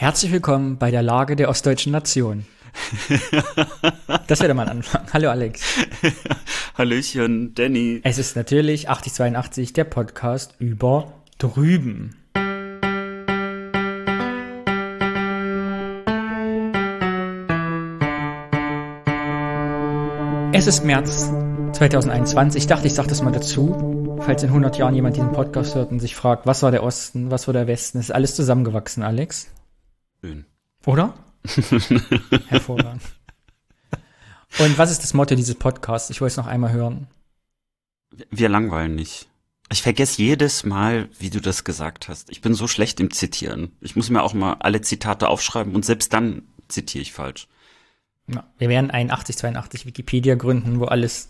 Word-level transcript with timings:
Herzlich 0.00 0.30
willkommen 0.30 0.78
bei 0.78 0.92
der 0.92 1.02
Lage 1.02 1.34
der 1.34 1.48
ostdeutschen 1.48 1.90
Nation. 1.90 2.46
Das 4.28 4.40
wäre 4.40 4.54
mal 4.54 4.62
ein 4.68 4.76
Anfang. 4.76 5.02
Hallo 5.12 5.28
Alex. 5.28 5.60
Hallöchen, 6.78 7.52
Danny. 7.54 8.00
Es 8.04 8.18
ist 8.18 8.36
natürlich 8.36 8.88
8082, 8.88 9.72
der 9.72 9.82
Podcast 9.82 10.54
über 10.60 11.14
drüben. 11.38 12.14
Es 20.52 20.68
ist 20.68 20.84
März 20.84 21.32
2021. 21.72 22.62
Ich 22.62 22.66
dachte, 22.68 22.86
ich 22.86 22.94
sage 22.94 23.08
das 23.08 23.20
mal 23.20 23.32
dazu, 23.32 24.20
falls 24.20 24.44
in 24.44 24.50
100 24.50 24.78
Jahren 24.78 24.94
jemand 24.94 25.16
diesen 25.16 25.32
Podcast 25.32 25.74
hört 25.74 25.90
und 25.90 25.98
sich 25.98 26.14
fragt, 26.14 26.46
was 26.46 26.62
war 26.62 26.70
der 26.70 26.84
Osten, 26.84 27.32
was 27.32 27.48
war 27.48 27.52
der 27.52 27.66
Westen. 27.66 27.98
Es 27.98 28.04
ist 28.10 28.14
alles 28.14 28.36
zusammengewachsen, 28.36 29.02
Alex. 29.02 29.48
Schön. 30.20 30.46
Oder? 30.86 31.14
Hervorragend. 32.48 33.02
Und 34.58 34.78
was 34.78 34.90
ist 34.90 35.02
das 35.02 35.14
Motto 35.14 35.34
dieses 35.34 35.54
Podcasts? 35.54 36.10
Ich 36.10 36.20
wollte 36.20 36.32
es 36.32 36.36
noch 36.36 36.46
einmal 36.46 36.72
hören. 36.72 37.06
Wir 38.30 38.48
langweilen 38.48 38.94
nicht. 38.94 39.28
Ich 39.70 39.82
vergesse 39.82 40.22
jedes 40.22 40.64
Mal, 40.64 41.08
wie 41.18 41.30
du 41.30 41.40
das 41.40 41.62
gesagt 41.62 42.08
hast. 42.08 42.30
Ich 42.30 42.40
bin 42.40 42.54
so 42.54 42.66
schlecht 42.66 43.00
im 43.00 43.10
Zitieren. 43.10 43.76
Ich 43.80 43.96
muss 43.96 44.08
mir 44.08 44.22
auch 44.22 44.32
mal 44.32 44.54
alle 44.60 44.80
Zitate 44.80 45.28
aufschreiben 45.28 45.74
und 45.74 45.84
selbst 45.84 46.12
dann 46.12 46.42
zitiere 46.68 47.02
ich 47.02 47.12
falsch. 47.12 47.48
Ja, 48.26 48.44
wir 48.58 48.68
werden 48.68 48.90
einen 48.90 49.10
8082 49.10 49.86
Wikipedia 49.86 50.34
gründen, 50.34 50.80
wo 50.80 50.86
alles 50.86 51.28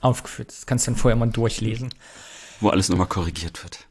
aufgeführt 0.00 0.50
ist. 0.50 0.58
Das 0.58 0.66
kannst 0.66 0.86
du 0.86 0.90
dann 0.90 0.98
vorher 0.98 1.16
mal 1.16 1.30
durchlesen. 1.30 1.94
Wo 2.60 2.68
alles 2.68 2.88
nochmal 2.88 3.06
korrigiert 3.06 3.62
wird. 3.62 3.86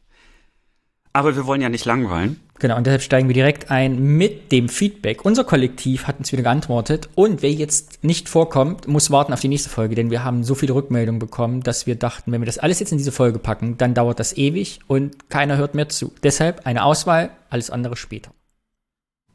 Aber 1.12 1.34
wir 1.34 1.46
wollen 1.46 1.62
ja 1.62 1.68
nicht 1.68 1.84
langweilen. 1.86 2.40
Genau, 2.60 2.76
und 2.76 2.86
deshalb 2.86 3.02
steigen 3.02 3.28
wir 3.28 3.34
direkt 3.34 3.70
ein 3.70 4.16
mit 4.16 4.50
dem 4.50 4.68
Feedback. 4.68 5.24
Unser 5.24 5.44
Kollektiv 5.44 6.08
hat 6.08 6.18
uns 6.18 6.32
wieder 6.32 6.42
geantwortet 6.42 7.08
und 7.14 7.40
wer 7.42 7.52
jetzt 7.52 8.02
nicht 8.02 8.28
vorkommt, 8.28 8.88
muss 8.88 9.10
warten 9.12 9.32
auf 9.32 9.40
die 9.40 9.48
nächste 9.48 9.70
Folge, 9.70 9.94
denn 9.94 10.10
wir 10.10 10.24
haben 10.24 10.42
so 10.42 10.56
viele 10.56 10.74
Rückmeldungen 10.74 11.20
bekommen, 11.20 11.62
dass 11.62 11.86
wir 11.86 11.94
dachten, 11.94 12.32
wenn 12.32 12.40
wir 12.40 12.46
das 12.46 12.58
alles 12.58 12.80
jetzt 12.80 12.90
in 12.90 12.98
diese 12.98 13.12
Folge 13.12 13.38
packen, 13.38 13.78
dann 13.78 13.94
dauert 13.94 14.18
das 14.18 14.36
ewig 14.36 14.80
und 14.88 15.30
keiner 15.30 15.56
hört 15.56 15.74
mehr 15.74 15.88
zu. 15.88 16.12
Deshalb 16.24 16.66
eine 16.66 16.82
Auswahl, 16.82 17.30
alles 17.48 17.70
andere 17.70 17.96
später. 17.96 18.32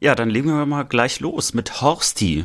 Ja, 0.00 0.14
dann 0.14 0.28
legen 0.28 0.48
wir 0.48 0.66
mal 0.66 0.82
gleich 0.82 1.20
los 1.20 1.54
mit 1.54 1.80
Horsti. 1.80 2.44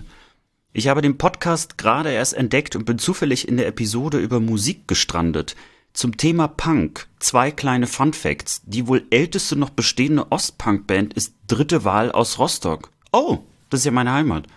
Ich 0.72 0.88
habe 0.88 1.02
den 1.02 1.17
Podcast 1.17 1.78
gerade 1.78 2.11
erst 2.11 2.36
entdeckt 2.36 2.76
und 2.78 2.86
bin 2.86 3.00
zufällig 3.00 3.48
in 3.48 3.58
der 3.58 3.67
Episode 3.67 4.17
über 4.20 4.39
Musik 4.39 4.88
gestrandet. 4.88 5.56
Zum 5.94 6.18
Thema 6.18 6.48
Punk 6.48 7.08
zwei 7.20 7.52
kleine 7.52 7.88
Fun 7.88 8.14
Facts. 8.14 8.62
Die 8.66 8.88
wohl 8.88 9.06
älteste 9.09 9.56
noch 9.56 9.70
bestehende 9.70 10.32
Ostpunk-Band 10.32 11.14
ist 11.14 11.34
Dritte 11.48 11.84
Wahl 11.84 12.12
aus 12.12 12.40
Rostock. 12.40 12.92
Oh, 13.12 13.40
das 13.70 13.82
ist 13.82 13.86
ja 13.86 13.92
meine 13.92 14.14
Heimat. 14.14 14.48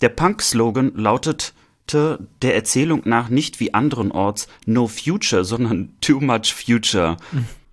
Der 0.00 0.08
Punk-Slogan 0.08 0.92
lautete 0.94 1.52
der 2.42 2.54
Erzählung 2.54 3.02
nach 3.04 3.28
nicht 3.28 3.60
wie 3.60 3.74
anderenorts 3.74 4.48
No 4.66 4.86
Future, 4.86 5.44
sondern 5.44 5.90
Too 6.00 6.20
Much 6.20 6.54
Future. 6.54 7.16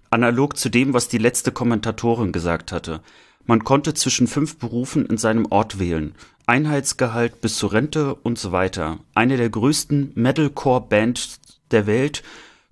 Analog 0.09 0.57
zu 0.57 0.69
dem, 0.69 0.93
was 0.93 1.07
die 1.07 1.17
letzte 1.17 1.51
Kommentatorin 1.51 2.31
gesagt 2.31 2.71
hatte. 2.71 3.01
Man 3.45 3.63
konnte 3.63 3.93
zwischen 3.93 4.27
fünf 4.27 4.57
Berufen 4.57 5.05
in 5.05 5.17
seinem 5.17 5.45
Ort 5.51 5.79
wählen. 5.79 6.15
Einheitsgehalt 6.47 7.41
bis 7.41 7.57
zur 7.57 7.73
Rente 7.73 8.15
und 8.15 8.39
so 8.39 8.51
weiter. 8.51 8.99
Eine 9.13 9.37
der 9.37 9.49
größten 9.49 10.11
Metalcore-Bands 10.15 11.39
der 11.71 11.85
Welt 11.87 12.23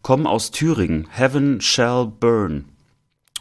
kommen 0.03 0.27
aus 0.27 0.51
Thüringen, 0.51 1.07
Heaven 1.09 1.61
Shall 1.61 2.05
Burn, 2.07 2.65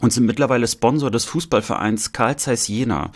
und 0.01 0.13
sind 0.13 0.27
mittlerweile 0.27 0.67
Sponsor 0.67 1.11
des 1.11 1.25
Fußballvereins 1.25 2.13
Karl 2.13 2.37
Zeiss 2.37 2.69
Jena. 2.69 3.11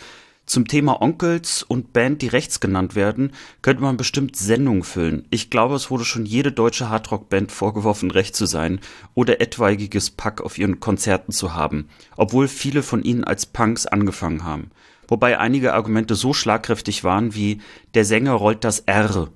Zum 0.45 0.67
Thema 0.67 1.01
Onkels 1.01 1.63
und 1.63 1.91
Band, 1.91 2.21
die 2.21 2.27
rechts 2.27 2.59
genannt 2.59 2.95
werden, 2.95 3.33
könnte 3.61 3.83
man 3.83 3.97
bestimmt 3.97 4.35
Sendungen 4.37 4.83
füllen. 4.83 5.25
Ich 5.29 5.49
glaube, 5.49 5.75
es 5.75 5.89
wurde 5.91 6.05
schon 6.05 6.25
jede 6.25 6.53
deutsche 6.53 6.89
Hardrock-Band 6.89 7.51
vorgeworfen, 7.51 8.11
recht 8.11 8.35
zu 8.35 8.45
sein 8.45 8.79
oder 9.13 9.41
etwaiges 9.41 10.09
Pack 10.09 10.39
auf 10.39 10.57
ihren 10.57 10.79
Konzerten 10.79 11.31
zu 11.31 11.53
haben, 11.53 11.89
obwohl 12.15 12.47
viele 12.47 12.83
von 12.83 13.03
ihnen 13.03 13.25
als 13.25 13.45
Punks 13.45 13.85
angefangen 13.87 14.43
haben. 14.43 14.71
Wobei 15.07 15.39
einige 15.39 15.73
Argumente 15.73 16.15
so 16.15 16.33
schlagkräftig 16.33 17.03
waren 17.03 17.33
wie 17.33 17.61
der 17.93 18.05
Sänger 18.05 18.33
rollt 18.33 18.63
das 18.63 18.81
R. 18.81 19.29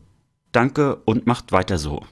Danke 0.51 0.97
und 1.05 1.27
macht 1.27 1.51
weiter 1.51 1.77
so. 1.77 2.05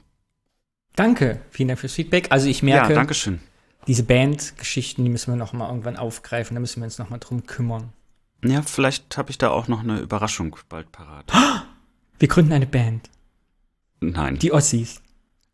Danke, 1.00 1.40
vielen 1.50 1.68
Dank 1.68 1.80
fürs 1.80 1.94
Feedback. 1.94 2.26
Also 2.28 2.46
ich 2.46 2.62
merke, 2.62 2.90
ja, 2.90 2.94
danke 2.94 3.14
schön. 3.14 3.40
diese 3.86 4.02
Bandgeschichten, 4.02 5.02
die 5.02 5.10
müssen 5.10 5.32
wir 5.32 5.36
noch 5.38 5.54
mal 5.54 5.66
irgendwann 5.68 5.96
aufgreifen, 5.96 6.54
da 6.54 6.60
müssen 6.60 6.80
wir 6.82 6.84
uns 6.84 6.98
noch 6.98 7.08
mal 7.08 7.16
drum 7.16 7.46
kümmern. 7.46 7.94
Ja, 8.44 8.60
vielleicht 8.60 9.16
habe 9.16 9.30
ich 9.30 9.38
da 9.38 9.48
auch 9.48 9.66
noch 9.66 9.80
eine 9.80 9.98
Überraschung 10.00 10.56
bald 10.68 10.92
parat. 10.92 11.32
Wir 12.18 12.28
gründen 12.28 12.52
eine 12.52 12.66
Band, 12.66 13.08
Nein. 14.00 14.38
die 14.38 14.52
Ossis. 14.52 15.00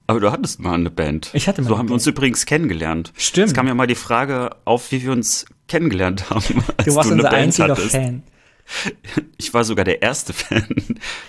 Aber 0.08 0.18
du 0.18 0.32
hattest 0.32 0.58
mal 0.58 0.74
eine 0.74 0.90
Band. 0.90 1.30
Ich 1.32 1.46
hatte 1.46 1.62
mal 1.62 1.68
So 1.68 1.74
eine 1.74 1.78
haben 1.78 1.88
wir 1.90 1.94
uns 1.94 2.06
Band. 2.06 2.16
übrigens 2.18 2.44
kennengelernt. 2.44 3.12
Stimmt. 3.16 3.46
Es 3.46 3.54
kam 3.54 3.68
ja 3.68 3.74
mal 3.74 3.86
die 3.86 3.94
Frage 3.94 4.50
auf, 4.64 4.90
wie 4.90 5.00
wir 5.04 5.12
uns 5.12 5.46
kennengelernt 5.68 6.28
haben. 6.30 6.64
Als 6.76 6.86
Du 6.88 6.96
warst 6.96 7.12
eine 7.12 7.18
unser 7.18 7.30
Band 7.30 7.42
einziger 7.44 7.68
hattest. 7.68 7.90
Fan. 7.92 8.24
Ich 9.38 9.54
war 9.54 9.62
sogar 9.62 9.84
der 9.84 10.02
erste 10.02 10.32
Fan, 10.32 10.66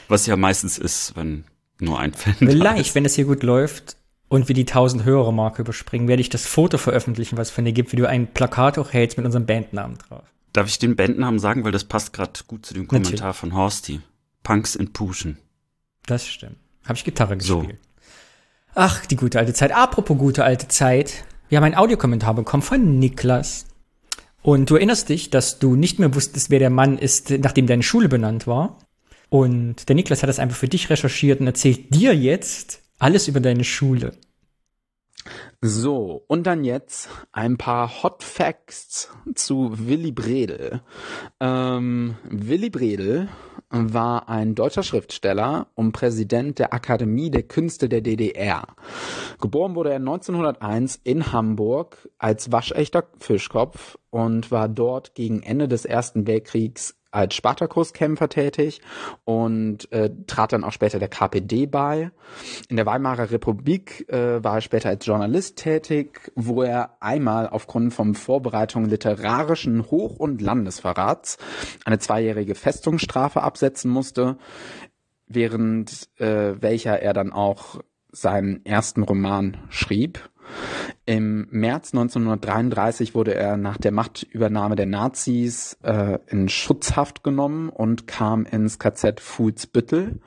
was 0.07 0.25
ja 0.25 0.35
meistens 0.37 0.79
ist, 0.79 1.15
wenn 1.15 1.43
nur 1.79 1.99
ein 1.99 2.13
Fan 2.13 2.33
Vielleicht, 2.39 2.95
wenn 2.95 3.03
das 3.03 3.13
hier 3.13 3.25
gut 3.25 3.43
läuft 3.43 3.95
und 4.29 4.47
wir 4.47 4.55
die 4.55 4.61
1000 4.65 5.03
Hörer-Marke 5.05 5.61
überspringen, 5.61 6.07
werde 6.07 6.21
ich 6.21 6.29
das 6.29 6.45
Foto 6.45 6.77
veröffentlichen, 6.77 7.37
was 7.37 7.49
es 7.49 7.53
von 7.53 7.65
dir 7.65 7.71
gibt, 7.73 7.91
wie 7.91 7.95
du 7.97 8.07
ein 8.07 8.27
Plakat 8.27 8.77
hochhältst 8.77 9.17
mit 9.17 9.25
unserem 9.25 9.45
Bandnamen 9.45 9.97
drauf. 9.97 10.23
Darf 10.53 10.67
ich 10.67 10.79
den 10.79 10.95
Bandnamen 10.95 11.39
sagen, 11.39 11.63
weil 11.63 11.71
das 11.71 11.83
passt 11.83 12.13
gerade 12.13 12.31
gut 12.47 12.65
zu 12.65 12.73
dem 12.73 12.83
Natürlich. 12.83 13.05
Kommentar 13.07 13.33
von 13.33 13.53
Horsti. 13.53 14.01
Punks 14.43 14.75
in 14.75 14.91
Puschen. 14.93 15.37
Das 16.05 16.27
stimmt. 16.27 16.57
Habe 16.85 16.95
ich 16.95 17.03
Gitarre 17.03 17.39
So. 17.39 17.59
gespielt. 17.59 17.79
Ach, 18.73 19.05
die 19.05 19.15
gute 19.15 19.39
alte 19.39 19.53
Zeit. 19.53 19.71
Apropos 19.71 20.17
gute 20.17 20.43
alte 20.43 20.67
Zeit. 20.67 21.25
Wir 21.49 21.57
haben 21.57 21.65
einen 21.65 21.75
Audiokommentar 21.75 22.33
bekommen 22.33 22.63
von 22.63 22.99
Niklas. 22.99 23.65
Und 24.41 24.69
du 24.69 24.75
erinnerst 24.75 25.09
dich, 25.09 25.29
dass 25.29 25.59
du 25.59 25.75
nicht 25.75 25.99
mehr 25.99 26.13
wusstest, 26.15 26.49
wer 26.49 26.59
der 26.59 26.69
Mann 26.69 26.97
ist, 26.97 27.29
nachdem 27.29 27.67
deine 27.67 27.83
Schule 27.83 28.07
benannt 28.07 28.47
war. 28.47 28.77
Und 29.29 29.89
der 29.89 29.95
Niklas 29.95 30.21
hat 30.21 30.29
das 30.29 30.39
einfach 30.39 30.57
für 30.57 30.69
dich 30.69 30.89
recherchiert 30.89 31.41
und 31.41 31.47
erzählt 31.47 31.93
dir 31.93 32.15
jetzt 32.15 32.81
alles 32.99 33.27
über 33.27 33.39
deine 33.39 33.63
Schule. 33.63 34.13
So, 35.61 36.23
und 36.27 36.45
dann 36.45 36.63
jetzt 36.63 37.09
ein 37.31 37.57
paar 37.57 38.03
Hot 38.03 38.23
Facts 38.23 39.09
zu 39.35 39.71
Willy 39.87 40.11
Bredel. 40.11 40.81
Ähm, 41.39 42.15
Willy 42.29 42.69
Bredel 42.69 43.27
war 43.69 44.29
ein 44.29 44.55
deutscher 44.55 44.83
Schriftsteller 44.83 45.67
und 45.73 45.91
Präsident 45.91 46.59
der 46.59 46.73
Akademie 46.73 47.31
der 47.31 47.43
Künste 47.43 47.89
der 47.89 48.01
DDR. 48.01 48.67
Geboren 49.41 49.75
wurde 49.75 49.89
er 49.89 49.97
1901 49.97 51.01
in 51.03 51.31
Hamburg 51.33 52.09
als 52.17 52.51
waschechter 52.51 53.05
Fischkopf 53.19 53.97
und 54.09 54.51
war 54.51 54.69
dort 54.69 55.15
gegen 55.15 55.43
Ende 55.43 55.67
des 55.67 55.85
Ersten 55.85 56.27
Weltkriegs 56.27 56.96
als 57.11 57.35
Spartakuskämpfer 57.35 58.29
tätig 58.29 58.81
und 59.23 59.91
äh, 59.91 60.09
trat 60.27 60.53
dann 60.53 60.63
auch 60.63 60.71
später 60.71 60.99
der 60.99 61.07
KPD 61.07 61.65
bei. 61.65 62.11
In 62.69 62.75
der 62.75 62.85
Weimarer 62.85 63.31
Republik 63.31 64.07
äh, 64.09 64.43
war 64.43 64.55
er 64.55 64.61
später 64.61 64.89
als 64.89 65.05
Journalist 65.05 65.57
tätig, 65.57 66.31
wo 66.35 66.63
er 66.63 66.97
einmal 67.01 67.47
aufgrund 67.49 67.93
von 67.93 68.15
Vorbereitung 68.15 68.85
literarischen 68.85 69.89
Hoch- 69.89 70.17
und 70.17 70.41
Landesverrats 70.41 71.37
eine 71.85 71.99
zweijährige 71.99 72.55
Festungsstrafe 72.55 73.41
absetzen 73.41 73.91
musste, 73.91 74.37
während 75.27 76.09
äh, 76.19 76.61
welcher 76.61 77.01
er 77.01 77.13
dann 77.13 77.33
auch 77.33 77.81
seinen 78.11 78.65
ersten 78.65 79.03
Roman 79.03 79.57
schrieb. 79.69 80.29
Im 81.09 81.47
März 81.51 81.93
1933 81.93 83.15
wurde 83.15 83.33
er 83.33 83.55
nach 83.55 83.77
der 83.77 83.93
Machtübernahme 83.93 84.75
der 84.75 84.87
Nazis 84.87 85.77
äh, 85.81 86.19
in 86.27 86.49
Schutzhaft 86.49 87.23
genommen 87.23 87.69
und 87.69 88.07
kam 88.07 88.45
ins 88.45 88.77
KZ 88.77 89.21
Fuhlsbüttel. 89.21 90.19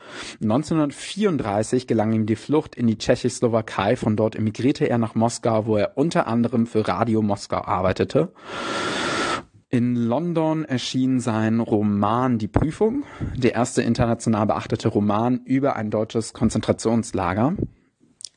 1934 0.42 1.86
gelang 1.86 2.14
ihm 2.14 2.24
die 2.24 2.34
Flucht 2.34 2.76
in 2.76 2.86
die 2.86 2.96
Tschechoslowakei. 2.96 3.94
Von 3.96 4.16
dort 4.16 4.36
emigrierte 4.36 4.88
er 4.88 4.96
nach 4.96 5.14
Moskau, 5.14 5.66
wo 5.66 5.76
er 5.76 5.98
unter 5.98 6.26
anderem 6.26 6.66
für 6.66 6.88
Radio 6.88 7.20
Moskau 7.20 7.62
arbeitete. 7.62 8.32
In 9.68 9.96
London 9.96 10.64
erschien 10.64 11.20
sein 11.20 11.60
Roman 11.60 12.38
Die 12.38 12.48
Prüfung, 12.48 13.04
der 13.36 13.52
erste 13.52 13.82
international 13.82 14.46
beachtete 14.46 14.88
Roman 14.88 15.42
über 15.44 15.76
ein 15.76 15.90
deutsches 15.90 16.32
Konzentrationslager. 16.32 17.54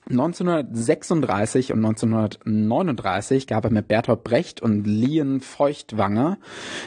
1936 0.09 1.71
und 1.71 1.85
1939 1.85 3.45
gab 3.47 3.63
er 3.65 3.71
mit 3.71 3.87
Bertolt 3.87 4.23
Brecht 4.23 4.61
und 4.61 4.85
Lien 4.85 5.41
Feuchtwanger 5.41 6.37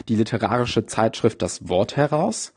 die 0.07 0.15
literarische 0.15 0.85
Zeitschrift 0.85 1.41
Das 1.41 1.67
Wort 1.67 1.97
heraus. 1.97 2.53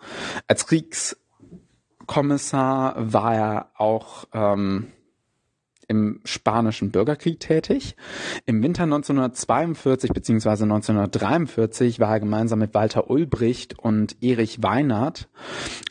Als 0.46 0.66
Kriegskommissar 0.66 3.12
war 3.12 3.34
er 3.34 3.72
auch 3.76 4.26
ähm, 4.32 4.92
im 5.90 6.20
Spanischen 6.24 6.92
Bürgerkrieg 6.92 7.40
tätig. 7.40 7.96
Im 8.46 8.62
Winter 8.62 8.84
1942 8.84 10.12
bzw. 10.12 10.62
1943 10.62 11.98
war 11.98 12.12
er 12.12 12.20
gemeinsam 12.20 12.60
mit 12.60 12.74
Walter 12.74 13.10
Ulbricht 13.10 13.76
und 13.76 14.16
Erich 14.22 14.62
Weinert 14.62 15.28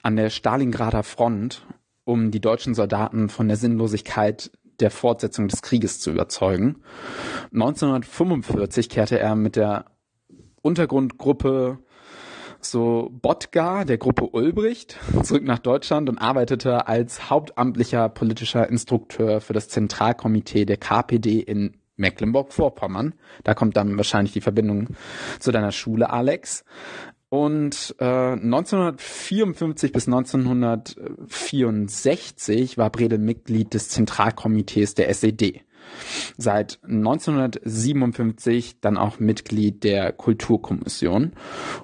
an 0.02 0.16
der 0.16 0.30
Stalingrader 0.30 1.04
Front, 1.04 1.66
um 2.06 2.32
die 2.32 2.40
deutschen 2.40 2.76
Soldaten 2.76 3.28
von 3.28 3.50
der 3.50 3.58
Sinnlosigkeit 3.58 4.52
der 4.80 4.92
Fortsetzung 4.92 5.48
des 5.48 5.62
Krieges 5.62 6.00
zu 6.00 6.12
überzeugen. 6.12 6.82
1945 7.54 8.90
kehrte 8.90 9.20
er 9.20 9.36
mit 9.36 9.56
der 9.56 9.86
Untergrundgruppe 10.62 11.80
so 12.62 13.10
Botgar 13.12 13.86
der 13.86 13.98
Gruppe 13.98 14.28
Ulbricht 14.32 14.98
zurück 15.24 15.44
nach 15.44 15.60
Deutschland 15.60 16.10
und 16.10 16.18
arbeitete 16.18 16.88
als 16.88 17.30
hauptamtlicher 17.30 18.10
politischer 18.10 18.68
Instrukteur 18.68 19.40
für 19.42 19.54
das 19.54 19.70
Zentralkomitee 19.70 20.66
der 20.66 20.78
KPD 20.78 21.40
in 21.40 21.78
Mecklenburg-Vorpommern. 21.96 23.14
Da 23.44 23.54
kommt 23.54 23.78
dann 23.78 23.98
wahrscheinlich 23.98 24.34
die 24.34 24.42
Verbindung 24.42 24.88
zu 25.40 25.52
deiner 25.52 25.72
Schule, 25.72 26.10
Alex. 26.10 26.64
Und 27.30 27.96
äh, 28.00 28.06
1954 28.06 29.92
bis 29.92 30.08
1964 30.08 32.78
war 32.78 32.90
Bredel 32.90 33.20
Mitglied 33.20 33.74
des 33.74 33.90
Zentralkomitees 33.90 34.96
der 34.96 35.10
SED 35.10 35.66
seit 36.38 36.80
1957 36.84 38.82
dann 38.82 38.98
auch 38.98 39.20
Mitglied 39.20 39.84
der 39.84 40.12
Kulturkommission 40.12 41.34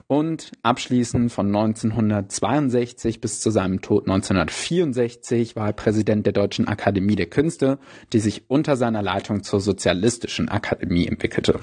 und 0.08 0.52
abschließend 0.64 1.32
von 1.32 1.48
1962 1.48 3.22
bis 3.22 3.40
zu 3.40 3.52
seinem 3.52 3.82
Tod 3.82 4.08
1964 4.08 5.56
war 5.56 5.68
er 5.68 5.74
Präsident 5.74 6.26
der 6.26 6.34
Deutschen 6.34 6.68
Akademie 6.68 7.16
der 7.16 7.28
Künste, 7.28 7.80
die 8.14 8.20
sich 8.20 8.50
unter 8.50 8.78
seiner 8.78 9.02
Leitung 9.02 9.44
zur 9.44 9.60
Sozialistischen 9.60 10.50
Akademie 10.50 11.08
entwickelte. 11.08 11.60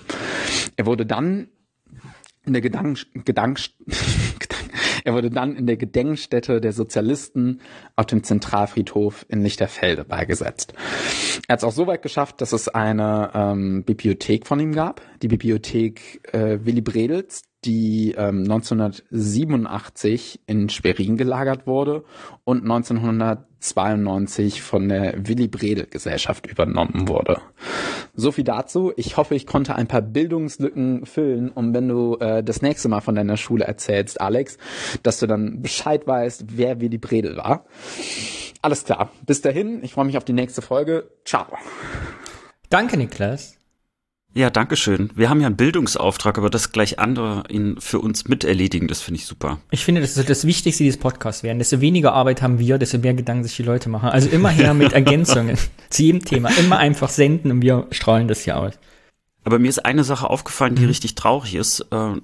Er 0.76 0.87
wurde 0.87 1.06
dann 1.06 1.49
in 2.44 2.52
der 2.52 2.62
Gedank, 2.62 2.98
Gedank, 3.24 3.60
er 5.04 5.14
wurde 5.14 5.30
dann 5.30 5.56
in 5.56 5.66
der 5.66 5.76
Gedenkstätte 5.76 6.60
der 6.60 6.72
Sozialisten 6.72 7.60
auf 7.96 8.06
dem 8.06 8.22
Zentralfriedhof 8.22 9.26
in 9.28 9.42
Lichterfelde 9.42 10.04
beigesetzt. 10.04 10.74
Er 11.48 11.54
hat 11.54 11.60
es 11.60 11.64
auch 11.64 11.72
so 11.72 11.86
weit 11.86 12.02
geschafft, 12.02 12.40
dass 12.40 12.52
es 12.52 12.68
eine 12.68 13.30
ähm, 13.34 13.84
Bibliothek 13.84 14.46
von 14.46 14.60
ihm 14.60 14.72
gab, 14.72 15.00
die 15.22 15.28
Bibliothek 15.28 16.28
äh, 16.32 16.58
Willy 16.64 16.80
Bredels, 16.80 17.42
die 17.64 18.14
ähm, 18.17 18.43
1987 18.43 20.41
in 20.47 20.69
Schwerin 20.69 21.17
gelagert 21.17 21.67
wurde 21.67 22.05
und 22.44 22.62
1992 22.62 24.62
von 24.62 24.88
der 24.88 25.29
Willy 25.29 25.49
Bredel 25.49 25.87
Gesellschaft 25.87 26.47
übernommen 26.47 27.09
wurde. 27.09 27.41
So 28.14 28.32
viel 28.32 28.44
dazu. 28.44 28.93
Ich 28.97 29.17
hoffe, 29.17 29.35
ich 29.35 29.47
konnte 29.47 29.76
ein 29.76 29.87
paar 29.87 30.03
Bildungslücken 30.03 31.06
füllen, 31.06 31.50
um 31.50 31.73
wenn 31.73 31.88
du 31.88 32.17
äh, 32.17 32.43
das 32.43 32.62
nächste 32.62 32.88
Mal 32.88 33.00
von 33.00 33.14
deiner 33.14 33.37
Schule 33.37 33.64
erzählst, 33.64 34.20
Alex, 34.20 34.59
dass 35.03 35.20
du 35.20 35.26
dann 35.26 35.62
Bescheid 35.62 36.06
weißt, 36.06 36.56
wer 36.56 36.81
Willy 36.81 36.99
Bredel 36.99 37.37
war. 37.37 37.64
Alles 38.61 38.85
klar. 38.85 39.11
Bis 39.26 39.41
dahin, 39.41 39.82
ich 39.82 39.94
freue 39.94 40.05
mich 40.05 40.17
auf 40.17 40.25
die 40.25 40.32
nächste 40.32 40.62
Folge. 40.62 41.11
Ciao. 41.25 41.47
Danke, 42.69 42.97
Niklas. 42.97 43.62
Ja, 44.34 44.49
danke 44.49 44.76
schön. 44.76 45.11
Wir 45.14 45.29
haben 45.29 45.40
ja 45.40 45.46
einen 45.46 45.56
Bildungsauftrag, 45.56 46.38
aber 46.38 46.49
das 46.49 46.73
gleich 46.73 46.99
andere 46.99 47.44
ihn 47.50 47.76
für 47.79 47.99
uns 47.99 48.29
miterledigen, 48.29 48.88
das 48.88 49.02
finde 49.02 49.20
ich 49.20 49.26
super. 49.26 49.58
Ich 49.70 49.84
finde, 49.84 50.00
das 50.00 50.17
ist 50.17 50.31
das 50.31 50.46
Wichtigste 50.46 50.84
dieses 50.84 50.99
Podcasts 50.99 51.43
werden. 51.43 51.58
Desto 51.58 51.82
weniger 51.82 52.14
Arbeit 52.14 52.40
haben 52.40 52.58
wir, 52.58 52.79
desto 52.79 52.99
mehr 52.99 53.12
Gedanken 53.12 53.44
sich 53.44 53.56
die 53.56 53.62
Leute 53.62 53.90
machen. 53.90 54.08
Also 54.08 54.31
immer 54.31 54.49
her 54.49 54.73
mit 54.75 54.94
Ergänzungen 54.94 55.58
zu 55.90 56.02
jedem 56.02 56.25
Thema. 56.25 56.49
Immer 56.58 56.79
einfach 56.79 57.11
senden 57.11 57.50
und 57.50 57.61
wir 57.61 57.87
strahlen 57.90 58.26
das 58.26 58.44
hier 58.44 58.56
aus. 58.56 58.73
Aber 59.44 59.58
mir 59.58 59.69
ist 59.69 59.84
eine 59.84 60.05
Sache 60.05 60.31
aufgefallen, 60.31 60.76
die 60.76 60.82
mhm. 60.82 60.88
richtig 60.88 61.14
traurig 61.14 61.55
ist. 61.55 61.81
Äh, 61.90 62.14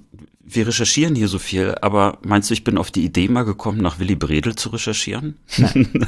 wir 0.41 0.67
recherchieren 0.67 1.13
hier 1.13 1.27
so 1.27 1.37
viel, 1.37 1.75
aber 1.81 2.17
meinst 2.23 2.49
du, 2.49 2.55
ich 2.55 2.63
bin 2.63 2.79
auf 2.79 2.89
die 2.89 3.05
Idee 3.05 3.27
mal 3.27 3.43
gekommen, 3.43 3.79
nach 3.81 3.99
Willy 3.99 4.15
Bredel 4.15 4.55
zu 4.55 4.69
recherchieren? 4.69 5.37
Nein. 5.57 6.07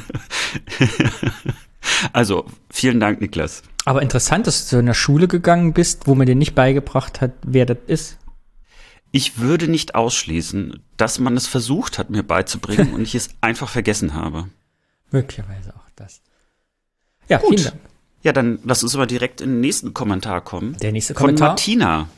also, 2.12 2.46
vielen 2.70 3.00
Dank, 3.00 3.20
Niklas. 3.20 3.62
Aber 3.84 4.02
interessant, 4.02 4.46
dass 4.46 4.64
du 4.64 4.70
zu 4.70 4.78
einer 4.78 4.94
Schule 4.94 5.28
gegangen 5.28 5.72
bist, 5.72 6.06
wo 6.06 6.14
man 6.14 6.26
dir 6.26 6.34
nicht 6.34 6.54
beigebracht 6.54 7.20
hat, 7.20 7.32
wer 7.44 7.66
das 7.66 7.78
ist. 7.86 8.18
Ich 9.10 9.38
würde 9.38 9.68
nicht 9.68 9.94
ausschließen, 9.94 10.82
dass 10.96 11.18
man 11.18 11.36
es 11.36 11.46
versucht 11.46 11.98
hat, 11.98 12.10
mir 12.10 12.22
beizubringen 12.22 12.92
und 12.94 13.02
ich 13.02 13.14
es 13.14 13.30
einfach 13.40 13.68
vergessen 13.68 14.14
habe. 14.14 14.48
Möglicherweise 15.10 15.74
auch 15.74 15.90
das. 15.96 16.22
Ja, 17.28 17.38
Gut. 17.38 17.60
vielen 17.60 17.64
Dank. 17.64 17.80
Ja, 18.22 18.32
dann 18.32 18.60
lass 18.64 18.82
uns 18.82 18.94
aber 18.94 19.06
direkt 19.06 19.40
in 19.40 19.50
den 19.50 19.60
nächsten 19.60 19.92
Kommentar 19.94 20.40
kommen. 20.42 20.76
Der 20.80 20.92
nächste 20.92 21.12
Kommentar. 21.12 21.48
Von 21.48 21.52
Martina. 21.54 22.08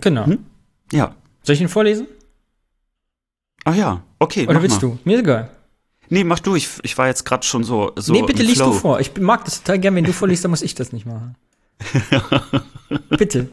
Genau. 0.00 0.26
Hm? 0.26 0.46
Ja. 0.90 1.14
Soll 1.42 1.54
ich 1.54 1.60
ihn 1.60 1.68
vorlesen? 1.68 2.06
Ach 3.64 3.74
ja, 3.74 4.02
okay. 4.18 4.46
Oder 4.48 4.62
willst 4.62 4.82
mal. 4.82 4.92
du? 4.92 4.98
Mir 5.04 5.16
ist 5.16 5.20
egal. 5.20 5.50
Nee, 6.10 6.24
mach 6.24 6.40
du. 6.40 6.56
Ich, 6.56 6.68
ich 6.82 6.98
war 6.98 7.06
jetzt 7.06 7.24
gerade 7.24 7.46
schon 7.46 7.64
so, 7.64 7.92
so. 7.96 8.12
Nee, 8.12 8.22
bitte 8.22 8.42
liest 8.42 8.60
du 8.60 8.72
vor. 8.72 9.00
Ich 9.00 9.16
mag 9.18 9.44
das 9.44 9.62
total 9.62 9.78
gern. 9.78 9.94
Wenn 9.94 10.04
du 10.04 10.12
vorliest, 10.12 10.44
dann 10.44 10.50
muss 10.50 10.62
ich 10.62 10.74
das 10.74 10.92
nicht 10.92 11.06
machen. 11.06 11.36
bitte. 13.08 13.48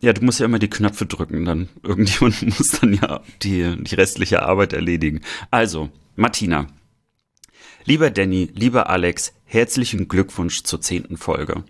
Ja, 0.00 0.14
du 0.14 0.24
musst 0.24 0.40
ja 0.40 0.46
immer 0.46 0.58
die 0.58 0.70
Knöpfe 0.70 1.04
drücken, 1.04 1.44
dann 1.44 1.68
irgendjemand 1.82 2.42
muss 2.58 2.80
dann 2.80 2.94
ja 2.94 3.20
die, 3.42 3.76
die 3.82 3.94
restliche 3.94 4.42
Arbeit 4.42 4.72
erledigen. 4.72 5.20
Also, 5.50 5.90
Martina. 6.16 6.66
Lieber 7.84 8.10
Danny, 8.10 8.50
lieber 8.54 8.88
Alex, 8.88 9.32
herzlichen 9.44 10.08
Glückwunsch 10.08 10.62
zur 10.62 10.80
zehnten 10.80 11.18
Folge. 11.18 11.64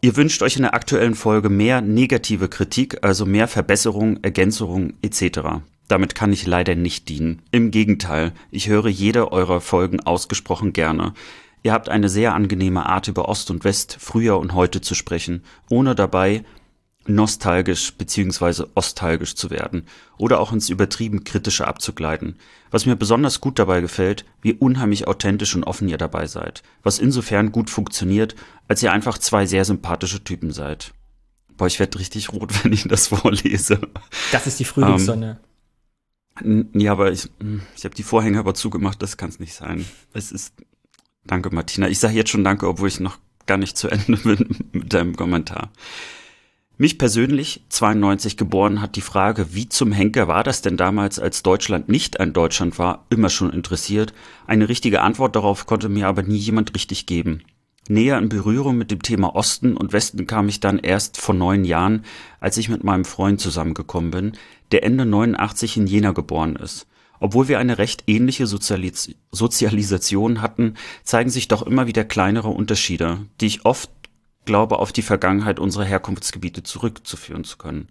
Ihr 0.00 0.16
wünscht 0.16 0.42
euch 0.42 0.56
in 0.56 0.62
der 0.62 0.74
aktuellen 0.74 1.16
Folge 1.16 1.48
mehr 1.48 1.80
negative 1.80 2.48
Kritik, 2.48 2.98
also 3.02 3.26
mehr 3.26 3.48
Verbesserung, 3.48 4.22
Ergänzung 4.22 4.94
etc. 5.02 5.60
Damit 5.88 6.14
kann 6.14 6.32
ich 6.32 6.46
leider 6.46 6.74
nicht 6.74 7.08
dienen. 7.08 7.42
Im 7.50 7.70
Gegenteil, 7.70 8.32
ich 8.50 8.68
höre 8.68 8.88
jede 8.88 9.32
eurer 9.32 9.60
Folgen 9.60 10.00
ausgesprochen 10.00 10.72
gerne. 10.72 11.14
Ihr 11.62 11.72
habt 11.72 11.88
eine 11.88 12.08
sehr 12.08 12.34
angenehme 12.34 12.86
Art 12.86 13.08
über 13.08 13.28
Ost 13.28 13.50
und 13.50 13.64
West, 13.64 13.96
früher 13.98 14.38
und 14.38 14.54
heute 14.54 14.80
zu 14.80 14.94
sprechen, 14.94 15.42
ohne 15.68 15.94
dabei 15.94 16.44
nostalgisch 17.08 17.94
bzw. 17.94 18.64
ostalgisch 18.74 19.34
zu 19.34 19.50
werden 19.50 19.84
oder 20.18 20.40
auch 20.40 20.52
ins 20.52 20.68
übertrieben 20.68 21.24
kritische 21.24 21.66
abzugleiten. 21.66 22.36
Was 22.70 22.86
mir 22.86 22.96
besonders 22.96 23.40
gut 23.40 23.58
dabei 23.58 23.80
gefällt, 23.80 24.24
wie 24.42 24.52
unheimlich 24.52 25.08
authentisch 25.08 25.54
und 25.54 25.64
offen 25.64 25.88
ihr 25.88 25.98
dabei 25.98 26.26
seid, 26.26 26.62
was 26.82 26.98
insofern 26.98 27.50
gut 27.50 27.70
funktioniert, 27.70 28.36
als 28.68 28.82
ihr 28.82 28.92
einfach 28.92 29.18
zwei 29.18 29.46
sehr 29.46 29.64
sympathische 29.64 30.22
Typen 30.22 30.52
seid. 30.52 30.92
Boah, 31.56 31.66
ich 31.66 31.80
werde 31.80 31.98
richtig 31.98 32.32
rot, 32.32 32.52
wenn 32.62 32.72
ich 32.72 32.84
das 32.84 33.08
vorlese. 33.08 33.80
Das 34.30 34.46
ist 34.46 34.60
die 34.60 34.64
Frühlingssonne. 34.64 35.40
Ähm, 35.42 35.47
ja, 36.74 36.92
aber 36.92 37.12
ich, 37.12 37.28
hm, 37.40 37.62
ich 37.76 37.84
habe 37.84 37.94
die 37.94 38.02
Vorhänge 38.02 38.38
aber 38.38 38.54
zugemacht, 38.54 39.02
das 39.02 39.16
kann 39.16 39.30
es 39.30 39.40
nicht 39.40 39.54
sein. 39.54 39.84
Es 40.12 40.32
ist. 40.32 40.54
Danke, 41.24 41.54
Martina. 41.54 41.88
Ich 41.88 41.98
sage 41.98 42.14
jetzt 42.14 42.30
schon 42.30 42.44
danke, 42.44 42.68
obwohl 42.68 42.88
ich 42.88 43.00
noch 43.00 43.18
gar 43.46 43.58
nicht 43.58 43.76
zu 43.76 43.88
Ende 43.88 44.16
bin 44.24 44.56
mit 44.72 44.92
deinem 44.94 45.16
Kommentar. 45.16 45.70
Mich 46.80 46.96
persönlich, 46.96 47.64
92 47.70 48.36
geboren, 48.36 48.80
hat 48.80 48.94
die 48.94 49.00
Frage, 49.00 49.52
wie 49.52 49.68
zum 49.68 49.90
Henker 49.90 50.28
war 50.28 50.44
das 50.44 50.62
denn 50.62 50.76
damals, 50.76 51.18
als 51.18 51.42
Deutschland 51.42 51.88
nicht 51.88 52.20
ein 52.20 52.32
Deutschland 52.32 52.78
war, 52.78 53.04
immer 53.10 53.30
schon 53.30 53.52
interessiert. 53.52 54.14
Eine 54.46 54.68
richtige 54.68 55.00
Antwort 55.02 55.34
darauf 55.34 55.66
konnte 55.66 55.88
mir 55.88 56.06
aber 56.06 56.22
nie 56.22 56.36
jemand 56.36 56.76
richtig 56.76 57.06
geben. 57.06 57.42
Näher 57.88 58.18
in 58.18 58.28
Berührung 58.28 58.76
mit 58.76 58.90
dem 58.90 59.02
Thema 59.02 59.34
Osten 59.34 59.76
und 59.76 59.92
Westen 59.92 60.26
kam 60.28 60.48
ich 60.48 60.60
dann 60.60 60.78
erst 60.78 61.16
vor 61.16 61.34
neun 61.34 61.64
Jahren, 61.64 62.04
als 62.38 62.58
ich 62.58 62.68
mit 62.68 62.84
meinem 62.84 63.04
Freund 63.04 63.40
zusammengekommen 63.40 64.12
bin, 64.12 64.32
der 64.72 64.84
Ende 64.84 65.06
89 65.06 65.76
in 65.76 65.86
Jena 65.86 66.12
geboren 66.12 66.56
ist. 66.56 66.86
Obwohl 67.20 67.48
wir 67.48 67.58
eine 67.58 67.78
recht 67.78 68.04
ähnliche 68.06 68.46
Sozialis 68.46 69.14
Sozialisation 69.32 70.40
hatten, 70.40 70.74
zeigen 71.02 71.30
sich 71.30 71.48
doch 71.48 71.62
immer 71.62 71.86
wieder 71.86 72.04
kleinere 72.04 72.48
Unterschiede, 72.48 73.26
die 73.40 73.46
ich 73.46 73.64
oft 73.64 73.90
glaube, 74.44 74.78
auf 74.78 74.92
die 74.92 75.02
Vergangenheit 75.02 75.58
unserer 75.58 75.84
Herkunftsgebiete 75.84 76.62
zurückzuführen 76.62 77.44
zu 77.44 77.58
können. 77.58 77.88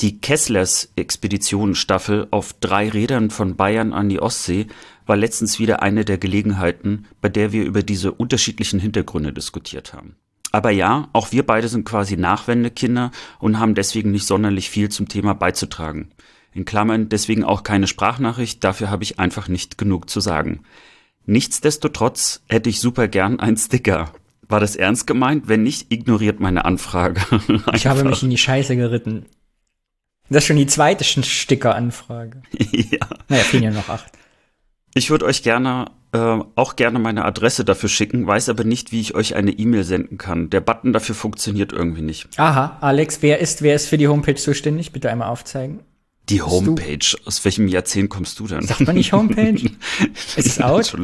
Die 0.00 0.20
Kesslers 0.20 0.90
Expeditionenstaffel 0.96 2.28
auf 2.30 2.54
drei 2.54 2.88
Rädern 2.88 3.30
von 3.30 3.56
Bayern 3.56 3.92
an 3.92 4.08
die 4.08 4.20
Ostsee 4.20 4.68
war 5.06 5.16
letztens 5.16 5.58
wieder 5.58 5.82
eine 5.82 6.04
der 6.04 6.18
Gelegenheiten, 6.18 7.06
bei 7.20 7.28
der 7.28 7.52
wir 7.52 7.64
über 7.64 7.82
diese 7.82 8.12
unterschiedlichen 8.12 8.80
Hintergründe 8.80 9.32
diskutiert 9.32 9.92
haben. 9.92 10.16
Aber 10.52 10.70
ja, 10.70 11.08
auch 11.14 11.32
wir 11.32 11.46
beide 11.46 11.68
sind 11.68 11.84
quasi 11.84 12.16
Nachwendekinder 12.16 13.10
und 13.38 13.58
haben 13.58 13.74
deswegen 13.74 14.10
nicht 14.10 14.26
sonderlich 14.26 14.68
viel 14.70 14.90
zum 14.90 15.08
Thema 15.08 15.34
beizutragen. 15.34 16.10
In 16.52 16.66
Klammern 16.66 17.08
deswegen 17.08 17.42
auch 17.42 17.62
keine 17.62 17.86
Sprachnachricht, 17.86 18.62
dafür 18.62 18.90
habe 18.90 19.02
ich 19.02 19.18
einfach 19.18 19.48
nicht 19.48 19.78
genug 19.78 20.10
zu 20.10 20.20
sagen. 20.20 20.60
Nichtsdestotrotz 21.24 22.42
hätte 22.48 22.68
ich 22.68 22.80
super 22.80 23.08
gern 23.08 23.40
einen 23.40 23.56
Sticker. 23.56 24.12
War 24.46 24.60
das 24.60 24.76
ernst 24.76 25.06
gemeint? 25.06 25.48
Wenn 25.48 25.62
nicht, 25.62 25.90
ignoriert 25.90 26.40
meine 26.40 26.66
Anfrage. 26.66 27.22
ich 27.72 27.86
habe 27.86 28.04
mich 28.04 28.22
in 28.22 28.30
die 28.30 28.38
Scheiße 28.38 28.76
geritten. 28.76 29.24
Das 30.28 30.44
ist 30.44 30.48
schon 30.48 30.56
die 30.56 30.66
zweite 30.66 31.04
Sticker-Anfrage. 31.04 32.42
ja. 32.58 33.06
Naja, 33.28 33.42
fehlen 33.44 33.62
ja 33.64 33.70
noch 33.70 33.88
acht. 33.88 34.12
Ich 34.94 35.10
würde 35.10 35.24
euch 35.24 35.42
gerne 35.42 35.90
äh, 36.12 36.38
auch 36.56 36.76
gerne 36.76 36.98
meine 36.98 37.24
Adresse 37.24 37.64
dafür 37.64 37.88
schicken, 37.88 38.26
weiß 38.26 38.50
aber 38.50 38.64
nicht, 38.64 38.92
wie 38.92 39.00
ich 39.00 39.14
euch 39.14 39.34
eine 39.34 39.50
E-Mail 39.50 39.84
senden 39.84 40.18
kann. 40.18 40.50
Der 40.50 40.60
Button 40.60 40.92
dafür 40.92 41.14
funktioniert 41.14 41.72
irgendwie 41.72 42.02
nicht. 42.02 42.38
Aha, 42.38 42.76
Alex, 42.80 43.22
wer 43.22 43.38
ist, 43.38 43.62
wer 43.62 43.74
ist 43.74 43.88
für 43.88 43.96
die 43.96 44.08
Homepage 44.08 44.34
zuständig? 44.34 44.92
Bitte 44.92 45.10
einmal 45.10 45.28
aufzeigen. 45.28 45.80
Die 46.28 46.42
Homepage. 46.42 47.16
Aus 47.24 47.44
welchem 47.44 47.66
Jahrzehnt 47.66 48.10
kommst 48.10 48.38
du 48.38 48.46
denn? 48.46 48.62
Sagt 48.62 48.82
man 48.82 48.94
nicht 48.94 49.12
Homepage? 49.12 49.70
ist 50.36 50.46
es 50.46 50.60
out? 50.60 50.94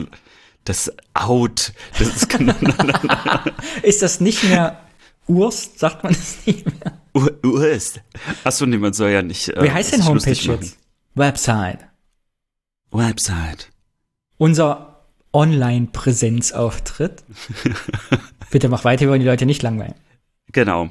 Das 0.64 0.92
out. 1.14 1.73
Das 1.99 2.09
ist, 2.09 2.28
ist 3.83 4.02
das 4.02 4.21
nicht 4.21 4.45
mehr 4.45 4.78
Urst? 5.26 5.78
Sagt 5.78 6.04
man 6.04 6.12
das 6.12 6.37
nicht 6.45 6.66
mehr? 6.66 7.00
Ur 7.14 7.33
Urst. 7.42 8.00
Achso, 8.45 8.66
nee, 8.66 8.76
man 8.76 8.92
soll 8.92 9.11
ja 9.11 9.23
nicht. 9.23 9.49
Äh, 9.49 9.62
Wie 9.62 9.71
heißt 9.71 9.95
denn 9.95 10.04
Homepage 10.04 10.33
jetzt? 10.33 10.76
Website. 11.14 11.78
Website. 12.90 13.71
Unser 14.38 15.04
Online-Präsenzauftritt. 15.33 17.25
Bitte 18.50 18.68
mach 18.68 18.85
weiter, 18.85 19.02
wir 19.02 19.11
wollen 19.11 19.21
die 19.21 19.26
Leute 19.26 19.47
nicht 19.47 19.62
langweilen. 19.62 19.95
Genau. 20.52 20.88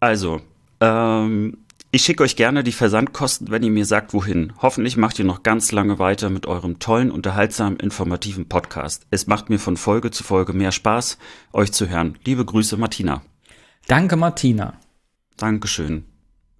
Also, 0.00 0.40
ähm, 0.80 1.56
ich 1.92 2.02
schicke 2.02 2.22
euch 2.22 2.36
gerne 2.36 2.62
die 2.62 2.72
Versandkosten, 2.72 3.50
wenn 3.50 3.62
ihr 3.62 3.70
mir 3.70 3.86
sagt, 3.86 4.12
wohin. 4.12 4.52
Hoffentlich 4.60 4.96
macht 4.96 5.18
ihr 5.18 5.24
noch 5.24 5.42
ganz 5.42 5.72
lange 5.72 5.98
weiter 5.98 6.30
mit 6.30 6.46
eurem 6.46 6.78
tollen, 6.78 7.10
unterhaltsamen, 7.10 7.80
informativen 7.80 8.48
Podcast. 8.48 9.06
Es 9.10 9.26
macht 9.26 9.50
mir 9.50 9.58
von 9.58 9.76
Folge 9.76 10.10
zu 10.10 10.22
Folge 10.22 10.52
mehr 10.52 10.72
Spaß, 10.72 11.18
euch 11.52 11.72
zu 11.72 11.88
hören. 11.88 12.18
Liebe 12.24 12.44
Grüße, 12.44 12.76
Martina. 12.76 13.22
Danke, 13.88 14.16
Martina. 14.16 14.74
Dankeschön. 15.36 16.04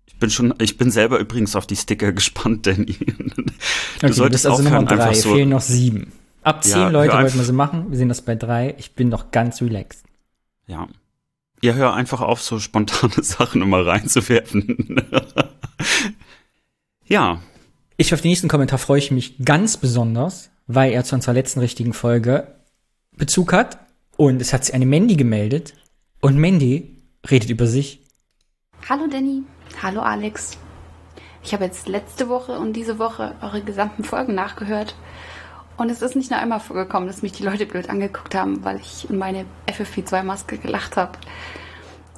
Ich 0.06 0.18
bin 0.18 0.30
schon, 0.30 0.54
ich 0.58 0.76
bin 0.78 0.90
selber 0.90 1.18
übrigens 1.18 1.54
auf 1.54 1.66
die 1.66 1.76
Sticker 1.76 2.12
gespannt, 2.12 2.66
Danny. 2.66 2.96
Du 2.96 4.06
okay, 4.06 4.12
solltest 4.12 4.46
also 4.46 4.62
aufhören, 4.62 4.84
Nummer 4.84 4.96
drei. 4.96 5.08
einfach 5.08 5.14
so. 5.14 5.34
Fehlen 5.34 5.50
noch 5.50 5.60
sieben. 5.60 6.12
Ab 6.42 6.64
zehn 6.64 6.80
ja, 6.80 6.88
Leute 6.88 7.14
wollten 7.14 7.38
wir 7.38 7.44
sie 7.44 7.52
machen. 7.52 7.90
Wir 7.90 7.98
sehen 7.98 8.08
das 8.08 8.22
bei 8.22 8.34
drei. 8.34 8.74
Ich 8.78 8.94
bin 8.94 9.08
noch 9.08 9.30
ganz 9.30 9.60
relaxed. 9.60 10.04
Ja, 10.66 10.88
ja, 11.62 11.74
hör 11.74 11.94
einfach 11.94 12.20
auf, 12.22 12.40
so 12.42 12.58
spontane 12.58 13.12
Sachen 13.22 13.62
immer 13.62 13.86
reinzuwerfen. 13.86 15.04
ja. 17.04 17.40
Ich 17.96 18.14
auf 18.14 18.22
den 18.22 18.30
nächsten 18.30 18.48
Kommentar 18.48 18.78
freue 18.78 18.98
ich 18.98 19.10
mich 19.10 19.44
ganz 19.44 19.76
besonders, 19.76 20.50
weil 20.66 20.92
er 20.92 21.04
zu 21.04 21.14
unserer 21.14 21.34
letzten 21.34 21.60
richtigen 21.60 21.92
Folge 21.92 22.54
Bezug 23.14 23.52
hat. 23.52 23.78
Und 24.16 24.40
es 24.40 24.54
hat 24.54 24.64
sich 24.64 24.74
eine 24.74 24.86
Mandy 24.86 25.16
gemeldet. 25.16 25.74
Und 26.22 26.38
Mandy 26.38 26.96
redet 27.30 27.50
über 27.50 27.66
sich. 27.66 28.00
Hallo 28.88 29.06
Danny. 29.06 29.42
Hallo 29.82 30.00
Alex. 30.00 30.56
Ich 31.42 31.52
habe 31.52 31.64
jetzt 31.64 31.88
letzte 31.88 32.28
Woche 32.28 32.58
und 32.58 32.74
diese 32.74 32.98
Woche 32.98 33.34
eure 33.42 33.62
gesamten 33.62 34.04
Folgen 34.04 34.34
nachgehört 34.34 34.94
und 35.80 35.88
es 35.88 36.02
ist 36.02 36.14
nicht 36.14 36.30
nur 36.30 36.38
einmal 36.38 36.60
vorgekommen, 36.60 37.08
dass 37.08 37.22
mich 37.22 37.32
die 37.32 37.42
Leute 37.42 37.64
blöd 37.64 37.88
angeguckt 37.88 38.34
haben, 38.34 38.62
weil 38.66 38.76
ich 38.80 39.08
in 39.08 39.16
meine 39.16 39.46
FFP2-Maske 39.66 40.58
gelacht 40.58 40.98
habe. 40.98 41.12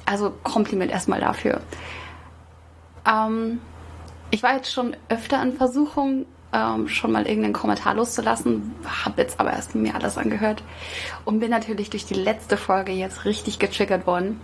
Also 0.05 0.31
Kompliment 0.43 0.91
erstmal 0.91 1.21
dafür. 1.21 1.61
Ähm, 3.09 3.61
ich 4.31 4.43
war 4.43 4.55
jetzt 4.55 4.73
schon 4.73 4.97
öfter 5.07 5.41
in 5.41 5.53
Versuchung, 5.53 6.25
ähm, 6.51 6.89
schon 6.89 7.13
mal 7.13 7.25
irgendeinen 7.25 7.53
Kommentar 7.53 7.93
loszulassen, 7.93 8.75
habe 9.05 9.21
jetzt 9.21 9.39
aber 9.39 9.53
erst 9.53 9.75
mir 9.75 9.95
alles 9.95 10.17
angehört 10.17 10.61
und 11.23 11.39
bin 11.39 11.49
natürlich 11.49 11.89
durch 11.89 12.05
die 12.05 12.15
letzte 12.15 12.57
Folge 12.57 12.91
jetzt 12.91 13.23
richtig 13.23 13.59
getriggert 13.59 14.05
worden. 14.05 14.41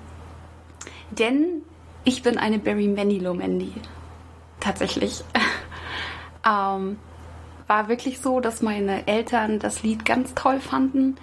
Denn 1.11 1.63
ich 2.05 2.23
bin 2.23 2.37
eine 2.37 2.57
Barry 2.57 2.87
Manilow 2.87 3.33
Mandy. 3.33 3.73
Tatsächlich. 4.61 5.25
ähm, 6.49 6.95
war 7.69 7.87
wirklich 7.87 8.19
so, 8.19 8.39
dass 8.39 8.63
meine 8.63 9.07
Eltern 9.07 9.59
das 9.59 9.83
Lied 9.83 10.03
ganz 10.03 10.33
toll 10.33 10.59
fanden. 10.59 11.17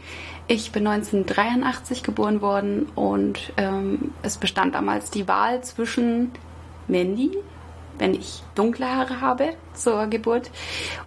Ich 0.47 0.71
bin 0.71 0.87
1983 0.87 2.05
geboren 2.05 2.41
worden 2.41 2.87
und 2.95 3.53
ähm, 3.57 4.13
es 4.23 4.39
bestand 4.39 4.77
damals 4.77 5.11
die 5.11 5.27
Wahl 5.27 5.63
zwischen 5.65 6.31
Mandy, 6.87 7.37
wenn 7.99 8.15
ich 8.15 8.45
dunkle 8.55 8.87
Haare 8.87 9.21
habe 9.21 9.55
zur 9.75 10.07
Geburt, 10.07 10.53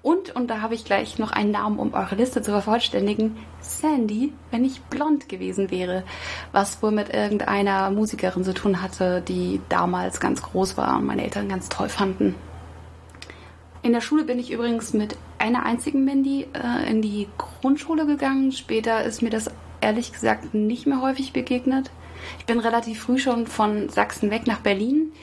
und, 0.01 0.35
und 0.35 0.49
da 0.49 0.61
habe 0.61 0.73
ich 0.73 0.83
gleich 0.83 1.19
noch 1.19 1.31
einen 1.31 1.51
Namen, 1.51 1.79
um 1.79 1.93
eure 1.93 2.15
Liste 2.15 2.41
zu 2.41 2.51
vervollständigen, 2.51 3.37
Sandy, 3.61 4.33
wenn 4.51 4.65
ich 4.65 4.81
blond 4.81 5.29
gewesen 5.29 5.71
wäre, 5.71 6.03
was 6.51 6.83
wohl 6.83 6.91
mit 6.91 7.13
irgendeiner 7.13 7.91
Musikerin 7.91 8.43
zu 8.43 8.53
tun 8.53 8.81
hatte, 8.81 9.21
die 9.21 9.61
damals 9.69 10.19
ganz 10.19 10.41
groß 10.41 10.75
war 10.75 10.97
und 10.97 11.05
meine 11.05 11.23
Eltern 11.23 11.47
ganz 11.47 11.69
toll 11.69 11.87
fanden. 11.87 12.35
In 13.81 13.93
der 13.93 14.01
Schule 14.01 14.25
bin 14.25 14.39
ich 14.39 14.51
übrigens 14.51 14.93
mit 14.93 15.17
einer 15.37 15.63
einzigen 15.63 16.03
Mandy 16.03 16.47
äh, 16.53 16.89
in 16.89 17.01
die 17.01 17.29
Grundschule 17.37 18.05
gegangen. 18.05 18.51
Später 18.51 19.03
ist 19.03 19.21
mir 19.21 19.29
das 19.29 19.49
ehrlich 19.79 20.11
gesagt 20.11 20.53
nicht 20.53 20.85
mehr 20.85 21.01
häufig 21.01 21.31
begegnet. 21.31 21.89
Ich 22.39 22.45
bin 22.45 22.59
relativ 22.59 23.01
früh 23.03 23.17
schon 23.17 23.47
von 23.47 23.87
Sachsen 23.87 24.29
weg 24.29 24.45
nach 24.45 24.59
Berlin, 24.59 25.13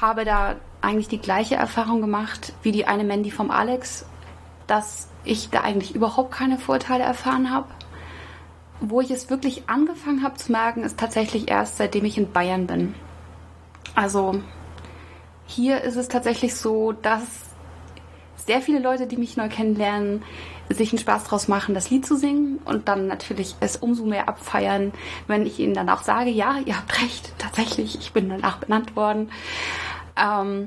habe 0.00 0.24
da 0.24 0.56
eigentlich 0.80 1.08
die 1.08 1.18
gleiche 1.18 1.56
Erfahrung 1.56 2.00
gemacht 2.00 2.52
wie 2.62 2.70
die 2.70 2.86
eine 2.86 3.02
Mandy 3.02 3.32
vom 3.32 3.50
Alex, 3.50 4.06
dass 4.68 5.08
ich 5.24 5.50
da 5.50 5.62
eigentlich 5.62 5.94
überhaupt 5.94 6.30
keine 6.30 6.58
Vorteile 6.58 7.02
erfahren 7.02 7.50
habe. 7.50 7.66
Wo 8.80 9.00
ich 9.00 9.10
es 9.10 9.28
wirklich 9.28 9.68
angefangen 9.68 10.22
habe 10.22 10.36
zu 10.36 10.52
merken, 10.52 10.84
ist 10.84 10.98
tatsächlich 10.98 11.50
erst 11.50 11.76
seitdem 11.76 12.04
ich 12.04 12.16
in 12.16 12.32
Bayern 12.32 12.68
bin. 12.68 12.94
Also 13.94 14.40
hier 15.46 15.82
ist 15.82 15.96
es 15.96 16.08
tatsächlich 16.08 16.54
so, 16.54 16.92
dass 16.92 17.49
sehr 18.50 18.62
viele 18.62 18.80
Leute, 18.80 19.06
die 19.06 19.16
mich 19.16 19.36
neu 19.36 19.48
kennenlernen, 19.48 20.24
sich 20.68 20.90
einen 20.90 20.98
Spaß 20.98 21.22
draus 21.22 21.46
machen, 21.46 21.72
das 21.72 21.88
Lied 21.88 22.04
zu 22.04 22.16
singen 22.16 22.58
und 22.64 22.88
dann 22.88 23.06
natürlich 23.06 23.54
es 23.60 23.76
umso 23.76 24.04
mehr 24.04 24.28
abfeiern, 24.28 24.90
wenn 25.28 25.46
ich 25.46 25.60
ihnen 25.60 25.72
dann 25.72 25.88
auch 25.88 26.02
sage, 26.02 26.30
ja, 26.30 26.56
ihr 26.64 26.76
habt 26.76 27.00
recht, 27.00 27.32
tatsächlich, 27.38 27.96
ich 28.00 28.12
bin 28.12 28.28
danach 28.28 28.58
benannt 28.58 28.96
worden. 28.96 29.30
Ähm, 30.16 30.66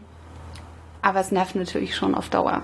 aber 1.01 1.19
es 1.19 1.33
nervt 1.33 1.55
natürlich 1.55 1.93
schon 1.93 2.15
auf 2.15 2.29
Dauer. 2.29 2.61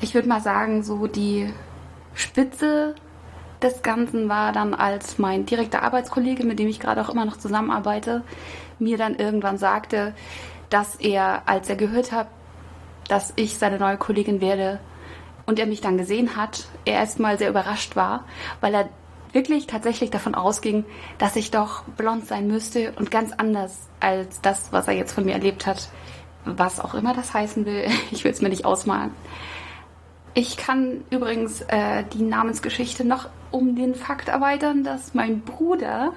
Ich 0.00 0.14
würde 0.14 0.26
mal 0.26 0.40
sagen, 0.40 0.82
so 0.82 1.06
die 1.06 1.52
Spitze 2.14 2.94
des 3.60 3.82
Ganzen 3.82 4.30
war 4.30 4.52
dann, 4.52 4.72
als 4.72 5.18
mein 5.18 5.44
direkter 5.44 5.82
Arbeitskollege, 5.82 6.44
mit 6.44 6.58
dem 6.58 6.68
ich 6.68 6.80
gerade 6.80 7.02
auch 7.02 7.10
immer 7.10 7.26
noch 7.26 7.36
zusammenarbeite, 7.36 8.22
mir 8.78 8.96
dann 8.96 9.16
irgendwann 9.16 9.58
sagte, 9.58 10.14
dass 10.70 10.94
er, 10.94 11.42
als 11.44 11.68
er 11.68 11.76
gehört 11.76 12.10
hat, 12.10 12.28
dass 13.08 13.32
ich 13.36 13.58
seine 13.58 13.78
neue 13.78 13.96
Kollegin 13.96 14.40
werde 14.40 14.80
und 15.46 15.58
er 15.58 15.66
mich 15.66 15.80
dann 15.80 15.98
gesehen 15.98 16.36
hat, 16.36 16.66
er 16.84 16.94
erstmal 16.94 17.38
sehr 17.38 17.48
überrascht 17.48 17.96
war, 17.96 18.24
weil 18.60 18.74
er 18.74 18.88
wirklich 19.32 19.66
tatsächlich 19.66 20.10
davon 20.10 20.34
ausging, 20.34 20.84
dass 21.18 21.36
ich 21.36 21.50
doch 21.50 21.82
blond 21.96 22.26
sein 22.26 22.46
müsste 22.46 22.92
und 22.96 23.10
ganz 23.10 23.32
anders 23.32 23.88
als 24.00 24.40
das, 24.40 24.72
was 24.72 24.88
er 24.88 24.94
jetzt 24.94 25.12
von 25.12 25.24
mir 25.24 25.32
erlebt 25.32 25.66
hat. 25.66 25.88
Was 26.44 26.80
auch 26.80 26.94
immer 26.94 27.14
das 27.14 27.34
heißen 27.34 27.66
will, 27.66 27.86
ich 28.10 28.24
will 28.24 28.32
es 28.32 28.40
mir 28.40 28.48
nicht 28.48 28.64
ausmalen. 28.64 29.10
Ich 30.34 30.56
kann 30.56 31.02
übrigens 31.10 31.62
äh, 31.62 32.04
die 32.12 32.22
Namensgeschichte 32.22 33.04
noch 33.04 33.28
um 33.50 33.74
den 33.74 33.94
Fakt 33.94 34.28
erweitern, 34.28 34.84
dass 34.84 35.14
mein 35.14 35.40
Bruder 35.40 36.12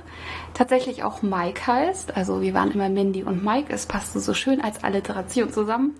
tatsächlich 0.54 1.04
auch 1.04 1.22
Mike 1.22 1.66
heißt. 1.66 2.16
Also 2.16 2.42
wir 2.42 2.54
waren 2.54 2.72
immer 2.72 2.90
Mindy 2.90 3.24
und 3.24 3.44
Mike. 3.44 3.74
Es 3.74 3.86
passte 3.86 4.20
so 4.20 4.34
schön 4.34 4.62
als 4.62 4.84
Alliteration 4.84 5.52
zusammen. 5.52 5.96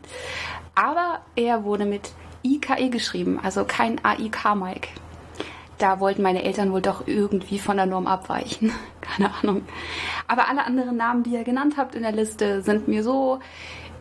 Aber 0.76 1.20
er 1.36 1.64
wurde 1.64 1.86
mit 1.86 2.12
IKE 2.44 2.90
geschrieben, 2.90 3.40
also 3.42 3.66
kein 3.66 4.04
AIK-Mike. 4.04 4.90
Da 5.78 6.00
wollten 6.00 6.22
meine 6.22 6.44
Eltern 6.44 6.72
wohl 6.72 6.82
doch 6.82 7.08
irgendwie 7.08 7.58
von 7.58 7.78
der 7.78 7.88
Norm 7.88 8.06
abweichen. 8.06 8.72
Keine 9.02 9.34
Ahnung. 9.34 9.64
Aber 10.28 10.48
alle 10.48 10.64
anderen 10.64 10.96
Namen, 10.96 11.24
die 11.24 11.32
ihr 11.32 11.44
genannt 11.44 11.74
habt 11.76 11.96
in 11.96 12.04
der 12.04 12.12
Liste, 12.12 12.62
sind 12.62 12.88
mir 12.88 13.04
so 13.04 13.40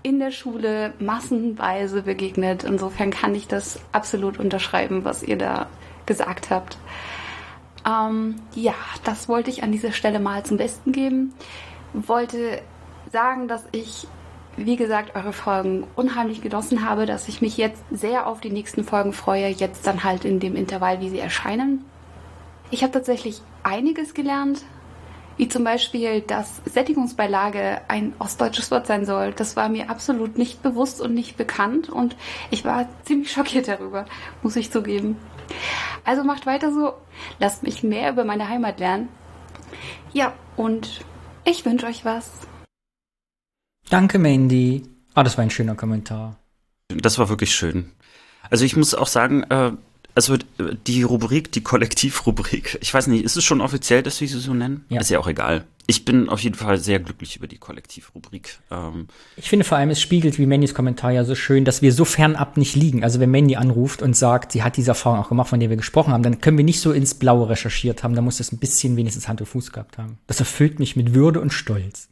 in 0.02 0.18
der 0.18 0.30
Schule 0.30 0.92
massenweise 0.98 2.02
begegnet. 2.02 2.64
Insofern 2.64 3.10
kann 3.10 3.34
ich 3.34 3.48
das 3.48 3.80
absolut 3.92 4.38
unterschreiben, 4.38 5.06
was 5.06 5.22
ihr 5.22 5.38
da 5.38 5.68
gesagt 6.04 6.50
habt. 6.50 6.76
Ähm, 7.86 8.36
ja, 8.54 8.74
das 9.04 9.26
wollte 9.26 9.48
ich 9.48 9.62
an 9.62 9.72
dieser 9.72 9.92
Stelle 9.92 10.20
mal 10.20 10.44
zum 10.44 10.58
Besten 10.58 10.92
geben. 10.92 11.32
Wollte 11.94 12.60
sagen, 13.10 13.48
dass 13.48 13.64
ich 13.72 14.06
wie 14.56 14.76
gesagt, 14.76 15.14
eure 15.14 15.32
Folgen 15.32 15.84
unheimlich 15.96 16.42
genossen 16.42 16.88
habe, 16.88 17.06
dass 17.06 17.28
ich 17.28 17.40
mich 17.40 17.56
jetzt 17.56 17.82
sehr 17.90 18.26
auf 18.26 18.40
die 18.40 18.50
nächsten 18.50 18.84
Folgen 18.84 19.12
freue, 19.12 19.48
jetzt 19.48 19.86
dann 19.86 20.04
halt 20.04 20.24
in 20.24 20.40
dem 20.40 20.56
Intervall, 20.56 21.00
wie 21.00 21.08
sie 21.08 21.20
erscheinen. 21.20 21.84
Ich 22.70 22.82
habe 22.82 22.92
tatsächlich 22.92 23.40
einiges 23.62 24.14
gelernt, 24.14 24.62
wie 25.36 25.48
zum 25.48 25.64
Beispiel, 25.64 26.20
dass 26.20 26.60
Sättigungsbeilage 26.66 27.80
ein 27.88 28.12
ostdeutsches 28.18 28.70
Wort 28.70 28.86
sein 28.86 29.06
soll. 29.06 29.32
Das 29.32 29.56
war 29.56 29.68
mir 29.68 29.88
absolut 29.88 30.36
nicht 30.36 30.62
bewusst 30.62 31.00
und 31.00 31.14
nicht 31.14 31.36
bekannt 31.36 31.88
und 31.88 32.14
ich 32.50 32.64
war 32.64 32.86
ziemlich 33.04 33.32
schockiert 33.32 33.66
darüber, 33.66 34.04
muss 34.42 34.56
ich 34.56 34.70
zugeben. 34.70 35.16
Also 36.04 36.24
macht 36.24 36.46
weiter 36.46 36.72
so, 36.72 36.92
lasst 37.38 37.62
mich 37.62 37.82
mehr 37.82 38.10
über 38.10 38.24
meine 38.24 38.48
Heimat 38.48 38.80
lernen. 38.80 39.08
Ja, 40.12 40.32
und 40.56 41.04
ich 41.44 41.64
wünsche 41.64 41.86
euch 41.86 42.04
was. 42.04 42.30
Danke, 43.90 44.18
Mandy. 44.18 44.82
Ah, 45.14 45.22
das 45.24 45.36
war 45.36 45.42
ein 45.42 45.50
schöner 45.50 45.74
Kommentar. 45.74 46.38
Das 46.88 47.18
war 47.18 47.28
wirklich 47.28 47.52
schön. 47.54 47.90
Also 48.48 48.64
ich 48.64 48.76
muss 48.76 48.94
auch 48.94 49.08
sagen, 49.08 49.42
äh, 49.50 49.72
also 50.14 50.36
die 50.86 51.02
Rubrik, 51.02 51.52
die 51.52 51.62
Kollektivrubrik, 51.62 52.78
ich 52.80 52.92
weiß 52.92 53.06
nicht, 53.08 53.24
ist 53.24 53.36
es 53.36 53.44
schon 53.44 53.60
offiziell, 53.60 54.02
dass 54.02 54.20
wir 54.20 54.28
sie 54.28 54.38
so 54.38 54.54
nennen? 54.54 54.84
Ja. 54.88 55.00
Ist 55.00 55.10
ja 55.10 55.18
auch 55.18 55.28
egal. 55.28 55.64
Ich 55.86 56.04
bin 56.04 56.28
auf 56.28 56.40
jeden 56.40 56.54
Fall 56.54 56.78
sehr 56.78 57.00
glücklich 57.00 57.36
über 57.36 57.48
die 57.48 57.58
Kollektivrubrik. 57.58 58.60
Ähm, 58.70 59.08
Ich 59.36 59.48
finde 59.48 59.64
vor 59.64 59.76
allem, 59.76 59.90
es 59.90 60.00
spiegelt, 60.00 60.38
wie 60.38 60.46
Mannys 60.46 60.72
Kommentar 60.74 61.10
ja 61.10 61.24
so 61.24 61.34
schön, 61.34 61.64
dass 61.64 61.82
wir 61.82 61.92
so 61.92 62.04
fernab 62.04 62.56
nicht 62.56 62.76
liegen. 62.76 63.02
Also 63.02 63.18
wenn 63.18 63.30
Mandy 63.30 63.56
anruft 63.56 64.00
und 64.02 64.16
sagt, 64.16 64.52
sie 64.52 64.62
hat 64.62 64.76
diese 64.76 64.92
Erfahrung 64.92 65.18
auch 65.18 65.28
gemacht, 65.28 65.48
von 65.48 65.58
der 65.58 65.68
wir 65.68 65.76
gesprochen 65.76 66.12
haben, 66.12 66.22
dann 66.22 66.40
können 66.40 66.58
wir 66.58 66.64
nicht 66.64 66.80
so 66.80 66.92
ins 66.92 67.14
Blaue 67.14 67.48
recherchiert 67.48 68.04
haben. 68.04 68.14
Da 68.14 68.22
muss 68.22 68.36
das 68.36 68.52
ein 68.52 68.58
bisschen 68.58 68.96
wenigstens 68.96 69.26
Hand 69.26 69.40
und 69.40 69.48
Fuß 69.48 69.72
gehabt 69.72 69.98
haben. 69.98 70.18
Das 70.28 70.38
erfüllt 70.38 70.78
mich 70.78 70.94
mit 70.94 71.12
Würde 71.14 71.40
und 71.40 71.52
Stolz. 71.52 72.09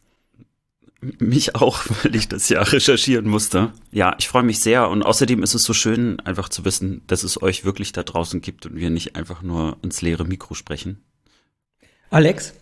Mich 1.01 1.55
auch, 1.55 1.85
weil 2.03 2.15
ich 2.17 2.29
das 2.29 2.49
ja 2.49 2.63
recherchieren 2.63 3.29
musste. 3.29 3.73
Ja, 3.93 4.15
ich 4.19 4.29
freue 4.29 4.43
mich 4.43 4.61
sehr 4.61 4.89
und 4.89 5.03
außerdem 5.03 5.43
ist 5.43 5.55
es 5.55 5.63
so 5.63 5.73
schön, 5.73 6.21
einfach 6.21 6.49
zu 6.49 6.65
wissen, 6.65 7.03
dass 7.07 7.23
es 7.23 7.41
euch 7.43 7.65
wirklich 7.65 7.93
da 7.93 8.03
draußen 8.03 8.41
gibt 8.41 8.67
und 8.67 8.77
wir 8.77 8.91
nicht 8.91 9.17
einfach 9.17 9.43
nur 9.43 9.77
ins 9.83 10.03
leere 10.03 10.25
Mikro 10.25 10.55
sprechen. 10.55 11.03
Alex, 12.11 12.55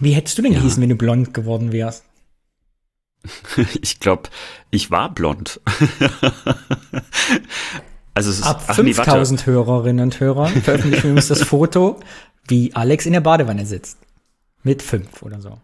wie 0.00 0.12
hättest 0.12 0.38
du 0.38 0.42
denn 0.42 0.52
Ja. 0.52 0.60
gehießen, 0.60 0.82
wenn 0.82 0.88
du 0.88 0.96
blond 0.96 1.34
geworden 1.34 1.72
wärst? 1.72 2.04
Ich 3.82 3.98
glaube, 4.00 4.28
ich 4.70 4.90
war 4.90 5.12
blond. 5.12 5.60
also 8.14 8.30
es 8.30 8.38
ist 8.38 8.44
Ab 8.44 8.62
ach 8.68 8.78
nee, 8.78 8.96
warte. 8.96 9.10
5000 9.10 9.46
Hörerinnen 9.46 10.02
und 10.04 10.20
Hörern 10.20 10.52
veröffentlichen 10.62 11.04
wir 11.04 11.12
uns 11.12 11.28
das 11.28 11.42
Foto, 11.42 12.00
wie 12.48 12.74
Alex 12.74 13.06
in 13.06 13.12
der 13.12 13.20
Badewanne 13.20 13.66
sitzt. 13.66 13.98
Mit 14.62 14.82
fünf 14.82 15.22
oder 15.22 15.40
so. 15.40 15.60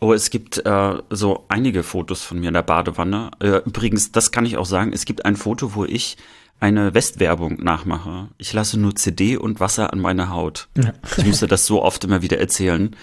Oh, 0.00 0.12
es 0.12 0.30
gibt 0.30 0.64
äh, 0.64 0.98
so 1.10 1.44
einige 1.48 1.82
Fotos 1.82 2.22
von 2.22 2.38
mir 2.38 2.48
in 2.48 2.54
der 2.54 2.62
Badewanne. 2.62 3.32
Äh, 3.40 3.62
übrigens, 3.64 4.12
das 4.12 4.30
kann 4.30 4.46
ich 4.46 4.56
auch 4.56 4.66
sagen, 4.66 4.92
es 4.92 5.04
gibt 5.04 5.24
ein 5.24 5.34
Foto, 5.34 5.74
wo 5.74 5.84
ich 5.84 6.16
eine 6.60 6.94
Westwerbung 6.94 7.62
nachmache. 7.62 8.28
Ich 8.38 8.52
lasse 8.52 8.78
nur 8.78 8.94
CD 8.94 9.36
und 9.36 9.60
Wasser 9.60 9.92
an 9.92 10.00
meine 10.00 10.30
Haut. 10.30 10.68
Ja. 10.76 10.92
Ich 11.16 11.24
musste 11.24 11.46
das 11.46 11.66
so 11.66 11.82
oft 11.82 12.04
immer 12.04 12.22
wieder 12.22 12.38
erzählen. 12.38 12.94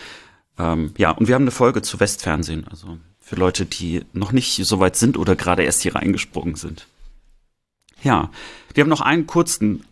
Ähm, 0.57 0.93
ja, 0.97 1.11
und 1.11 1.27
wir 1.27 1.35
haben 1.35 1.43
eine 1.43 1.51
Folge 1.51 1.81
zu 1.81 1.99
Westfernsehen, 1.99 2.67
also 2.67 2.97
für 3.19 3.35
Leute, 3.35 3.65
die 3.65 4.05
noch 4.13 4.31
nicht 4.31 4.63
so 4.65 4.79
weit 4.79 4.95
sind 4.95 5.17
oder 5.17 5.35
gerade 5.35 5.63
erst 5.63 5.81
hier 5.81 5.95
reingesprungen 5.95 6.55
sind. 6.55 6.87
Ja, 8.03 8.29
wir 8.73 8.83
haben 8.83 8.89
noch 8.89 9.01
einen 9.01 9.25
kurzen, 9.25 9.83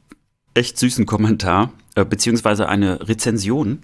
echt 0.54 0.78
süßen 0.78 1.06
Kommentar, 1.06 1.74
äh, 1.96 2.06
beziehungsweise 2.06 2.70
eine 2.70 3.08
Rezension 3.08 3.84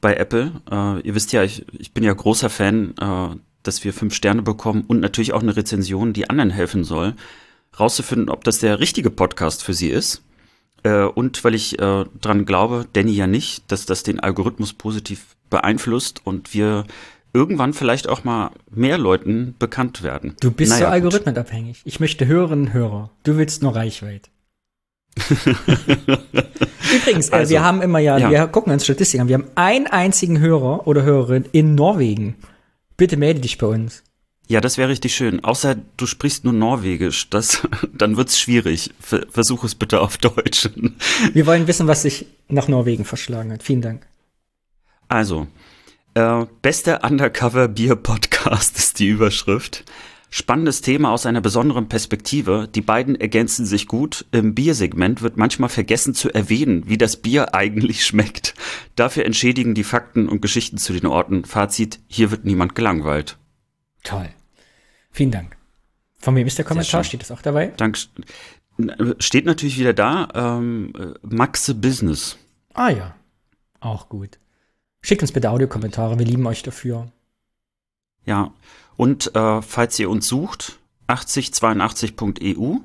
bei 0.00 0.14
Apple. 0.14 0.52
Äh, 0.70 1.00
ihr 1.00 1.14
wisst 1.14 1.32
ja, 1.32 1.42
ich, 1.42 1.64
ich 1.78 1.92
bin 1.92 2.04
ja 2.04 2.12
großer 2.12 2.50
Fan, 2.50 2.94
äh, 3.00 3.36
dass 3.62 3.84
wir 3.84 3.92
fünf 3.92 4.14
Sterne 4.14 4.42
bekommen 4.42 4.84
und 4.86 5.00
natürlich 5.00 5.32
auch 5.32 5.42
eine 5.42 5.56
Rezension, 5.56 6.12
die 6.12 6.30
anderen 6.30 6.50
helfen 6.50 6.84
soll, 6.84 7.14
rauszufinden, 7.78 8.28
ob 8.28 8.44
das 8.44 8.58
der 8.58 8.80
richtige 8.80 9.10
Podcast 9.10 9.62
für 9.62 9.74
sie 9.74 9.90
ist. 9.90 10.22
Äh, 10.82 11.02
und 11.02 11.44
weil 11.44 11.54
ich 11.54 11.78
äh, 11.78 12.04
dran 12.20 12.46
glaube, 12.46 12.86
Danny 12.92 13.12
ja 13.12 13.26
nicht, 13.26 13.70
dass 13.70 13.86
das 13.86 14.02
den 14.02 14.20
Algorithmus 14.20 14.72
positiv 14.72 15.36
beeinflusst 15.50 16.22
und 16.24 16.54
wir 16.54 16.86
irgendwann 17.32 17.74
vielleicht 17.74 18.08
auch 18.08 18.24
mal 18.24 18.50
mehr 18.70 18.98
Leuten 18.98 19.54
bekannt 19.58 20.02
werden. 20.02 20.36
Du 20.40 20.50
bist 20.50 20.72
Naja, 20.72 20.86
so 20.86 20.92
algorithmenabhängig. 20.92 21.82
Ich 21.84 22.00
möchte 22.00 22.26
und 22.26 22.72
Hörer. 22.72 23.10
Du 23.22 23.36
willst 23.36 23.62
nur 23.62 23.74
Reichweite. 23.74 24.30
Übrigens, 26.94 27.28
äh, 27.30 27.32
Also, 27.36 27.50
wir 27.50 27.62
haben 27.62 27.82
immer 27.82 27.98
ja, 27.98 28.18
ja. 28.18 28.30
wir 28.30 28.46
gucken 28.48 28.72
uns 28.72 28.84
Statistiken 28.84 29.22
an. 29.22 29.28
Wir 29.28 29.34
haben 29.34 29.48
einen 29.54 29.86
einzigen 29.86 30.38
Hörer 30.38 30.86
oder 30.86 31.02
Hörerin 31.02 31.44
in 31.52 31.74
Norwegen. 31.74 32.36
Bitte 32.96 33.16
melde 33.16 33.40
dich 33.40 33.58
bei 33.58 33.66
uns. 33.66 34.02
Ja, 34.50 34.60
das 34.60 34.78
wäre 34.78 34.88
richtig 34.88 35.14
schön. 35.14 35.44
Außer 35.44 35.76
du 35.96 36.06
sprichst 36.06 36.42
nur 36.42 36.52
Norwegisch, 36.52 37.30
das, 37.30 37.62
dann 37.92 38.16
wird's 38.16 38.38
schwierig. 38.38 38.90
Ver 38.98 39.24
versuch 39.30 39.62
es 39.62 39.76
bitte 39.76 40.00
auf 40.00 40.18
Deutsch. 40.18 40.68
Wir 41.32 41.46
wollen 41.46 41.68
wissen, 41.68 41.86
was 41.86 42.02
sich 42.02 42.26
nach 42.48 42.66
Norwegen 42.66 43.04
verschlagen 43.04 43.52
hat. 43.52 43.62
Vielen 43.62 43.80
Dank. 43.80 44.06
Also, 45.06 45.46
äh, 46.14 46.46
bester 46.62 47.04
Undercover-Bier-Podcast 47.04 48.76
ist 48.76 48.98
die 48.98 49.06
Überschrift. 49.06 49.84
Spannendes 50.32 50.80
Thema 50.80 51.10
aus 51.10 51.26
einer 51.26 51.40
besonderen 51.40 51.88
Perspektive. 51.88 52.68
Die 52.72 52.82
beiden 52.82 53.16
ergänzen 53.16 53.66
sich 53.66 53.88
gut. 53.88 54.26
Im 54.30 54.54
Biersegment 54.54 55.22
wird 55.22 55.36
manchmal 55.36 55.68
vergessen 55.68 56.14
zu 56.14 56.32
erwähnen, 56.32 56.84
wie 56.86 56.96
das 56.96 57.16
Bier 57.16 57.52
eigentlich 57.52 58.06
schmeckt. 58.06 58.54
Dafür 58.94 59.26
entschädigen 59.26 59.74
die 59.74 59.82
Fakten 59.82 60.28
und 60.28 60.40
Geschichten 60.40 60.78
zu 60.78 60.92
den 60.92 61.06
Orten. 61.06 61.44
Fazit, 61.44 61.98
hier 62.06 62.30
wird 62.30 62.44
niemand 62.44 62.76
gelangweilt. 62.76 63.38
Toll. 64.04 64.28
Vielen 65.10 65.32
Dank. 65.32 65.56
Von 66.18 66.36
wem 66.36 66.46
ist 66.46 66.58
der 66.58 66.64
Kommentar? 66.64 67.02
Steht 67.02 67.22
das 67.22 67.32
auch 67.32 67.42
dabei? 67.42 67.68
Dank. 67.76 67.98
Steht 69.18 69.46
natürlich 69.46 69.80
wieder 69.80 69.92
da, 69.92 70.28
ähm, 70.34 70.92
äh, 70.96 71.14
Maxe 71.22 71.74
Business. 71.74 72.38
Ah 72.72 72.90
ja. 72.90 73.16
Auch 73.80 74.08
gut. 74.08 74.38
Schickt 75.02 75.22
uns 75.22 75.32
bitte 75.32 75.50
Audiokommentare. 75.50 76.18
Wir 76.18 76.26
lieben 76.26 76.46
euch 76.46 76.62
dafür. 76.62 77.10
Ja, 78.24 78.52
und 79.00 79.34
äh, 79.34 79.62
falls 79.62 79.98
ihr 79.98 80.10
uns 80.10 80.26
sucht, 80.28 80.78
8082.eu 81.06 82.80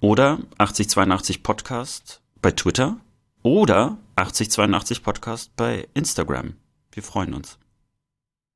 oder 0.00 0.40
8082 0.58 1.44
Podcast 1.44 2.22
bei 2.42 2.50
Twitter 2.50 2.96
oder 3.44 3.96
8082 4.16 5.04
Podcast 5.04 5.54
bei 5.54 5.86
Instagram. 5.94 6.54
Wir 6.90 7.04
freuen 7.04 7.34
uns. 7.34 7.56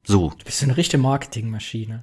So, 0.04 0.30
Du 0.30 0.44
bist 0.44 0.64
eine 0.64 0.76
richtige 0.76 1.00
Marketingmaschine. 1.00 2.02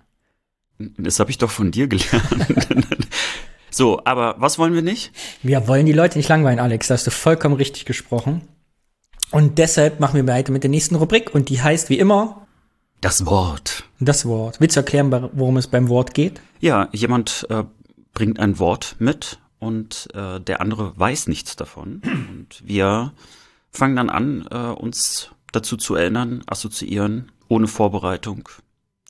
das 0.79 1.19
habe 1.19 1.29
ich 1.29 1.37
doch 1.37 1.51
von 1.51 1.71
dir 1.71 1.89
gelernt. 1.89 2.69
so, 3.69 4.01
aber 4.05 4.35
was 4.37 4.59
wollen 4.59 4.75
wir 4.75 4.81
nicht? 4.81 5.11
Wir 5.43 5.67
wollen 5.67 5.87
die 5.87 5.91
Leute 5.91 6.19
nicht 6.19 6.29
langweilen, 6.29 6.59
Alex. 6.59 6.87
Da 6.87 6.93
hast 6.93 7.05
du 7.05 7.11
vollkommen 7.11 7.55
richtig 7.55 7.83
gesprochen. 7.83 8.47
Und 9.31 9.57
deshalb 9.57 9.99
machen 9.99 10.15
wir 10.15 10.33
weiter 10.33 10.53
mit 10.53 10.63
der 10.63 10.69
nächsten 10.69 10.95
Rubrik. 10.95 11.35
Und 11.35 11.49
die 11.49 11.61
heißt 11.61 11.89
wie 11.89 11.99
immer 11.99 12.40
Das 13.01 13.25
Wort. 13.25 13.83
das 13.99 14.25
Wort. 14.25 14.61
Willst 14.61 14.75
du 14.75 14.81
erklären, 14.81 15.29
worum 15.33 15.57
es 15.57 15.67
beim 15.67 15.89
Wort 15.89 16.13
geht? 16.13 16.39
Ja, 16.59 16.87
jemand 16.91 17.47
äh, 17.49 17.63
bringt 18.13 18.39
ein 18.39 18.59
Wort 18.59 18.95
mit 18.99 19.39
und 19.57 20.07
äh, 20.13 20.39
der 20.39 20.61
andere 20.61 20.97
weiß 20.97 21.27
nichts 21.27 21.55
davon. 21.55 22.01
Und 22.03 22.61
wir 22.63 23.13
fangen 23.71 23.95
dann 23.95 24.11
an, 24.11 24.47
äh, 24.51 24.55
uns 24.55 25.29
dazu 25.51 25.77
zu 25.77 25.95
erinnern, 25.95 26.43
assoziieren, 26.45 27.31
ohne 27.47 27.67
Vorbereitung, 27.67 28.47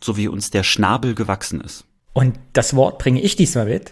so 0.02 0.16
wie 0.16 0.30
uns 0.30 0.52
der 0.52 0.64
Schnabel 0.64 1.14
gewachsen 1.14 1.60
ist. 1.60 1.84
Und 2.14 2.40
das 2.54 2.76
Wort 2.78 2.98
bringe 2.98 3.22
ich 3.22 3.36
diesmal 3.36 3.66
mit, 3.66 3.92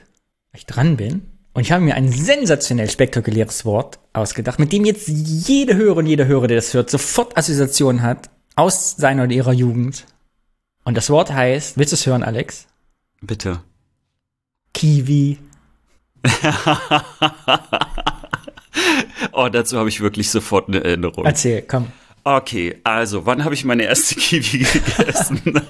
weil 0.52 0.60
ich 0.60 0.66
dran 0.66 0.96
bin. 0.96 1.24
Und 1.54 1.64
ich 1.64 1.74
habe 1.74 1.84
mir 1.84 1.96
ein 1.96 2.10
sensationell 2.10 2.90
spektakuläres 2.90 3.66
Wort 3.66 4.00
ausgedacht, 4.14 4.60
mit 4.60 4.72
dem 4.72 4.86
jetzt 4.86 5.10
jede 5.10 5.76
Hörerin, 5.76 6.06
jeder 6.06 6.26
Hörer, 6.26 6.48
der 6.48 6.56
das 6.56 6.74
hört, 6.74 6.90
sofort 6.90 7.38
Assoziationen 7.38 8.02
hat 8.02 8.30
aus 8.60 8.95
seiner 8.98 9.24
oder 9.24 9.34
ihrer 9.34 9.54
Jugend. 9.54 10.06
Und 10.84 10.95
das 10.95 11.10
Wort 11.10 11.32
heißt, 11.32 11.78
willst 11.78 11.91
du 11.93 11.95
es 11.95 12.06
hören, 12.06 12.24
Alex? 12.24 12.67
Bitte. 13.22 13.62
Kiwi. 14.74 15.39
Oh, 19.32 19.50
dazu 19.50 19.78
habe 19.78 19.89
ich 19.89 20.02
wirklich 20.02 20.30
sofort 20.30 20.67
eine 20.67 20.84
Erinnerung. 20.84 21.26
Erzähl, 21.26 21.62
komm. 21.62 21.88
Okay, 22.24 22.78
also, 22.84 23.26
wann 23.26 23.43
habe 23.45 23.54
ich 23.54 23.63
meine 23.63 23.84
erste 23.84 24.15
Kiwi 24.19 24.60
gegessen? 24.60 25.62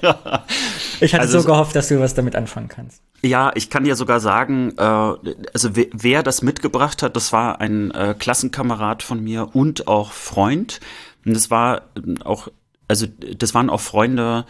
Ich 1.02 1.14
hatte 1.14 1.22
Also 1.22 1.40
so 1.40 1.46
gehofft, 1.46 1.74
dass 1.74 1.88
du 1.88 1.98
was 1.98 2.12
damit 2.12 2.36
anfangen 2.36 2.68
kannst. 2.68 3.00
Ja, 3.22 3.52
ich 3.54 3.70
kann 3.70 3.84
dir 3.84 3.96
sogar 3.96 4.20
sagen, 4.20 4.74
äh, 4.76 4.82
also 4.82 5.74
wer, 5.74 5.86
wer 5.92 6.22
das 6.22 6.42
mitgebracht 6.42 7.02
hat, 7.02 7.16
das 7.16 7.32
war 7.32 7.58
ein 7.58 7.90
äh, 7.92 8.14
Klassenkamerad 8.18 9.02
von 9.02 9.24
mir 9.24 9.48
und 9.54 9.88
auch 9.88 10.12
Freund. 10.12 10.80
Und 11.24 11.34
das 11.34 11.50
war 11.50 11.82
ähm, 11.96 12.20
auch, 12.22 12.48
also 12.90 13.06
das 13.06 13.54
waren 13.54 13.70
auch 13.70 13.80
Freunde 13.80 14.44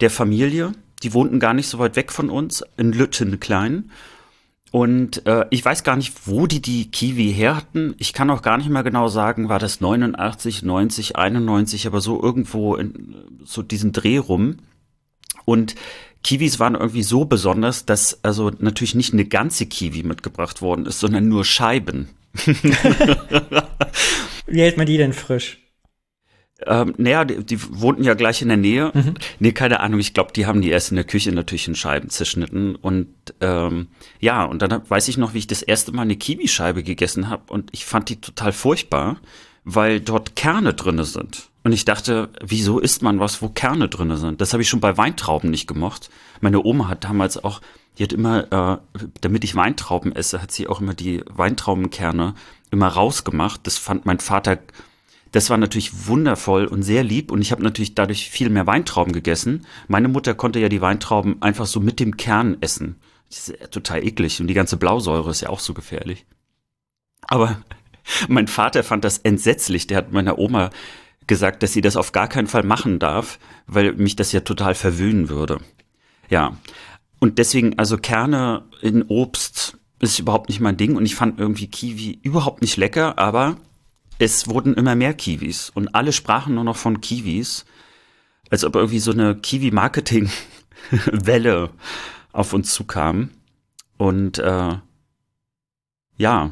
der 0.00 0.10
Familie. 0.10 0.72
Die 1.02 1.12
wohnten 1.12 1.38
gar 1.38 1.52
nicht 1.54 1.68
so 1.68 1.78
weit 1.78 1.94
weg 1.94 2.10
von 2.10 2.30
uns, 2.30 2.64
in 2.76 2.92
Lütten 2.92 3.38
klein. 3.38 3.90
Und 4.70 5.26
äh, 5.26 5.44
ich 5.50 5.62
weiß 5.62 5.84
gar 5.84 5.96
nicht, 5.96 6.26
wo 6.26 6.46
die 6.46 6.62
die 6.62 6.90
Kiwi 6.90 7.30
her 7.32 7.56
hatten. 7.56 7.94
Ich 7.98 8.14
kann 8.14 8.30
auch 8.30 8.40
gar 8.40 8.56
nicht 8.56 8.70
mehr 8.70 8.82
genau 8.82 9.08
sagen, 9.08 9.50
war 9.50 9.58
das 9.58 9.82
89, 9.82 10.62
90, 10.62 11.16
91, 11.16 11.86
aber 11.86 12.00
so 12.00 12.22
irgendwo 12.22 12.76
in 12.76 13.14
so 13.44 13.62
diesen 13.62 13.92
Dreh 13.92 14.16
rum. 14.16 14.56
Und 15.44 15.74
Kiwis 16.24 16.58
waren 16.58 16.74
irgendwie 16.74 17.02
so 17.02 17.26
besonders, 17.26 17.84
dass 17.84 18.24
also 18.24 18.50
natürlich 18.60 18.94
nicht 18.94 19.12
eine 19.12 19.26
ganze 19.26 19.66
Kiwi 19.66 20.04
mitgebracht 20.04 20.62
worden 20.62 20.86
ist, 20.86 21.00
sondern 21.00 21.28
nur 21.28 21.44
Scheiben. 21.44 22.08
Wie 24.46 24.62
hält 24.62 24.78
man 24.78 24.86
die 24.86 24.96
denn 24.96 25.12
frisch? 25.12 25.61
Ähm, 26.66 26.94
naja, 26.96 27.24
die, 27.24 27.44
die 27.44 27.58
wohnten 27.80 28.04
ja 28.04 28.14
gleich 28.14 28.42
in 28.42 28.48
der 28.48 28.56
Nähe. 28.56 28.92
Nee, 29.38 29.52
keine 29.52 29.80
Ahnung, 29.80 30.00
ich 30.00 30.14
glaube, 30.14 30.32
die 30.32 30.46
haben 30.46 30.62
die 30.62 30.70
erst 30.70 30.90
in 30.90 30.96
der 30.96 31.04
Küche 31.04 31.32
natürlich 31.32 31.68
in 31.68 31.74
Scheiben 31.74 32.08
zerschnitten. 32.08 32.76
Und 32.76 33.08
ähm, 33.40 33.88
ja, 34.20 34.44
und 34.44 34.62
dann 34.62 34.82
weiß 34.88 35.08
ich 35.08 35.18
noch, 35.18 35.34
wie 35.34 35.38
ich 35.38 35.46
das 35.46 35.62
erste 35.62 35.92
Mal 35.92 36.02
eine 36.02 36.16
Kiwischeibe 36.16 36.82
gegessen 36.82 37.28
habe 37.28 37.52
und 37.52 37.70
ich 37.72 37.84
fand 37.84 38.08
die 38.08 38.20
total 38.20 38.52
furchtbar, 38.52 39.18
weil 39.64 40.00
dort 40.00 40.36
Kerne 40.36 40.74
drinne 40.74 41.04
sind. 41.04 41.48
Und 41.64 41.72
ich 41.72 41.84
dachte, 41.84 42.30
wieso 42.44 42.80
isst 42.80 43.02
man 43.02 43.20
was, 43.20 43.40
wo 43.40 43.48
Kerne 43.48 43.88
drinne 43.88 44.16
sind? 44.16 44.40
Das 44.40 44.52
habe 44.52 44.62
ich 44.62 44.68
schon 44.68 44.80
bei 44.80 44.96
Weintrauben 44.96 45.50
nicht 45.50 45.68
gemocht. 45.68 46.10
Meine 46.40 46.64
Oma 46.64 46.88
hat 46.88 47.04
damals 47.04 47.42
auch 47.42 47.60
die 47.98 48.04
hat 48.04 48.12
immer, 48.12 48.80
äh, 48.96 48.98
damit 49.20 49.44
ich 49.44 49.54
Weintrauben 49.54 50.14
esse, 50.14 50.40
hat 50.40 50.50
sie 50.50 50.66
auch 50.66 50.80
immer 50.80 50.94
die 50.94 51.22
Weintraubenkerne 51.28 52.34
immer 52.70 52.88
rausgemacht. 52.88 53.66
Das 53.66 53.78
fand 53.78 54.06
mein 54.06 54.18
Vater, 54.18 54.58
das 55.32 55.50
war 55.50 55.56
natürlich 55.56 56.06
wundervoll 56.06 56.66
und 56.66 56.82
sehr 56.82 57.02
lieb 57.02 57.32
und 57.32 57.40
ich 57.40 57.52
habe 57.52 57.62
natürlich 57.62 57.94
dadurch 57.94 58.30
viel 58.30 58.50
mehr 58.50 58.66
Weintrauben 58.66 59.12
gegessen. 59.12 59.66
Meine 59.88 60.08
Mutter 60.08 60.34
konnte 60.34 60.60
ja 60.60 60.68
die 60.68 60.82
Weintrauben 60.82 61.40
einfach 61.40 61.66
so 61.66 61.80
mit 61.80 62.00
dem 62.00 62.16
Kern 62.16 62.58
essen. 62.60 62.96
Das 63.28 63.48
ist 63.48 63.60
ja 63.60 63.66
total 63.68 64.04
eklig 64.04 64.40
und 64.40 64.46
die 64.46 64.54
ganze 64.54 64.76
Blausäure 64.76 65.30
ist 65.30 65.40
ja 65.40 65.48
auch 65.48 65.60
so 65.60 65.72
gefährlich. 65.72 66.26
Aber 67.28 67.62
mein 68.28 68.46
Vater 68.46 68.84
fand 68.84 69.04
das 69.04 69.18
entsetzlich. 69.18 69.86
Der 69.86 69.96
hat 69.96 70.12
meiner 70.12 70.38
Oma 70.38 70.70
gesagt, 71.26 71.62
dass 71.62 71.72
sie 71.72 71.80
das 71.80 71.96
auf 71.96 72.12
gar 72.12 72.28
keinen 72.28 72.46
Fall 72.46 72.62
machen 72.62 72.98
darf, 72.98 73.38
weil 73.66 73.94
mich 73.94 74.16
das 74.16 74.32
ja 74.32 74.40
total 74.40 74.74
verwöhnen 74.74 75.30
würde. 75.30 75.60
Ja. 76.28 76.58
Und 77.20 77.38
deswegen, 77.38 77.78
also 77.78 77.96
Kerne 77.96 78.64
in 78.82 79.02
Obst 79.04 79.78
ist 80.00 80.18
überhaupt 80.18 80.48
nicht 80.48 80.60
mein 80.60 80.76
Ding 80.76 80.96
und 80.96 81.06
ich 81.06 81.14
fand 81.14 81.38
irgendwie 81.38 81.68
Kiwi 81.68 82.18
überhaupt 82.22 82.60
nicht 82.60 82.76
lecker, 82.76 83.18
aber 83.18 83.56
es 84.18 84.48
wurden 84.48 84.74
immer 84.74 84.94
mehr 84.94 85.14
Kiwis 85.14 85.70
und 85.70 85.94
alle 85.94 86.12
sprachen 86.12 86.54
nur 86.54 86.64
noch 86.64 86.76
von 86.76 87.00
Kiwis, 87.00 87.64
als 88.50 88.62
ob 88.64 88.76
irgendwie 88.76 88.98
so 88.98 89.12
eine 89.12 89.34
Kiwi-Marketing-Welle 89.36 91.70
auf 92.32 92.52
uns 92.52 92.74
zukam. 92.74 93.30
Und 93.96 94.38
äh, 94.38 94.76
ja, 96.16 96.50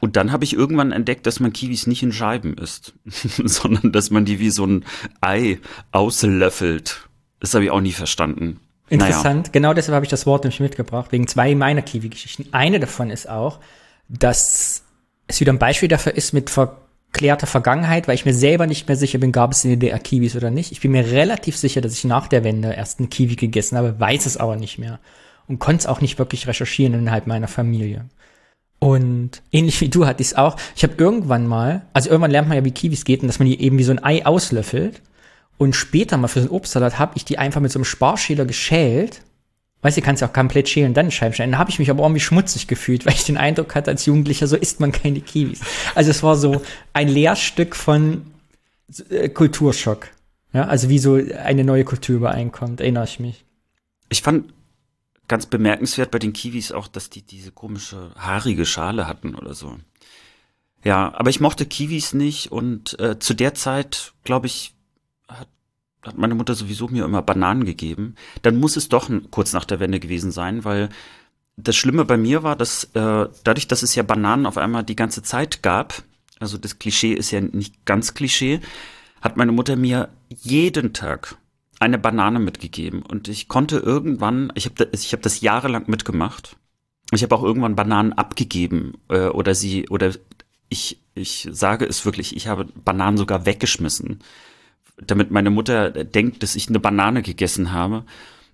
und 0.00 0.16
dann 0.16 0.32
habe 0.32 0.44
ich 0.44 0.52
irgendwann 0.52 0.92
entdeckt, 0.92 1.26
dass 1.26 1.40
man 1.40 1.54
Kiwis 1.54 1.86
nicht 1.86 2.02
in 2.02 2.12
Scheiben 2.12 2.58
isst, 2.58 2.92
sondern 3.06 3.90
dass 3.90 4.10
man 4.10 4.26
die 4.26 4.38
wie 4.38 4.50
so 4.50 4.66
ein 4.66 4.84
Ei 5.22 5.58
auslöffelt. 5.92 7.08
Das 7.40 7.54
habe 7.54 7.64
ich 7.64 7.70
auch 7.70 7.80
nie 7.80 7.92
verstanden. 7.92 8.60
Interessant, 8.90 9.46
naja. 9.46 9.52
genau 9.52 9.72
deshalb 9.72 9.94
habe 9.94 10.04
ich 10.04 10.10
das 10.10 10.26
Wort 10.26 10.44
nämlich 10.44 10.60
mitgebracht, 10.60 11.10
wegen 11.10 11.26
zwei 11.26 11.54
meiner 11.54 11.80
Kiwi-Geschichten. 11.80 12.48
Eine 12.52 12.80
davon 12.80 13.08
ist 13.08 13.30
auch, 13.30 13.60
dass 14.08 14.83
es 15.26 15.40
wieder 15.40 15.52
ein 15.52 15.58
Beispiel 15.58 15.88
dafür 15.88 16.14
ist 16.14 16.32
mit 16.32 16.50
verklärter 16.50 17.46
Vergangenheit, 17.46 18.08
weil 18.08 18.14
ich 18.14 18.24
mir 18.24 18.34
selber 18.34 18.66
nicht 18.66 18.88
mehr 18.88 18.96
sicher 18.96 19.18
bin, 19.18 19.32
gab 19.32 19.52
es 19.52 19.64
in 19.64 19.70
der 19.70 19.78
DDR 19.78 19.98
Kiwis 19.98 20.36
oder 20.36 20.50
nicht. 20.50 20.72
Ich 20.72 20.80
bin 20.80 20.92
mir 20.92 21.10
relativ 21.10 21.56
sicher, 21.56 21.80
dass 21.80 21.94
ich 21.94 22.04
nach 22.04 22.28
der 22.28 22.44
Wende 22.44 22.72
erst 22.72 22.98
einen 22.98 23.10
Kiwi 23.10 23.36
gegessen 23.36 23.78
habe, 23.78 23.98
weiß 23.98 24.26
es 24.26 24.36
aber 24.36 24.56
nicht 24.56 24.78
mehr 24.78 24.98
und 25.46 25.58
konnte 25.58 25.80
es 25.80 25.86
auch 25.86 26.00
nicht 26.00 26.18
wirklich 26.18 26.46
recherchieren 26.46 26.94
innerhalb 26.94 27.26
meiner 27.26 27.48
Familie. 27.48 28.06
Und 28.78 29.42
ähnlich 29.50 29.80
wie 29.80 29.88
du 29.88 30.06
hatte 30.06 30.20
ich 30.20 30.28
es 30.28 30.34
auch. 30.34 30.56
Ich 30.76 30.82
habe 30.82 30.94
irgendwann 30.98 31.46
mal, 31.46 31.86
also 31.92 32.10
irgendwann 32.10 32.30
lernt 32.30 32.48
man 32.48 32.58
ja, 32.58 32.64
wie 32.64 32.70
Kiwis 32.70 33.04
geht 33.04 33.22
und 33.22 33.28
dass 33.28 33.38
man 33.38 33.48
die 33.48 33.60
eben 33.60 33.78
wie 33.78 33.84
so 33.84 33.92
ein 33.92 34.02
Ei 34.02 34.26
auslöffelt. 34.26 35.00
Und 35.56 35.74
später 35.74 36.16
mal 36.16 36.28
für 36.28 36.40
so 36.40 36.48
einen 36.48 36.56
Obstsalat 36.56 36.98
habe 36.98 37.12
ich 37.16 37.24
die 37.24 37.38
einfach 37.38 37.60
mit 37.60 37.72
so 37.72 37.78
einem 37.78 37.84
Sparschäler 37.84 38.44
geschält. 38.44 39.22
Weißt 39.84 39.98
du, 39.98 40.00
kannst 40.00 40.22
ja 40.22 40.28
auch 40.28 40.32
komplett 40.32 40.70
schälen, 40.70 40.94
dann 40.94 41.10
Scheiben 41.10 41.34
schneiden. 41.34 41.52
Da 41.52 41.58
habe 41.58 41.68
ich 41.68 41.78
mich 41.78 41.90
aber 41.90 42.02
irgendwie 42.02 42.20
schmutzig 42.20 42.68
gefühlt, 42.68 43.04
weil 43.06 43.12
ich 43.12 43.24
den 43.24 43.36
Eindruck 43.36 43.74
hatte, 43.74 43.90
als 43.90 44.06
Jugendlicher, 44.06 44.46
so 44.46 44.56
isst 44.56 44.80
man 44.80 44.92
keine 44.92 45.20
Kiwis. 45.20 45.60
Also 45.94 46.10
es 46.10 46.22
war 46.22 46.36
so 46.36 46.62
ein 46.94 47.06
Lehrstück 47.06 47.76
von 47.76 48.32
äh, 49.10 49.28
Kulturschock. 49.28 50.08
Ja, 50.54 50.64
also 50.64 50.88
wie 50.88 50.98
so 50.98 51.14
eine 51.16 51.64
neue 51.64 51.84
Kultur 51.84 52.16
übereinkommt, 52.16 52.80
erinnere 52.80 53.04
ich 53.04 53.20
mich. 53.20 53.44
Ich 54.08 54.22
fand 54.22 54.54
ganz 55.28 55.44
bemerkenswert 55.44 56.10
bei 56.10 56.18
den 56.18 56.32
Kiwis 56.32 56.72
auch, 56.72 56.88
dass 56.88 57.10
die 57.10 57.20
diese 57.20 57.52
komische 57.52 58.10
haarige 58.16 58.64
Schale 58.64 59.06
hatten 59.06 59.34
oder 59.34 59.52
so. 59.52 59.76
Ja, 60.82 61.12
aber 61.14 61.28
ich 61.28 61.40
mochte 61.40 61.66
Kiwis 61.66 62.14
nicht 62.14 62.50
und 62.50 62.98
äh, 63.00 63.18
zu 63.18 63.34
der 63.34 63.52
Zeit, 63.52 64.14
glaube 64.22 64.46
ich, 64.46 64.73
hat 66.06 66.18
meine 66.18 66.34
Mutter 66.34 66.54
sowieso 66.54 66.88
mir 66.88 67.04
immer 67.04 67.22
Bananen 67.22 67.64
gegeben. 67.64 68.14
Dann 68.42 68.58
muss 68.58 68.76
es 68.76 68.88
doch 68.88 69.10
kurz 69.30 69.52
nach 69.52 69.64
der 69.64 69.80
Wende 69.80 70.00
gewesen 70.00 70.30
sein, 70.30 70.64
weil 70.64 70.88
das 71.56 71.76
Schlimme 71.76 72.04
bei 72.04 72.16
mir 72.16 72.42
war, 72.42 72.56
dass 72.56 72.84
äh, 72.94 73.28
dadurch, 73.44 73.68
dass 73.68 73.82
es 73.82 73.94
ja 73.94 74.02
Bananen 74.02 74.46
auf 74.46 74.58
einmal 74.58 74.82
die 74.84 74.96
ganze 74.96 75.22
Zeit 75.22 75.62
gab, 75.62 76.02
also 76.40 76.58
das 76.58 76.78
Klischee 76.78 77.12
ist 77.12 77.30
ja 77.30 77.40
nicht 77.40 77.84
ganz 77.86 78.14
Klischee, 78.14 78.60
hat 79.20 79.36
meine 79.36 79.52
Mutter 79.52 79.76
mir 79.76 80.08
jeden 80.28 80.92
Tag 80.92 81.36
eine 81.80 81.98
Banane 81.98 82.40
mitgegeben 82.40 83.02
und 83.02 83.28
ich 83.28 83.48
konnte 83.48 83.78
irgendwann, 83.78 84.52
ich 84.54 84.66
habe 84.66 84.88
ich 84.92 85.12
hab 85.12 85.22
das 85.22 85.40
jahrelang 85.40 85.84
mitgemacht. 85.86 86.56
Ich 87.12 87.22
habe 87.22 87.34
auch 87.34 87.42
irgendwann 87.42 87.76
Bananen 87.76 88.12
abgegeben 88.12 88.94
äh, 89.08 89.26
oder 89.26 89.54
sie 89.54 89.88
oder 89.88 90.12
ich 90.68 91.00
ich 91.14 91.48
sage 91.52 91.84
es 91.84 92.04
wirklich, 92.04 92.34
ich 92.34 92.48
habe 92.48 92.66
Bananen 92.84 93.16
sogar 93.16 93.46
weggeschmissen, 93.46 94.20
damit 94.96 95.30
meine 95.30 95.50
Mutter 95.50 95.90
denkt, 95.90 96.42
dass 96.42 96.56
ich 96.56 96.68
eine 96.68 96.80
Banane 96.80 97.22
gegessen 97.22 97.72
habe. 97.72 98.04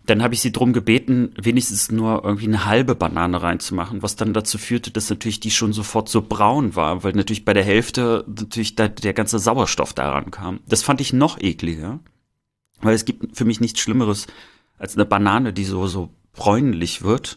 Dann 0.06 0.22
habe 0.22 0.34
ich 0.34 0.40
sie 0.40 0.52
drum 0.52 0.72
gebeten, 0.72 1.34
wenigstens 1.40 1.90
nur 1.90 2.24
irgendwie 2.24 2.46
eine 2.46 2.64
halbe 2.64 2.94
Banane 2.94 3.42
reinzumachen, 3.42 4.02
was 4.02 4.16
dann 4.16 4.32
dazu 4.32 4.56
führte, 4.56 4.90
dass 4.90 5.10
natürlich 5.10 5.40
die 5.40 5.50
schon 5.50 5.72
sofort 5.72 6.08
so 6.08 6.22
braun 6.22 6.74
war, 6.74 7.04
weil 7.04 7.12
natürlich 7.12 7.44
bei 7.44 7.52
der 7.52 7.64
Hälfte 7.64 8.24
natürlich 8.26 8.74
da 8.74 8.88
der 8.88 9.12
ganze 9.12 9.38
Sauerstoff 9.38 9.92
daran 9.92 10.30
kam. 10.30 10.60
Das 10.66 10.82
fand 10.82 11.00
ich 11.00 11.12
noch 11.12 11.38
ekliger. 11.40 12.00
Weil 12.80 12.94
es 12.94 13.04
gibt 13.04 13.36
für 13.36 13.44
mich 13.44 13.60
nichts 13.60 13.80
Schlimmeres 13.80 14.26
als 14.78 14.96
eine 14.96 15.04
Banane, 15.04 15.52
die 15.52 15.64
so, 15.64 15.86
so 15.86 16.08
bräunlich 16.32 17.02
wird. 17.02 17.36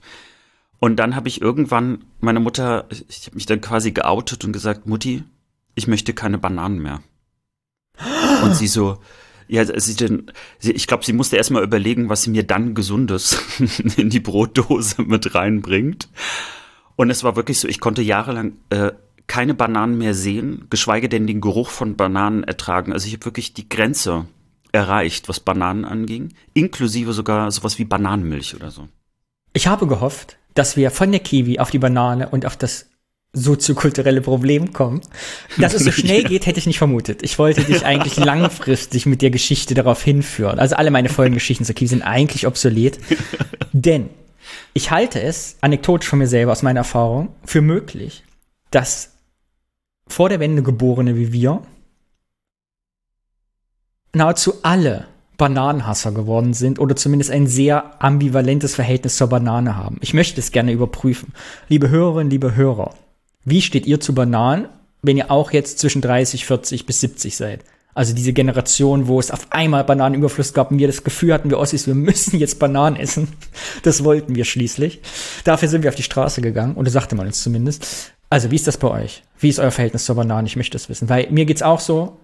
Und 0.79 0.97
dann 0.97 1.15
habe 1.15 1.27
ich 1.27 1.41
irgendwann 1.41 2.05
meine 2.21 2.39
Mutter, 2.39 2.87
ich 2.89 3.25
habe 3.25 3.35
mich 3.35 3.45
dann 3.45 3.61
quasi 3.61 3.91
geoutet 3.91 4.45
und 4.45 4.53
gesagt, 4.53 4.87
Mutti, 4.87 5.23
ich 5.75 5.87
möchte 5.87 6.13
keine 6.13 6.37
Bananen 6.37 6.81
mehr. 6.81 7.01
Und 8.43 8.55
sie 8.55 8.67
so, 8.67 8.97
ja, 9.47 9.79
sie 9.79 9.95
denn, 9.95 10.31
ich 10.61 10.87
glaube, 10.87 11.05
sie 11.05 11.13
musste 11.13 11.37
erstmal 11.37 11.63
überlegen, 11.63 12.09
was 12.09 12.23
sie 12.23 12.31
mir 12.31 12.43
dann 12.43 12.73
Gesundes 12.73 13.37
in 13.97 14.09
die 14.09 14.19
Brotdose 14.19 15.01
mit 15.01 15.35
reinbringt. 15.35 16.09
Und 16.95 17.09
es 17.09 17.23
war 17.23 17.35
wirklich 17.35 17.59
so, 17.59 17.67
ich 17.67 17.79
konnte 17.79 18.01
jahrelang 18.01 18.53
äh, 18.69 18.91
keine 19.27 19.53
Bananen 19.53 19.97
mehr 19.97 20.13
sehen, 20.13 20.67
geschweige 20.69 21.09
denn 21.09 21.27
den 21.27 21.41
Geruch 21.41 21.69
von 21.69 21.95
Bananen 21.95 22.43
ertragen. 22.43 22.93
Also 22.93 23.07
ich 23.07 23.13
habe 23.13 23.25
wirklich 23.25 23.53
die 23.53 23.69
Grenze 23.69 24.25
erreicht, 24.71 25.29
was 25.29 25.39
Bananen 25.39 25.85
anging, 25.85 26.33
inklusive 26.53 27.13
sogar 27.13 27.49
sowas 27.51 27.79
wie 27.79 27.85
Bananenmilch 27.85 28.55
oder 28.55 28.71
so. 28.71 28.89
Ich 29.53 29.67
habe 29.67 29.87
gehofft, 29.87 30.37
dass 30.55 30.75
wir 30.75 30.91
von 30.91 31.11
der 31.11 31.21
Kiwi 31.21 31.59
auf 31.59 31.69
die 31.69 31.79
Banane 31.79 32.29
und 32.29 32.45
auf 32.45 32.57
das 32.57 32.89
soziokulturelle 33.33 34.21
Problem 34.21 34.73
kommen. 34.73 35.01
Dass 35.57 35.73
es 35.73 35.83
so 35.83 35.91
schnell 35.91 36.23
geht, 36.23 36.45
hätte 36.45 36.59
ich 36.59 36.67
nicht 36.67 36.77
vermutet. 36.77 37.23
Ich 37.23 37.39
wollte 37.39 37.63
dich 37.63 37.83
eigentlich 37.85 38.17
langfristig 38.17 39.05
mit 39.07 39.21
der 39.21 39.31
Geschichte 39.31 39.73
darauf 39.73 40.03
hinführen. 40.03 40.59
Also 40.59 40.75
alle 40.75 40.91
meine 40.91 41.09
Folgengeschichten 41.09 41.65
zur 41.65 41.75
Kiwi 41.75 41.87
sind 41.87 42.03
eigentlich 42.03 42.45
obsolet. 42.45 42.99
Denn 43.73 44.09
ich 44.73 44.91
halte 44.91 45.19
es, 45.21 45.57
anekdotisch 45.61 46.09
von 46.09 46.19
mir 46.19 46.27
selber 46.27 46.51
aus 46.51 46.61
meiner 46.61 46.81
Erfahrung, 46.81 47.29
für 47.43 47.61
möglich, 47.61 48.23
dass 48.69 49.13
vor 50.07 50.29
der 50.29 50.39
Wende 50.39 50.61
Geborene 50.61 51.15
wie 51.15 51.33
wir 51.33 51.63
nahezu 54.15 54.53
alle 54.61 55.07
Bananenhasser 55.37 56.11
geworden 56.11 56.53
sind 56.53 56.77
oder 56.77 56.95
zumindest 56.95 57.31
ein 57.31 57.47
sehr 57.47 58.03
ambivalentes 58.03 58.75
Verhältnis 58.75 59.17
zur 59.17 59.27
Banane 59.27 59.75
haben. 59.75 59.97
Ich 60.01 60.13
möchte 60.13 60.39
es 60.39 60.51
gerne 60.51 60.71
überprüfen. 60.71 61.33
Liebe 61.67 61.89
Hörerinnen, 61.89 62.29
liebe 62.29 62.55
Hörer, 62.55 62.93
wie 63.45 63.61
steht 63.61 63.85
ihr 63.85 63.99
zu 63.99 64.13
Bananen, 64.13 64.67
wenn 65.01 65.17
ihr 65.17 65.31
auch 65.31 65.51
jetzt 65.51 65.79
zwischen 65.79 66.01
30, 66.01 66.45
40 66.45 66.85
bis 66.85 66.99
70 67.01 67.35
seid? 67.35 67.63
Also 67.95 68.15
diese 68.15 68.33
Generation, 68.33 69.07
wo 69.07 69.19
es 69.19 69.29
auf 69.29 69.47
einmal 69.51 69.83
Bananenüberfluss 69.83 70.53
gab 70.53 70.71
und 70.71 70.79
wir 70.79 70.87
das 70.87 71.03
Gefühl 71.03 71.33
hatten, 71.33 71.49
wir 71.49 71.59
Ossis, 71.59 71.85
wir 71.85 71.93
müssen 71.95 72.39
jetzt 72.39 72.59
Bananen 72.59 72.95
essen. 72.95 73.27
Das 73.83 74.03
wollten 74.03 74.35
wir 74.35 74.45
schließlich. 74.45 75.01
Dafür 75.43 75.67
sind 75.67 75.83
wir 75.83 75.89
auf 75.89 75.95
die 75.95 76.03
Straße 76.03 76.41
gegangen, 76.41 76.75
oder 76.75 76.89
sagte 76.89 77.15
man 77.15 77.27
uns 77.27 77.43
zumindest. 77.43 78.13
Also, 78.29 78.49
wie 78.49 78.55
ist 78.55 78.65
das 78.65 78.77
bei 78.77 78.87
euch? 78.89 79.23
Wie 79.37 79.49
ist 79.49 79.59
euer 79.59 79.71
Verhältnis 79.71 80.05
zur 80.05 80.15
Banane? 80.15 80.47
Ich 80.47 80.55
möchte 80.55 80.75
das 80.75 80.89
wissen. 80.89 81.09
Weil 81.09 81.27
mir 81.29 81.45
geht's 81.45 81.61
auch 81.61 81.79
so, 81.79 82.17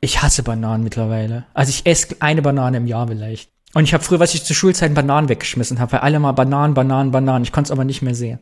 ich 0.00 0.22
hasse 0.22 0.42
Bananen 0.42 0.82
mittlerweile. 0.82 1.44
Also 1.54 1.70
ich 1.70 1.86
esse 1.86 2.16
eine 2.18 2.42
Banane 2.42 2.78
im 2.78 2.86
Jahr 2.86 3.06
vielleicht. 3.06 3.50
Und 3.74 3.84
ich 3.84 3.94
habe 3.94 4.02
früher, 4.02 4.20
was 4.20 4.34
ich 4.34 4.42
zu 4.42 4.54
Schulzeiten 4.54 4.94
Bananen 4.94 5.28
weggeschmissen 5.28 5.78
habe, 5.78 5.92
weil 5.92 6.00
alle 6.00 6.18
mal 6.18 6.32
Bananen, 6.32 6.74
Bananen, 6.74 7.12
Bananen. 7.12 7.44
Ich 7.44 7.52
konnte 7.52 7.68
es 7.68 7.70
aber 7.70 7.84
nicht 7.84 8.02
mehr 8.02 8.14
sehen. 8.14 8.40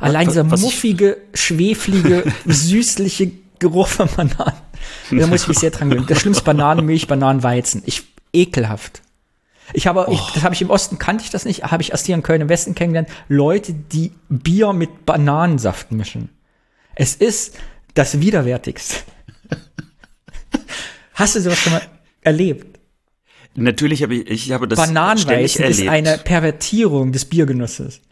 Allein 0.00 0.28
dieser 0.28 0.44
muffige, 0.44 1.18
schweflige, 1.34 2.24
süßliche 2.44 3.30
Geruch 3.58 3.88
von 3.88 4.08
Bananen. 4.08 4.56
Da 5.10 5.26
muss 5.26 5.42
ich 5.42 5.48
mich 5.48 5.58
sehr 5.58 5.70
dran 5.70 5.90
gewöhnen. 5.90 6.06
Das 6.06 6.20
schlimmste 6.20 6.44
Bananenmilch, 6.44 7.06
Bananenweizen. 7.06 7.82
Ich, 7.86 8.02
ekelhaft. 8.32 9.02
Ich 9.72 9.86
habe, 9.86 10.06
oh. 10.08 10.12
ich, 10.12 10.20
das 10.34 10.44
habe 10.44 10.54
ich 10.54 10.62
im 10.62 10.70
Osten 10.70 10.98
kannte 10.98 11.24
ich 11.24 11.30
das 11.30 11.44
nicht, 11.44 11.64
habe 11.64 11.82
ich 11.82 11.90
erst 11.90 12.06
hier 12.06 12.14
in 12.14 12.22
Köln 12.22 12.40
im 12.40 12.48
Westen 12.48 12.74
kennengelernt. 12.74 13.08
Leute, 13.28 13.72
die 13.72 14.12
Bier 14.28 14.72
mit 14.72 15.06
Bananensaft 15.06 15.90
mischen. 15.92 16.28
Es 16.94 17.14
ist 17.14 17.56
das 17.94 18.20
widerwärtigste. 18.20 18.96
Hast 21.14 21.34
du 21.34 21.40
sowas 21.40 21.58
schon 21.58 21.72
mal 21.72 21.82
erlebt? 22.22 22.78
Natürlich 23.54 24.02
habe 24.02 24.16
ich, 24.16 24.28
ich 24.28 24.52
habe 24.52 24.68
das 24.68 24.78
Bananenweizen 24.78 25.64
ist 25.64 25.88
eine 25.88 26.18
Pervertierung 26.18 27.12
des 27.12 27.24
Biergenusses. 27.24 28.02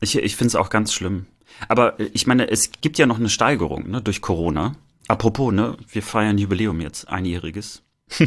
Ich, 0.00 0.16
ich 0.16 0.36
finde 0.36 0.48
es 0.48 0.56
auch 0.56 0.70
ganz 0.70 0.92
schlimm. 0.92 1.26
Aber 1.68 1.98
ich 1.98 2.26
meine, 2.26 2.48
es 2.50 2.70
gibt 2.80 2.98
ja 2.98 3.06
noch 3.06 3.18
eine 3.18 3.28
Steigerung 3.28 3.90
ne, 3.90 4.00
durch 4.00 4.20
Corona. 4.20 4.76
Apropos, 5.08 5.52
ne, 5.52 5.76
wir 5.88 6.02
feiern 6.02 6.38
Jubiläum 6.38 6.80
jetzt, 6.80 7.08
einjähriges. 7.08 7.82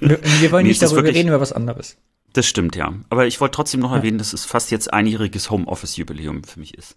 wir, 0.00 0.20
wir 0.40 0.52
wollen 0.52 0.66
nicht 0.66 0.82
darüber, 0.82 1.04
wir 1.04 1.14
reden 1.14 1.28
über 1.28 1.40
was 1.40 1.52
anderes. 1.52 1.96
Das 2.32 2.46
stimmt, 2.46 2.74
ja. 2.74 2.92
Aber 3.10 3.26
ich 3.26 3.40
wollte 3.40 3.56
trotzdem 3.56 3.80
noch 3.80 3.92
ja. 3.92 3.98
erwähnen, 3.98 4.18
dass 4.18 4.32
es 4.32 4.44
fast 4.44 4.70
jetzt 4.70 4.92
einjähriges 4.92 5.50
Homeoffice-Jubiläum 5.50 6.44
für 6.44 6.58
mich 6.58 6.74
ist. 6.74 6.96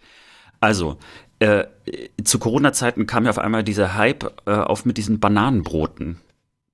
Also, 0.60 0.98
äh, 1.40 1.66
zu 2.24 2.40
Corona-Zeiten 2.40 3.06
kam 3.06 3.26
ja 3.26 3.30
auf 3.30 3.38
einmal 3.38 3.64
dieser 3.64 3.94
Hype 3.96 4.34
äh, 4.48 4.52
auf 4.52 4.86
mit 4.86 4.98
diesen 4.98 5.20
Bananenbroten. 5.20 6.20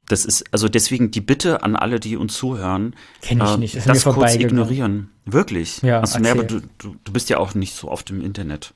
Das 0.07 0.25
ist, 0.25 0.43
also 0.51 0.67
deswegen 0.67 1.11
die 1.11 1.21
Bitte 1.21 1.63
an 1.63 1.75
alle, 1.75 1.99
die 1.99 2.17
uns 2.17 2.35
zuhören, 2.35 2.95
Kenn 3.21 3.41
ich 3.41 3.49
äh, 3.49 3.57
nicht. 3.57 3.75
Das, 3.75 3.85
das 3.85 4.03
kurz 4.03 4.35
ignorieren. 4.35 5.11
Wirklich? 5.25 5.81
Ja, 5.81 6.01
also, 6.01 6.19
nee, 6.19 6.29
aber 6.29 6.43
du, 6.43 6.61
du, 6.77 6.95
du 7.03 7.13
bist 7.13 7.29
ja 7.29 7.37
auch 7.37 7.55
nicht 7.55 7.73
so 7.73 7.89
oft 7.89 8.09
im 8.09 8.21
Internet. 8.21 8.73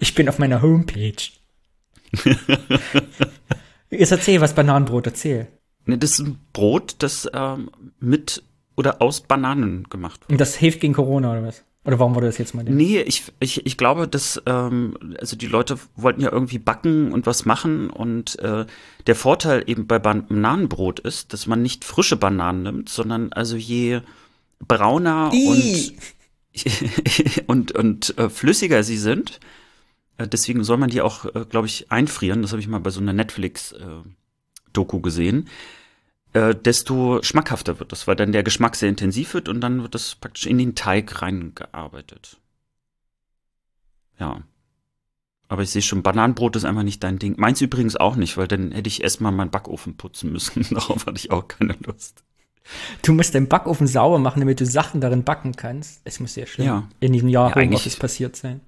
Ich 0.00 0.14
bin 0.14 0.28
auf 0.28 0.38
meiner 0.38 0.62
Homepage. 0.62 1.14
Jetzt 3.90 4.12
erzähl, 4.12 4.40
was 4.40 4.54
Bananenbrot 4.54 5.06
erzähl. 5.06 5.48
Ne, 5.86 5.98
das 5.98 6.12
ist 6.12 6.20
ein 6.20 6.38
Brot, 6.52 6.96
das 6.98 7.28
ähm, 7.32 7.70
mit 8.00 8.42
oder 8.76 9.02
aus 9.02 9.22
Bananen 9.22 9.84
gemacht 9.84 10.20
wird. 10.22 10.30
Und 10.32 10.40
das 10.40 10.54
hilft 10.54 10.80
gegen 10.80 10.94
Corona 10.94 11.32
oder 11.32 11.42
was? 11.44 11.64
Oder 11.88 11.98
warum 12.00 12.14
wurde 12.14 12.26
das 12.26 12.36
jetzt 12.36 12.54
mal? 12.54 12.66
Denn? 12.66 12.76
Nee, 12.76 13.00
ich, 13.00 13.32
ich, 13.40 13.64
ich 13.64 13.78
glaube, 13.78 14.06
dass 14.06 14.42
ähm, 14.44 14.94
also 15.18 15.36
die 15.36 15.46
Leute 15.46 15.78
wollten 15.96 16.20
ja 16.20 16.30
irgendwie 16.30 16.58
backen 16.58 17.12
und 17.12 17.24
was 17.24 17.46
machen 17.46 17.88
und 17.88 18.38
äh, 18.40 18.66
der 19.06 19.14
Vorteil 19.14 19.64
eben 19.66 19.86
bei 19.86 19.98
Bananenbrot 19.98 21.00
ist, 21.00 21.32
dass 21.32 21.46
man 21.46 21.62
nicht 21.62 21.86
frische 21.86 22.16
Bananen 22.16 22.62
nimmt, 22.62 22.88
sondern 22.90 23.32
also 23.32 23.56
je 23.56 24.02
brauner 24.58 25.32
und 25.32 25.94
und 27.46 27.72
und 27.72 28.18
äh, 28.18 28.28
flüssiger 28.28 28.82
sie 28.82 28.98
sind, 28.98 29.40
äh, 30.18 30.28
deswegen 30.28 30.64
soll 30.64 30.76
man 30.76 30.90
die 30.90 31.00
auch, 31.00 31.24
äh, 31.24 31.46
glaube 31.48 31.68
ich, 31.68 31.90
einfrieren. 31.90 32.42
Das 32.42 32.50
habe 32.50 32.60
ich 32.60 32.68
mal 32.68 32.80
bei 32.80 32.90
so 32.90 33.00
einer 33.00 33.14
Netflix-Doku 33.14 34.98
äh, 34.98 35.00
gesehen 35.00 35.48
äh, 36.32 36.54
desto 36.54 37.22
schmackhafter 37.22 37.80
wird 37.80 37.92
das, 37.92 38.06
weil 38.06 38.16
dann 38.16 38.32
der 38.32 38.42
Geschmack 38.42 38.76
sehr 38.76 38.88
intensiv 38.88 39.34
wird 39.34 39.48
und 39.48 39.60
dann 39.60 39.82
wird 39.82 39.94
das 39.94 40.14
praktisch 40.14 40.46
in 40.46 40.58
den 40.58 40.74
Teig 40.74 41.22
reingearbeitet. 41.22 42.38
Ja. 44.18 44.42
Aber 45.48 45.62
ich 45.62 45.70
sehe 45.70 45.80
schon, 45.80 46.02
Bananenbrot 46.02 46.56
ist 46.56 46.64
einfach 46.64 46.82
nicht 46.82 47.02
dein 47.02 47.18
Ding. 47.18 47.34
Meins 47.38 47.60
übrigens 47.62 47.96
auch 47.96 48.16
nicht, 48.16 48.36
weil 48.36 48.48
dann 48.48 48.72
hätte 48.72 48.88
ich 48.88 49.02
erstmal 49.02 49.32
meinen 49.32 49.50
Backofen 49.50 49.96
putzen 49.96 50.30
müssen. 50.30 50.66
Darauf 50.70 51.06
hatte 51.06 51.16
ich 51.16 51.30
auch 51.30 51.48
keine 51.48 51.74
Lust. 51.84 52.22
Du 53.00 53.14
musst 53.14 53.34
deinen 53.34 53.48
Backofen 53.48 53.86
sauber 53.86 54.18
machen, 54.18 54.40
damit 54.40 54.60
du 54.60 54.66
Sachen 54.66 55.00
darin 55.00 55.24
backen 55.24 55.56
kannst. 55.56 56.02
Es 56.04 56.20
muss 56.20 56.34
sehr 56.34 56.46
schlimm 56.46 56.66
ja. 56.66 56.88
in 57.00 57.14
diesem 57.14 57.30
Jahr 57.30 57.56
ja, 57.56 57.62
Homeoffice 57.62 57.96
passiert 57.96 58.36
sein. 58.36 58.60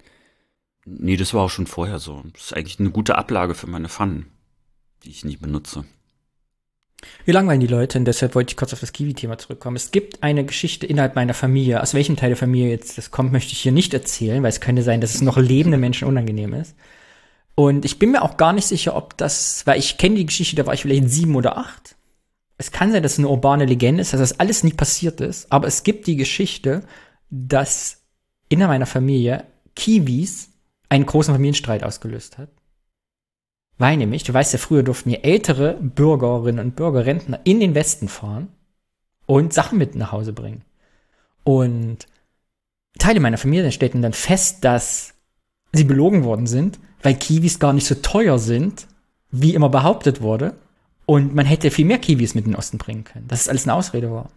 Nee, 0.85 1.17
das 1.17 1.35
war 1.35 1.43
auch 1.43 1.49
schon 1.49 1.67
vorher 1.67 1.99
so. 1.99 2.23
Das 2.33 2.45
ist 2.45 2.53
eigentlich 2.55 2.79
eine 2.79 2.89
gute 2.89 3.15
Ablage 3.15 3.53
für 3.53 3.67
meine 3.67 3.89
Pfannen, 3.89 4.25
die 5.03 5.11
ich 5.11 5.23
nie 5.23 5.37
benutze. 5.37 5.85
Wir 7.25 7.33
langweilen 7.33 7.59
die 7.59 7.67
Leute 7.67 7.97
und 7.97 8.05
deshalb 8.05 8.35
wollte 8.35 8.51
ich 8.51 8.57
kurz 8.57 8.73
auf 8.73 8.79
das 8.79 8.93
Kiwi-Thema 8.93 9.37
zurückkommen. 9.37 9.75
Es 9.75 9.91
gibt 9.91 10.23
eine 10.23 10.45
Geschichte 10.45 10.85
innerhalb 10.85 11.15
meiner 11.15 11.33
Familie. 11.33 11.81
Aus 11.81 11.93
welchem 11.93 12.15
Teil 12.15 12.29
der 12.29 12.37
Familie 12.37 12.69
jetzt 12.69 12.97
das 12.97 13.11
kommt, 13.11 13.31
möchte 13.31 13.53
ich 13.53 13.59
hier 13.59 13.71
nicht 13.71 13.93
erzählen, 13.93 14.41
weil 14.43 14.49
es 14.49 14.61
könnte 14.61 14.83
sein, 14.83 15.01
dass 15.01 15.15
es 15.15 15.21
noch 15.21 15.37
lebende 15.37 15.77
Menschen 15.77 16.07
unangenehm 16.07 16.53
ist. 16.53 16.75
Und 17.55 17.85
ich 17.85 17.99
bin 17.99 18.11
mir 18.11 18.21
auch 18.21 18.37
gar 18.37 18.53
nicht 18.53 18.65
sicher, 18.65 18.95
ob 18.95 19.17
das, 19.17 19.65
weil 19.67 19.79
ich 19.79 19.97
kenne 19.97 20.15
die 20.15 20.25
Geschichte, 20.25 20.55
da 20.55 20.65
war 20.65 20.73
ich 20.73 20.81
vielleicht 20.81 21.09
sieben 21.09 21.35
oder 21.35 21.57
acht. 21.57 21.95
Es 22.57 22.71
kann 22.71 22.91
sein, 22.91 23.03
dass 23.03 23.13
es 23.13 23.19
eine 23.19 23.29
urbane 23.29 23.65
Legende 23.65 24.01
ist, 24.01 24.13
dass 24.13 24.19
das 24.19 24.39
alles 24.39 24.63
nie 24.63 24.73
passiert 24.73 25.19
ist, 25.19 25.51
aber 25.51 25.67
es 25.67 25.83
gibt 25.83 26.07
die 26.07 26.15
Geschichte, 26.15 26.83
dass 27.29 28.03
innerhalb 28.49 28.75
meiner 28.75 28.85
Familie 28.85 29.45
Kiwis 29.75 30.49
einen 30.89 31.05
großen 31.05 31.33
Familienstreit 31.33 31.83
ausgelöst 31.83 32.37
hat. 32.37 32.49
Weil 33.81 33.97
nämlich, 33.97 34.21
du 34.21 34.31
weißt 34.31 34.53
ja, 34.53 34.59
früher 34.59 34.83
durften 34.83 35.09
ja 35.09 35.17
ältere 35.23 35.73
Bürgerinnen 35.73 36.63
und 36.63 36.75
Bürger, 36.75 37.07
Rentner 37.07 37.39
in 37.45 37.59
den 37.59 37.73
Westen 37.73 38.09
fahren 38.09 38.49
und 39.25 39.55
Sachen 39.55 39.79
mit 39.79 39.95
nach 39.95 40.11
Hause 40.11 40.33
bringen. 40.33 40.61
Und 41.43 42.05
Teile 42.99 43.19
meiner 43.19 43.39
Familie 43.39 43.71
stellten 43.71 44.03
dann 44.03 44.13
fest, 44.13 44.63
dass 44.63 45.15
sie 45.73 45.83
belogen 45.83 46.23
worden 46.23 46.45
sind, 46.45 46.77
weil 47.01 47.15
Kiwis 47.15 47.57
gar 47.57 47.73
nicht 47.73 47.87
so 47.87 47.95
teuer 47.95 48.37
sind, 48.37 48.85
wie 49.31 49.55
immer 49.55 49.69
behauptet 49.69 50.21
wurde. 50.21 50.53
Und 51.07 51.33
man 51.33 51.47
hätte 51.47 51.71
viel 51.71 51.85
mehr 51.85 51.97
Kiwis 51.97 52.35
mit 52.35 52.45
in 52.45 52.51
den 52.51 52.59
Osten 52.59 52.77
bringen 52.77 53.03
können. 53.03 53.27
Dass 53.29 53.41
es 53.41 53.49
alles 53.49 53.63
eine 53.63 53.73
Ausrede 53.73 54.11
war. 54.11 54.29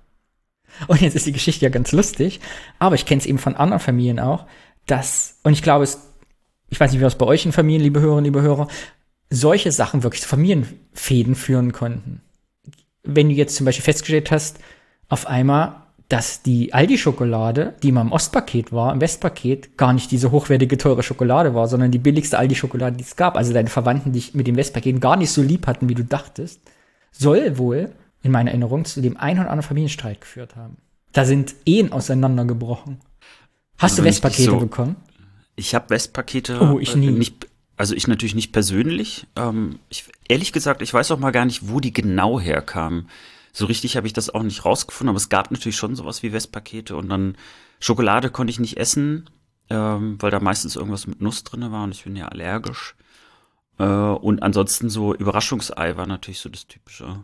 Und 0.88 1.02
jetzt 1.02 1.16
ist 1.16 1.26
die 1.26 1.33
Geschichte 1.33 1.66
ja 1.66 1.70
ganz 1.70 1.92
lustig, 1.92 2.40
aber 2.78 2.94
ich 2.94 3.04
kenne 3.04 3.20
es 3.20 3.26
eben 3.26 3.37
von 3.37 3.57
anderen 3.57 3.80
Familien 3.80 4.20
auch, 4.20 4.46
dass, 4.87 5.38
und 5.42 5.52
ich 5.52 5.62
glaube, 5.62 5.85
es, 5.85 5.98
ich 6.70 6.80
weiß 6.80 6.92
nicht, 6.92 7.00
wie 7.00 7.04
das 7.04 7.18
bei 7.18 7.26
euch 7.26 7.44
in 7.44 7.52
Familien, 7.52 7.83
liebe 7.83 8.00
Hörerinnen, 8.00 8.24
liebe 8.24 8.40
Hörer, 8.40 8.68
solche 9.34 9.72
Sachen 9.72 10.02
wirklich 10.02 10.22
zu 10.22 10.28
Familienfäden 10.28 11.34
führen 11.34 11.72
konnten. 11.72 12.20
Wenn 13.02 13.28
du 13.28 13.34
jetzt 13.34 13.56
zum 13.56 13.66
Beispiel 13.66 13.84
festgestellt 13.84 14.30
hast, 14.30 14.58
auf 15.08 15.26
einmal, 15.26 15.76
dass 16.08 16.42
die 16.42 16.72
Aldi-Schokolade, 16.72 17.74
die 17.82 17.92
mal 17.92 18.02
im 18.02 18.12
Ostpaket 18.12 18.72
war, 18.72 18.92
im 18.92 19.00
Westpaket, 19.00 19.76
gar 19.76 19.92
nicht 19.92 20.10
diese 20.10 20.30
hochwertige, 20.30 20.78
teure 20.78 21.02
Schokolade 21.02 21.54
war, 21.54 21.68
sondern 21.68 21.90
die 21.90 21.98
billigste 21.98 22.38
Aldi-Schokolade, 22.38 22.96
die 22.96 23.04
es 23.04 23.16
gab. 23.16 23.36
Also 23.36 23.52
deine 23.52 23.68
Verwandten 23.68 24.12
dich 24.12 24.34
mit 24.34 24.46
dem 24.46 24.56
Westpaket 24.56 25.00
gar 25.00 25.16
nicht 25.16 25.30
so 25.30 25.42
lieb 25.42 25.66
hatten, 25.66 25.88
wie 25.88 25.94
du 25.94 26.04
dachtest, 26.04 26.60
soll 27.10 27.58
wohl, 27.58 27.92
in 28.22 28.32
meiner 28.32 28.50
Erinnerung, 28.50 28.84
zu 28.84 29.02
dem 29.02 29.16
einen 29.16 29.40
oder 29.40 29.50
anderen 29.50 29.68
Familienstreit 29.68 30.20
geführt 30.20 30.56
haben. 30.56 30.78
Da 31.12 31.24
sind 31.24 31.54
Ehen 31.64 31.92
auseinandergebrochen. 31.92 33.00
Hast 33.78 33.92
also 33.92 34.02
du 34.02 34.08
Westpakete 34.08 34.50
so, 34.50 34.56
bekommen? 34.58 34.96
Ich 35.56 35.74
habe 35.74 35.90
Westpakete 35.90 36.60
oh, 36.60 36.78
ich 36.78 36.96
nie. 36.96 37.10
nicht 37.10 37.46
also 37.76 37.94
ich 37.94 38.06
natürlich 38.06 38.34
nicht 38.34 38.52
persönlich. 38.52 39.26
Ähm, 39.37 39.78
ich, 39.88 40.04
ehrlich 40.28 40.52
gesagt, 40.52 40.82
ich 40.82 40.94
weiß 40.94 41.10
auch 41.10 41.18
mal 41.18 41.32
gar 41.32 41.44
nicht, 41.44 41.68
wo 41.68 41.80
die 41.80 41.92
genau 41.92 42.38
herkamen. 42.38 43.08
So 43.52 43.66
richtig 43.66 43.96
habe 43.96 44.06
ich 44.06 44.12
das 44.12 44.30
auch 44.30 44.42
nicht 44.42 44.64
rausgefunden, 44.64 45.10
aber 45.10 45.16
es 45.16 45.28
gab 45.28 45.50
natürlich 45.50 45.76
schon 45.76 45.96
sowas 45.96 46.22
wie 46.22 46.32
Westpakete 46.32 46.96
und 46.96 47.08
dann 47.08 47.37
Schokolade 47.80 48.30
konnte 48.30 48.50
ich 48.50 48.60
nicht 48.60 48.76
essen, 48.76 49.30
ähm, 49.70 50.16
weil 50.20 50.30
da 50.30 50.40
meistens 50.40 50.76
irgendwas 50.76 51.06
mit 51.06 51.20
Nuss 51.20 51.44
drinne 51.44 51.70
war 51.70 51.84
und 51.84 51.94
ich 51.94 52.04
bin 52.04 52.16
ja 52.16 52.28
allergisch. 52.28 52.96
Äh, 53.78 53.84
und 53.84 54.42
ansonsten 54.42 54.88
so 54.88 55.14
Überraschungsei 55.14 55.96
war 55.96 56.06
natürlich 56.06 56.40
so 56.40 56.48
das 56.48 56.66
Typische, 56.66 57.22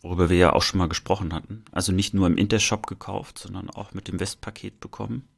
worüber 0.00 0.30
wir 0.30 0.36
ja 0.36 0.52
auch 0.52 0.62
schon 0.62 0.78
mal 0.78 0.88
gesprochen 0.88 1.32
hatten. 1.32 1.64
Also 1.72 1.92
nicht 1.92 2.14
nur 2.14 2.26
im 2.26 2.36
Intershop 2.36 2.86
gekauft, 2.86 3.38
sondern 3.38 3.70
auch 3.70 3.94
mit 3.94 4.08
dem 4.08 4.20
Westpaket 4.20 4.80
bekommen. 4.80 5.28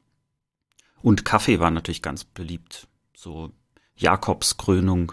Und 1.01 1.25
Kaffee 1.25 1.59
war 1.59 1.71
natürlich 1.71 2.01
ganz 2.01 2.23
beliebt. 2.23 2.87
So 3.15 3.51
Jakobskrönung 3.99 5.11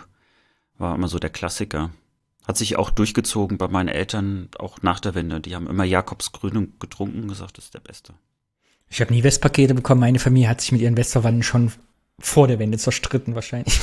war 0.79 0.95
immer 0.95 1.09
so 1.09 1.19
der 1.19 1.31
Klassiker. 1.31 1.91
Hat 2.47 2.57
sich 2.57 2.77
auch 2.77 2.91
durchgezogen 2.91 3.59
bei 3.59 3.69
meinen 3.69 3.89
Eltern, 3.89 4.49
auch 4.59 4.83
nach 4.83 5.01
der 5.01 5.15
Wende. 5.15 5.41
Die 5.41 5.57
haben 5.57 5.67
immer 5.67 5.85
Jakobskrönung 5.85 6.75
getrunken 6.79 7.23
und 7.23 7.29
gesagt, 7.29 7.59
das 7.59 7.67
ist 7.67 7.75
der 7.75 7.81
Beste. 7.81 8.15
Ich 8.89 9.01
habe 9.01 9.13
nie 9.13 9.25
Westpakete 9.25 9.75
bekommen. 9.75 10.01
Meine 10.01 10.21
Familie 10.21 10.49
hat 10.49 10.61
sich 10.61 10.71
mit 10.71 10.81
ihren 10.81 10.97
Westverwandten 10.97 11.43
schon 11.43 11.73
vor 12.21 12.47
der 12.47 12.61
Wende 12.61 12.79
zerstritten 12.79 13.35
wahrscheinlich. 13.35 13.79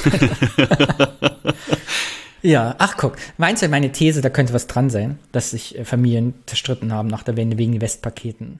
ja, 2.42 2.76
ach 2.78 2.96
guck, 2.96 3.18
meinst 3.38 3.62
du 3.62 3.68
meine 3.68 3.92
These, 3.92 4.22
da 4.22 4.30
könnte 4.30 4.54
was 4.54 4.68
dran 4.68 4.89
sein, 4.89 5.20
dass 5.34 5.52
sich 5.52 5.78
äh, 5.78 5.86
Familien 5.86 6.34
zerstritten 6.46 6.94
haben 6.94 7.10
nach 7.10 7.24
der 7.24 7.36
Wende 7.36 7.58
wegen 7.58 7.82
Westpaketen? 7.82 8.60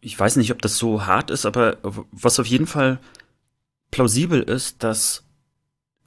Ich 0.00 0.18
weiß 0.18 0.36
nicht, 0.36 0.52
ob 0.52 0.62
das 0.62 0.76
so 0.76 1.06
hart 1.06 1.30
ist, 1.30 1.46
aber 1.46 1.78
was 2.12 2.38
auf 2.38 2.46
jeden 2.46 2.68
Fall 2.68 3.00
plausibel 3.90 4.42
ist, 4.42 4.84
dass 4.84 5.24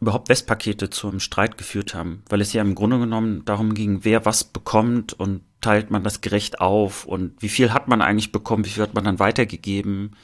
überhaupt 0.01 0.29
Westpakete 0.29 0.89
zum 0.89 1.19
Streit 1.19 1.57
geführt 1.57 1.93
haben, 1.93 2.23
weil 2.27 2.41
es 2.41 2.53
ja 2.53 2.61
im 2.61 2.75
Grunde 2.75 2.99
genommen 2.99 3.45
darum 3.45 3.75
ging, 3.75 3.99
wer 4.01 4.25
was 4.25 4.43
bekommt 4.43 5.13
und 5.13 5.41
teilt 5.61 5.91
man 5.91 6.03
das 6.03 6.21
gerecht 6.21 6.59
auf 6.59 7.05
und 7.05 7.39
wie 7.39 7.49
viel 7.49 7.71
hat 7.71 7.87
man 7.87 8.01
eigentlich 8.01 8.31
bekommen, 8.31 8.65
wie 8.65 8.69
viel 8.69 8.83
hat 8.83 8.95
man 8.95 9.03
dann 9.03 9.19
weitergegeben. 9.19 10.15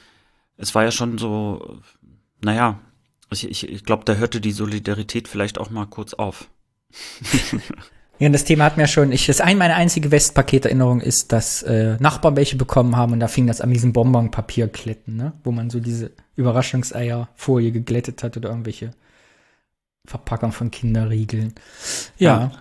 Es 0.56 0.74
war 0.74 0.82
ja 0.82 0.90
schon 0.90 1.16
so, 1.16 1.78
naja, 2.42 2.80
ich, 3.30 3.48
ich, 3.48 3.68
ich 3.68 3.84
glaube, 3.84 4.04
da 4.04 4.14
hörte 4.14 4.40
die 4.40 4.50
Solidarität 4.52 5.28
vielleicht 5.28 5.58
auch 5.58 5.70
mal 5.70 5.86
kurz 5.86 6.12
auf. 6.14 6.48
Ja, 8.20 8.28
das 8.30 8.44
Thema 8.44 8.64
hat 8.64 8.76
mir 8.76 8.88
schon, 8.88 9.12
ich, 9.12 9.26
das 9.26 9.40
ein, 9.40 9.58
meine 9.58 9.76
einzige 9.76 10.10
Westpaketerinnerung 10.10 11.00
ist, 11.00 11.30
dass 11.30 11.62
äh, 11.62 11.96
Nachbarn 12.00 12.34
welche 12.34 12.56
bekommen 12.56 12.96
haben 12.96 13.12
und 13.12 13.20
da 13.20 13.28
fing 13.28 13.46
das 13.46 13.60
an 13.60 13.72
diesem 13.72 13.92
Bonbonpapierkletten, 13.92 15.14
ne? 15.14 15.34
Wo 15.44 15.52
man 15.52 15.70
so 15.70 15.78
diese 15.78 16.10
Überraschungseierfolie 16.34 17.70
geglättet 17.70 18.24
hat 18.24 18.36
oder 18.36 18.48
irgendwelche 18.48 18.90
Verpackung 20.08 20.52
von 20.52 20.70
Kinderriegeln. 20.70 21.54
Ja. 22.16 22.40
ja. 22.40 22.52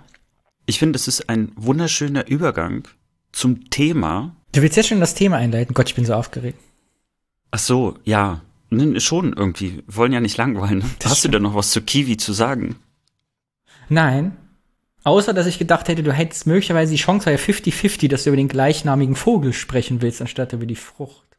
Ich 0.66 0.80
finde, 0.80 0.98
es 0.98 1.08
ist 1.08 1.30
ein 1.30 1.52
wunderschöner 1.56 2.28
Übergang 2.28 2.88
zum 3.32 3.70
Thema. 3.70 4.36
Du 4.52 4.62
willst 4.62 4.76
jetzt 4.76 4.90
schon 4.90 5.00
das 5.00 5.16
Thema 5.16 5.38
einleiten? 5.38 5.74
Gott, 5.74 5.90
ich 5.90 5.96
bin 5.96 6.06
so 6.06 6.14
aufgeregt. 6.14 6.60
Ach 7.52 7.60
so, 7.60 7.98
ja. 8.04 8.42
Schon 8.98 9.32
irgendwie. 9.32 9.84
Wir 9.86 9.96
wollen 9.96 10.12
ja 10.12 10.20
nicht 10.20 10.36
langweilen. 10.36 10.84
Das 11.00 11.12
Hast 11.12 11.20
stimmt. 11.20 11.36
du 11.36 11.40
da 11.40 11.44
noch 11.44 11.56
was 11.56 11.72
zu 11.72 11.82
Kiwi 11.82 12.18
zu 12.18 12.34
sagen? 12.34 12.76
Nein. 13.88 14.36
Außer, 15.06 15.34
dass 15.34 15.48
ich 15.48 15.58
gedacht 15.58 15.88
hätte, 15.88 16.04
du 16.04 16.12
hättest 16.12 16.48
möglicherweise 16.48 16.92
die 16.92 16.98
Chance, 16.98 17.32
ja 17.32 17.38
50-50, 17.38 18.10
dass 18.10 18.26
du 18.26 18.30
über 18.32 18.36
den 18.36 18.50
gleichnamigen 18.50 19.16
Vogel 19.16 19.54
sprechen 19.54 20.02
willst, 20.02 20.20
anstatt 20.20 20.52
über 20.52 20.66
die 20.66 20.76
Frucht. 20.76 21.38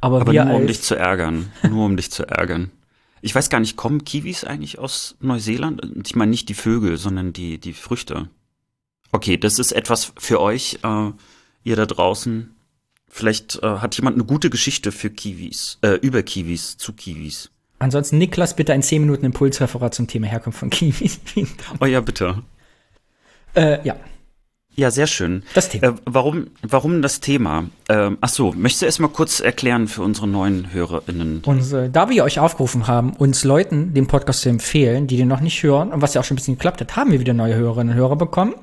Aber, 0.00 0.22
Aber 0.22 0.32
nur 0.32 0.54
um 0.56 0.66
dich 0.66 0.82
zu 0.82 0.96
ärgern. 0.96 1.52
Nur 1.62 1.86
um 1.86 1.96
dich 1.96 2.10
zu 2.10 2.26
ärgern. 2.28 2.72
Ich 3.24 3.34
weiß 3.34 3.48
gar 3.48 3.58
nicht, 3.58 3.76
kommen 3.76 4.04
Kiwis 4.04 4.44
eigentlich 4.44 4.78
aus 4.78 5.16
Neuseeland? 5.18 5.80
Ich 6.06 6.14
meine 6.14 6.28
nicht 6.28 6.50
die 6.50 6.54
Vögel, 6.54 6.98
sondern 6.98 7.32
die, 7.32 7.56
die 7.56 7.72
Früchte. 7.72 8.28
Okay, 9.12 9.38
das 9.38 9.58
ist 9.58 9.72
etwas 9.72 10.12
für 10.18 10.42
euch, 10.42 10.80
äh, 10.82 11.10
ihr 11.62 11.74
da 11.74 11.86
draußen. 11.86 12.54
Vielleicht 13.08 13.62
äh, 13.62 13.78
hat 13.78 13.96
jemand 13.96 14.16
eine 14.16 14.26
gute 14.26 14.50
Geschichte 14.50 14.92
für 14.92 15.08
Kiwis, 15.08 15.78
äh, 15.80 15.94
über 16.02 16.22
Kiwis, 16.22 16.76
zu 16.76 16.92
Kiwis. 16.92 17.50
Ansonsten 17.78 18.18
Niklas, 18.18 18.56
bitte 18.56 18.74
ein 18.74 18.82
10 18.82 19.00
Minuten 19.00 19.24
Impulsreferat 19.24 19.94
zum 19.94 20.06
Thema 20.06 20.26
Herkunft 20.26 20.58
von 20.58 20.68
Kiwis. 20.68 21.18
Oh 21.80 21.86
ja, 21.86 22.02
bitte. 22.02 22.42
äh, 23.54 23.82
ja, 23.86 23.96
Ja, 24.76 24.90
sehr 24.90 25.06
schön. 25.06 25.44
Das 25.54 25.68
Thema. 25.68 25.88
Äh, 25.88 25.92
warum, 26.04 26.48
warum 26.62 27.00
das 27.00 27.20
Thema? 27.20 27.64
Ähm, 27.88 28.18
ach 28.20 28.28
so, 28.28 28.52
möchtest 28.52 28.82
du 28.82 28.86
erst 28.86 29.00
mal 29.00 29.08
kurz 29.08 29.40
erklären 29.40 29.86
für 29.86 30.02
unsere 30.02 30.26
neuen 30.26 30.72
HörerInnen? 30.72 31.42
Und 31.44 31.72
äh, 31.72 31.88
da 31.90 32.10
wir 32.10 32.24
euch 32.24 32.40
aufgerufen 32.40 32.86
haben, 32.86 33.12
uns 33.14 33.44
Leuten 33.44 33.94
den 33.94 34.08
Podcast 34.08 34.40
zu 34.40 34.48
empfehlen, 34.48 35.06
die 35.06 35.16
den 35.16 35.28
noch 35.28 35.40
nicht 35.40 35.62
hören, 35.62 35.92
und 35.92 36.02
was 36.02 36.14
ja 36.14 36.20
auch 36.20 36.24
schon 36.24 36.34
ein 36.34 36.38
bisschen 36.38 36.54
geklappt 36.54 36.80
hat, 36.80 36.96
haben 36.96 37.12
wir 37.12 37.20
wieder 37.20 37.34
neue 37.34 37.54
Hörerinnen 37.54 37.94
und 37.94 38.00
Hörer 38.00 38.16
bekommen. 38.16 38.54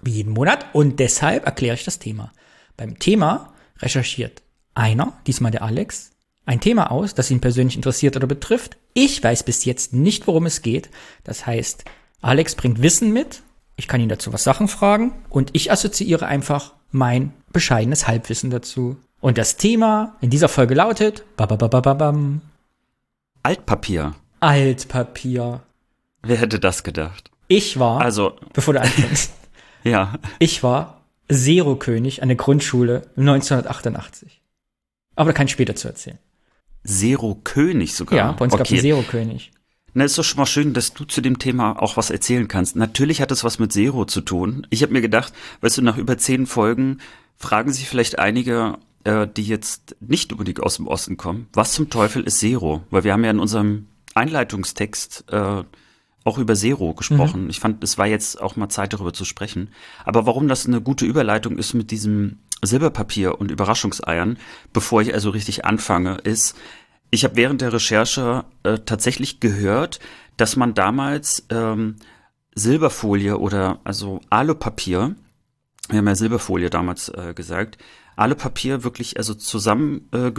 Wie 0.00 0.12
jeden 0.12 0.32
Monat. 0.32 0.66
Und 0.72 1.00
deshalb 1.00 1.44
erkläre 1.44 1.74
ich 1.74 1.84
das 1.84 1.98
Thema. 1.98 2.32
Beim 2.76 2.98
Thema 2.98 3.52
recherchiert 3.80 4.42
einer, 4.74 5.12
diesmal 5.26 5.50
der 5.50 5.62
Alex, 5.62 6.12
ein 6.44 6.60
Thema 6.60 6.90
aus, 6.90 7.14
das 7.14 7.30
ihn 7.30 7.40
persönlich 7.40 7.76
interessiert 7.76 8.16
oder 8.16 8.26
betrifft. 8.26 8.76
Ich 8.94 9.22
weiß 9.22 9.44
bis 9.44 9.64
jetzt 9.64 9.92
nicht, 9.92 10.26
worum 10.26 10.46
es 10.46 10.62
geht. 10.62 10.90
Das 11.24 11.46
heißt, 11.46 11.84
Alex 12.20 12.54
bringt 12.54 12.82
Wissen 12.82 13.12
mit. 13.12 13.42
Ich 13.82 13.88
kann 13.88 14.00
ihn 14.00 14.08
dazu 14.08 14.32
was 14.32 14.44
Sachen 14.44 14.68
fragen. 14.68 15.10
Und 15.28 15.50
ich 15.54 15.72
assoziiere 15.72 16.24
einfach 16.26 16.72
mein 16.92 17.32
bescheidenes 17.52 18.06
Halbwissen 18.06 18.48
dazu. 18.48 18.96
Und 19.20 19.38
das 19.38 19.56
Thema 19.56 20.14
in 20.20 20.30
dieser 20.30 20.48
Folge 20.48 20.74
lautet 20.74 21.24
bababababam, 21.36 22.42
Altpapier. 23.42 24.14
Altpapier. 24.38 25.62
Wer 26.22 26.36
hätte 26.36 26.60
das 26.60 26.84
gedacht? 26.84 27.32
Ich 27.48 27.80
war, 27.80 28.00
Also, 28.00 28.36
bevor 28.52 28.74
du 28.74 28.80
anfängst, 28.80 29.32
ja. 29.82 30.14
ich 30.38 30.62
war 30.62 31.00
Zero-König 31.28 32.22
an 32.22 32.28
der 32.28 32.36
Grundschule 32.36 33.02
1988. 33.16 34.42
Aber 35.16 35.32
da 35.32 35.36
kann 35.36 35.46
ich 35.46 35.52
später 35.52 35.74
zu 35.74 35.88
erzählen. 35.88 36.20
Zero 36.86 37.34
König 37.42 37.96
sogar. 37.96 38.16
Ja, 38.16 38.30
bei 38.30 38.44
uns 38.44 38.56
gab 38.56 38.64
es 38.64 38.70
einen 38.70 38.80
Zero-König. 38.80 39.50
Na, 39.94 40.04
ist 40.04 40.16
doch 40.16 40.24
schon 40.24 40.38
mal 40.38 40.46
schön, 40.46 40.72
dass 40.72 40.94
du 40.94 41.04
zu 41.04 41.20
dem 41.20 41.38
Thema 41.38 41.80
auch 41.80 41.96
was 41.96 42.10
erzählen 42.10 42.48
kannst. 42.48 42.76
Natürlich 42.76 43.20
hat 43.20 43.30
es 43.30 43.44
was 43.44 43.58
mit 43.58 43.72
Zero 43.72 44.06
zu 44.06 44.22
tun. 44.22 44.66
Ich 44.70 44.82
habe 44.82 44.92
mir 44.92 45.02
gedacht, 45.02 45.32
weißt 45.60 45.78
du, 45.78 45.82
nach 45.82 45.98
über 45.98 46.16
zehn 46.16 46.46
Folgen 46.46 46.98
fragen 47.36 47.72
sich 47.72 47.88
vielleicht 47.88 48.18
einige, 48.18 48.78
äh, 49.04 49.26
die 49.26 49.44
jetzt 49.44 49.96
nicht 50.00 50.32
unbedingt 50.32 50.62
aus 50.62 50.76
dem 50.76 50.86
Osten 50.86 51.16
kommen, 51.16 51.48
was 51.52 51.72
zum 51.72 51.90
Teufel 51.90 52.22
ist 52.22 52.38
Zero? 52.38 52.82
Weil 52.90 53.04
wir 53.04 53.12
haben 53.12 53.24
ja 53.24 53.30
in 53.30 53.40
unserem 53.40 53.88
Einleitungstext 54.14 55.24
äh, 55.30 55.64
auch 56.24 56.38
über 56.38 56.54
Zero 56.54 56.94
gesprochen. 56.94 57.50
Ich 57.50 57.60
fand, 57.60 57.82
es 57.82 57.98
war 57.98 58.06
jetzt 58.06 58.40
auch 58.40 58.56
mal 58.56 58.68
Zeit, 58.68 58.92
darüber 58.92 59.12
zu 59.12 59.24
sprechen. 59.24 59.70
Aber 60.04 60.24
warum 60.24 60.48
das 60.48 60.66
eine 60.66 60.80
gute 60.80 61.04
Überleitung 61.04 61.58
ist 61.58 61.74
mit 61.74 61.90
diesem 61.90 62.38
Silberpapier 62.62 63.40
und 63.40 63.50
Überraschungseiern, 63.50 64.38
bevor 64.72 65.02
ich 65.02 65.12
also 65.12 65.30
richtig 65.30 65.64
anfange, 65.64 66.18
ist, 66.18 66.56
ich 67.12 67.24
habe 67.24 67.36
während 67.36 67.60
der 67.60 67.72
Recherche 67.72 68.44
äh, 68.62 68.78
tatsächlich 68.78 69.38
gehört, 69.38 70.00
dass 70.38 70.56
man 70.56 70.72
damals 70.74 71.44
ähm, 71.50 71.96
Silberfolie 72.54 73.36
oder 73.36 73.80
also 73.84 74.20
Alupapier, 74.30 75.14
wir 75.88 75.98
haben 75.98 76.08
ja 76.08 76.14
Silberfolie 76.14 76.70
damals 76.70 77.10
äh, 77.10 77.34
gesagt, 77.34 77.76
Alupapier 78.16 78.82
wirklich 78.82 79.18
also 79.18 79.34
zusammen 79.34 80.08
äh, 80.12 80.32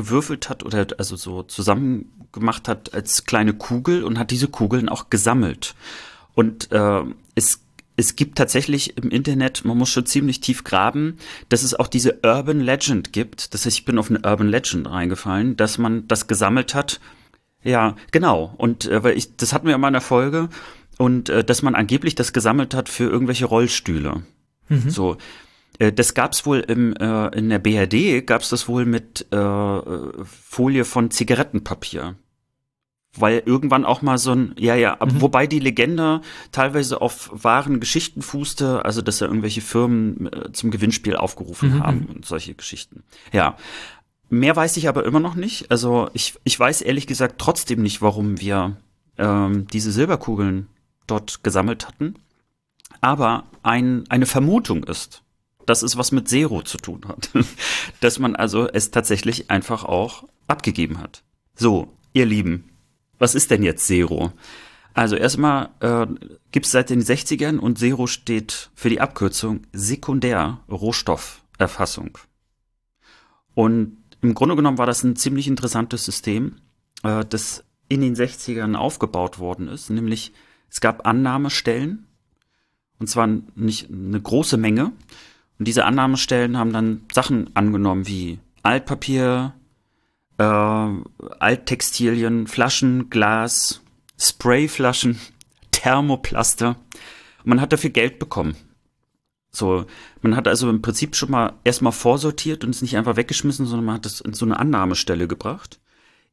hat 0.50 0.64
oder 0.64 0.88
also 0.98 1.16
so 1.16 1.44
zusammen 1.44 2.28
gemacht 2.32 2.68
hat 2.68 2.94
als 2.94 3.26
kleine 3.26 3.54
Kugel 3.54 4.04
und 4.04 4.18
hat 4.18 4.32
diese 4.32 4.48
Kugeln 4.48 4.90
auch 4.90 5.12
gesammelt. 5.12 5.76
Und 6.34 6.72
äh, 6.72 7.04
es 7.36 7.62
es 7.96 8.16
gibt 8.16 8.38
tatsächlich 8.38 8.98
im 8.98 9.10
Internet, 9.10 9.66
man 9.66 9.78
muss 9.78 9.90
schon 9.90 10.06
ziemlich 10.06 10.40
tief 10.40 10.64
graben, 10.64 11.18
dass 11.50 11.64
es 11.64 11.74
auch 11.74 11.88
diese 11.88 12.20
Urban 12.24 12.60
Legend 12.60 13.14
gibt. 13.14 13.54
Das 13.54 13.66
heißt, 13.66 13.78
ich 13.78 13.86
bin 13.86 14.00
auf 14.00 14.10
eine 14.10 14.22
Urban 14.24 14.48
Legend 14.48 14.90
reingefallen, 14.90 15.58
dass 15.58 15.78
man 15.78 16.08
das 16.08 16.28
gesammelt 16.28 16.74
hat. 16.74 17.00
Ja, 17.64 17.96
genau. 18.12 18.54
Und 18.58 18.86
äh, 18.86 19.04
weil 19.04 19.18
ich, 19.18 19.36
das 19.38 19.54
hatten 19.54 19.68
wir 19.68 19.76
in 19.76 19.82
meiner 19.82 20.02
Folge 20.02 20.50
und 20.98 21.30
äh, 21.30 21.44
dass 21.44 21.62
man 21.62 21.76
angeblich 21.76 22.16
das 22.16 22.34
gesammelt 22.34 22.74
hat 22.74 22.90
für 22.90 23.06
irgendwelche 23.06 23.46
Rollstühle. 23.46 24.24
So, 24.90 25.18
äh, 25.80 25.92
das 25.92 26.14
gab's 26.14 26.46
wohl 26.46 26.60
im, 26.60 26.96
äh, 26.96 27.28
in 27.38 27.50
der 27.50 27.60
BRD 27.60 28.26
gab's 28.26 28.50
das 28.50 28.68
wohl 28.68 28.86
mit 28.86 29.28
äh, 29.32 29.38
äh, 29.38 30.12
Folie 30.26 30.86
von 30.86 31.12
Zigarettenpapier. 31.12 32.16
Weil 33.16 33.44
irgendwann 33.46 33.86
auch 33.86 34.02
mal 34.02 34.18
so 34.18 34.32
ein, 34.32 34.56
ja, 34.58 34.74
ja, 34.76 35.00
aber 35.00 35.22
wobei 35.22 35.46
die 35.46 35.60
Legende 35.60 36.22
teilweise 36.52 37.00
auf 37.00 37.30
wahren 37.32 37.80
Geschichten 37.80 38.24
fußte, 38.24 38.84
also 38.86 39.04
dass 39.04 39.20
ja 39.20 39.28
irgendwelche 39.28 39.62
Firmen 39.62 40.34
äh, 40.34 40.52
zum 40.52 40.72
Gewinnspiel 40.72 41.16
aufgerufen 41.16 41.80
haben 41.84 42.06
und 42.06 42.26
solche 42.26 42.56
Geschichten. 42.56 43.04
Ja. 43.32 43.56
Mehr 44.30 44.56
weiß 44.56 44.78
ich 44.78 44.88
aber 44.88 45.06
immer 45.06 45.20
noch 45.20 45.36
nicht. 45.36 45.70
Also 45.70 46.10
ich, 46.14 46.34
ich 46.44 46.60
weiß 46.60 46.82
ehrlich 46.82 47.06
gesagt 47.06 47.36
trotzdem 47.38 47.84
nicht, 47.84 48.02
warum 48.02 48.42
wir 48.42 48.78
ähm, 49.20 49.68
diese 49.68 49.92
Silberkugeln 49.92 50.68
dort 51.06 51.44
gesammelt 51.44 51.88
hatten. 51.88 52.16
Aber 53.02 53.44
ein, 53.62 54.06
eine 54.10 54.26
Vermutung 54.26 54.84
ist, 54.86 55.24
dass 55.66 55.84
es 55.84 55.98
was 55.98 56.12
mit 56.12 56.28
Zero 56.28 56.62
zu 56.64 56.78
tun 56.78 57.02
hat. 57.08 57.30
dass 58.00 58.20
man 58.20 58.36
also 58.36 58.68
es 58.68 58.92
tatsächlich 58.92 59.52
einfach 59.52 59.84
auch 59.84 60.24
abgegeben 60.48 61.00
hat. 61.00 61.24
So, 61.56 61.94
ihr 62.14 62.26
Lieben, 62.26 62.70
was 63.24 63.34
ist 63.36 63.52
denn 63.52 63.64
jetzt 63.64 63.88
Zero? 63.88 64.34
Also 64.94 65.16
erstmal 65.16 65.70
äh, 65.80 66.08
gibt 66.52 66.66
es 66.66 66.74
seit 66.74 66.90
den 66.90 67.02
60ern 67.02 67.58
und 67.58 67.80
Zero 67.80 68.06
steht 68.06 68.70
für 68.76 68.90
die 68.90 69.00
Abkürzung 69.00 69.62
Sekundär-Rohstofferfassung. 69.72 72.18
Und 73.56 73.96
im 74.22 74.34
Grunde 74.34 74.58
genommen 74.58 74.78
war 74.78 74.86
das 74.86 75.04
ein 75.04 75.16
ziemlich 75.16 75.48
interessantes 75.48 76.04
System, 76.04 76.58
äh, 77.04 77.24
das 77.26 77.64
in 77.88 78.02
den 78.02 78.16
60ern 78.16 78.76
aufgebaut 78.76 79.40
worden 79.40 79.70
ist. 79.70 79.90
Nämlich 79.90 80.34
es 80.70 80.82
gab 80.82 81.08
Annahmestellen, 81.08 82.08
und 83.00 83.08
zwar 83.08 83.30
nicht 83.56 83.90
eine 83.90 84.22
große 84.22 84.58
Menge. 84.58 84.92
Und 85.60 85.68
diese 85.68 85.86
Annahmestellen 85.86 86.58
haben 86.58 86.74
dann 86.74 87.04
Sachen 87.12 87.56
angenommen 87.56 88.06
wie 88.06 88.40
Altpapier, 88.64 89.54
äh, 90.38 90.44
Alttextilien, 90.44 92.48
Flaschen, 92.48 93.10
Glas, 93.10 93.82
Sprayflaschen, 94.18 95.20
Thermoplaste. 95.72 96.68
Und 96.68 97.46
man 97.46 97.62
hat 97.62 97.74
dafür 97.74 97.90
Geld 97.90 98.20
bekommen. 98.20 98.56
So, 99.52 99.86
man 100.22 100.36
hat 100.36 100.48
also 100.48 100.70
im 100.70 100.82
Prinzip 100.82 101.16
schon 101.16 101.30
mal 101.30 101.54
erstmal 101.64 101.92
vorsortiert 101.92 102.64
und 102.64 102.72
es 102.72 102.82
nicht 102.82 102.98
einfach 102.98 103.18
weggeschmissen, 103.18 103.68
sondern 103.68 103.86
man 103.86 103.96
hat 103.96 104.08
es 104.08 104.20
in 104.20 104.34
so 104.34 104.46
eine 104.46 104.60
Annahmestelle 104.60 105.28
gebracht. 105.28 105.80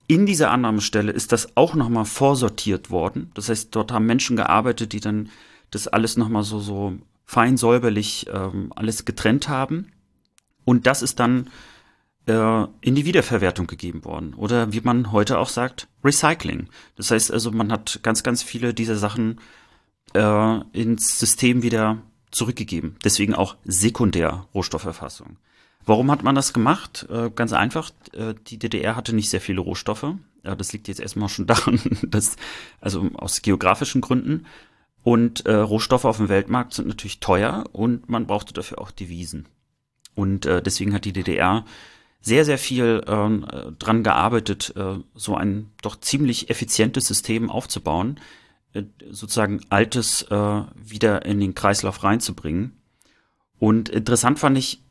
In 0.07 0.25
dieser 0.25 0.51
Annahmestelle 0.51 1.13
ist 1.13 1.31
das 1.31 1.57
auch 1.57 1.75
nochmal 1.75 2.07
vorsortiert 2.07 2.91
worden. 2.91 3.31
Das 3.35 3.51
heißt, 3.51 3.77
dort 3.77 3.93
haben 3.93 4.07
Menschen 4.07 4.37
gearbeitet, 4.37 4.93
die 4.93 5.01
dann 5.01 5.29
das 5.71 5.87
alles 5.87 6.17
nochmal 6.17 6.45
so, 6.45 6.61
so 6.61 6.95
fein 7.27 7.57
säuberlich 7.57 8.27
ähm, 8.33 8.73
alles 8.75 9.05
getrennt 9.05 9.49
haben. 9.49 9.93
Und 10.65 10.87
das 10.87 11.03
ist 11.03 11.21
dann 11.21 11.51
äh, 12.27 12.67
in 12.81 12.95
die 12.95 13.05
Wiederverwertung 13.05 13.67
gegeben 13.67 14.05
worden. 14.05 14.35
Oder 14.35 14.73
wie 14.73 14.81
man 14.81 15.13
heute 15.13 15.39
auch 15.39 15.49
sagt, 15.49 15.89
Recycling. 16.05 16.69
Das 16.97 17.11
heißt 17.11 17.33
also, 17.33 17.51
man 17.51 17.73
hat 17.73 18.01
ganz, 18.03 18.23
ganz 18.23 18.43
viele 18.43 18.75
dieser 18.75 18.97
Sachen 18.97 19.41
äh, 20.15 20.61
ins 20.73 21.19
System 21.19 21.63
wieder 21.63 21.99
zurückgegeben. 22.31 22.97
Deswegen 23.05 23.35
auch 23.35 23.57
Sekundär-Rohstofferfassung. 23.65 25.37
Warum 25.87 26.11
hat 26.11 26.23
man 26.23 26.35
das 26.35 26.53
gemacht? 26.53 27.07
Äh, 27.11 27.31
ganz 27.35 27.53
einfach, 27.53 27.91
äh, 28.13 28.35
die 28.47 28.59
DDR 28.59 28.97
hatte 28.97 29.15
nicht 29.15 29.31
sehr 29.31 29.41
viele 29.41 29.61
Rohstoffe. 29.61 30.15
Das 30.43 30.73
liegt 30.73 30.89
jetzt 30.89 31.01
erstmal 31.01 31.29
schon 31.29 31.47
daran, 31.47 31.81
dass, 32.03 32.37
also 32.81 33.11
aus 33.15 33.43
geografischen 33.43 34.01
Gründen. 34.01 34.47
Und 35.03 35.47
Rohstoffe 35.49 36.05
auf 36.05 36.19
dem 36.19 36.29
Weltmarkt 36.29 36.75
sind 36.75 36.87
natürlich 36.87 37.21
teuer 37.21 37.65
und 37.73 38.11
man 38.11 38.27
brauchte 38.27 38.53
dafür 38.53 38.83
auch 38.83 38.91
Devisen. 38.91 39.47
Und 40.15 40.45
äh, 40.45 40.61
deswegen 40.61 40.93
hat 40.93 41.07
die 41.07 41.15
DDR 41.15 41.65
sehr, 42.21 42.45
sehr 42.45 42.59
viel 42.59 43.03
ähm, 43.07 43.47
äh, 43.51 43.73
dran 43.79 44.03
gearbeitet, 44.03 44.75
äh, 44.77 44.99
so 45.15 45.35
ein 45.37 45.71
doch 45.83 45.97
ziemlich 46.01 46.51
effizientes 46.51 47.07
System 47.07 47.49
aufzubauen, 47.51 48.21
äh, 48.75 48.83
sozusagen 49.11 49.61
Altes 49.71 50.23
äh, 50.31 50.63
wieder 50.77 51.25
in 51.25 51.41
den 51.41 51.55
Kreislauf 51.55 52.05
reinzubringen. 52.05 52.73
Und 53.59 53.89
interessant 53.89 54.39
fand 54.39 54.59
ich, 54.59 54.83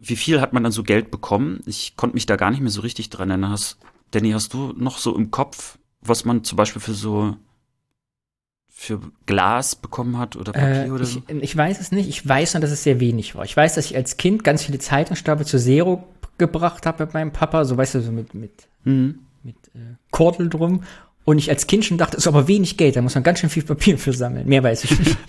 wie 0.00 0.16
viel 0.16 0.40
hat 0.40 0.52
man 0.52 0.62
dann 0.62 0.72
so 0.72 0.82
Geld 0.82 1.10
bekommen? 1.10 1.60
Ich 1.66 1.96
konnte 1.96 2.14
mich 2.14 2.26
da 2.26 2.36
gar 2.36 2.50
nicht 2.50 2.60
mehr 2.60 2.70
so 2.70 2.80
richtig 2.80 3.10
dran 3.10 3.30
erinnern. 3.30 3.50
Hast, 3.50 3.78
Danny, 4.12 4.30
hast 4.32 4.52
du 4.54 4.72
noch 4.76 4.98
so 4.98 5.16
im 5.16 5.30
Kopf, 5.30 5.78
was 6.00 6.24
man 6.24 6.44
zum 6.44 6.56
Beispiel 6.56 6.80
für 6.80 6.94
so 6.94 7.36
für 8.72 9.00
Glas 9.26 9.76
bekommen 9.76 10.16
hat 10.16 10.36
oder 10.36 10.52
Papier 10.52 10.86
Äh, 10.86 10.90
oder 10.90 11.04
so? 11.04 11.22
ich, 11.28 11.42
ich 11.42 11.56
weiß 11.56 11.80
es 11.80 11.92
nicht. 11.92 12.08
Ich 12.08 12.26
weiß 12.26 12.54
nur, 12.54 12.60
dass 12.62 12.70
es 12.70 12.82
sehr 12.82 12.98
wenig 12.98 13.34
war. 13.34 13.44
Ich 13.44 13.56
weiß, 13.56 13.74
dass 13.74 13.84
ich 13.86 13.94
als 13.96 14.16
Kind 14.16 14.42
ganz 14.42 14.62
viele 14.64 14.78
Zeitungsstapel 14.78 15.44
zu 15.44 15.58
Zero 15.58 16.02
gebracht 16.40 16.84
habe 16.86 17.04
mit 17.04 17.14
meinem 17.14 17.32
Papa. 17.32 17.64
So, 17.64 17.76
weißt 17.76 17.94
du, 17.94 18.00
so 18.02 18.10
mit, 18.10 18.34
mit, 18.34 18.68
Mhm. 18.82 19.20
mit 19.44 19.56
äh, 19.74 19.94
Kordel 20.10 20.48
drum. 20.48 20.82
Und 21.24 21.38
ich 21.38 21.50
als 21.50 21.68
Kind 21.68 21.84
schon 21.84 21.98
dachte, 21.98 22.16
es 22.16 22.24
ist 22.24 22.28
aber 22.28 22.48
wenig 22.48 22.76
Geld. 22.76 22.96
Da 22.96 23.02
muss 23.02 23.14
man 23.14 23.22
ganz 23.22 23.38
schön 23.38 23.50
viel 23.50 23.62
Papier 23.62 23.98
für 23.98 24.12
sammeln. 24.12 24.48
Mehr 24.48 24.64
weiß 24.64 24.84
ich 24.84 24.98
nicht. 24.98 25.16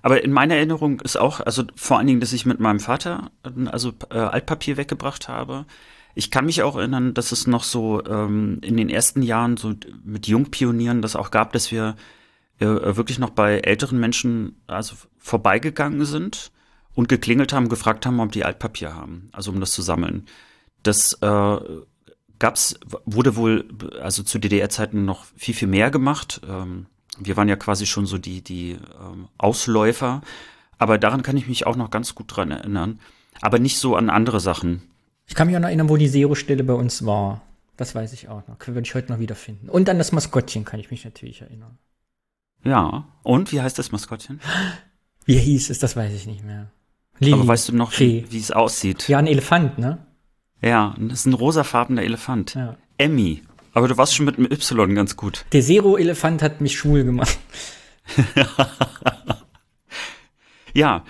Aber 0.00 0.22
in 0.22 0.30
meiner 0.32 0.54
Erinnerung 0.54 1.00
ist 1.00 1.16
auch, 1.18 1.40
also 1.40 1.64
vor 1.74 1.98
allen 1.98 2.06
Dingen, 2.06 2.20
dass 2.20 2.32
ich 2.32 2.46
mit 2.46 2.60
meinem 2.60 2.78
Vater 2.78 3.32
also 3.66 3.92
äh, 4.10 4.18
Altpapier 4.18 4.76
weggebracht 4.76 5.28
habe. 5.28 5.66
Ich 6.14 6.30
kann 6.30 6.46
mich 6.46 6.62
auch 6.62 6.76
erinnern, 6.76 7.14
dass 7.14 7.32
es 7.32 7.48
noch 7.48 7.64
so 7.64 8.04
ähm, 8.06 8.58
in 8.62 8.76
den 8.76 8.90
ersten 8.90 9.22
Jahren 9.22 9.56
so 9.56 9.74
mit 10.04 10.28
Jungpionieren 10.28 11.02
das 11.02 11.16
auch 11.16 11.32
gab, 11.32 11.52
dass 11.52 11.72
wir 11.72 11.96
äh, 12.60 12.66
wirklich 12.66 13.18
noch 13.18 13.30
bei 13.30 13.58
älteren 13.58 13.98
Menschen 13.98 14.56
also 14.68 14.94
vorbeigegangen 15.18 16.04
sind 16.04 16.52
und 16.98 17.08
geklingelt 17.08 17.52
haben, 17.52 17.68
gefragt 17.68 18.06
haben, 18.06 18.18
ob 18.18 18.32
die 18.32 18.44
Altpapier 18.44 18.92
haben, 18.92 19.28
also 19.30 19.52
um 19.52 19.60
das 19.60 19.70
zu 19.70 19.82
sammeln. 19.82 20.26
Das 20.82 21.12
äh, 21.22 21.56
gab's, 22.40 22.74
wurde 23.04 23.36
wohl, 23.36 23.68
also 24.02 24.24
zu 24.24 24.40
DDR-Zeiten 24.40 25.04
noch 25.04 25.24
viel, 25.36 25.54
viel 25.54 25.68
mehr 25.68 25.92
gemacht. 25.92 26.40
Ähm, 26.48 26.86
wir 27.16 27.36
waren 27.36 27.48
ja 27.48 27.54
quasi 27.54 27.86
schon 27.86 28.04
so 28.06 28.18
die, 28.18 28.42
die 28.42 28.72
ähm, 29.00 29.28
Ausläufer. 29.38 30.22
Aber 30.76 30.98
daran 30.98 31.22
kann 31.22 31.36
ich 31.36 31.46
mich 31.46 31.68
auch 31.68 31.76
noch 31.76 31.90
ganz 31.90 32.16
gut 32.16 32.36
dran 32.36 32.50
erinnern. 32.50 32.98
Aber 33.40 33.60
nicht 33.60 33.78
so 33.78 33.94
an 33.94 34.10
andere 34.10 34.40
Sachen. 34.40 34.82
Ich 35.28 35.36
kann 35.36 35.46
mich 35.46 35.54
auch 35.54 35.60
noch 35.60 35.68
erinnern, 35.68 35.88
wo 35.88 35.96
die 35.96 36.10
Zero-Stelle 36.10 36.64
bei 36.64 36.74
uns 36.74 37.06
war. 37.06 37.42
Das 37.76 37.94
weiß 37.94 38.12
ich 38.12 38.28
auch 38.28 38.42
noch. 38.48 38.56
Würde 38.66 38.80
ich 38.80 38.96
heute 38.96 39.12
noch 39.12 39.20
wiederfinden. 39.20 39.68
Und 39.68 39.88
an 39.88 39.98
das 39.98 40.10
Maskottchen 40.10 40.64
kann 40.64 40.80
ich 40.80 40.90
mich 40.90 41.04
natürlich 41.04 41.42
erinnern. 41.42 41.78
Ja. 42.64 43.06
Und 43.22 43.52
wie 43.52 43.60
heißt 43.60 43.78
das 43.78 43.92
Maskottchen? 43.92 44.40
Wie 45.26 45.38
hieß 45.38 45.70
es? 45.70 45.78
Das 45.78 45.94
weiß 45.94 46.12
ich 46.12 46.26
nicht 46.26 46.42
mehr. 46.42 46.72
Lili. 47.18 47.34
Aber 47.34 47.46
weißt 47.48 47.70
du 47.70 47.76
noch, 47.76 47.92
Fee. 47.92 48.24
wie, 48.28 48.38
es 48.38 48.50
aussieht? 48.50 49.08
Ja, 49.08 49.18
ein 49.18 49.26
Elefant, 49.26 49.78
ne? 49.78 49.98
Ja, 50.62 50.94
das 50.98 51.20
ist 51.20 51.26
ein 51.26 51.34
rosafarbener 51.34 52.02
Elefant. 52.02 52.54
Ja. 52.54 52.76
Emmy. 52.96 53.42
Aber 53.72 53.86
du 53.86 53.96
warst 53.96 54.14
schon 54.14 54.26
mit 54.26 54.38
dem 54.38 54.46
Y 54.46 54.94
ganz 54.94 55.16
gut. 55.16 55.44
Der 55.52 55.62
Zero-Elefant 55.62 56.42
hat 56.42 56.60
mich 56.60 56.76
schwul 56.76 57.04
gemacht. 57.04 57.38
ja, 60.74 61.04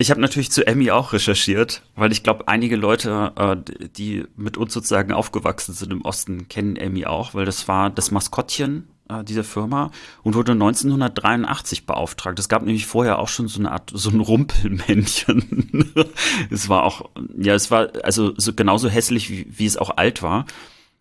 ich 0.00 0.10
habe 0.10 0.20
natürlich 0.20 0.50
zu 0.52 0.66
Emmy 0.66 0.90
auch 0.90 1.12
recherchiert, 1.12 1.82
weil 1.96 2.12
ich 2.12 2.22
glaube, 2.22 2.46
einige 2.46 2.76
Leute, 2.76 3.32
äh, 3.36 3.88
die 3.88 4.24
mit 4.36 4.56
uns 4.56 4.72
sozusagen 4.72 5.12
aufgewachsen 5.12 5.74
sind 5.74 5.92
im 5.92 6.02
Osten, 6.02 6.48
kennen 6.48 6.76
Emmy 6.76 7.06
auch, 7.06 7.34
weil 7.34 7.44
das 7.44 7.66
war 7.66 7.90
das 7.90 8.10
Maskottchen 8.10 8.88
äh, 9.08 9.24
dieser 9.24 9.44
Firma 9.44 9.90
und 10.22 10.34
wurde 10.34 10.52
1983 10.52 11.86
beauftragt. 11.86 12.38
Es 12.38 12.48
gab 12.48 12.62
nämlich 12.62 12.86
vorher 12.86 13.18
auch 13.18 13.28
schon 13.28 13.48
so 13.48 13.60
eine 13.60 13.72
Art, 13.72 13.90
so 13.92 14.10
ein 14.10 14.20
Rumpelmännchen. 14.20 15.94
es 16.50 16.68
war 16.68 16.84
auch, 16.84 17.10
ja, 17.36 17.54
es 17.54 17.70
war 17.70 17.90
also 18.02 18.34
so 18.36 18.52
genauso 18.52 18.88
hässlich, 18.88 19.30
wie, 19.30 19.46
wie 19.48 19.66
es 19.66 19.76
auch 19.76 19.96
alt 19.96 20.22
war. 20.22 20.46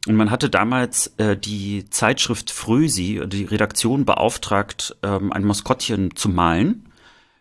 Und 0.08 0.16
man 0.16 0.32
hatte 0.32 0.50
damals 0.50 1.08
äh, 1.18 1.36
die 1.36 1.90
Zeitschrift 1.90 2.52
Frösi, 2.52 3.22
die 3.28 3.44
Redaktion 3.44 4.06
beauftragt, 4.06 4.96
ähm, 5.04 5.34
ein 5.34 5.44
Maskottchen 5.44 6.16
zu 6.16 6.30
malen. 6.30 6.88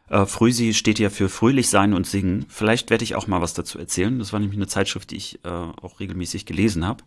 Äh, 0.08 0.26
Frösi 0.26 0.74
steht 0.74 0.98
ja 0.98 1.10
für 1.10 1.28
fröhlich 1.28 1.68
sein 1.68 1.94
und 1.94 2.06
singen. 2.06 2.46
Vielleicht 2.48 2.90
werde 2.90 3.04
ich 3.04 3.14
auch 3.14 3.26
mal 3.26 3.40
was 3.40 3.54
dazu 3.54 3.78
erzählen. 3.78 4.18
Das 4.18 4.32
war 4.32 4.40
nämlich 4.40 4.58
eine 4.58 4.66
Zeitschrift, 4.66 5.10
die 5.10 5.16
ich 5.16 5.44
äh, 5.44 5.48
auch 5.48 6.00
regelmäßig 6.00 6.46
gelesen 6.46 6.84
habe. 6.84 7.04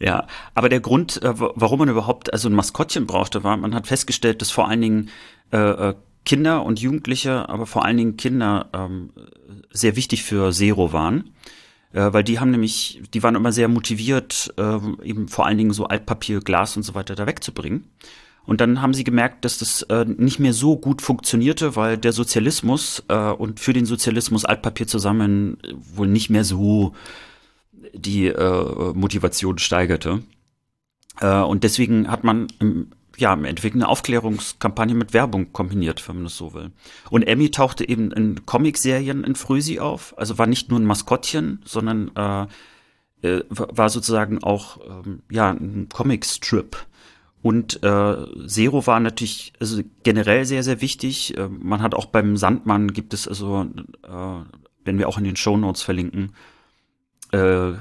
Ja, 0.00 0.26
aber 0.54 0.70
der 0.70 0.80
Grund, 0.80 1.22
äh, 1.22 1.34
warum 1.36 1.80
man 1.80 1.88
überhaupt 1.90 2.32
also 2.32 2.48
ein 2.48 2.54
Maskottchen 2.54 3.06
brauchte, 3.06 3.44
war, 3.44 3.56
man 3.58 3.74
hat 3.74 3.86
festgestellt, 3.86 4.40
dass 4.40 4.50
vor 4.50 4.66
allen 4.66 4.80
Dingen 4.80 5.10
äh, 5.52 5.58
äh, 5.58 5.94
Kinder 6.24 6.64
und 6.64 6.80
Jugendliche, 6.80 7.48
aber 7.48 7.66
vor 7.66 7.84
allen 7.84 7.98
Dingen 7.98 8.16
Kinder 8.16 8.70
ähm, 8.72 9.10
sehr 9.70 9.96
wichtig 9.96 10.22
für 10.22 10.52
Zero 10.52 10.92
waren. 10.92 11.30
Äh, 11.92 12.12
weil 12.12 12.24
die 12.24 12.40
haben 12.40 12.50
nämlich, 12.50 13.02
die 13.12 13.22
waren 13.22 13.34
immer 13.34 13.52
sehr 13.52 13.68
motiviert, 13.68 14.54
äh, 14.56 14.78
eben 15.02 15.28
vor 15.28 15.46
allen 15.46 15.58
Dingen 15.58 15.72
so 15.72 15.86
Altpapier, 15.86 16.40
Glas 16.40 16.76
und 16.76 16.82
so 16.82 16.94
weiter 16.94 17.14
da 17.14 17.26
wegzubringen. 17.26 17.84
Und 18.46 18.60
dann 18.60 18.80
haben 18.80 18.94
sie 18.94 19.04
gemerkt, 19.04 19.44
dass 19.44 19.58
das 19.58 19.82
äh, 19.82 20.06
nicht 20.06 20.38
mehr 20.38 20.54
so 20.54 20.76
gut 20.76 21.02
funktionierte, 21.02 21.76
weil 21.76 21.98
der 21.98 22.12
Sozialismus 22.12 23.04
äh, 23.08 23.14
und 23.14 23.60
für 23.60 23.74
den 23.74 23.84
Sozialismus 23.84 24.44
Altpapier 24.46 24.86
zusammen 24.86 25.58
wohl 25.94 26.08
nicht 26.08 26.30
mehr 26.30 26.44
so 26.44 26.94
die 27.94 28.26
äh, 28.26 28.92
Motivation 28.94 29.58
steigerte. 29.58 30.22
Äh, 31.20 31.40
und 31.40 31.64
deswegen 31.64 32.10
hat 32.10 32.24
man 32.24 32.48
im 32.58 32.92
ja, 33.20 33.34
im 33.34 33.44
Endeffekt 33.44 33.74
eine 33.74 33.88
Aufklärungskampagne 33.88 34.94
mit 34.94 35.12
Werbung 35.12 35.52
kombiniert, 35.52 36.08
wenn 36.08 36.16
man 36.16 36.24
das 36.24 36.36
so 36.36 36.54
will. 36.54 36.70
Und 37.10 37.22
Emmy 37.24 37.50
tauchte 37.50 37.86
eben 37.86 38.10
in 38.12 38.46
Comicserien 38.46 39.24
in 39.24 39.34
Frösi 39.34 39.78
auf, 39.78 40.14
also 40.16 40.38
war 40.38 40.46
nicht 40.46 40.70
nur 40.70 40.80
ein 40.80 40.86
Maskottchen, 40.86 41.60
sondern 41.64 42.10
äh, 42.16 42.46
äh, 43.22 43.44
war 43.50 43.90
sozusagen 43.90 44.42
auch 44.42 44.78
ähm, 44.88 45.22
ja 45.30 45.50
ein 45.50 45.88
Comicstrip. 45.92 46.86
Und 47.42 47.82
äh, 47.82 48.46
Zero 48.46 48.86
war 48.86 49.00
natürlich 49.00 49.52
also 49.60 49.82
generell 50.02 50.44
sehr, 50.44 50.62
sehr 50.62 50.80
wichtig. 50.80 51.36
Äh, 51.36 51.48
man 51.48 51.82
hat 51.82 51.94
auch 51.94 52.06
beim 52.06 52.36
Sandmann 52.36 52.92
gibt 52.92 53.14
es 53.14 53.28
also, 53.28 53.66
äh, 54.02 54.44
wenn 54.84 54.98
wir 54.98 55.08
auch 55.08 55.18
in 55.18 55.24
den 55.24 55.36
Show 55.36 55.56
Notes 55.56 55.82
verlinken, 55.82 56.32
äh, 57.32 57.72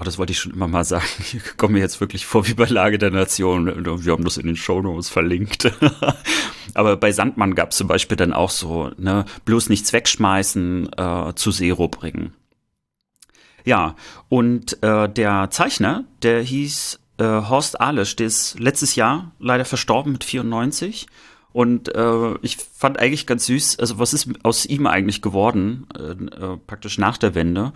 Oh, 0.00 0.04
das 0.04 0.16
wollte 0.16 0.30
ich 0.30 0.38
schon 0.38 0.52
immer 0.52 0.68
mal 0.68 0.84
sagen. 0.84 1.04
Ich 1.32 1.56
komme 1.56 1.74
mir 1.74 1.80
jetzt 1.80 2.00
wirklich 2.00 2.24
vor 2.24 2.46
wie 2.46 2.54
bei 2.54 2.66
Lage 2.66 2.98
der 2.98 3.10
Nation. 3.10 3.66
Wir 4.04 4.12
haben 4.12 4.24
das 4.24 4.36
in 4.36 4.46
den 4.46 4.56
Shownotes 4.56 5.08
verlinkt. 5.08 5.72
Aber 6.74 6.96
bei 6.96 7.10
Sandmann 7.10 7.56
gab 7.56 7.72
es 7.72 7.78
zum 7.78 7.88
Beispiel 7.88 8.16
dann 8.16 8.32
auch 8.32 8.50
so, 8.50 8.92
ne, 8.96 9.24
bloß 9.44 9.68
nichts 9.68 9.92
wegschmeißen, 9.92 10.90
äh, 10.96 11.34
zu 11.34 11.50
Zero 11.50 11.88
bringen. 11.88 12.32
Ja, 13.64 13.96
und 14.28 14.80
äh, 14.84 15.08
der 15.08 15.50
Zeichner, 15.50 16.04
der 16.22 16.42
hieß 16.42 17.00
äh, 17.18 17.24
Horst 17.24 17.80
Ahlesch, 17.80 18.14
der 18.14 18.28
ist 18.28 18.58
letztes 18.60 18.94
Jahr 18.94 19.32
leider 19.40 19.64
verstorben 19.64 20.12
mit 20.12 20.22
94. 20.22 21.08
Und 21.52 21.92
äh, 21.94 22.34
ich 22.42 22.56
fand 22.56 23.00
eigentlich 23.00 23.26
ganz 23.26 23.46
süß, 23.46 23.80
also 23.80 23.98
was 23.98 24.14
ist 24.14 24.28
aus 24.44 24.64
ihm 24.64 24.86
eigentlich 24.86 25.22
geworden, 25.22 25.88
äh, 25.98 26.12
äh, 26.12 26.56
praktisch 26.66 26.98
nach 26.98 27.18
der 27.18 27.34
Wende. 27.34 27.72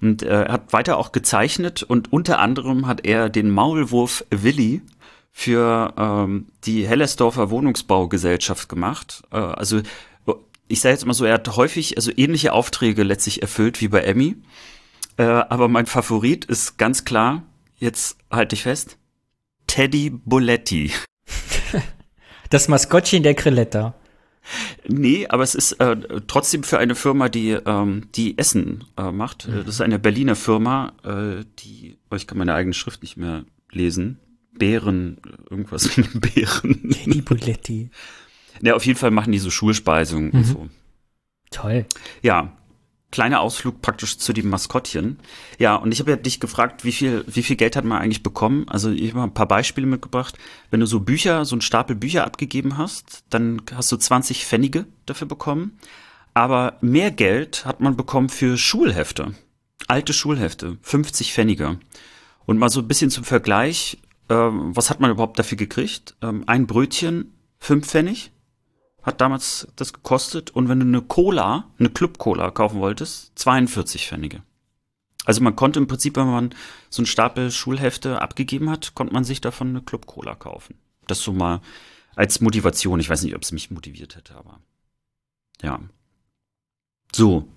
Und 0.00 0.22
äh, 0.22 0.44
er 0.44 0.52
hat 0.52 0.72
weiter 0.72 0.98
auch 0.98 1.12
gezeichnet 1.12 1.82
und 1.82 2.12
unter 2.12 2.38
anderem 2.38 2.86
hat 2.86 3.04
er 3.06 3.28
den 3.28 3.50
Maulwurf 3.50 4.24
Willi 4.30 4.82
für 5.32 5.94
ähm, 5.96 6.46
die 6.64 6.86
Hellersdorfer 6.86 7.50
Wohnungsbaugesellschaft 7.50 8.68
gemacht. 8.68 9.22
Äh, 9.32 9.36
also 9.36 9.80
ich 10.68 10.80
sage 10.80 10.94
jetzt 10.94 11.06
mal 11.06 11.12
so, 11.12 11.24
er 11.24 11.34
hat 11.34 11.56
häufig 11.56 11.96
also 11.96 12.10
ähnliche 12.16 12.52
Aufträge 12.52 13.02
letztlich 13.02 13.42
erfüllt 13.42 13.80
wie 13.80 13.88
bei 13.88 14.00
Emmy. 14.00 14.36
Äh, 15.16 15.24
aber 15.24 15.68
mein 15.68 15.86
Favorit 15.86 16.44
ist 16.44 16.78
ganz 16.78 17.04
klar, 17.04 17.42
jetzt 17.78 18.16
halte 18.30 18.54
ich 18.54 18.62
fest, 18.62 18.96
Teddy 19.66 20.10
Boletti. 20.10 20.92
Das 22.50 22.68
Maskottchen 22.68 23.24
der 23.24 23.34
Krilletta. 23.34 23.94
Nee, 24.86 25.26
aber 25.28 25.42
es 25.42 25.54
ist 25.54 25.72
äh, 25.72 25.96
trotzdem 26.26 26.62
für 26.62 26.78
eine 26.78 26.94
Firma, 26.94 27.28
die, 27.28 27.50
ähm, 27.50 28.08
die 28.14 28.38
Essen 28.38 28.84
äh, 28.96 29.10
macht. 29.10 29.48
Mhm. 29.48 29.64
Das 29.64 29.68
ist 29.68 29.80
eine 29.80 29.98
Berliner 29.98 30.36
Firma, 30.36 30.92
äh, 31.02 31.44
die, 31.58 31.98
oh, 32.10 32.16
ich 32.16 32.26
kann 32.26 32.38
meine 32.38 32.54
eigene 32.54 32.74
Schrift 32.74 33.02
nicht 33.02 33.16
mehr 33.16 33.44
lesen. 33.70 34.18
Bären, 34.52 35.18
irgendwas 35.50 35.96
mit 35.96 36.20
Bären. 36.20 36.94
Die 37.06 37.22
Buletti. 37.22 37.90
Ja, 38.62 38.74
auf 38.74 38.86
jeden 38.86 38.98
Fall 38.98 39.10
machen 39.10 39.32
die 39.32 39.38
so 39.38 39.50
Schulspeisungen 39.50 40.28
mhm. 40.28 40.38
und 40.38 40.44
so. 40.44 40.68
Toll. 41.50 41.86
Ja, 42.22 42.56
kleiner 43.14 43.40
Ausflug 43.40 43.80
praktisch 43.80 44.18
zu 44.18 44.32
dem 44.32 44.48
Maskottchen. 44.48 45.20
Ja, 45.60 45.76
und 45.76 45.92
ich 45.92 46.00
habe 46.00 46.10
ja 46.10 46.16
dich 46.16 46.40
gefragt, 46.40 46.84
wie 46.84 46.90
viel, 46.90 47.24
wie 47.28 47.44
viel 47.44 47.54
Geld 47.54 47.76
hat 47.76 47.84
man 47.84 48.02
eigentlich 48.02 48.24
bekommen? 48.24 48.66
Also 48.68 48.90
ich 48.90 49.14
habe 49.14 49.22
ein 49.22 49.32
paar 49.32 49.46
Beispiele 49.46 49.86
mitgebracht. 49.86 50.36
Wenn 50.72 50.80
du 50.80 50.86
so 50.86 50.98
Bücher, 50.98 51.44
so 51.44 51.54
einen 51.54 51.60
Stapel 51.60 51.94
Bücher 51.94 52.24
abgegeben 52.24 52.76
hast, 52.76 53.22
dann 53.30 53.62
hast 53.72 53.92
du 53.92 53.96
20 53.96 54.44
Pfennige 54.44 54.86
dafür 55.06 55.28
bekommen. 55.28 55.78
Aber 56.34 56.76
mehr 56.80 57.12
Geld 57.12 57.64
hat 57.64 57.78
man 57.78 57.96
bekommen 57.96 58.30
für 58.30 58.58
Schulhefte. 58.58 59.32
Alte 59.86 60.12
Schulhefte, 60.12 60.78
50 60.82 61.32
Pfennige. 61.32 61.78
Und 62.46 62.58
mal 62.58 62.68
so 62.68 62.80
ein 62.80 62.88
bisschen 62.88 63.10
zum 63.10 63.22
Vergleich, 63.22 63.98
äh, 64.28 64.34
was 64.34 64.90
hat 64.90 64.98
man 64.98 65.12
überhaupt 65.12 65.38
dafür 65.38 65.56
gekriegt? 65.56 66.16
Ähm, 66.20 66.42
ein 66.48 66.66
Brötchen, 66.66 67.32
fünf 67.60 67.86
Pfennig 67.86 68.32
hat 69.04 69.20
damals 69.20 69.68
das 69.76 69.92
gekostet. 69.92 70.50
Und 70.50 70.68
wenn 70.68 70.80
du 70.80 70.86
eine 70.86 71.02
Cola, 71.02 71.70
eine 71.78 71.90
Club-Cola 71.90 72.50
kaufen 72.50 72.80
wolltest, 72.80 73.38
42 73.38 74.08
Pfennige. 74.08 74.42
Also 75.24 75.42
man 75.42 75.56
konnte 75.56 75.78
im 75.78 75.86
Prinzip, 75.86 76.16
wenn 76.16 76.26
man 76.26 76.54
so 76.90 77.00
einen 77.00 77.06
Stapel 77.06 77.50
Schulhefte 77.50 78.20
abgegeben 78.20 78.70
hat, 78.70 78.94
konnte 78.94 79.14
man 79.14 79.24
sich 79.24 79.40
davon 79.40 79.68
eine 79.68 79.82
Club-Cola 79.82 80.34
kaufen. 80.34 80.74
Das 81.06 81.20
so 81.20 81.32
mal 81.32 81.60
als 82.16 82.40
Motivation. 82.40 83.00
Ich 83.00 83.08
weiß 83.08 83.22
nicht, 83.22 83.34
ob 83.34 83.42
es 83.42 83.52
mich 83.52 83.70
motiviert 83.70 84.16
hätte, 84.16 84.34
aber 84.36 84.60
ja. 85.62 85.80
So, 87.14 87.48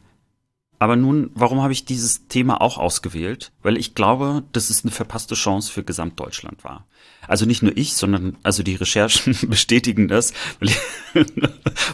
aber 0.80 0.95
nun, 0.95 1.32
warum 1.34 1.61
habe 1.61 1.73
ich 1.73 1.86
dieses 1.86 2.28
Thema 2.28 2.61
auch 2.61 2.78
ausgewählt? 2.78 3.51
Weil 3.63 3.78
ich 3.78 3.95
glaube, 3.95 4.43
dass 4.51 4.69
es 4.69 4.84
eine 4.84 4.91
verpasste 4.91 5.34
Chance 5.34 5.71
für 5.71 5.84
Gesamtdeutschland 5.84 6.63
war. 6.63 6.86
Also 7.28 7.45
nicht 7.45 7.63
nur 7.63 7.75
ich, 7.75 7.95
sondern 7.95 8.38
also 8.43 8.61
die 8.61 8.75
Recherchen 8.75 9.36
bestätigen 9.49 10.07
das, 10.07 10.34
weil 10.59 10.69
ich, 10.69 10.78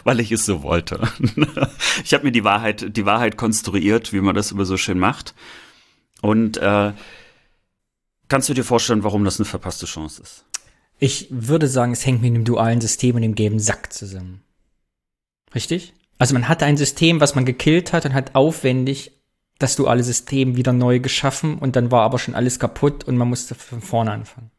weil 0.04 0.20
ich 0.20 0.32
es 0.32 0.44
so 0.44 0.62
wollte. 0.62 1.08
Ich 2.04 2.12
habe 2.12 2.24
mir 2.24 2.32
die 2.32 2.44
Wahrheit, 2.44 2.96
die 2.96 3.06
Wahrheit 3.06 3.38
konstruiert, 3.38 4.12
wie 4.12 4.20
man 4.20 4.34
das 4.34 4.52
immer 4.52 4.66
so 4.66 4.76
schön 4.76 4.98
macht. 4.98 5.34
Und 6.20 6.58
äh, 6.58 6.92
kannst 8.28 8.48
du 8.50 8.54
dir 8.54 8.64
vorstellen, 8.64 9.02
warum 9.02 9.24
das 9.24 9.38
eine 9.38 9.46
verpasste 9.46 9.86
Chance 9.86 10.22
ist? 10.22 10.44
Ich 10.98 11.26
würde 11.30 11.68
sagen, 11.68 11.92
es 11.92 12.04
hängt 12.04 12.22
mit 12.22 12.34
dem 12.34 12.44
dualen 12.44 12.80
System 12.80 13.16
und 13.16 13.22
dem 13.22 13.34
gelben 13.34 13.58
Sack 13.58 13.92
zusammen. 13.92 14.42
Richtig? 15.54 15.94
Also 16.18 16.34
man 16.34 16.48
hatte 16.48 16.64
ein 16.64 16.76
System, 16.76 17.20
was 17.20 17.34
man 17.34 17.44
gekillt 17.44 17.92
hat 17.92 18.04
und 18.04 18.14
hat 18.14 18.34
aufwendig 18.34 19.12
das 19.58 19.76
duale 19.76 20.02
System 20.02 20.56
wieder 20.56 20.72
neu 20.72 21.00
geschaffen 21.00 21.58
und 21.58 21.76
dann 21.76 21.90
war 21.90 22.02
aber 22.02 22.18
schon 22.18 22.34
alles 22.34 22.58
kaputt 22.58 23.04
und 23.04 23.16
man 23.16 23.28
musste 23.28 23.54
von 23.54 23.80
vorne 23.80 24.12
anfangen. 24.12 24.50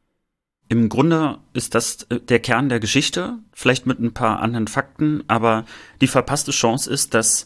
Im 0.68 0.90
Grunde 0.90 1.38
ist 1.54 1.76
das 1.76 2.04
äh, 2.10 2.20
der 2.20 2.40
Kern 2.40 2.70
der 2.70 2.80
Geschichte, 2.80 3.38
vielleicht 3.52 3.86
mit 3.86 4.00
ein 4.00 4.14
paar 4.14 4.40
anderen 4.40 4.68
Fakten, 4.68 5.24
aber 5.28 5.66
die 6.02 6.08
verpasste 6.08 6.52
Chance 6.52 6.90
ist, 6.90 7.14
dass, 7.14 7.46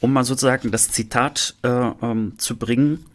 um 0.00 0.12
mal 0.12 0.24
sozusagen 0.24 0.70
das 0.70 0.90
Zitat 0.90 1.54
äh, 1.62 1.68
ähm, 1.68 2.34
zu 2.38 2.56
bringen, 2.56 3.06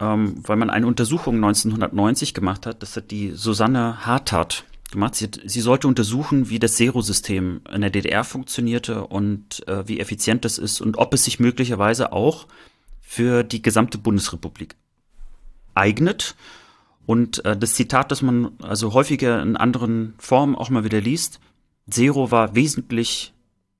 ähm, 0.00 0.34
weil 0.46 0.56
man 0.56 0.68
eine 0.68 0.86
Untersuchung 0.86 1.36
1990 1.36 2.34
gemacht 2.34 2.66
hat, 2.66 2.82
das 2.82 2.96
hat 2.96 3.10
die 3.10 3.30
Susanne 3.30 4.04
Hartart 4.04 4.64
gemacht. 4.92 5.14
Sie, 5.14 5.28
sie 5.44 5.60
sollte 5.60 5.88
untersuchen, 5.88 6.48
wie 6.48 6.58
das 6.58 6.74
Zero-System 6.74 7.62
in 7.72 7.80
der 7.80 7.90
DDR 7.90 8.24
funktionierte 8.24 9.06
und 9.06 9.66
äh, 9.66 9.88
wie 9.88 10.00
effizient 10.00 10.44
das 10.44 10.58
ist 10.58 10.80
und 10.80 10.98
ob 10.98 11.12
es 11.14 11.24
sich 11.24 11.40
möglicherweise 11.40 12.12
auch 12.12 12.46
für 13.00 13.42
die 13.42 13.62
gesamte 13.62 13.98
Bundesrepublik 13.98 14.76
eignet. 15.74 16.36
Und 17.04 17.44
äh, 17.44 17.56
das 17.56 17.74
Zitat, 17.74 18.12
das 18.12 18.22
man 18.22 18.52
also 18.62 18.92
häufiger 18.94 19.42
in 19.42 19.56
anderen 19.56 20.14
Formen 20.18 20.54
auch 20.54 20.70
mal 20.70 20.84
wieder 20.84 21.00
liest, 21.00 21.40
Zero 21.90 22.30
war 22.30 22.54
wesentlich, 22.54 23.34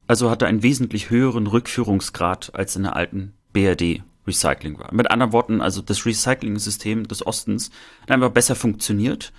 also 0.08 0.28
hatte 0.30 0.46
einen 0.46 0.62
wesentlich 0.62 1.10
höheren 1.10 1.46
Rückführungsgrad 1.46 2.54
als 2.54 2.74
in 2.74 2.82
der 2.82 2.96
alten 2.96 3.34
BRD 3.52 4.02
Recycling 4.26 4.78
war. 4.78 4.92
Mit 4.94 5.10
anderen 5.10 5.32
Worten, 5.32 5.60
also 5.60 5.82
das 5.82 6.06
Recycling-System 6.06 7.08
des 7.08 7.26
Ostens 7.26 7.70
hat 8.02 8.10
einfach 8.10 8.30
besser 8.30 8.54
funktioniert 8.54 9.32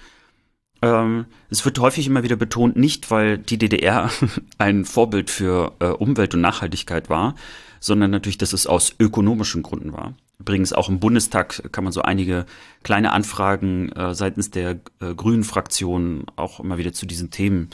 ähm, 0.84 1.26
es 1.50 1.64
wird 1.64 1.80
häufig 1.80 2.08
immer 2.08 2.24
wieder 2.24 2.36
betont, 2.36 2.76
nicht 2.76 3.10
weil 3.10 3.38
die 3.38 3.58
DDR 3.58 4.12
ein 4.58 4.86
Vorbild 4.86 5.30
für 5.30 5.74
äh, 5.80 5.86
Umwelt 5.86 6.36
und 6.36 6.42
Nachhaltigkeit 6.42 7.10
war, 7.10 7.36
sondern 7.80 8.12
natürlich, 8.12 8.38
dass 8.38 8.54
es 8.54 8.68
aus 8.68 8.96
ökonomischen 9.00 9.64
Gründen 9.64 9.94
war. 9.94 10.14
Übrigens 10.40 10.74
auch 10.74 10.90
im 10.90 11.00
Bundestag 11.00 11.72
kann 11.72 11.86
man 11.86 11.94
so 11.94 12.02
einige 12.02 12.46
kleine 12.84 13.14
Anfragen 13.14 13.92
äh, 13.94 14.14
seitens 14.14 14.52
der 14.52 14.80
äh, 15.00 15.14
Grünen 15.16 15.44
Fraktion 15.44 16.26
auch 16.36 16.60
immer 16.60 16.78
wieder 16.78 16.92
zu 16.92 17.06
diesen 17.06 17.32
Themen 17.32 17.70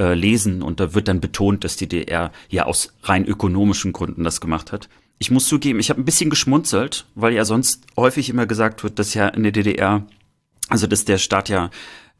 äh, 0.00 0.14
lesen 0.14 0.62
und 0.62 0.80
da 0.80 0.94
wird 0.94 1.06
dann 1.06 1.20
betont, 1.20 1.62
dass 1.62 1.76
die 1.76 1.88
DDR 1.88 2.32
ja 2.48 2.64
aus 2.64 2.94
rein 3.02 3.24
ökonomischen 3.26 3.92
Gründen 3.92 4.24
das 4.24 4.40
gemacht 4.40 4.72
hat. 4.72 4.88
Ich 5.18 5.30
muss 5.30 5.46
zugeben, 5.46 5.78
ich 5.78 5.90
habe 5.90 6.00
ein 6.00 6.06
bisschen 6.06 6.30
geschmunzelt, 6.30 7.06
weil 7.14 7.32
ja 7.32 7.44
sonst 7.44 7.84
häufig 7.96 8.30
immer 8.30 8.46
gesagt 8.46 8.82
wird, 8.82 8.98
dass 8.98 9.14
ja 9.14 9.28
in 9.28 9.42
der 9.42 9.52
DDR, 9.52 10.06
also 10.68 10.86
dass 10.86 11.04
der 11.04 11.18
Staat 11.18 11.48
ja 11.48 11.70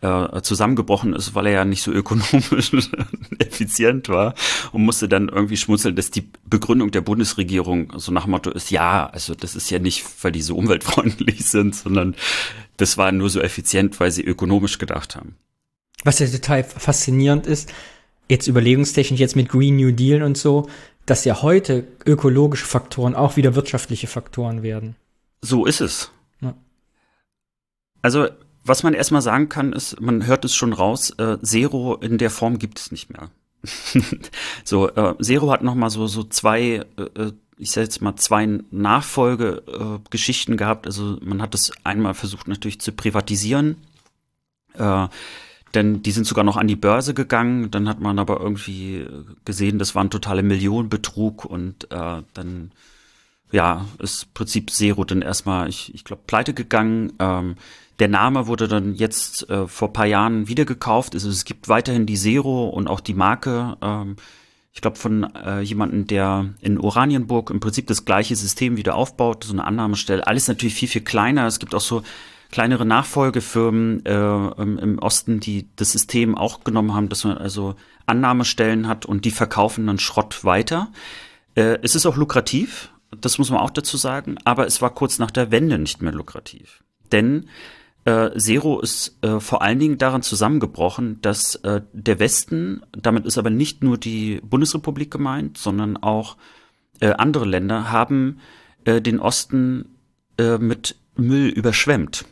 äh, 0.02 0.40
zusammengebrochen 0.42 1.14
ist, 1.14 1.34
weil 1.34 1.46
er 1.46 1.52
ja 1.52 1.64
nicht 1.64 1.82
so 1.82 1.92
ökonomisch 1.92 2.72
effizient 3.38 4.08
war 4.08 4.34
und 4.72 4.82
musste 4.82 5.08
dann 5.08 5.28
irgendwie 5.28 5.56
schmunzeln, 5.56 5.96
dass 5.96 6.10
die 6.10 6.30
Begründung 6.48 6.90
der 6.90 7.02
Bundesregierung 7.02 7.92
so 7.96 8.12
nach 8.12 8.24
dem 8.24 8.30
Motto 8.30 8.50
ist, 8.50 8.70
ja, 8.70 9.08
also 9.08 9.34
das 9.34 9.54
ist 9.54 9.70
ja 9.70 9.78
nicht, 9.78 10.04
weil 10.22 10.32
die 10.32 10.42
so 10.42 10.56
umweltfreundlich 10.56 11.44
sind, 11.50 11.74
sondern 11.74 12.16
das 12.76 12.96
war 12.96 13.12
nur 13.12 13.28
so 13.28 13.40
effizient, 13.40 14.00
weil 14.00 14.10
sie 14.10 14.24
ökonomisch 14.24 14.78
gedacht 14.78 15.16
haben. 15.16 15.36
Was 16.04 16.18
ja 16.18 16.26
total 16.26 16.64
faszinierend 16.64 17.46
ist, 17.46 17.70
jetzt 18.30 18.46
überlegungstechnisch 18.46 19.20
jetzt 19.20 19.36
mit 19.36 19.50
Green 19.50 19.76
New 19.76 19.92
Deal 19.92 20.22
und 20.22 20.38
so, 20.38 20.68
dass 21.04 21.24
ja 21.24 21.42
heute 21.42 21.86
ökologische 22.06 22.64
Faktoren 22.64 23.14
auch 23.14 23.36
wieder 23.36 23.54
wirtschaftliche 23.54 24.06
Faktoren 24.06 24.62
werden. 24.62 24.96
So 25.42 25.66
ist 25.66 25.80
es. 25.80 26.10
Ja. 26.40 26.54
Also 28.00 28.28
was 28.64 28.82
man 28.82 28.94
erstmal 28.94 29.22
sagen 29.22 29.48
kann, 29.48 29.72
ist, 29.72 30.00
man 30.00 30.26
hört 30.26 30.44
es 30.44 30.54
schon 30.54 30.72
raus, 30.72 31.10
äh, 31.18 31.38
Zero 31.42 31.96
in 31.96 32.18
der 32.18 32.30
Form 32.30 32.58
gibt 32.58 32.78
es 32.78 32.92
nicht 32.92 33.10
mehr. 33.10 33.30
so, 34.64 34.88
äh, 34.90 35.14
Zero 35.20 35.50
hat 35.50 35.62
noch 35.62 35.74
mal 35.74 35.90
so, 35.90 36.06
so 36.06 36.24
zwei, 36.24 36.84
äh, 36.96 37.02
äh 37.14 37.32
ich 37.58 37.72
sag 37.72 37.82
jetzt 37.82 38.00
mal, 38.00 38.16
zwei 38.16 38.46
Nachfolgegeschichten 38.70 40.54
äh, 40.54 40.56
gehabt. 40.56 40.86
Also 40.86 41.18
man 41.20 41.42
hat 41.42 41.54
es 41.54 41.72
einmal 41.84 42.14
versucht 42.14 42.48
natürlich 42.48 42.80
zu 42.80 42.90
privatisieren. 42.90 43.76
Äh, 44.74 45.08
denn 45.74 46.02
die 46.02 46.10
sind 46.10 46.26
sogar 46.26 46.42
noch 46.42 46.56
an 46.56 46.68
die 46.68 46.76
Börse 46.76 47.12
gegangen. 47.12 47.70
Dann 47.70 47.86
hat 47.86 48.00
man 48.00 48.18
aber 48.18 48.40
irgendwie 48.40 49.06
gesehen, 49.44 49.78
das 49.78 49.94
war 49.94 50.02
ein 50.02 50.10
totaler 50.10 50.42
Millionenbetrug 50.42 51.44
und 51.44 51.90
äh, 51.92 52.22
dann 52.32 52.72
ja, 53.52 53.84
ist 53.98 54.24
im 54.24 54.28
Prinzip 54.32 54.70
Zero 54.70 55.04
dann 55.04 55.22
erstmal, 55.22 55.68
ich, 55.68 55.94
ich 55.94 56.04
glaube, 56.04 56.22
pleite 56.26 56.54
gegangen. 56.54 57.12
Ähm, 57.18 57.56
der 58.00 58.08
Name 58.08 58.46
wurde 58.46 58.66
dann 58.66 58.94
jetzt 58.94 59.48
äh, 59.50 59.68
vor 59.68 59.92
paar 59.92 60.06
Jahren 60.06 60.48
wieder 60.48 60.64
gekauft. 60.64 61.14
Also 61.14 61.28
es 61.28 61.44
gibt 61.44 61.68
weiterhin 61.68 62.06
die 62.06 62.16
Zero 62.16 62.68
und 62.68 62.88
auch 62.88 63.00
die 63.00 63.14
Marke. 63.14 63.76
Ähm, 63.82 64.16
ich 64.72 64.80
glaube 64.80 64.96
von 64.96 65.24
äh, 65.34 65.60
jemandem, 65.60 66.06
der 66.06 66.54
in 66.60 66.78
Oranienburg 66.78 67.50
im 67.50 67.60
Prinzip 67.60 67.86
das 67.88 68.04
gleiche 68.04 68.36
System 68.36 68.76
wieder 68.76 68.94
aufbaut, 68.94 69.44
so 69.44 69.52
eine 69.52 69.64
Annahmestelle. 69.64 70.26
Alles 70.26 70.48
natürlich 70.48 70.74
viel, 70.74 70.88
viel 70.88 71.02
kleiner. 71.02 71.46
Es 71.46 71.58
gibt 71.58 71.74
auch 71.74 71.80
so 71.80 72.02
kleinere 72.50 72.86
Nachfolgefirmen 72.86 74.04
äh, 74.06 74.62
im, 74.62 74.98
Osten, 74.98 75.38
die 75.38 75.68
das 75.76 75.92
System 75.92 76.36
auch 76.36 76.64
genommen 76.64 76.94
haben, 76.94 77.08
dass 77.08 77.24
man 77.24 77.36
also 77.36 77.76
Annahmestellen 78.06 78.88
hat 78.88 79.06
und 79.06 79.24
die 79.24 79.30
verkaufen 79.30 79.86
dann 79.86 79.98
Schrott 79.98 80.44
weiter. 80.44 80.90
Äh, 81.54 81.78
es 81.82 81.94
ist 81.94 82.06
auch 82.06 82.16
lukrativ, 82.16 82.90
das 83.20 83.38
muss 83.38 83.50
man 83.50 83.60
auch 83.60 83.70
dazu 83.70 83.96
sagen, 83.96 84.36
aber 84.44 84.66
es 84.66 84.80
war 84.82 84.90
kurz 84.90 85.18
nach 85.18 85.30
der 85.30 85.50
Wende 85.50 85.78
nicht 85.78 86.02
mehr 86.02 86.12
lukrativ. 86.12 86.82
Denn 87.12 87.48
äh, 88.04 88.30
Zero 88.38 88.80
ist 88.80 89.18
äh, 89.22 89.40
vor 89.40 89.62
allen 89.62 89.78
Dingen 89.78 89.98
daran 89.98 90.22
zusammengebrochen, 90.22 91.20
dass 91.20 91.56
äh, 91.56 91.82
der 91.92 92.18
Westen, 92.18 92.82
damit 92.92 93.26
ist 93.26 93.38
aber 93.38 93.50
nicht 93.50 93.82
nur 93.82 93.98
die 93.98 94.40
Bundesrepublik 94.42 95.10
gemeint, 95.10 95.58
sondern 95.58 95.96
auch 95.96 96.36
äh, 97.00 97.10
andere 97.10 97.44
Länder, 97.44 97.90
haben 97.90 98.40
äh, 98.84 99.00
den 99.00 99.20
Osten 99.20 99.96
äh, 100.38 100.58
mit 100.58 100.96
Müll 101.16 101.48
überschwemmt. 101.48 102.24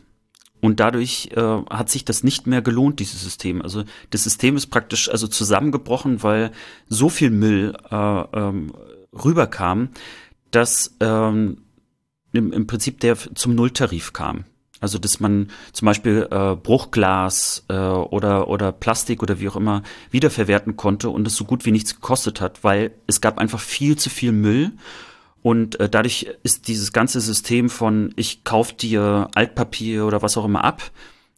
Und 0.61 0.79
dadurch 0.79 1.29
äh, 1.35 1.41
hat 1.69 1.89
sich 1.89 2.03
das 2.03 2.23
nicht 2.23 2.47
mehr 2.47 2.61
gelohnt, 2.61 2.99
dieses 2.99 3.23
System. 3.23 3.61
Also 3.61 3.83
das 4.09 4.23
System 4.23 4.57
ist 4.57 4.67
praktisch 4.67 5.09
also 5.09 5.27
zusammengebrochen, 5.27 6.21
weil 6.21 6.51
so 6.87 7.07
viel 7.07 7.29
Müll 7.29 7.77
äh, 7.89 7.95
ähm, 7.95 8.73
rüberkam, 9.13 9.89
dass 10.51 10.95
ähm, 10.99 11.61
im, 12.33 12.51
im 12.51 12.67
Prinzip 12.67 12.99
der 12.99 13.17
zum 13.17 13.55
Nulltarif 13.55 14.11
kam. 14.11 14.45
Also 14.81 14.97
dass 14.97 15.19
man 15.19 15.49
zum 15.73 15.85
Beispiel 15.85 16.27
äh, 16.31 16.55
Bruchglas 16.55 17.65
äh, 17.67 17.73
oder 17.73 18.47
oder 18.47 18.71
Plastik 18.71 19.21
oder 19.21 19.39
wie 19.39 19.49
auch 19.49 19.55
immer 19.55 19.83
wiederverwerten 20.11 20.77
konnte 20.77 21.09
und 21.09 21.27
es 21.27 21.35
so 21.35 21.45
gut 21.45 21.65
wie 21.65 21.71
nichts 21.71 21.95
gekostet 21.95 22.41
hat, 22.41 22.63
weil 22.63 22.91
es 23.07 23.21
gab 23.21 23.39
einfach 23.39 23.59
viel 23.59 23.97
zu 23.97 24.09
viel 24.09 24.31
Müll 24.31 24.71
und 25.41 25.79
äh, 25.79 25.89
dadurch 25.89 26.27
ist 26.43 26.67
dieses 26.67 26.93
ganze 26.93 27.21
System 27.21 27.69
von 27.69 28.13
ich 28.15 28.43
kauf 28.43 28.73
dir 28.73 29.29
Altpapier 29.35 30.05
oder 30.05 30.21
was 30.21 30.37
auch 30.37 30.45
immer 30.45 30.63
ab 30.63 30.91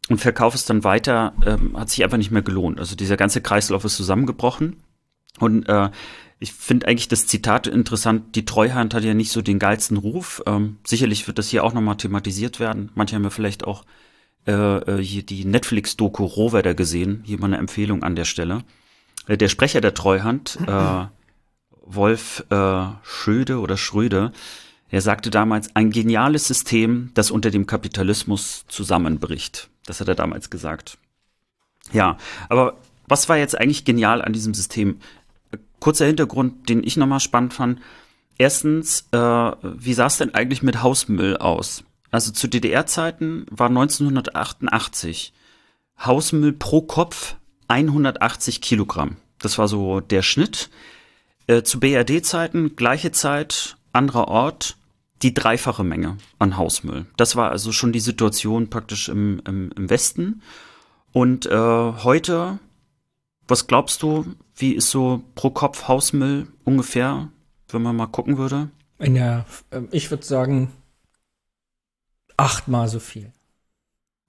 und 0.10 0.20
verkaufe 0.20 0.56
es 0.56 0.66
dann 0.66 0.84
weiter, 0.84 1.34
ähm, 1.46 1.78
hat 1.78 1.90
sich 1.90 2.04
einfach 2.04 2.18
nicht 2.18 2.32
mehr 2.32 2.42
gelohnt. 2.42 2.80
Also 2.80 2.96
dieser 2.96 3.18
ganze 3.18 3.42
Kreislauf 3.42 3.86
ist 3.86 3.96
zusammengebrochen 3.96 4.78
und 5.40 5.68
äh, 5.70 5.90
ich 6.42 6.54
finde 6.54 6.88
eigentlich 6.88 7.08
das 7.08 7.28
Zitat 7.28 7.68
interessant, 7.68 8.36
die 8.36 8.46
Treuhand 8.46 8.96
hat 8.96 9.04
ja 9.04 9.14
nicht 9.14 9.32
so 9.32 9.44
den 9.44 9.60
geilsten 9.60 9.96
Ruf. 9.96 10.42
Ähm, 10.48 10.78
sicherlich 10.84 11.28
wird 11.28 11.38
das 11.38 11.50
hier 11.50 11.64
auch 11.64 11.74
nochmal 11.74 11.98
thematisiert 11.98 12.60
werden. 12.60 12.90
Manche 12.96 13.16
haben 13.16 13.24
ja 13.24 13.30
vielleicht 13.30 13.64
auch 13.64 13.86
äh, 14.48 14.52
äh, 14.52 15.04
hier 15.04 15.22
die 15.22 15.46
Netflix-Doku 15.46 16.26
Rohwedder 16.26 16.74
gesehen. 16.74 17.22
Hier 17.26 17.40
mal 17.40 17.46
eine 17.46 17.58
Empfehlung 17.58 18.02
an 18.02 18.16
der 18.16 18.26
Stelle. 18.26 18.64
Äh, 19.28 19.38
der 19.38 19.50
Sprecher 19.50 19.82
der 19.82 19.94
Treuhand, 19.94 20.58
äh, 20.66 21.06
Wolf 21.86 22.44
äh, 22.50 22.86
Schöde 23.04 23.60
oder 23.60 23.78
Schröde, 23.78 24.32
er 24.90 25.02
sagte 25.02 25.30
damals, 25.30 25.76
ein 25.76 25.92
geniales 25.92 26.48
System, 26.48 27.12
das 27.14 27.30
unter 27.30 27.52
dem 27.52 27.68
Kapitalismus 27.68 28.66
zusammenbricht. 28.68 29.70
Das 29.86 30.02
hat 30.02 30.08
er 30.08 30.16
damals 30.16 30.50
gesagt. 30.50 30.98
Ja, 31.94 32.18
aber 32.50 32.78
was 33.08 33.30
war 33.30 33.38
jetzt 33.38 33.60
eigentlich 33.60 33.86
genial 33.86 34.22
an 34.22 34.34
diesem 34.34 34.54
System? 34.54 35.00
Kurzer 35.80 36.06
Hintergrund, 36.06 36.70
den 36.70 36.84
ich 36.84 36.98
nochmal 36.98 37.20
spannend 37.20 37.54
fand. 37.54 37.80
Erstens, 38.38 39.08
äh, 39.12 39.18
wie 39.18 39.94
sah 39.94 40.08
es 40.08 40.18
denn 40.18 40.34
eigentlich 40.34 40.64
mit 40.64 40.82
Hausmüll 40.82 41.38
aus? 41.38 41.84
Also 42.12 42.32
zu 42.32 42.48
DDR-Zeiten 42.48 43.46
war 43.50 43.70
1988 43.70 45.34
Hausmüll 46.00 46.54
pro 46.54 46.82
Kopf 46.82 47.36
180 47.68 48.62
Kilogramm. 48.62 49.18
Das 49.40 49.58
war 49.58 49.68
so 49.68 50.02
der 50.02 50.22
Schnitt. 50.22 50.70
Äh, 51.48 51.64
zu 51.64 51.80
BRD-Zeiten, 51.80 52.76
gleiche 52.76 53.12
Zeit, 53.12 53.78
anderer 53.94 54.28
Ort, 54.28 54.78
die 55.22 55.34
dreifache 55.34 55.84
Menge 55.84 56.18
an 56.40 56.58
Hausmüll. 56.58 57.06
Das 57.18 57.36
war 57.36 57.52
also 57.52 57.72
schon 57.72 57.94
die 57.94 58.00
Situation 58.00 58.70
praktisch 58.70 59.10
im, 59.10 59.42
im, 59.48 59.72
im 59.76 59.90
Westen. 59.90 60.42
Und 61.12 61.46
äh, 61.46 61.52
heute, 61.58 62.60
was 63.52 63.68
glaubst 63.68 64.02
du, 64.02 64.26
wie 64.56 64.74
ist 64.74 64.90
so 64.90 65.22
pro 65.36 65.52
Kopf 65.52 65.88
Hausmüll 65.88 66.48
ungefähr, 66.64 67.30
wenn 67.70 67.84
man 67.84 67.96
mal 67.96 68.08
gucken 68.08 68.38
würde? 68.40 68.70
In 68.98 69.14
der, 69.16 69.46
ähm, 69.72 69.88
ich 69.92 70.10
würde 70.10 70.24
sagen, 70.26 70.72
achtmal 72.38 72.88
so 72.88 73.00
viel. 73.00 73.32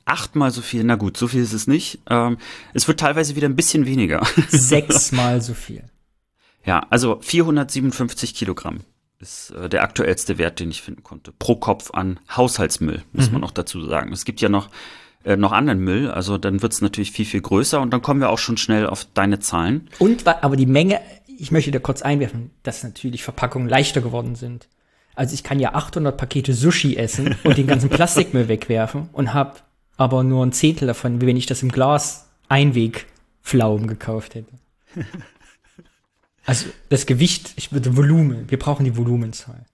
Achtmal 0.04 0.50
so 0.50 0.60
viel, 0.62 0.82
na 0.84 0.96
gut, 0.96 1.16
so 1.16 1.28
viel 1.28 1.42
ist 1.42 1.52
es 1.52 1.66
nicht. 1.66 2.00
Ähm, 2.10 2.36
es 2.74 2.88
wird 2.88 3.00
teilweise 3.00 3.36
wieder 3.36 3.48
ein 3.48 3.56
bisschen 3.56 3.86
weniger. 3.86 4.26
Sechsmal 4.48 5.40
so 5.40 5.54
viel. 5.54 5.84
Ja, 6.64 6.80
also 6.90 7.18
457 7.20 8.34
Kilogramm 8.34 8.80
ist 9.20 9.50
äh, 9.50 9.68
der 9.68 9.82
aktuellste 9.82 10.38
Wert, 10.38 10.58
den 10.60 10.70
ich 10.70 10.82
finden 10.82 11.02
konnte. 11.04 11.32
Pro 11.38 11.56
Kopf 11.56 11.92
an 11.92 12.18
Haushaltsmüll, 12.36 13.02
muss 13.12 13.26
Mhm. 13.26 13.32
man 13.34 13.40
noch 13.42 13.52
dazu 13.52 13.84
sagen. 13.86 14.12
Es 14.12 14.24
gibt 14.24 14.40
ja 14.40 14.48
noch, 14.48 14.68
äh, 15.24 15.36
noch 15.36 15.52
anderen 15.52 15.80
Müll, 15.80 16.10
also 16.10 16.38
dann 16.38 16.62
wird 16.62 16.72
es 16.72 16.80
natürlich 16.80 17.12
viel, 17.12 17.24
viel 17.24 17.40
größer 17.40 17.80
und 17.80 17.92
dann 17.92 18.02
kommen 18.02 18.20
wir 18.20 18.30
auch 18.30 18.38
schon 18.38 18.56
schnell 18.56 18.86
auf 18.86 19.06
deine 19.14 19.38
Zahlen. 19.38 19.88
Und, 19.98 20.26
aber 20.26 20.56
die 20.56 20.66
Menge, 20.66 21.00
ich 21.38 21.50
möchte 21.50 21.70
da 21.70 21.78
kurz 21.78 22.02
einwerfen, 22.02 22.50
dass 22.62 22.82
natürlich 22.82 23.22
Verpackungen 23.22 23.68
leichter 23.68 24.00
geworden 24.00 24.34
sind. 24.34 24.68
Also 25.14 25.34
ich 25.34 25.42
kann 25.42 25.60
ja 25.60 25.74
800 25.74 26.16
Pakete 26.16 26.54
Sushi 26.54 26.96
essen 26.96 27.36
und 27.44 27.58
den 27.58 27.66
ganzen 27.66 27.88
Plastikmüll 27.90 28.48
wegwerfen 28.48 29.08
und 29.12 29.34
habe 29.34 29.60
aber 29.96 30.24
nur 30.24 30.44
ein 30.44 30.52
Zehntel 30.52 30.86
davon, 30.86 31.20
wie 31.20 31.26
wenn 31.26 31.36
ich 31.36 31.46
das 31.46 31.62
im 31.62 31.70
Glas 31.70 32.28
Einwegpflaumen 32.48 33.86
gekauft 33.86 34.34
hätte. 34.34 34.52
Also 36.44 36.66
das 36.88 37.06
Gewicht, 37.06 37.52
ich 37.54 37.72
würde 37.72 37.96
Volumen, 37.96 38.50
wir 38.50 38.58
brauchen 38.58 38.84
die 38.84 38.96
Volumenzahl. 38.96 39.64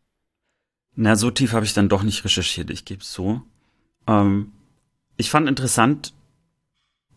Na, 0.97 1.17
so 1.17 1.31
tief 1.31 1.53
habe 1.53 1.65
ich 1.65 1.73
dann 1.73 1.89
doch 1.89 2.03
nicht 2.03 2.25
recherchiert, 2.25 2.69
ich 2.71 2.85
gebe 2.85 3.01
es 3.01 3.13
so. 3.13 3.41
Ähm, 4.07 4.53
ich 5.19 5.31
fand 5.31 5.49
interessant, 5.49 6.15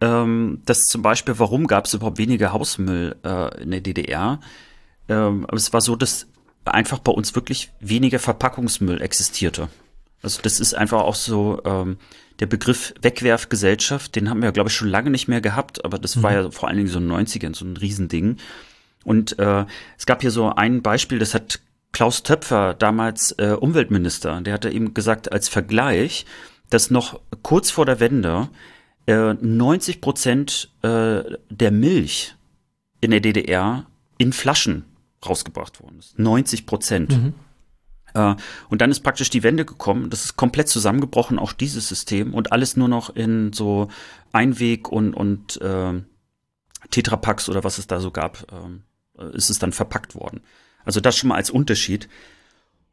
ähm, 0.01 0.61
dass 0.65 0.87
zum 0.87 1.01
Beispiel, 1.01 1.39
warum 1.39 1.67
gab 1.67 1.85
es 1.85 1.93
überhaupt 1.93 2.17
weniger 2.17 2.51
Hausmüll 2.51 3.15
äh, 3.23 3.63
in 3.63 3.71
der 3.71 3.81
DDR? 3.81 4.41
Ähm, 5.07 5.45
aber 5.45 5.57
es 5.57 5.71
war 5.71 5.81
so, 5.81 5.95
dass 5.95 6.27
einfach 6.65 6.99
bei 6.99 7.11
uns 7.11 7.35
wirklich 7.35 7.71
weniger 7.79 8.19
Verpackungsmüll 8.19 9.01
existierte. 9.01 9.69
Also 10.23 10.41
das 10.41 10.59
ist 10.59 10.73
einfach 10.73 11.01
auch 11.01 11.15
so 11.15 11.61
ähm, 11.65 11.97
der 12.39 12.47
Begriff 12.47 12.93
Wegwerfgesellschaft, 13.01 14.15
den 14.15 14.29
haben 14.29 14.41
wir, 14.41 14.51
glaube 14.51 14.69
ich, 14.69 14.75
schon 14.75 14.89
lange 14.89 15.11
nicht 15.11 15.27
mehr 15.27 15.41
gehabt, 15.41 15.85
aber 15.85 15.99
das 15.99 16.21
war 16.21 16.33
ja 16.33 16.51
vor 16.51 16.69
allen 16.69 16.77
Dingen 16.77 16.89
so 16.89 16.99
in 16.99 17.07
den 17.07 17.25
90ern 17.25 17.55
so 17.55 17.65
ein 17.65 17.77
Riesending. 17.77 18.37
Und 19.03 19.37
äh, 19.39 19.65
es 19.97 20.05
gab 20.05 20.21
hier 20.21 20.31
so 20.31 20.49
ein 20.49 20.81
Beispiel, 20.81 21.19
das 21.19 21.33
hat 21.33 21.59
Klaus 21.91 22.23
Töpfer, 22.23 22.73
damals 22.73 23.33
äh, 23.33 23.55
Umweltminister, 23.59 24.41
der 24.41 24.53
hatte 24.53 24.69
eben 24.69 24.93
gesagt, 24.93 25.31
als 25.31 25.49
Vergleich, 25.49 26.25
dass 26.71 26.89
noch 26.89 27.21
kurz 27.43 27.69
vor 27.69 27.85
der 27.85 27.99
Wende 27.99 28.49
äh, 29.05 29.33
90 29.33 30.01
Prozent 30.01 30.71
äh, 30.81 31.21
der 31.49 31.71
Milch 31.71 32.35
in 33.01 33.11
der 33.11 33.19
DDR 33.19 33.85
in 34.17 34.33
Flaschen 34.33 34.85
rausgebracht 35.25 35.81
worden 35.81 35.99
ist. 35.99 36.17
90 36.17 36.65
Prozent. 36.65 37.11
Äh, 38.13 38.35
und 38.69 38.81
dann 38.81 38.91
ist 38.91 39.01
praktisch 39.01 39.29
die 39.29 39.43
Wende 39.43 39.65
gekommen. 39.65 40.09
Das 40.09 40.25
ist 40.25 40.37
komplett 40.37 40.69
zusammengebrochen, 40.69 41.39
auch 41.39 41.53
dieses 41.53 41.87
System. 41.87 42.33
Und 42.33 42.51
alles 42.51 42.77
nur 42.77 42.87
noch 42.87 43.15
in 43.15 43.53
so 43.53 43.89
Einweg- 44.31 44.89
und, 44.89 45.13
und 45.13 45.59
äh, 45.61 46.01
Tetrapacks 46.89 47.49
oder 47.49 47.63
was 47.63 47.77
es 47.77 47.87
da 47.87 47.99
so 47.99 48.11
gab, 48.11 48.51
ähm, 48.51 48.83
äh, 49.17 49.35
ist 49.35 49.49
es 49.49 49.59
dann 49.59 49.71
verpackt 49.71 50.15
worden. 50.15 50.41
Also 50.83 50.99
das 50.99 51.17
schon 51.17 51.29
mal 51.29 51.35
als 51.35 51.49
Unterschied. 51.49 52.09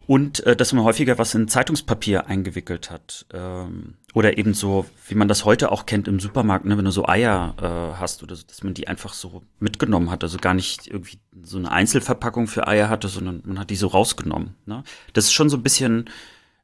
Und 0.09 0.41
äh, 0.47 0.57
dass 0.57 0.73
man 0.73 0.85
häufiger 0.85 1.19
was 1.19 1.35
in 1.35 1.49
Zeitungspapier 1.49 2.29
eingewickelt 2.29 2.91
hat. 2.91 3.27
Ähm, 3.31 3.97
oder 4.15 4.39
eben 4.39 4.55
so, 4.55 4.87
wie 5.07 5.15
man 5.15 5.29
das 5.29 5.45
heute 5.45 5.71
auch 5.71 5.85
kennt 5.85 6.09
im 6.09 6.19
Supermarkt, 6.19 6.65
ne, 6.65 6.79
wenn 6.79 6.87
du 6.87 6.91
so 6.91 7.07
Eier 7.07 7.55
äh, 7.61 8.01
hast 8.01 8.23
oder 8.23 8.35
so, 8.35 8.43
dass 8.47 8.63
man 8.63 8.73
die 8.73 8.89
einfach 8.89 9.13
so 9.13 9.43
mitgenommen 9.61 10.11
hat. 10.11 10.25
Also 10.25 10.39
gar 10.39 10.55
nicht 10.55 10.87
irgendwie 10.87 11.19
so 11.43 11.59
eine 11.59 11.71
Einzelverpackung 11.71 12.47
für 12.47 12.67
Eier 12.67 12.89
hatte, 12.89 13.09
sondern 13.09 13.43
man 13.45 13.59
hat 13.59 13.69
die 13.69 13.77
so 13.77 13.89
rausgenommen. 13.89 14.55
Ne? 14.65 14.83
Das 15.13 15.27
ist 15.27 15.35
schon 15.35 15.51
so 15.51 15.59
ein 15.59 15.63
bisschen 15.63 16.09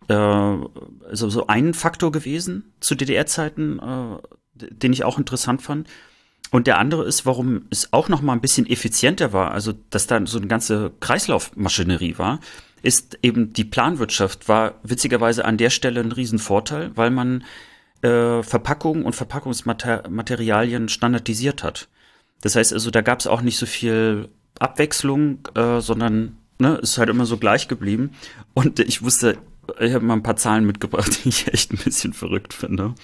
äh, 0.09 0.15
also 0.15 1.29
so 1.29 1.47
ein 1.47 1.75
Faktor 1.75 2.13
gewesen 2.13 2.73
zu 2.81 2.95
DDR-Zeiten, 2.95 3.79
äh, 3.79 4.69
den 4.71 4.95
ich 4.95 5.05
auch 5.05 5.19
interessant 5.19 5.61
fand. 5.61 5.87
Und 6.51 6.67
der 6.67 6.79
andere 6.79 7.05
ist, 7.05 7.27
warum 7.27 7.67
es 7.69 7.93
auch 7.93 8.09
noch 8.09 8.23
mal 8.23 8.33
ein 8.33 8.41
bisschen 8.41 8.67
effizienter 8.67 9.35
war, 9.35 9.51
also 9.51 9.75
dass 9.91 10.07
da 10.07 10.25
so 10.27 10.39
eine 10.39 10.47
ganze 10.47 10.93
Kreislaufmaschinerie 11.01 12.17
war, 12.17 12.41
ist 12.85 13.19
eben 13.23 13.55
die 13.55 13.65
Planwirtschaft 13.65 14.47
war 14.47 14.75
witzigerweise 14.83 15.45
an 15.47 15.57
der 15.57 15.71
Stelle 15.71 16.01
ein 16.01 16.13
Riesenvorteil, 16.13 16.91
weil 16.95 17.11
man 17.11 17.45
äh, 18.03 18.43
Verpackungen 18.43 19.05
und 19.05 19.15
Verpackungsmaterialien 19.15 20.91
standardisiert 20.91 21.65
hat. 21.65 21.89
Das 22.43 22.57
heißt 22.57 22.75
also, 22.75 22.91
da 22.91 23.01
gab 23.01 23.21
es 23.21 23.27
auch 23.27 23.41
nicht 23.41 23.57
so 23.57 23.65
viel 23.65 24.29
Abwechslung, 24.59 25.39
äh, 25.55 25.81
sondern 25.81 26.37
ne, 26.59 26.75
ist 26.77 26.99
halt 26.99 27.09
immer 27.09 27.25
so 27.25 27.39
gleich 27.39 27.69
geblieben. 27.69 28.11
Und 28.53 28.79
ich 28.81 29.03
wusste, 29.03 29.39
ich 29.81 29.95
habe 29.95 30.05
mal 30.05 30.13
ein 30.13 30.23
paar 30.23 30.37
Zahlen 30.37 30.67
mitgebracht, 30.67 31.21
die 31.25 31.31
ich 31.31 31.49
echt 31.55 31.73
ein 31.73 31.79
bisschen 31.79 32.13
verrückt 32.13 32.53
finde. 32.53 32.95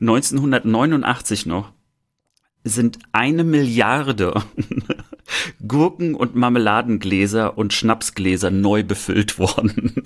1989 0.00 1.46
noch 1.46 1.72
sind 2.62 2.98
eine 3.12 3.44
Milliarde 3.44 4.42
Gurken- 5.66 6.14
und 6.14 6.34
Marmeladengläser 6.34 7.56
und 7.58 7.72
Schnapsgläser 7.72 8.50
neu 8.50 8.82
befüllt 8.82 9.38
worden. 9.38 10.02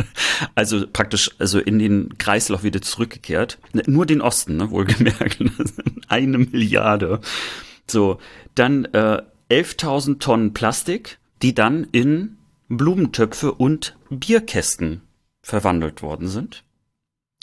Also 0.54 0.86
praktisch, 0.92 1.30
also 1.38 1.58
in 1.58 1.78
den 1.78 2.18
Kreislauf 2.18 2.62
wieder 2.62 2.82
zurückgekehrt. 2.82 3.58
Nur 3.86 4.06
den 4.06 4.20
Osten, 4.20 4.56
ne, 4.56 4.70
wohlgemerkt. 4.70 5.38
Eine 6.08 6.38
Milliarde. 6.38 7.20
So, 7.86 8.18
dann 8.54 8.84
äh, 8.86 9.22
11.000 9.50 10.18
Tonnen 10.18 10.54
Plastik, 10.54 11.18
die 11.42 11.54
dann 11.54 11.86
in 11.92 12.36
Blumentöpfe 12.68 13.52
und 13.52 13.96
Bierkästen 14.10 15.02
verwandelt 15.42 16.02
worden 16.02 16.28
sind. 16.28 16.64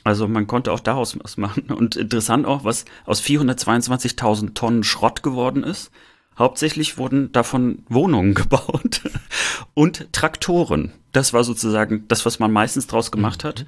Also 0.03 0.27
man 0.27 0.45
konnte 0.45 0.71
auch 0.71 0.79
daraus 0.79 1.17
was 1.21 1.35
machen. 1.35 1.71
Und 1.71 1.95
interessant 1.95 2.45
auch, 2.45 2.63
was 2.63 2.85
aus 3.05 3.21
422.000 3.23 4.53
Tonnen 4.53 4.83
Schrott 4.83 5.23
geworden 5.23 5.63
ist. 5.63 5.91
Hauptsächlich 6.37 6.97
wurden 6.97 7.31
davon 7.31 7.83
Wohnungen 7.89 8.33
gebaut 8.33 9.01
und 9.73 10.11
Traktoren. 10.13 10.93
Das 11.11 11.33
war 11.33 11.43
sozusagen 11.43 12.05
das, 12.07 12.25
was 12.25 12.39
man 12.39 12.51
meistens 12.51 12.87
draus 12.87 13.11
gemacht 13.11 13.43
hat. 13.43 13.65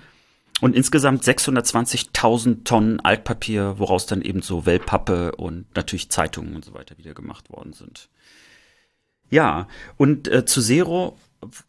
Und 0.59 0.75
insgesamt 0.75 1.23
620.000 1.23 2.63
Tonnen 2.63 2.99
Altpapier, 2.99 3.75
woraus 3.77 4.07
dann 4.07 4.23
eben 4.23 4.41
so 4.41 4.65
Wellpappe 4.65 5.35
und 5.35 5.65
natürlich 5.75 6.09
Zeitungen 6.09 6.55
und 6.55 6.65
so 6.65 6.73
weiter 6.73 6.97
wieder 6.97 7.13
gemacht 7.13 7.51
worden 7.51 7.73
sind. 7.73 8.09
Ja, 9.29 9.67
und 9.97 10.27
äh, 10.27 10.45
zu 10.45 10.61
Zero, 10.61 11.15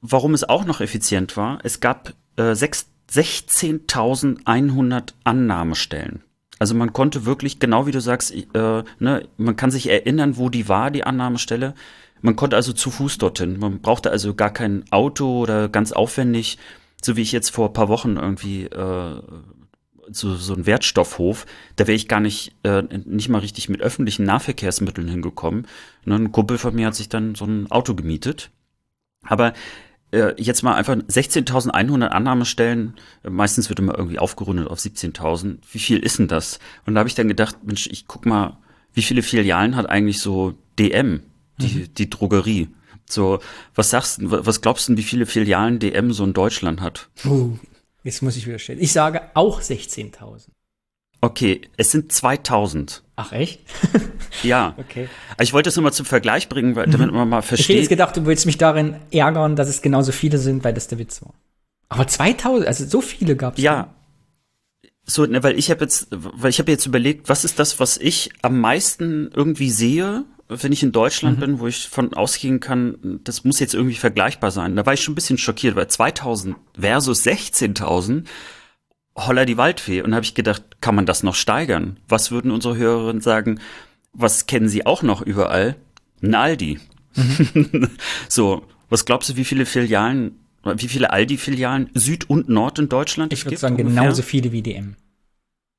warum 0.00 0.32
es 0.32 0.44
auch 0.44 0.64
noch 0.64 0.80
effizient 0.80 1.36
war, 1.36 1.58
es 1.64 1.80
gab 1.80 2.14
äh, 2.36 2.54
sechs- 2.54 2.88
16.100 3.10 5.14
Annahmestellen. 5.24 6.22
Also 6.58 6.74
man 6.74 6.92
konnte 6.92 7.24
wirklich, 7.24 7.60
genau 7.60 7.86
wie 7.86 7.92
du 7.92 8.00
sagst, 8.00 8.34
äh, 8.34 8.82
ne, 8.98 9.28
man 9.36 9.56
kann 9.56 9.70
sich 9.70 9.88
erinnern, 9.88 10.36
wo 10.36 10.48
die 10.48 10.68
war, 10.68 10.90
die 10.90 11.04
Annahmestelle. 11.04 11.74
Man 12.20 12.36
konnte 12.36 12.56
also 12.56 12.72
zu 12.72 12.90
Fuß 12.90 13.18
dorthin. 13.18 13.58
Man 13.58 13.80
brauchte 13.80 14.10
also 14.10 14.34
gar 14.34 14.50
kein 14.50 14.84
Auto 14.90 15.40
oder 15.40 15.68
ganz 15.68 15.92
aufwendig, 15.92 16.58
so 17.02 17.16
wie 17.16 17.22
ich 17.22 17.32
jetzt 17.32 17.50
vor 17.50 17.68
ein 17.68 17.72
paar 17.72 17.88
Wochen 17.88 18.16
irgendwie 18.16 18.64
äh, 18.64 19.22
so, 20.10 20.34
so 20.34 20.54
ein 20.54 20.66
Wertstoffhof, 20.66 21.46
da 21.76 21.86
wäre 21.86 21.96
ich 21.96 22.08
gar 22.08 22.20
nicht, 22.20 22.54
äh, 22.62 22.82
nicht 23.04 23.28
mal 23.28 23.38
richtig 23.38 23.68
mit 23.68 23.80
öffentlichen 23.80 24.24
Nahverkehrsmitteln 24.24 25.08
hingekommen. 25.08 25.66
Ne, 26.04 26.16
ein 26.16 26.32
Kumpel 26.32 26.58
von 26.58 26.74
mir 26.74 26.86
hat 26.86 26.94
sich 26.94 27.08
dann 27.08 27.34
so 27.34 27.44
ein 27.44 27.70
Auto 27.70 27.94
gemietet. 27.94 28.50
Aber 29.22 29.52
jetzt 30.12 30.62
mal 30.62 30.74
einfach 30.74 30.94
16.100 30.94 32.06
Annahmestellen, 32.06 32.94
äh, 33.24 33.30
meistens 33.30 33.68
wird 33.68 33.78
immer 33.78 33.96
irgendwie 33.96 34.18
aufgerundet 34.18 34.68
auf 34.68 34.78
17.000. 34.78 35.58
Wie 35.70 35.78
viel 35.78 35.98
ist 35.98 36.18
denn 36.18 36.28
das? 36.28 36.58
Und 36.86 36.94
da 36.94 37.00
habe 37.00 37.08
ich 37.08 37.14
dann 37.14 37.28
gedacht, 37.28 37.56
Mensch, 37.64 37.86
ich 37.88 38.06
guck 38.06 38.26
mal, 38.26 38.58
wie 38.94 39.02
viele 39.02 39.22
Filialen 39.22 39.76
hat 39.76 39.88
eigentlich 39.88 40.20
so 40.20 40.54
DM, 40.78 41.22
die, 41.58 41.88
die 41.88 42.08
Drogerie? 42.08 42.68
So, 43.08 43.40
was 43.74 43.90
sagst 43.90 44.20
du, 44.20 44.30
was 44.30 44.60
glaubst 44.60 44.88
du, 44.88 44.96
wie 44.96 45.02
viele 45.02 45.26
Filialen 45.26 45.78
DM 45.78 46.12
so 46.12 46.24
in 46.24 46.32
Deutschland 46.32 46.80
hat? 46.80 47.08
Uh, 47.24 47.56
jetzt 48.02 48.22
muss 48.22 48.36
ich 48.36 48.46
wieder 48.46 48.58
stellen. 48.58 48.80
Ich 48.80 48.92
sage 48.92 49.22
auch 49.34 49.60
16.000. 49.60 50.48
Okay, 51.20 51.62
es 51.76 51.90
sind 51.90 52.12
2000. 52.12 53.02
Ach 53.16 53.32
echt? 53.32 53.60
Ja. 54.42 54.74
Okay. 54.78 55.08
Also 55.36 55.48
ich 55.48 55.52
wollte 55.52 55.68
das 55.68 55.76
nur 55.76 55.82
mal 55.82 55.92
zum 55.92 56.06
Vergleich 56.06 56.48
bringen, 56.48 56.76
weil, 56.76 56.86
damit 56.86 57.12
man 57.12 57.28
mal 57.28 57.40
Ich 57.40 57.46
hätte 57.46 57.56
jetzt 57.56 57.66
versteht. 57.66 57.88
gedacht, 57.88 58.16
du 58.16 58.26
willst 58.26 58.46
mich 58.46 58.58
darin 58.58 58.96
ärgern, 59.10 59.56
dass 59.56 59.68
es 59.68 59.82
genauso 59.82 60.12
viele 60.12 60.38
sind, 60.38 60.62
weil 60.64 60.74
das 60.74 60.86
der 60.88 60.98
Witz 60.98 61.20
war. 61.22 61.34
Aber 61.88 62.06
2000, 62.06 62.66
also 62.66 62.84
so 62.86 63.00
viele 63.00 63.34
gab 63.36 63.56
es. 63.56 63.62
Ja. 63.64 63.94
So, 65.04 65.24
ne, 65.26 65.42
weil 65.42 65.58
ich 65.58 65.70
habe 65.70 65.80
jetzt, 65.82 66.08
weil 66.10 66.50
ich 66.50 66.58
habe 66.58 66.70
jetzt 66.70 66.86
überlegt, 66.86 67.28
was 67.28 67.44
ist 67.44 67.58
das, 67.58 67.80
was 67.80 67.96
ich 67.96 68.30
am 68.42 68.60
meisten 68.60 69.30
irgendwie 69.34 69.70
sehe, 69.70 70.24
wenn 70.48 70.72
ich 70.72 70.82
in 70.82 70.92
Deutschland 70.92 71.40
bin, 71.40 71.60
wo 71.60 71.66
ich 71.66 71.88
von 71.88 72.14
ausgehen 72.14 72.60
kann, 72.60 73.20
das 73.24 73.44
muss 73.44 73.58
jetzt 73.60 73.74
irgendwie 73.74 73.96
vergleichbar 73.96 74.50
sein. 74.50 74.76
Da 74.76 74.86
war 74.86 74.94
ich 74.94 75.02
schon 75.02 75.12
ein 75.12 75.14
bisschen 75.16 75.38
schockiert, 75.38 75.76
weil 75.76 75.88
2000 75.88 76.56
versus 76.78 77.24
16.000, 77.24 78.24
holla 79.26 79.44
die 79.44 79.56
Waldfee. 79.56 80.02
Und 80.02 80.14
habe 80.14 80.24
ich 80.24 80.34
gedacht, 80.34 80.62
kann 80.80 80.94
man 80.94 81.06
das 81.06 81.22
noch 81.22 81.34
steigern? 81.34 81.98
Was 82.08 82.30
würden 82.30 82.50
unsere 82.50 82.76
Hörerinnen 82.76 83.20
sagen? 83.22 83.60
Was 84.12 84.46
kennen 84.46 84.68
sie 84.68 84.86
auch 84.86 85.02
noch 85.02 85.22
überall? 85.22 85.76
Ein 86.22 86.34
Aldi. 86.34 86.80
so, 88.28 88.62
was 88.88 89.04
glaubst 89.04 89.30
du, 89.30 89.36
wie 89.36 89.44
viele 89.44 89.66
Filialen, 89.66 90.38
wie 90.64 90.88
viele 90.88 91.10
Aldi-Filialen 91.10 91.90
Süd 91.94 92.28
und 92.30 92.48
Nord 92.48 92.78
in 92.78 92.88
Deutschland 92.88 93.32
Ich 93.32 93.40
es 93.40 93.44
würde 93.46 93.56
sagen, 93.56 93.76
ungefähr? 93.76 94.02
genauso 94.02 94.22
viele 94.22 94.52
wie 94.52 94.62
DM. 94.62 94.96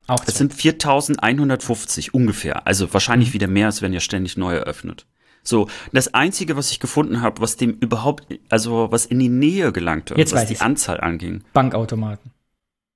Auch 0.07 0.23
Es 0.25 0.37
sind 0.37 0.53
4150 0.53 2.13
ungefähr. 2.13 2.65
Also 2.67 2.85
Mhm. 2.87 2.93
wahrscheinlich 2.93 3.33
wieder 3.33 3.47
mehr, 3.47 3.67
es 3.67 3.81
werden 3.81 3.93
ja 3.93 3.99
ständig 3.99 4.37
neu 4.37 4.55
eröffnet. 4.55 5.05
So, 5.43 5.67
das 5.93 6.13
Einzige, 6.13 6.55
was 6.57 6.71
ich 6.71 6.79
gefunden 6.79 7.21
habe, 7.21 7.41
was 7.41 7.55
dem 7.57 7.71
überhaupt, 7.79 8.27
also 8.49 8.87
was 8.91 9.05
in 9.05 9.19
die 9.19 9.29
Nähe 9.29 9.71
gelangte, 9.71 10.15
Jetzt 10.17 10.33
was 10.33 10.45
die 10.47 10.53
ich's. 10.53 10.61
Anzahl 10.61 10.99
anging. 10.99 11.43
Bankautomaten. 11.53 12.31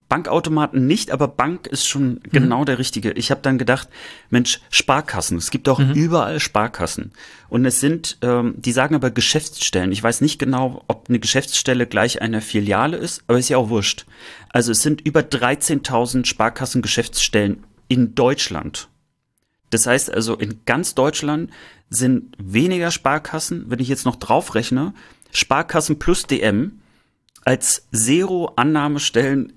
Bankautomaten 0.10 0.86
nicht, 0.86 1.12
aber 1.12 1.28
Bank 1.28 1.68
ist 1.68 1.88
schon 1.88 2.20
genau 2.32 2.66
der 2.66 2.78
richtige. 2.78 3.12
Ich 3.14 3.32
habe 3.32 3.42
dann 3.42 3.58
gedacht, 3.58 3.90
Mensch, 4.30 4.60
Sparkassen. 4.70 5.38
Es 5.38 5.50
gibt 5.50 5.68
auch 5.70 5.80
überall 5.80 6.40
Sparkassen. 6.40 7.14
Und 7.50 7.66
es 7.66 7.80
sind, 7.80 8.18
ähm, 8.22 8.54
die 8.58 8.72
sagen 8.74 8.96
aber 8.96 9.12
Geschäftsstellen. 9.12 9.92
Ich 9.92 10.04
weiß 10.04 10.22
nicht 10.22 10.38
genau, 10.38 10.84
ob 10.88 11.10
eine 11.10 11.20
Geschäftsstelle 11.20 11.88
gleich 11.88 12.22
eine 12.22 12.42
Filiale 12.42 12.98
ist, 12.98 13.24
aber 13.28 13.40
ist 13.40 13.50
ja 13.50 13.58
auch 13.58 13.70
wurscht. 13.70 14.06
Also 14.50 14.72
es 14.72 14.82
sind 14.82 15.02
über 15.02 15.22
13.000 15.22 16.26
Sparkassen-Geschäftsstellen 16.26 17.64
in 17.88 18.14
Deutschland. 18.14 18.90
Das 19.72 19.88
heißt 19.88 20.14
also, 20.14 20.36
in 20.36 20.62
ganz 20.66 20.94
Deutschland 20.94 21.50
sind 21.90 22.36
weniger 22.38 22.92
Sparkassen, 22.92 23.66
wenn 23.70 23.80
ich 23.80 23.88
jetzt 23.88 24.06
noch 24.06 24.18
draufrechne, 24.18 24.94
Sparkassen 25.32 25.98
plus 25.98 26.28
DM 26.28 26.80
als 27.44 27.88
Zero-Annahmestellen 27.92 29.54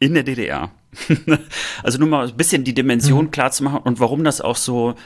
in 0.00 0.14
der 0.14 0.24
DDR. 0.24 0.72
also 1.84 1.98
nur 1.98 2.08
mal 2.08 2.28
ein 2.28 2.36
bisschen 2.36 2.64
die 2.64 2.74
Dimension 2.74 3.30
klar 3.30 3.52
zu 3.52 3.62
machen 3.62 3.82
und 3.84 4.00
warum 4.00 4.24
das 4.24 4.40
auch 4.40 4.56
so 4.56 4.96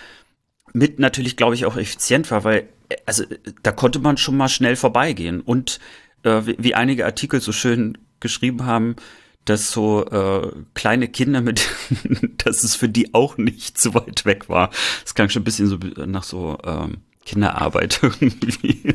mit 0.73 0.99
natürlich, 0.99 1.37
glaube 1.37 1.55
ich, 1.55 1.67
auch 1.67 1.77
effizient 1.77 2.31
war, 2.31 2.45
weil 2.45 2.69
also 3.07 3.25
da 3.63 3.73
konnte 3.73 3.99
man 3.99 4.17
schon 4.17 4.37
mal 4.37 4.49
schnell 4.49 4.77
vorbeigehen 4.77 5.41
und 5.41 5.79
äh, 6.23 6.43
wie, 6.47 6.57
wie 6.59 6.75
einige 6.75 7.05
Artikel 7.05 7.41
so 7.41 7.53
schön 7.53 7.99
geschrieben 8.21 8.65
haben, 8.65 8.97
dass 9.45 9.71
so 9.71 10.05
äh, 10.07 10.53
kleine 10.75 11.09
Kinder 11.09 11.41
mit, 11.41 11.69
dass 12.45 12.65
es 12.65 12.75
für 12.75 12.89
die 12.89 13.15
auch 13.15 13.37
nicht 13.37 13.79
so 13.79 13.95
weit 13.95 14.25
weg 14.25 14.49
war. 14.49 14.71
Das 15.03 15.15
klang 15.15 15.29
schon 15.29 15.43
ein 15.43 15.45
bisschen 15.45 15.67
so 15.67 15.79
nach 16.07 16.23
so 16.23 16.59
ähm, 16.65 16.99
Kinderarbeit 17.27 18.01
irgendwie. 18.03 18.95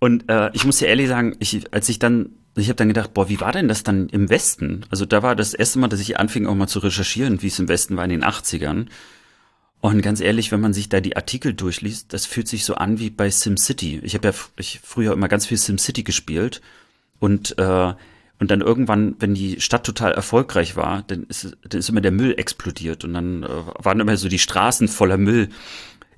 Und 0.00 0.28
äh, 0.28 0.50
ich 0.54 0.64
muss 0.64 0.78
dir 0.78 0.88
ehrlich 0.88 1.08
sagen, 1.08 1.36
ich, 1.38 1.72
als 1.72 1.88
ich 1.88 2.00
dann, 2.00 2.30
ich 2.56 2.68
habe 2.68 2.76
dann 2.76 2.88
gedacht, 2.88 3.14
boah, 3.14 3.28
wie 3.28 3.40
war 3.40 3.52
denn 3.52 3.68
das 3.68 3.84
dann 3.84 4.08
im 4.08 4.28
Westen? 4.28 4.86
Also 4.90 5.06
da 5.06 5.22
war 5.22 5.36
das 5.36 5.54
erste 5.54 5.78
Mal, 5.78 5.88
dass 5.88 6.00
ich 6.00 6.18
anfing 6.18 6.46
auch 6.46 6.54
mal 6.54 6.66
zu 6.66 6.80
recherchieren, 6.80 7.42
wie 7.42 7.46
es 7.46 7.58
im 7.58 7.68
Westen 7.68 7.96
war 7.96 8.04
in 8.04 8.10
den 8.10 8.24
80ern. 8.24 8.86
Und 9.82 10.02
ganz 10.02 10.20
ehrlich, 10.20 10.52
wenn 10.52 10.60
man 10.60 10.72
sich 10.72 10.88
da 10.88 11.00
die 11.00 11.16
Artikel 11.16 11.54
durchliest, 11.54 12.12
das 12.12 12.26
fühlt 12.26 12.48
sich 12.48 12.64
so 12.64 12.74
an 12.74 12.98
wie 12.98 13.10
bei 13.10 13.30
SimCity. 13.30 14.00
Ich 14.02 14.14
habe 14.14 14.28
ja 14.28 14.34
ich 14.56 14.80
früher 14.82 15.12
immer 15.12 15.28
ganz 15.28 15.46
viel 15.46 15.56
SimCity 15.56 16.02
gespielt 16.02 16.60
und 17.18 17.56
äh, 17.58 17.94
und 18.40 18.50
dann 18.50 18.62
irgendwann, 18.62 19.16
wenn 19.18 19.34
die 19.34 19.60
Stadt 19.60 19.84
total 19.84 20.12
erfolgreich 20.12 20.74
war, 20.74 21.04
dann 21.06 21.24
ist, 21.24 21.58
dann 21.68 21.78
ist 21.78 21.90
immer 21.90 22.00
der 22.00 22.10
Müll 22.10 22.34
explodiert 22.38 23.04
und 23.04 23.12
dann 23.12 23.42
äh, 23.42 23.48
waren 23.48 24.00
immer 24.00 24.16
so 24.16 24.30
die 24.30 24.38
Straßen 24.38 24.88
voller 24.88 25.18
Müll. 25.18 25.50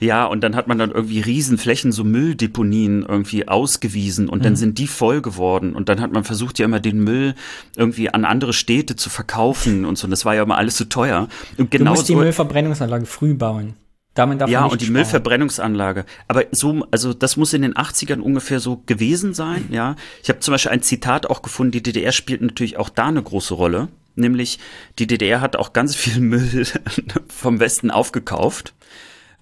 Ja, 0.03 0.25
und 0.27 0.43
dann 0.43 0.57
hat 0.57 0.67
man 0.67 0.79
dann 0.79 0.91
irgendwie 0.91 1.21
Riesenflächen, 1.21 1.93
so 1.93 2.03
Mülldeponien 2.03 3.07
irgendwie 3.09 3.47
ausgewiesen 3.47 4.29
und 4.29 4.45
dann 4.45 4.57
sind 4.57 4.79
die 4.79 4.89
voll 4.89 5.23
geworden 5.23 5.77
und 5.77 5.89
dann 5.89 6.01
hat 6.01 6.13
man 6.13 6.25
versucht 6.25 6.59
ja 6.59 6.65
immer 6.65 6.81
den 6.81 7.05
Müll 7.05 7.37
irgendwie 7.77 8.11
an 8.11 8.25
andere 8.25 8.53
Städte 8.53 8.97
zu 8.97 9.11
verkaufen 9.11 9.85
und 9.85 9.97
so. 9.97 10.07
Und 10.07 10.11
das 10.11 10.25
war 10.25 10.35
ja 10.35 10.43
immer 10.43 10.59
alles 10.59 10.77
so 10.77 10.87
teuer. 10.87 11.29
Und 11.57 11.73
Du 11.73 11.79
genau 11.79 11.93
musst 11.93 12.09
die 12.09 12.15
so, 12.15 12.19
Müllverbrennungsanlage 12.19 13.07
früh 13.07 13.35
bauen. 13.35 13.75
Damit 14.15 14.41
darf 14.41 14.51
ja, 14.51 14.61
man 14.61 14.67
nicht 14.67 14.73
und 14.73 14.81
die 14.81 14.87
sparen. 14.87 14.95
Müllverbrennungsanlage. 14.95 16.05
Aber 16.27 16.45
so, 16.51 16.85
also 16.91 17.15
das 17.15 17.37
muss 17.37 17.53
in 17.53 17.63
den 17.63 17.75
80ern 17.75 18.19
ungefähr 18.19 18.59
so 18.59 18.83
gewesen 18.85 19.35
sein, 19.35 19.69
ja. 19.71 19.95
Ich 20.23 20.29
habe 20.29 20.41
zum 20.41 20.53
Beispiel 20.53 20.73
ein 20.73 20.83
Zitat 20.83 21.31
auch 21.31 21.43
gefunden, 21.43 21.71
die 21.71 21.83
DDR 21.83 22.11
spielt 22.11 22.43
natürlich 22.43 22.77
auch 22.77 22.89
da 22.89 23.07
eine 23.07 23.23
große 23.23 23.55
Rolle. 23.55 23.89
Nämlich, 24.15 24.59
die 24.99 25.07
DDR 25.07 25.41
hat 25.41 25.57
auch 25.57 25.73
ganz 25.73 25.95
viel 25.95 26.21
Müll 26.21 26.67
vom 27.29 27.61
Westen 27.61 27.91
aufgekauft. 27.91 28.75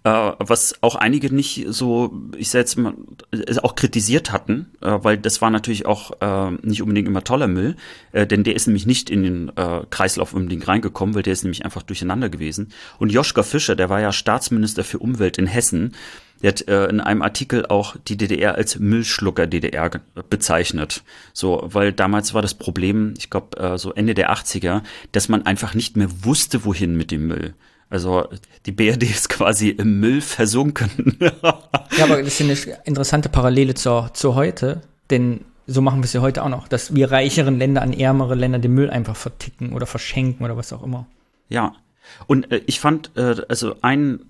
Äh, 0.03 0.33
was 0.39 0.77
auch 0.81 0.95
einige 0.95 1.35
nicht 1.35 1.67
so, 1.69 2.13
ich 2.37 2.49
sag 2.49 2.61
jetzt 2.61 2.77
mal, 2.79 2.95
auch 3.63 3.75
kritisiert 3.75 4.33
hatten, 4.33 4.73
äh, 4.81 4.99
weil 5.03 5.19
das 5.19 5.43
war 5.43 5.51
natürlich 5.51 5.85
auch 5.85 6.13
äh, 6.23 6.53
nicht 6.63 6.81
unbedingt 6.81 7.07
immer 7.07 7.23
toller 7.23 7.49
Müll, 7.49 7.77
denn 8.13 8.45
der 8.45 8.57
ist 8.57 8.67
nämlich 8.67 8.87
nicht 8.87 9.11
in 9.11 9.23
den 9.23 9.53
Kreislauf 9.91 10.33
unbedingt 10.33 10.67
reingekommen, 10.67 11.15
weil 11.15 11.23
der 11.23 11.33
ist 11.33 11.45
nämlich 11.45 11.65
einfach 11.65 11.83
durcheinander 11.83 12.29
gewesen. 12.29 12.73
Und 12.99 13.13
Joschka 13.13 13.43
Fischer, 13.43 13.77
der 13.77 13.89
war 13.89 14.01
ja 14.01 14.13
Staatsminister 14.13 14.85
für 14.85 14.99
Umwelt 14.99 15.39
in 15.39 15.47
Hessen, 15.47 15.95
der 16.43 16.53
hat 16.53 16.69
äh, 16.69 16.87
in 16.87 17.01
einem 17.01 17.23
Artikel 17.23 17.67
auch 17.67 17.97
die 18.09 18.17
DDR 18.17 18.55
als 18.55 18.79
Müllschlucker 18.79 19.47
DDR 19.47 19.91
bezeichnet. 20.29 21.03
So, 21.33 21.63
weil 21.65 21.93
damals 21.93 22.33
war 22.35 22.43
das 22.43 22.55
Problem, 22.55 23.15
ich 23.19 23.31
glaube, 23.31 23.59
äh, 23.59 23.79
so 23.79 23.93
Ende 23.93 24.15
der 24.15 24.33
80er, 24.33 24.83
dass 25.13 25.29
man 25.29 25.45
einfach 25.45 25.75
nicht 25.75 25.97
mehr 25.97 26.09
wusste, 26.25 26.65
wohin 26.65 26.97
mit 26.97 27.11
dem 27.11 27.27
Müll. 27.27 27.55
Also 27.91 28.29
die 28.67 28.73
BRD 28.73 29.03
ist 29.03 29.29
quasi 29.29 29.71
im 29.71 30.01
Müll 30.01 30.21
versunken. 30.21 31.19
Ja, 31.99 32.05
aber 32.05 32.23
das 32.23 32.41
ist 32.41 32.67
eine 32.69 32.79
interessante 32.85 33.29
Parallele 33.29 33.75
zur, 33.75 34.15
zu 34.15 34.37
heute, 34.37 34.81
denn 35.11 35.45
so 35.67 35.83
machen 35.83 35.99
wir 35.99 36.05
es 36.05 36.13
ja 36.13 36.23
heute 36.23 36.43
auch 36.43 36.49
noch, 36.49 36.69
dass 36.69 36.95
wir 36.95 37.11
reicheren 37.11 37.59
Länder 37.59 37.83
an 37.83 37.93
ärmere 37.93 38.37
Länder 38.37 38.59
den 38.59 38.73
Müll 38.73 38.89
einfach 38.89 39.17
verticken 39.17 39.73
oder 39.73 39.87
verschenken 39.87 40.45
oder 40.45 40.57
was 40.57 40.73
auch 40.73 40.83
immer. 40.83 41.07
Ja, 41.49 41.75
und 42.27 42.51
äh, 42.53 42.63
ich 42.67 42.81
fand, 42.81 43.11
äh, 43.17 43.43
also 43.49 43.77
ein, 43.83 44.21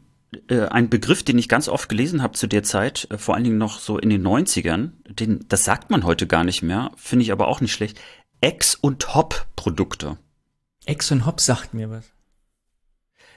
äh, 0.49 0.63
ein 0.63 0.89
Begriff, 0.89 1.23
den 1.23 1.39
ich 1.39 1.49
ganz 1.49 1.69
oft 1.69 1.89
gelesen 1.89 2.23
habe 2.23 2.33
zu 2.33 2.47
der 2.47 2.63
Zeit, 2.63 3.07
äh, 3.11 3.19
vor 3.19 3.35
allen 3.35 3.45
Dingen 3.45 3.59
noch 3.59 3.79
so 3.79 3.99
in 3.99 4.11
den 4.11 4.27
90ern, 4.27 4.91
den, 5.09 5.45
das 5.49 5.65
sagt 5.65 5.91
man 5.91 6.05
heute 6.05 6.27
gar 6.27 6.45
nicht 6.45 6.63
mehr, 6.63 6.91
finde 6.97 7.25
ich 7.25 7.33
aber 7.33 7.47
auch 7.47 7.61
nicht 7.61 7.73
schlecht. 7.73 8.01
Ex- 8.41 8.75
und 8.75 9.15
Hop-Produkte. 9.15 10.17
Ex 10.87 11.11
und 11.13 11.27
Hop 11.27 11.41
sagt 11.41 11.75
mir 11.75 11.91
was. 11.91 12.11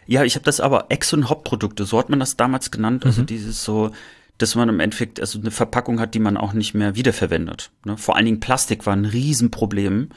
Ja, 0.05 0.23
ich 0.23 0.35
habe 0.35 0.45
das 0.45 0.59
aber 0.59 0.85
Ex- 0.89 1.13
und 1.13 1.29
Hop-Produkte, 1.29 1.85
so 1.85 1.97
hat 1.99 2.09
man 2.09 2.19
das 2.19 2.37
damals 2.37 2.71
genannt. 2.71 3.05
Also 3.05 3.21
dieses 3.23 3.63
so, 3.63 3.91
dass 4.37 4.55
man 4.55 4.69
im 4.69 4.79
Endeffekt 4.79 5.19
also 5.19 5.39
eine 5.39 5.51
Verpackung 5.51 5.99
hat, 5.99 6.13
die 6.13 6.19
man 6.19 6.37
auch 6.37 6.53
nicht 6.53 6.73
mehr 6.73 6.95
wiederverwendet. 6.95 7.71
Ne? 7.85 7.97
Vor 7.97 8.15
allen 8.15 8.25
Dingen 8.25 8.39
Plastik 8.39 8.85
war 8.85 8.95
ein 8.95 9.05
Riesenproblem. 9.05 10.09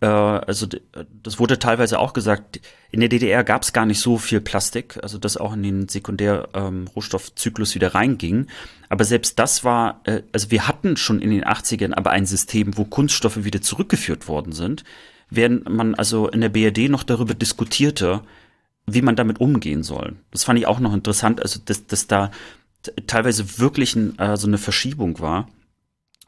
Äh, 0.00 0.06
also 0.06 0.66
das 1.22 1.38
wurde 1.38 1.58
teilweise 1.58 1.98
auch 1.98 2.12
gesagt, 2.12 2.60
in 2.90 3.00
der 3.00 3.08
DDR 3.08 3.44
gab 3.44 3.62
es 3.62 3.72
gar 3.72 3.84
nicht 3.84 4.00
so 4.00 4.16
viel 4.16 4.40
Plastik, 4.40 4.98
also 5.02 5.18
das 5.18 5.36
auch 5.36 5.54
in 5.54 5.62
den 5.62 5.88
Sekundär-Rohstoffzyklus 5.88 7.74
wieder 7.74 7.94
reinging. 7.94 8.46
Aber 8.88 9.04
selbst 9.04 9.38
das 9.38 9.64
war, 9.64 10.00
äh, 10.04 10.22
also 10.32 10.50
wir 10.50 10.68
hatten 10.68 10.96
schon 10.96 11.20
in 11.20 11.30
den 11.30 11.44
80ern 11.44 11.94
aber 11.94 12.10
ein 12.10 12.26
System, 12.26 12.76
wo 12.78 12.84
Kunststoffe 12.84 13.44
wieder 13.44 13.60
zurückgeführt 13.60 14.28
worden 14.28 14.52
sind, 14.52 14.84
während 15.30 15.68
man 15.68 15.94
also 15.94 16.28
in 16.28 16.40
der 16.40 16.48
BRD 16.48 16.88
noch 16.88 17.02
darüber 17.02 17.34
diskutierte, 17.34 18.22
wie 18.94 19.02
man 19.02 19.16
damit 19.16 19.40
umgehen 19.40 19.82
soll. 19.82 20.16
Das 20.30 20.44
fand 20.44 20.58
ich 20.58 20.66
auch 20.66 20.80
noch 20.80 20.94
interessant, 20.94 21.40
also 21.40 21.60
dass, 21.64 21.86
dass 21.86 22.06
da 22.06 22.30
teilweise 23.06 23.58
wirklich 23.58 23.96
ein, 23.96 24.18
äh, 24.18 24.36
so 24.36 24.46
eine 24.46 24.58
Verschiebung 24.58 25.20
war. 25.20 25.48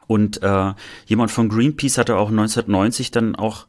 Und 0.07 0.43
äh, 0.43 0.73
jemand 1.05 1.31
von 1.31 1.49
Greenpeace 1.49 1.97
hatte 1.97 2.17
auch 2.17 2.29
1990 2.29 3.11
dann 3.11 3.35
auch 3.35 3.67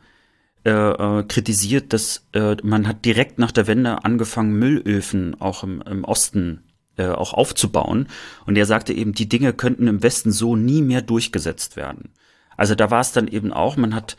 äh, 0.65 0.71
äh, 0.71 1.25
kritisiert, 1.25 1.93
dass 1.93 2.27
äh, 2.33 2.57
man 2.63 2.87
hat 2.87 3.05
direkt 3.05 3.39
nach 3.39 3.53
der 3.53 3.67
Wende 3.67 4.05
angefangen, 4.05 4.59
Müllöfen 4.59 5.41
auch 5.41 5.63
im, 5.63 5.83
im 5.83 6.05
Osten 6.05 6.63
äh, 6.97 7.09
auch 7.09 7.33
aufzubauen. 7.33 8.09
Und 8.47 8.57
er 8.57 8.67
sagte 8.67 8.93
eben, 8.93 9.13
die 9.13 9.29
Dinge 9.29 9.53
könnten 9.53 9.89
im 9.89 10.03
Westen 10.03 10.31
so 10.31 10.57
nie 10.57 10.83
mehr 10.83 11.03
durchgesetzt 11.03 11.77
werden. 11.77 12.11
Also 12.57 12.75
da 12.75 12.91
war 12.91 13.01
es 13.01 13.13
dann 13.13 13.29
eben 13.29 13.53
auch, 13.53 13.77
man 13.77 13.95
hat 13.95 14.17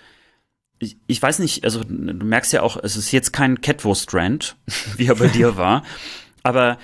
ich, 0.83 0.97
ich 1.07 1.21
weiß 1.21 1.39
nicht, 1.39 1.63
also 1.63 1.81
du 1.83 2.25
merkst 2.25 2.53
ja 2.53 2.61
auch, 2.61 2.77
es 2.81 2.95
ist 2.95 3.11
jetzt 3.11 3.33
kein 3.33 3.61
Catwurst-Rant, 3.61 4.55
wie 4.97 5.07
er 5.07 5.15
bei 5.15 5.27
dir 5.27 5.57
war, 5.57 5.83
aber 6.43 6.77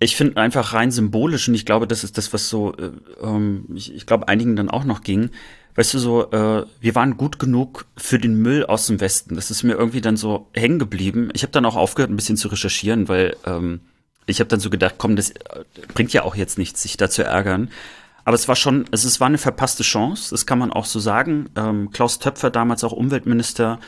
ich 0.00 0.16
finde 0.16 0.40
einfach 0.40 0.74
rein 0.74 0.90
symbolisch 0.90 1.48
und 1.48 1.54
ich 1.54 1.66
glaube, 1.66 1.86
das 1.86 2.04
ist 2.04 2.18
das, 2.18 2.32
was 2.32 2.48
so, 2.48 2.74
äh, 2.74 2.90
ähm, 3.22 3.64
ich, 3.74 3.94
ich 3.94 4.06
glaube, 4.06 4.28
einigen 4.28 4.54
dann 4.54 4.70
auch 4.70 4.84
noch 4.84 5.02
ging. 5.02 5.30
Weißt 5.74 5.94
du, 5.94 5.98
so, 5.98 6.30
äh, 6.30 6.66
wir 6.80 6.94
waren 6.94 7.16
gut 7.16 7.38
genug 7.38 7.86
für 7.96 8.18
den 8.18 8.40
Müll 8.40 8.66
aus 8.66 8.86
dem 8.86 9.00
Westen. 9.00 9.36
Das 9.36 9.50
ist 9.50 9.62
mir 9.62 9.74
irgendwie 9.74 10.00
dann 10.00 10.16
so 10.16 10.48
hängen 10.52 10.78
geblieben. 10.78 11.30
Ich 11.34 11.42
habe 11.42 11.52
dann 11.52 11.64
auch 11.64 11.76
aufgehört, 11.76 12.10
ein 12.10 12.16
bisschen 12.16 12.36
zu 12.36 12.48
recherchieren, 12.48 13.08
weil 13.08 13.36
ähm, 13.44 13.80
ich 14.26 14.40
habe 14.40 14.48
dann 14.48 14.60
so 14.60 14.70
gedacht, 14.70 14.96
komm, 14.98 15.16
das 15.16 15.30
äh, 15.30 15.64
bringt 15.94 16.12
ja 16.12 16.22
auch 16.22 16.36
jetzt 16.36 16.58
nichts, 16.58 16.82
sich 16.82 16.96
da 16.96 17.10
zu 17.10 17.24
ärgern. 17.24 17.70
Aber 18.28 18.34
es 18.34 18.46
war 18.46 18.56
schon, 18.56 18.84
es, 18.90 19.04
es 19.04 19.20
war 19.20 19.26
eine 19.26 19.38
verpasste 19.38 19.82
Chance, 19.82 20.28
das 20.32 20.44
kann 20.44 20.58
man 20.58 20.70
auch 20.70 20.84
so 20.84 21.00
sagen. 21.00 21.48
Ähm, 21.56 21.90
Klaus 21.92 22.18
Töpfer, 22.18 22.50
damals 22.50 22.84
auch 22.84 22.92
Umweltminister, 22.92 23.80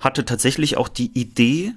hatte 0.00 0.24
tatsächlich 0.24 0.76
auch 0.76 0.88
die 0.88 1.16
Idee, 1.16 1.74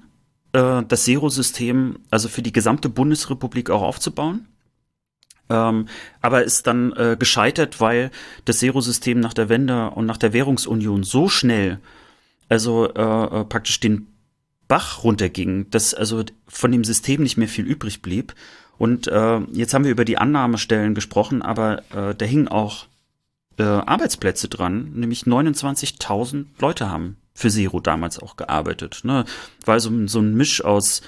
äh, 0.51 0.82
das 0.82 1.03
Zero-System 1.03 1.99
also 2.09 2.28
für 2.28 2.41
die 2.41 2.51
gesamte 2.51 2.89
Bundesrepublik 2.89 3.70
auch 3.70 3.84
aufzubauen. 3.84 4.47
Ähm, 5.51 5.89
aber 6.20 6.43
ist 6.43 6.65
dann 6.65 6.91
äh, 6.93 7.18
gescheitert, 7.20 7.80
weil 7.82 8.09
das 8.45 8.57
Zero-System 8.57 9.20
nach 9.20 9.36
der 9.36 9.49
Wende 9.49 9.91
und 9.91 10.07
nach 10.07 10.18
der 10.18 10.34
Währungsunion 10.34 11.03
so 11.03 11.30
schnell, 11.30 11.80
also 12.49 12.91
äh, 12.95 13.41
äh, 13.41 13.45
praktisch 13.45 13.80
den 13.80 14.07
Bach 14.68 15.03
runterging, 15.03 15.70
dass 15.70 15.93
also 15.93 16.24
von 16.47 16.72
dem 16.72 16.84
System 16.84 17.22
nicht 17.22 17.38
mehr 17.38 17.47
viel 17.47 17.65
übrig 17.65 18.01
blieb. 18.01 18.34
Und 18.78 19.07
äh, 19.07 19.39
jetzt 19.53 19.73
haben 19.73 19.84
wir 19.84 19.91
über 19.91 20.05
die 20.05 20.17
Annahmestellen 20.17 20.95
gesprochen, 20.95 21.41
aber 21.41 21.84
äh, 21.91 22.15
da 22.15 22.25
hingen 22.25 22.47
auch 22.47 22.86
äh, 23.57 23.63
Arbeitsplätze 23.63 24.47
dran, 24.47 24.91
nämlich 24.93 25.23
29.000 25.23 26.45
Leute 26.59 26.89
haben 26.89 27.17
für 27.34 27.49
Zero 27.49 27.80
damals 27.80 28.19
auch 28.19 28.36
gearbeitet. 28.36 29.01
Ne? 29.03 29.25
War 29.65 29.80
so, 29.80 29.91
so 30.07 30.19
ein 30.19 30.36
Misch 30.36 30.63
aus 30.63 31.01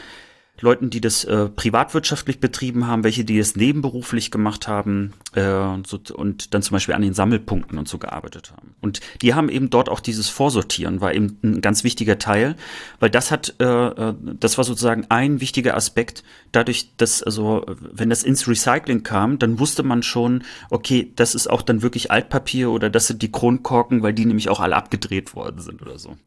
Leuten, 0.62 0.90
die 0.90 1.02
das 1.02 1.24
äh, 1.24 1.50
privatwirtschaftlich 1.50 2.40
betrieben 2.40 2.88
haben, 2.88 3.04
welche, 3.04 3.24
die 3.24 3.40
es 3.40 3.56
nebenberuflich 3.56 4.32
gemacht 4.32 4.68
haben 4.68 5.14
äh, 5.34 5.50
und, 5.52 5.88
so, 5.88 6.00
und 6.14 6.54
dann 6.54 6.62
zum 6.62 6.76
Beispiel 6.76 6.96
an 6.96 7.02
den 7.02 7.14
Sammelpunkten 7.14 7.78
und 7.78 7.88
so 7.88 7.98
gearbeitet 7.98 8.52
haben. 8.52 8.76
Und 8.82 9.00
die 9.22 9.34
haben 9.34 9.50
eben 9.50 9.70
dort 9.70 9.90
auch 9.90 10.00
dieses 10.00 10.30
Vorsortieren, 10.30 11.02
war 11.02 11.14
eben 11.14 11.38
ein 11.44 11.62
ganz 11.62 11.84
wichtiger 11.84 12.20
Teil, 12.20 12.56
weil 13.00 13.10
das 13.10 13.32
hat, 13.32 13.56
äh, 13.60 13.66
äh 13.66 14.14
das 14.40 14.58
war 14.58 14.66
sozusagen 14.66 15.06
ein 15.10 15.42
wichtiger 15.42 15.76
Aspekt, 15.76 16.24
dadurch, 16.52 16.92
dass, 16.98 17.24
also, 17.24 17.66
wenn 17.80 18.10
das 18.10 18.24
ins 18.24 18.48
Recycling 18.48 19.04
kam, 19.04 19.40
dann 19.40 19.60
wusste 19.60 19.84
man 19.84 20.04
schon, 20.04 20.44
okay, 20.70 21.12
das 21.16 21.36
ist 21.36 21.50
auch 21.50 21.62
dann 21.62 21.82
wirklich 21.82 22.12
Altpapier 22.12 22.72
oder 22.72 22.90
das 22.90 23.08
sind 23.08 23.22
die 23.22 23.32
Kronkorken, 23.32 24.04
weil 24.04 24.14
die 24.14 24.26
nämlich 24.26 24.50
auch 24.50 24.60
alle 24.60 24.76
abgedreht 24.76 25.36
worden 25.36 25.62
sind 25.62 25.82
oder 25.82 26.00
so. 26.00 26.18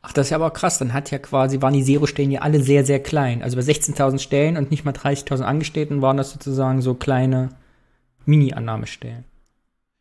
Ach, 0.00 0.12
das 0.12 0.26
ist 0.26 0.30
ja 0.30 0.36
aber 0.36 0.50
krass. 0.50 0.78
Dann 0.78 0.92
hat 0.92 1.10
ja 1.10 1.18
quasi, 1.18 1.60
waren 1.60 1.74
die 1.74 1.84
Zero-Stellen 1.84 2.30
ja 2.30 2.40
alle 2.40 2.62
sehr, 2.62 2.84
sehr 2.84 3.00
klein. 3.00 3.42
Also 3.42 3.56
bei 3.56 3.62
16.000 3.62 4.18
Stellen 4.18 4.56
und 4.56 4.70
nicht 4.70 4.84
mal 4.84 4.94
30.000 4.94 5.42
Angestellten 5.42 6.02
waren 6.02 6.16
das 6.16 6.30
sozusagen 6.30 6.82
so 6.82 6.94
kleine 6.94 7.50
Mini-Annahmestellen. 8.24 9.24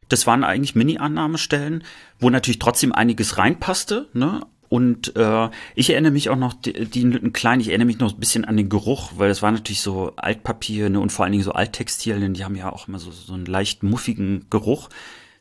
Das 0.09 0.27
waren 0.27 0.43
eigentlich 0.43 0.75
Mini-Annahmestellen, 0.75 1.83
wo 2.19 2.29
natürlich 2.29 2.59
trotzdem 2.59 2.93
einiges 2.93 3.37
reinpasste, 3.37 4.07
ne? 4.13 4.41
Und 4.69 5.15
äh, 5.15 5.49
ich 5.75 5.89
erinnere 5.91 6.11
mich 6.11 6.29
auch 6.29 6.35
noch, 6.35 6.53
die, 6.53 6.73
die 6.73 7.09
klein, 7.31 7.61
ich 7.61 7.69
erinnere 7.69 7.85
mich 7.85 7.99
noch 7.99 8.13
ein 8.13 8.19
bisschen 8.19 8.43
an 8.43 8.57
den 8.57 8.67
Geruch, 8.67 9.13
weil 9.15 9.29
das 9.29 9.41
war 9.41 9.51
natürlich 9.51 9.79
so 9.79 10.11
Altpapier 10.17 10.89
ne, 10.89 10.99
und 10.99 11.11
vor 11.11 11.23
allen 11.23 11.31
Dingen 11.31 11.43
so 11.43 11.53
Alttextilien, 11.53 12.33
die 12.33 12.43
haben 12.43 12.55
ja 12.55 12.71
auch 12.71 12.89
immer 12.89 12.99
so, 12.99 13.11
so 13.11 13.33
einen 13.33 13.45
leicht 13.45 13.83
muffigen 13.83 14.45
Geruch. 14.49 14.89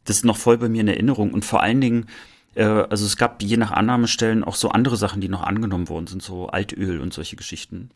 Das 0.05 0.19
ist 0.19 0.25
noch 0.25 0.37
voll 0.37 0.59
bei 0.59 0.69
mir 0.69 0.83
in 0.83 0.89
Erinnerung. 0.89 1.33
Und 1.33 1.45
vor 1.45 1.61
allen 1.61 1.81
Dingen, 1.81 2.07
äh, 2.57 2.65
also 2.65 3.05
es 3.05 3.17
gab 3.17 3.43
je 3.43 3.57
nach 3.57 3.71
Annahmestellen 3.71 4.43
auch 4.43 4.57
so 4.57 4.71
andere 4.71 4.97
Sachen, 4.97 5.21
die 5.21 5.29
noch 5.29 5.43
angenommen 5.43 5.89
worden 5.89 6.07
sind, 6.07 6.23
so 6.23 6.49
Altöl 6.49 7.01
und 7.01 7.13
solche 7.13 7.37
Geschichten. 7.37 7.91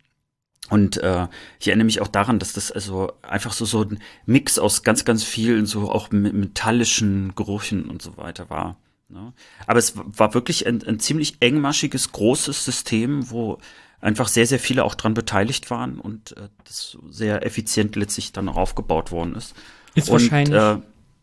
Und 0.68 0.98
äh, 0.98 1.26
ich 1.58 1.68
erinnere 1.68 1.86
mich 1.86 2.00
auch 2.00 2.08
daran, 2.08 2.38
dass 2.38 2.52
das 2.52 2.70
also 2.70 3.12
einfach 3.22 3.52
so 3.52 3.64
so 3.64 3.82
ein 3.82 3.98
Mix 4.26 4.58
aus 4.58 4.82
ganz 4.82 5.04
ganz 5.04 5.24
vielen 5.24 5.66
so 5.66 5.90
auch 5.90 6.10
metallischen 6.10 7.34
Gerüchen 7.34 7.86
und 7.86 8.02
so 8.02 8.16
weiter 8.16 8.50
war. 8.50 8.76
Ne? 9.08 9.32
Aber 9.66 9.78
es 9.78 9.94
war 9.96 10.34
wirklich 10.34 10.66
ein, 10.66 10.86
ein 10.86 11.00
ziemlich 11.00 11.38
engmaschiges 11.40 12.12
großes 12.12 12.64
System, 12.64 13.30
wo 13.30 13.58
einfach 14.00 14.28
sehr 14.28 14.46
sehr 14.46 14.60
viele 14.60 14.84
auch 14.84 14.94
dran 14.94 15.14
beteiligt 15.14 15.70
waren 15.70 15.98
und 15.98 16.36
äh, 16.36 16.48
das 16.64 16.96
sehr 17.08 17.44
effizient 17.44 17.96
letztlich 17.96 18.32
dann 18.32 18.48
auch 18.48 18.56
aufgebaut 18.56 19.10
worden 19.10 19.34
ist. 19.34 19.56
Ist 19.94 20.08
und, 20.08 20.20
wahrscheinlich. 20.20 20.54
Äh, 20.54 20.78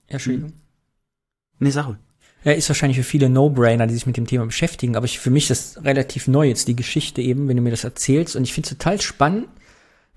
Entschuldigung. 0.08 0.54
Nee, 1.60 1.70
Sache. 1.70 1.98
Ja, 2.48 2.54
ist 2.54 2.70
wahrscheinlich 2.70 2.96
für 2.96 3.04
viele 3.04 3.28
No-Brainer, 3.28 3.88
die 3.88 3.94
sich 3.94 4.06
mit 4.06 4.16
dem 4.16 4.26
Thema 4.26 4.46
beschäftigen, 4.46 4.96
aber 4.96 5.04
ich, 5.04 5.20
für 5.20 5.30
mich 5.30 5.50
ist 5.50 5.76
das 5.76 5.84
relativ 5.84 6.30
neu 6.30 6.48
jetzt, 6.48 6.70
die 6.70 6.78
Geschichte 6.78 7.22
eben, 7.22 7.50
wenn 7.50 7.58
du 7.58 7.62
mir 7.62 7.72
das 7.72 7.84
erzählst. 7.84 8.38
Und 8.38 8.44
ich 8.44 8.54
finde 8.54 8.68
es 8.68 8.78
total 8.78 9.02
spannend, 9.02 9.50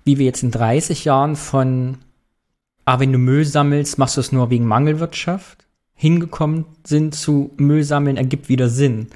wie 0.05 0.17
wir 0.17 0.27
jetzt 0.27 0.41
in 0.41 0.49
30 0.49 1.03
Jahren 1.03 1.35
von, 1.35 1.97
ah, 2.85 3.01
wenn 3.01 3.11
du 3.11 3.17
Müll 3.17 3.43
sammelst, 3.43 3.97
machst 3.97 4.15
du 4.15 4.21
es 4.21 4.31
nur 4.31 4.49
wegen 4.49 4.65
Mangelwirtschaft, 4.65 5.65
hingekommen 5.93 6.63
sind 6.85 7.15
zu 7.15 7.51
Müll 7.57 7.83
sammeln, 7.83 8.15
ergibt 8.15 8.47
wieder 8.47 8.69
Sinn. 8.69 9.07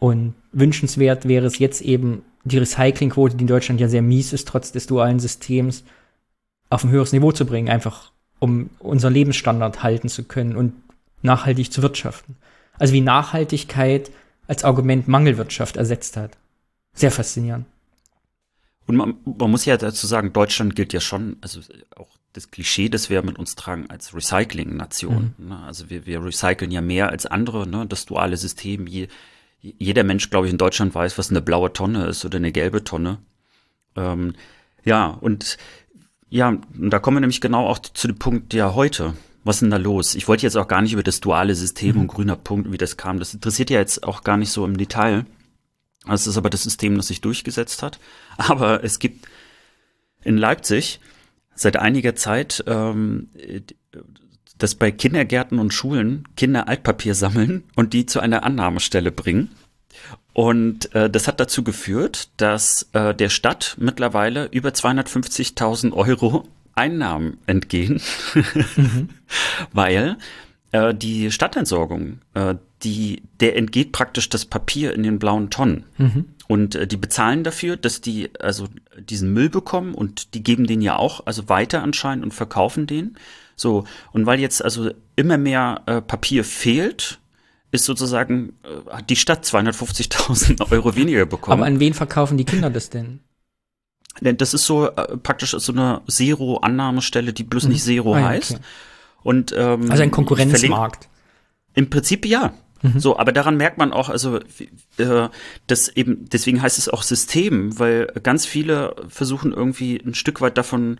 Und 0.00 0.34
wünschenswert 0.50 1.28
wäre 1.28 1.46
es 1.46 1.60
jetzt 1.60 1.82
eben, 1.82 2.22
die 2.42 2.58
Recyclingquote, 2.58 3.36
die 3.36 3.42
in 3.44 3.48
Deutschland 3.48 3.80
ja 3.80 3.86
sehr 3.86 4.02
mies 4.02 4.32
ist, 4.32 4.48
trotz 4.48 4.72
des 4.72 4.88
dualen 4.88 5.20
Systems, 5.20 5.84
auf 6.68 6.82
ein 6.82 6.90
höheres 6.90 7.12
Niveau 7.12 7.30
zu 7.30 7.46
bringen, 7.46 7.68
einfach 7.68 8.10
um 8.40 8.70
unser 8.80 9.08
Lebensstandard 9.08 9.84
halten 9.84 10.08
zu 10.08 10.24
können 10.24 10.56
und 10.56 10.72
nachhaltig 11.24 11.72
zu 11.72 11.82
wirtschaften. 11.82 12.36
Also 12.78 12.92
wie 12.92 13.00
Nachhaltigkeit 13.00 14.10
als 14.46 14.64
Argument 14.64 15.08
Mangelwirtschaft 15.08 15.76
ersetzt 15.76 16.16
hat. 16.16 16.36
Sehr 16.92 17.10
faszinierend. 17.10 17.66
Und 18.86 18.96
man, 18.96 19.14
man 19.24 19.50
muss 19.50 19.64
ja 19.64 19.76
dazu 19.76 20.06
sagen, 20.06 20.32
Deutschland 20.32 20.76
gilt 20.76 20.92
ja 20.92 21.00
schon, 21.00 21.36
also 21.40 21.60
auch 21.96 22.08
das 22.34 22.50
Klischee, 22.50 22.88
das 22.88 23.08
wir 23.08 23.22
mit 23.22 23.38
uns 23.38 23.54
tragen 23.54 23.88
als 23.88 24.14
Recycling-Nation. 24.14 25.34
Mhm. 25.38 25.48
Ne? 25.48 25.58
Also 25.64 25.88
wir, 25.88 26.04
wir 26.04 26.22
recyceln 26.22 26.70
ja 26.70 26.80
mehr 26.80 27.08
als 27.08 27.26
andere, 27.26 27.66
ne? 27.66 27.86
das 27.86 28.04
duale 28.04 28.36
System. 28.36 28.86
Je, 28.86 29.08
jeder 29.60 30.04
Mensch, 30.04 30.28
glaube 30.28 30.46
ich, 30.46 30.52
in 30.52 30.58
Deutschland 30.58 30.94
weiß, 30.94 31.16
was 31.16 31.30
eine 31.30 31.40
blaue 31.40 31.72
Tonne 31.72 32.06
ist 32.06 32.24
oder 32.24 32.36
eine 32.36 32.52
gelbe 32.52 32.84
Tonne. 32.84 33.18
Ähm, 33.96 34.34
ja, 34.84 35.06
und 35.06 35.56
ja, 36.28 36.48
und 36.48 36.90
da 36.90 36.98
kommen 36.98 37.16
wir 37.16 37.20
nämlich 37.20 37.40
genau 37.40 37.68
auch 37.68 37.78
zu 37.78 38.08
dem 38.08 38.18
Punkt 38.18 38.52
ja 38.52 38.74
heute. 38.74 39.14
Was 39.44 39.56
ist 39.56 39.60
denn 39.60 39.70
da 39.70 39.76
los? 39.76 40.14
Ich 40.14 40.26
wollte 40.26 40.42
jetzt 40.42 40.56
auch 40.56 40.68
gar 40.68 40.82
nicht 40.82 40.94
über 40.94 41.02
das 41.02 41.20
duale 41.20 41.54
System 41.54 41.96
mhm. 41.96 42.00
und 42.02 42.08
grüner 42.08 42.36
Punkt, 42.36 42.72
wie 42.72 42.78
das 42.78 42.96
kam. 42.96 43.18
Das 43.18 43.34
interessiert 43.34 43.70
ja 43.70 43.78
jetzt 43.78 44.02
auch 44.02 44.24
gar 44.24 44.38
nicht 44.38 44.50
so 44.50 44.64
im 44.64 44.76
Detail. 44.76 45.26
Das 46.06 46.26
ist 46.26 46.36
aber 46.36 46.50
das 46.50 46.62
System, 46.62 46.96
das 46.96 47.08
sich 47.08 47.20
durchgesetzt 47.20 47.82
hat. 47.82 47.98
Aber 48.36 48.84
es 48.84 48.98
gibt 48.98 49.26
in 50.22 50.36
Leipzig 50.36 51.00
seit 51.54 51.76
einiger 51.76 52.14
Zeit, 52.14 52.62
ähm, 52.66 53.28
dass 54.58 54.74
bei 54.74 54.90
Kindergärten 54.90 55.58
und 55.58 55.72
Schulen 55.72 56.28
Kinder 56.36 56.68
Altpapier 56.68 57.14
sammeln 57.14 57.64
und 57.74 57.92
die 57.92 58.06
zu 58.06 58.20
einer 58.20 58.44
Annahmestelle 58.44 59.12
bringen. 59.12 59.50
Und 60.32 60.94
äh, 60.94 61.08
das 61.08 61.28
hat 61.28 61.38
dazu 61.38 61.62
geführt, 61.62 62.28
dass 62.36 62.88
äh, 62.92 63.14
der 63.14 63.28
Stadt 63.28 63.76
mittlerweile 63.78 64.46
über 64.46 64.70
250.000 64.70 65.92
Euro 65.92 66.46
Einnahmen 66.74 67.38
entgehen, 67.46 68.00
mhm. 68.76 69.08
weil 69.72 70.16
äh, 70.72 70.94
die 70.94 71.30
Stadtentsorgung, 71.30 72.18
äh, 72.34 72.56
die, 72.82 73.22
der 73.40 73.56
entgeht 73.56 73.92
praktisch 73.92 74.28
das 74.28 74.44
Papier 74.44 74.92
in 74.92 75.02
den 75.02 75.18
blauen 75.18 75.50
Tonnen. 75.50 75.84
Mhm. 75.98 76.24
Und 76.46 76.74
äh, 76.74 76.86
die 76.86 76.96
bezahlen 76.96 77.44
dafür, 77.44 77.76
dass 77.76 78.00
die 78.00 78.30
also 78.40 78.66
diesen 78.98 79.32
Müll 79.32 79.48
bekommen 79.48 79.94
und 79.94 80.34
die 80.34 80.42
geben 80.42 80.66
den 80.66 80.82
ja 80.82 80.96
auch 80.96 81.26
also 81.26 81.48
weiter 81.48 81.82
anscheinend 81.82 82.24
und 82.24 82.34
verkaufen 82.34 82.86
den. 82.86 83.16
So, 83.56 83.84
und 84.12 84.26
weil 84.26 84.40
jetzt 84.40 84.64
also 84.64 84.90
immer 85.16 85.38
mehr 85.38 85.82
äh, 85.86 86.00
Papier 86.00 86.44
fehlt, 86.44 87.20
ist 87.70 87.84
sozusagen, 87.84 88.54
äh, 88.62 88.90
hat 88.90 89.10
die 89.10 89.16
Stadt 89.16 89.44
250.000 89.44 90.70
Euro 90.72 90.96
weniger 90.96 91.26
bekommen. 91.26 91.60
Aber 91.60 91.66
an 91.66 91.80
wen 91.80 91.94
verkaufen 91.94 92.36
die 92.36 92.44
Kinder 92.44 92.70
das 92.70 92.90
denn? 92.90 93.20
Denn 94.20 94.36
das 94.36 94.54
ist 94.54 94.64
so 94.64 94.88
äh, 94.88 95.16
praktisch 95.16 95.50
so 95.50 95.72
eine 95.72 96.02
Zero-Annahmestelle, 96.08 97.32
die 97.32 97.44
bloß 97.44 97.64
mhm. 97.64 97.70
nicht 97.70 97.84
Zero 97.84 98.14
ah, 98.14 98.20
ja, 98.20 98.28
heißt. 98.28 98.52
Okay. 98.52 98.62
Und, 99.22 99.54
ähm, 99.56 99.90
also 99.90 100.02
ein 100.02 100.10
Konkurrenzmarkt. 100.10 101.08
Im 101.74 101.90
Prinzip 101.90 102.26
ja. 102.26 102.52
Mhm. 102.82 103.00
So, 103.00 103.18
aber 103.18 103.32
daran 103.32 103.56
merkt 103.56 103.78
man 103.78 103.92
auch, 103.92 104.08
also 104.08 104.38
äh, 104.98 105.28
das 105.66 105.88
eben, 105.88 106.28
deswegen 106.28 106.60
heißt 106.60 106.78
es 106.78 106.88
auch 106.88 107.02
System, 107.02 107.78
weil 107.78 108.06
ganz 108.22 108.46
viele 108.46 108.94
versuchen 109.08 109.52
irgendwie 109.52 110.00
ein 110.04 110.14
Stück 110.14 110.40
weit 110.40 110.58
davon 110.58 110.98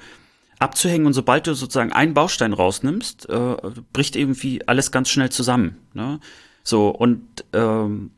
abzuhängen 0.59 1.07
und 1.07 1.13
sobald 1.13 1.47
du 1.47 1.55
sozusagen 1.55 1.93
einen 1.93 2.15
Baustein 2.15 2.53
rausnimmst, 2.53 3.29
äh, 3.29 3.57
bricht 3.93 4.17
irgendwie 4.17 4.67
alles 4.67 4.93
ganz 4.93 5.11
schnell 5.11 5.31
zusammen. 5.31 5.77
Ne? 5.93 6.21
So 6.63 6.89
und 6.89 7.45
ähm, 7.53 8.13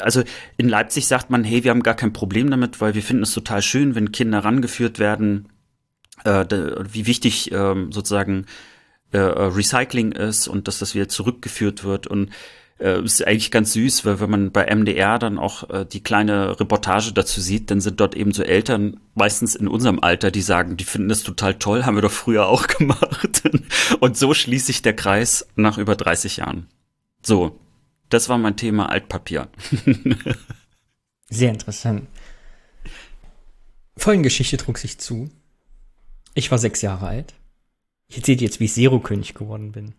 also 0.00 0.22
in 0.56 0.68
Leipzig 0.68 1.06
sagt 1.06 1.30
man, 1.30 1.44
hey, 1.44 1.64
wir 1.64 1.70
haben 1.70 1.82
gar 1.82 1.94
kein 1.94 2.12
Problem 2.12 2.50
damit, 2.50 2.80
weil 2.80 2.94
wir 2.94 3.02
finden 3.02 3.22
es 3.22 3.32
total 3.32 3.62
schön, 3.62 3.94
wenn 3.94 4.12
Kinder 4.12 4.40
rangeführt 4.40 4.98
werden, 4.98 5.48
äh, 6.24 6.44
wie 6.90 7.06
wichtig 7.06 7.52
ähm, 7.52 7.92
sozusagen 7.92 8.46
äh, 9.12 9.18
Recycling 9.18 10.12
ist 10.12 10.48
und 10.48 10.68
dass 10.68 10.78
das 10.78 10.94
wieder 10.94 11.08
zurückgeführt 11.08 11.84
wird 11.84 12.06
und 12.06 12.30
äh, 12.78 13.02
ist 13.02 13.26
eigentlich 13.26 13.50
ganz 13.50 13.72
süß, 13.72 14.04
weil 14.04 14.20
wenn 14.20 14.30
man 14.30 14.52
bei 14.52 14.74
MDR 14.74 15.18
dann 15.18 15.38
auch 15.38 15.68
äh, 15.70 15.84
die 15.84 16.02
kleine 16.02 16.58
Reportage 16.58 17.12
dazu 17.12 17.40
sieht, 17.40 17.70
dann 17.70 17.80
sind 17.80 18.00
dort 18.00 18.14
eben 18.14 18.32
so 18.32 18.42
Eltern, 18.42 19.00
meistens 19.14 19.54
in 19.54 19.68
unserem 19.68 20.00
Alter, 20.00 20.30
die 20.30 20.42
sagen, 20.42 20.76
die 20.76 20.84
finden 20.84 21.08
das 21.08 21.22
total 21.22 21.54
toll, 21.54 21.84
haben 21.84 21.96
wir 21.96 22.02
doch 22.02 22.12
früher 22.12 22.46
auch 22.46 22.66
gemacht. 22.78 23.42
und 24.00 24.16
so 24.16 24.34
schließt 24.34 24.66
sich 24.66 24.82
der 24.82 24.94
Kreis 24.94 25.48
nach 25.56 25.78
über 25.78 25.96
30 25.96 26.38
Jahren. 26.38 26.66
So, 27.22 27.58
das 28.08 28.28
war 28.28 28.38
mein 28.38 28.56
Thema 28.56 28.88
Altpapier. 28.90 29.48
Sehr 31.30 31.50
interessant. 31.50 32.06
Folgengeschichte 33.96 34.56
trug 34.56 34.78
sich 34.78 34.98
zu. 34.98 35.30
Ich 36.34 36.50
war 36.50 36.58
sechs 36.58 36.82
Jahre 36.82 37.08
alt. 37.08 37.34
Ich 38.06 38.16
erzähle 38.16 38.40
jetzt, 38.40 38.60
wie 38.60 38.64
ich 38.64 38.72
Zero-König 38.72 39.34
geworden 39.34 39.72
bin. 39.72 39.94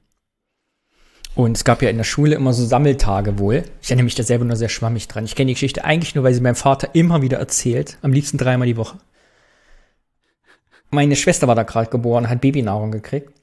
Und 1.35 1.55
es 1.55 1.63
gab 1.63 1.81
ja 1.81 1.89
in 1.89 1.97
der 1.97 2.03
Schule 2.05 2.35
immer 2.35 2.53
so 2.53 2.65
Sammeltage 2.65 3.37
wohl. 3.37 3.63
Ich 3.81 3.89
erinnere 3.89 4.05
mich 4.05 4.15
da 4.15 4.23
selber 4.23 4.45
nur 4.45 4.55
sehr 4.55 4.69
schwammig 4.69 5.07
dran. 5.07 5.25
Ich 5.25 5.35
kenne 5.35 5.47
die 5.47 5.53
Geschichte 5.53 5.83
eigentlich 5.83 6.15
nur, 6.15 6.23
weil 6.23 6.33
sie 6.33 6.41
meinem 6.41 6.55
Vater 6.55 6.95
immer 6.95 7.21
wieder 7.21 7.37
erzählt. 7.37 7.97
Am 8.01 8.13
liebsten 8.13 8.37
dreimal 8.37 8.67
die 8.67 8.77
Woche. 8.77 8.97
Meine 10.89 11.15
Schwester 11.15 11.47
war 11.47 11.55
da 11.55 11.63
gerade 11.63 11.91
geboren, 11.91 12.29
hat 12.29 12.41
Babynahrung 12.41 12.91
gekriegt 12.91 13.38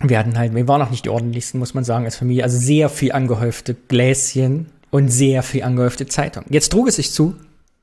wir 0.00 0.18
hatten 0.18 0.38
halt, 0.38 0.54
wir 0.54 0.68
waren 0.68 0.82
auch 0.82 0.90
nicht 0.90 1.04
die 1.04 1.10
ordentlichsten, 1.10 1.58
muss 1.58 1.74
man 1.74 1.84
sagen, 1.84 2.04
als 2.04 2.16
Familie. 2.16 2.44
Also 2.44 2.58
sehr 2.58 2.88
viel 2.88 3.12
angehäufte 3.12 3.74
Gläschen 3.74 4.66
und 4.90 5.08
sehr 5.08 5.42
viel 5.42 5.62
angehäufte 5.62 6.06
Zeitung. 6.06 6.44
Jetzt 6.50 6.70
trug 6.72 6.88
es 6.88 6.96
sich 6.96 7.12
zu. 7.12 7.34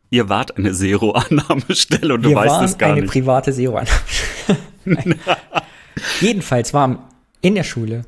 Ihr 0.10 0.30
wart 0.30 0.58
eine 0.58 0.74
Zero-Annahmestelle 0.74 2.14
und 2.14 2.24
du 2.24 2.36
weißt 2.36 2.62
es 2.64 2.78
gar 2.78 2.92
eine 2.92 3.02
nicht. 3.02 3.16
eine 3.16 3.24
private 3.24 3.52
Zero-Annahmestelle. 3.52 4.60
Jedenfalls 6.22 6.74
war 6.74 7.10
in 7.42 7.56
der 7.56 7.64
Schule 7.64 8.06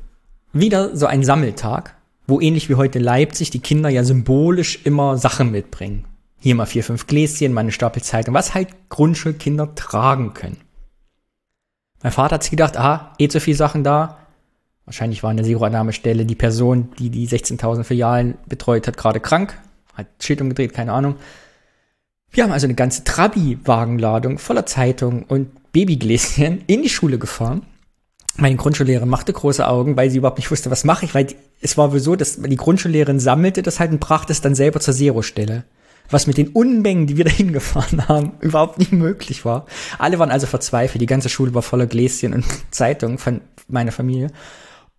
wieder 0.52 0.96
so 0.96 1.06
ein 1.06 1.24
Sammeltag, 1.24 1.96
wo 2.28 2.40
ähnlich 2.40 2.68
wie 2.68 2.76
heute 2.76 2.98
Leipzig 2.98 3.50
die 3.50 3.58
Kinder 3.58 3.88
ja 3.88 4.04
symbolisch 4.04 4.80
immer 4.84 5.18
Sachen 5.18 5.50
mitbringen. 5.50 6.04
Hier 6.38 6.54
mal 6.54 6.66
vier, 6.66 6.84
fünf 6.84 7.06
Gläschen, 7.06 7.52
mal 7.52 7.62
eine 7.62 7.72
Stapel 7.72 8.02
Zeitung, 8.02 8.34
was 8.34 8.54
halt 8.54 8.68
Grundschulkinder 8.88 9.74
tragen 9.74 10.32
können. 10.32 10.58
Mein 12.06 12.12
Vater 12.12 12.36
hat 12.36 12.44
sich 12.44 12.52
gedacht, 12.52 12.76
aha, 12.76 13.14
eh 13.18 13.26
zu 13.26 13.40
viele 13.40 13.56
Sachen 13.56 13.82
da. 13.82 14.18
Wahrscheinlich 14.84 15.24
war 15.24 15.30
an 15.30 15.38
der 15.38 15.44
Zero-Annahmestelle 15.44 16.24
die 16.24 16.36
Person, 16.36 16.90
die 17.00 17.10
die 17.10 17.26
16.000 17.26 17.82
Filialen 17.82 18.38
betreut 18.46 18.86
hat, 18.86 18.96
gerade 18.96 19.18
krank. 19.18 19.58
Hat 19.92 20.06
Schild 20.20 20.40
umgedreht, 20.40 20.72
keine 20.72 20.92
Ahnung. 20.92 21.16
Wir 22.30 22.44
haben 22.44 22.52
also 22.52 22.68
eine 22.68 22.76
ganze 22.76 23.02
Trabi-Wagenladung 23.02 24.38
voller 24.38 24.66
Zeitungen 24.66 25.24
und 25.24 25.72
Babygläschen 25.72 26.62
in 26.68 26.82
die 26.84 26.90
Schule 26.90 27.18
gefahren. 27.18 27.62
Meine 28.36 28.54
Grundschullehrerin 28.54 29.08
machte 29.08 29.32
große 29.32 29.66
Augen, 29.66 29.96
weil 29.96 30.08
sie 30.08 30.18
überhaupt 30.18 30.38
nicht 30.38 30.52
wusste, 30.52 30.70
was 30.70 30.84
mache 30.84 31.06
ich, 31.06 31.12
weil 31.12 31.24
die, 31.24 31.36
es 31.60 31.76
war 31.76 31.90
wohl 31.90 31.98
so, 31.98 32.14
dass 32.14 32.40
die 32.40 32.54
Grundschullehrerin 32.54 33.18
sammelte 33.18 33.62
das 33.62 33.80
halt 33.80 33.90
und 33.90 33.98
brachte 33.98 34.32
es 34.32 34.40
dann 34.40 34.54
selber 34.54 34.78
zur 34.78 34.94
Zero-Stelle. 34.94 35.64
Was 36.10 36.26
mit 36.26 36.36
den 36.36 36.48
Unmengen, 36.48 37.06
die 37.06 37.16
wir 37.16 37.24
da 37.24 37.30
hingefahren 37.34 38.08
haben, 38.08 38.32
überhaupt 38.40 38.78
nicht 38.78 38.92
möglich 38.92 39.44
war. 39.44 39.66
Alle 39.98 40.18
waren 40.18 40.30
also 40.30 40.46
verzweifelt. 40.46 41.00
Die 41.00 41.06
ganze 41.06 41.28
Schule 41.28 41.54
war 41.54 41.62
voller 41.62 41.86
Gläschen 41.86 42.32
und 42.32 42.44
Zeitungen 42.70 43.18
von 43.18 43.40
meiner 43.68 43.92
Familie. 43.92 44.30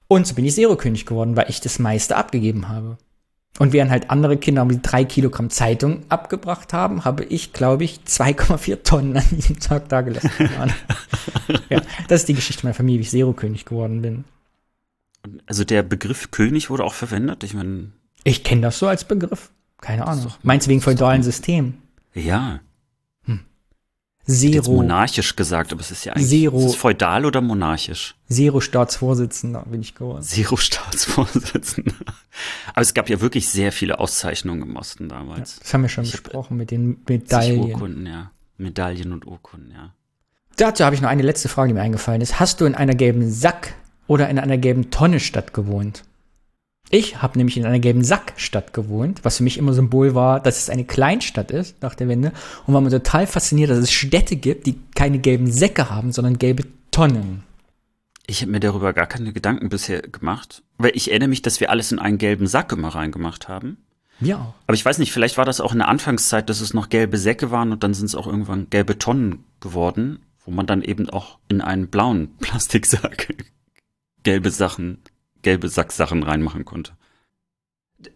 Und 0.07 0.25
so 0.25 0.35
bin 0.35 0.45
ich 0.45 0.55
Zero-König 0.55 1.05
geworden, 1.05 1.35
weil 1.35 1.49
ich 1.49 1.61
das 1.61 1.79
meiste 1.79 2.15
abgegeben 2.15 2.69
habe. 2.69 2.97
Und 3.59 3.73
während 3.73 3.91
halt 3.91 4.11
andere 4.11 4.37
Kinder 4.37 4.61
um 4.61 4.69
die 4.69 4.81
drei 4.81 5.03
Kilogramm 5.03 5.49
Zeitung 5.49 6.03
abgebracht 6.09 6.73
haben, 6.73 7.05
habe 7.05 7.23
ich, 7.23 7.53
glaube 7.53 7.83
ich, 7.83 8.01
2,4 8.07 8.83
Tonnen 8.83 9.17
an 9.17 9.25
diesem 9.31 9.59
Tag 9.59 9.89
da 9.89 10.01
gelassen. 10.01 10.29
ja, 11.69 11.81
das 12.07 12.21
ist 12.21 12.29
die 12.29 12.35
Geschichte 12.35 12.65
meiner 12.65 12.75
Familie, 12.75 12.99
wie 12.99 13.03
ich 13.03 13.09
Zero-König 13.09 13.65
geworden 13.65 14.01
bin. 14.01 14.25
Also 15.47 15.63
der 15.63 15.83
Begriff 15.83 16.31
König 16.31 16.69
wurde 16.69 16.83
auch 16.83 16.93
verwendet. 16.93 17.43
Ich 17.43 17.53
meine. 17.53 17.91
Ich 18.23 18.43
kenne 18.43 18.61
das 18.61 18.79
so 18.79 18.87
als 18.87 19.05
Begriff. 19.05 19.49
Keine 19.81 20.07
Ahnung. 20.07 20.31
Meinst 20.43 20.67
du 20.67 20.71
wegen 20.71 20.81
feudalen 20.81 21.23
System? 21.23 21.75
Ja. 22.13 22.59
Zero. 24.27 24.53
Jetzt 24.55 24.67
monarchisch 24.67 25.37
gesagt, 25.37 25.71
aber 25.71 25.79
es 25.79 25.89
ist 25.89 26.03
ja 26.03 26.11
eigentlich 26.11 26.27
Zero. 26.27 26.59
Ist 26.59 26.65
es 26.65 26.75
feudal 26.75 27.25
oder 27.25 27.39
monarchisch? 27.39 28.15
Zero 28.29 28.59
Staatsvorsitzender 28.59 29.63
bin 29.65 29.79
ich 29.79 29.95
geworden. 29.95 30.21
Zero 30.21 30.57
Staatsvorsitzender. 30.57 31.93
Aber 32.73 32.81
es 32.81 32.93
gab 32.93 33.09
ja 33.09 33.21
wirklich 33.21 33.47
sehr 33.47 33.71
viele 33.71 33.99
Auszeichnungen 33.99 34.63
im 34.63 34.75
Osten 34.75 35.07
damals. 35.07 35.59
Das 35.59 35.73
haben 35.73 35.83
wir 35.83 35.89
schon 35.89 36.03
Ich 36.03 36.11
besprochen 36.11 36.57
mit 36.57 36.71
den 36.71 36.97
Medaillen. 37.07 37.61
Urkunden, 37.71 38.05
ja. 38.05 38.31
Medaillen 38.57 39.13
und 39.13 39.25
Urkunden, 39.25 39.71
ja. 39.71 39.93
Dazu 40.57 40.83
habe 40.83 40.95
ich 40.95 41.01
noch 41.01 41.09
eine 41.09 41.21
letzte 41.21 41.47
Frage, 41.47 41.69
die 41.69 41.73
mir 41.75 41.81
eingefallen 41.81 42.19
ist. 42.19 42.37
Hast 42.37 42.59
du 42.59 42.65
in 42.65 42.75
einer 42.75 42.95
gelben 42.95 43.31
Sack 43.31 43.75
oder 44.07 44.27
in 44.29 44.39
einer 44.39 44.57
gelben 44.57 44.91
Tonne 44.91 45.21
Stadt 45.21 45.53
gewohnt? 45.53 46.03
Ich 46.89 47.21
habe 47.21 47.37
nämlich 47.37 47.57
in 47.57 47.65
einer 47.65 47.79
gelben 47.79 48.03
Sackstadt 48.03 48.73
gewohnt, 48.73 49.19
was 49.23 49.37
für 49.37 49.43
mich 49.43 49.57
immer 49.57 49.73
Symbol 49.73 50.15
war, 50.15 50.39
dass 50.39 50.57
es 50.57 50.69
eine 50.69 50.85
Kleinstadt 50.85 51.51
ist 51.51 51.81
nach 51.81 51.95
der 51.95 52.07
Wende 52.07 52.31
und 52.65 52.73
war 52.73 52.81
mir 52.81 52.89
total 52.89 53.27
fasziniert, 53.27 53.69
dass 53.69 53.79
es 53.79 53.91
Städte 53.91 54.37
gibt, 54.37 54.67
die 54.67 54.79
keine 54.95 55.19
gelben 55.19 55.51
Säcke 55.51 55.89
haben, 55.89 56.13
sondern 56.13 56.37
gelbe 56.37 56.63
Tonnen. 56.91 57.43
Ich 58.25 58.41
habe 58.41 58.51
mir 58.51 58.59
darüber 58.59 58.93
gar 58.93 59.07
keine 59.07 59.33
Gedanken 59.33 59.69
bisher 59.69 60.01
gemacht, 60.01 60.63
weil 60.77 60.91
ich 60.95 61.09
erinnere 61.09 61.29
mich, 61.29 61.41
dass 61.41 61.59
wir 61.59 61.69
alles 61.69 61.91
in 61.91 61.99
einen 61.99 62.17
gelben 62.17 62.47
Sack 62.47 62.71
immer 62.71 62.89
reingemacht 62.89 63.47
haben. 63.47 63.77
Auch. 64.21 64.53
Aber 64.65 64.73
ich 64.73 64.83
weiß 64.83 64.97
nicht, 64.97 65.11
vielleicht 65.11 65.37
war 65.37 65.45
das 65.45 65.61
auch 65.61 65.73
in 65.73 65.77
der 65.77 65.89
Anfangszeit, 65.89 66.49
dass 66.49 66.61
es 66.61 66.73
noch 66.73 66.89
gelbe 66.89 67.17
Säcke 67.17 67.51
waren 67.51 67.71
und 67.71 67.83
dann 67.83 67.93
sind 67.93 68.07
es 68.07 68.15
auch 68.15 68.27
irgendwann 68.27 68.69
gelbe 68.69 68.97
Tonnen 68.97 69.43
geworden, 69.59 70.19
wo 70.43 70.51
man 70.51 70.65
dann 70.65 70.81
eben 70.81 71.09
auch 71.09 71.37
in 71.49 71.61
einen 71.61 71.87
blauen 71.87 72.35
Plastiksack 72.39 73.33
gelbe 74.23 74.49
Sachen, 74.51 74.99
gelbe 75.41 75.69
Sacksachen 75.69 76.23
reinmachen 76.23 76.65
konnte. 76.65 76.93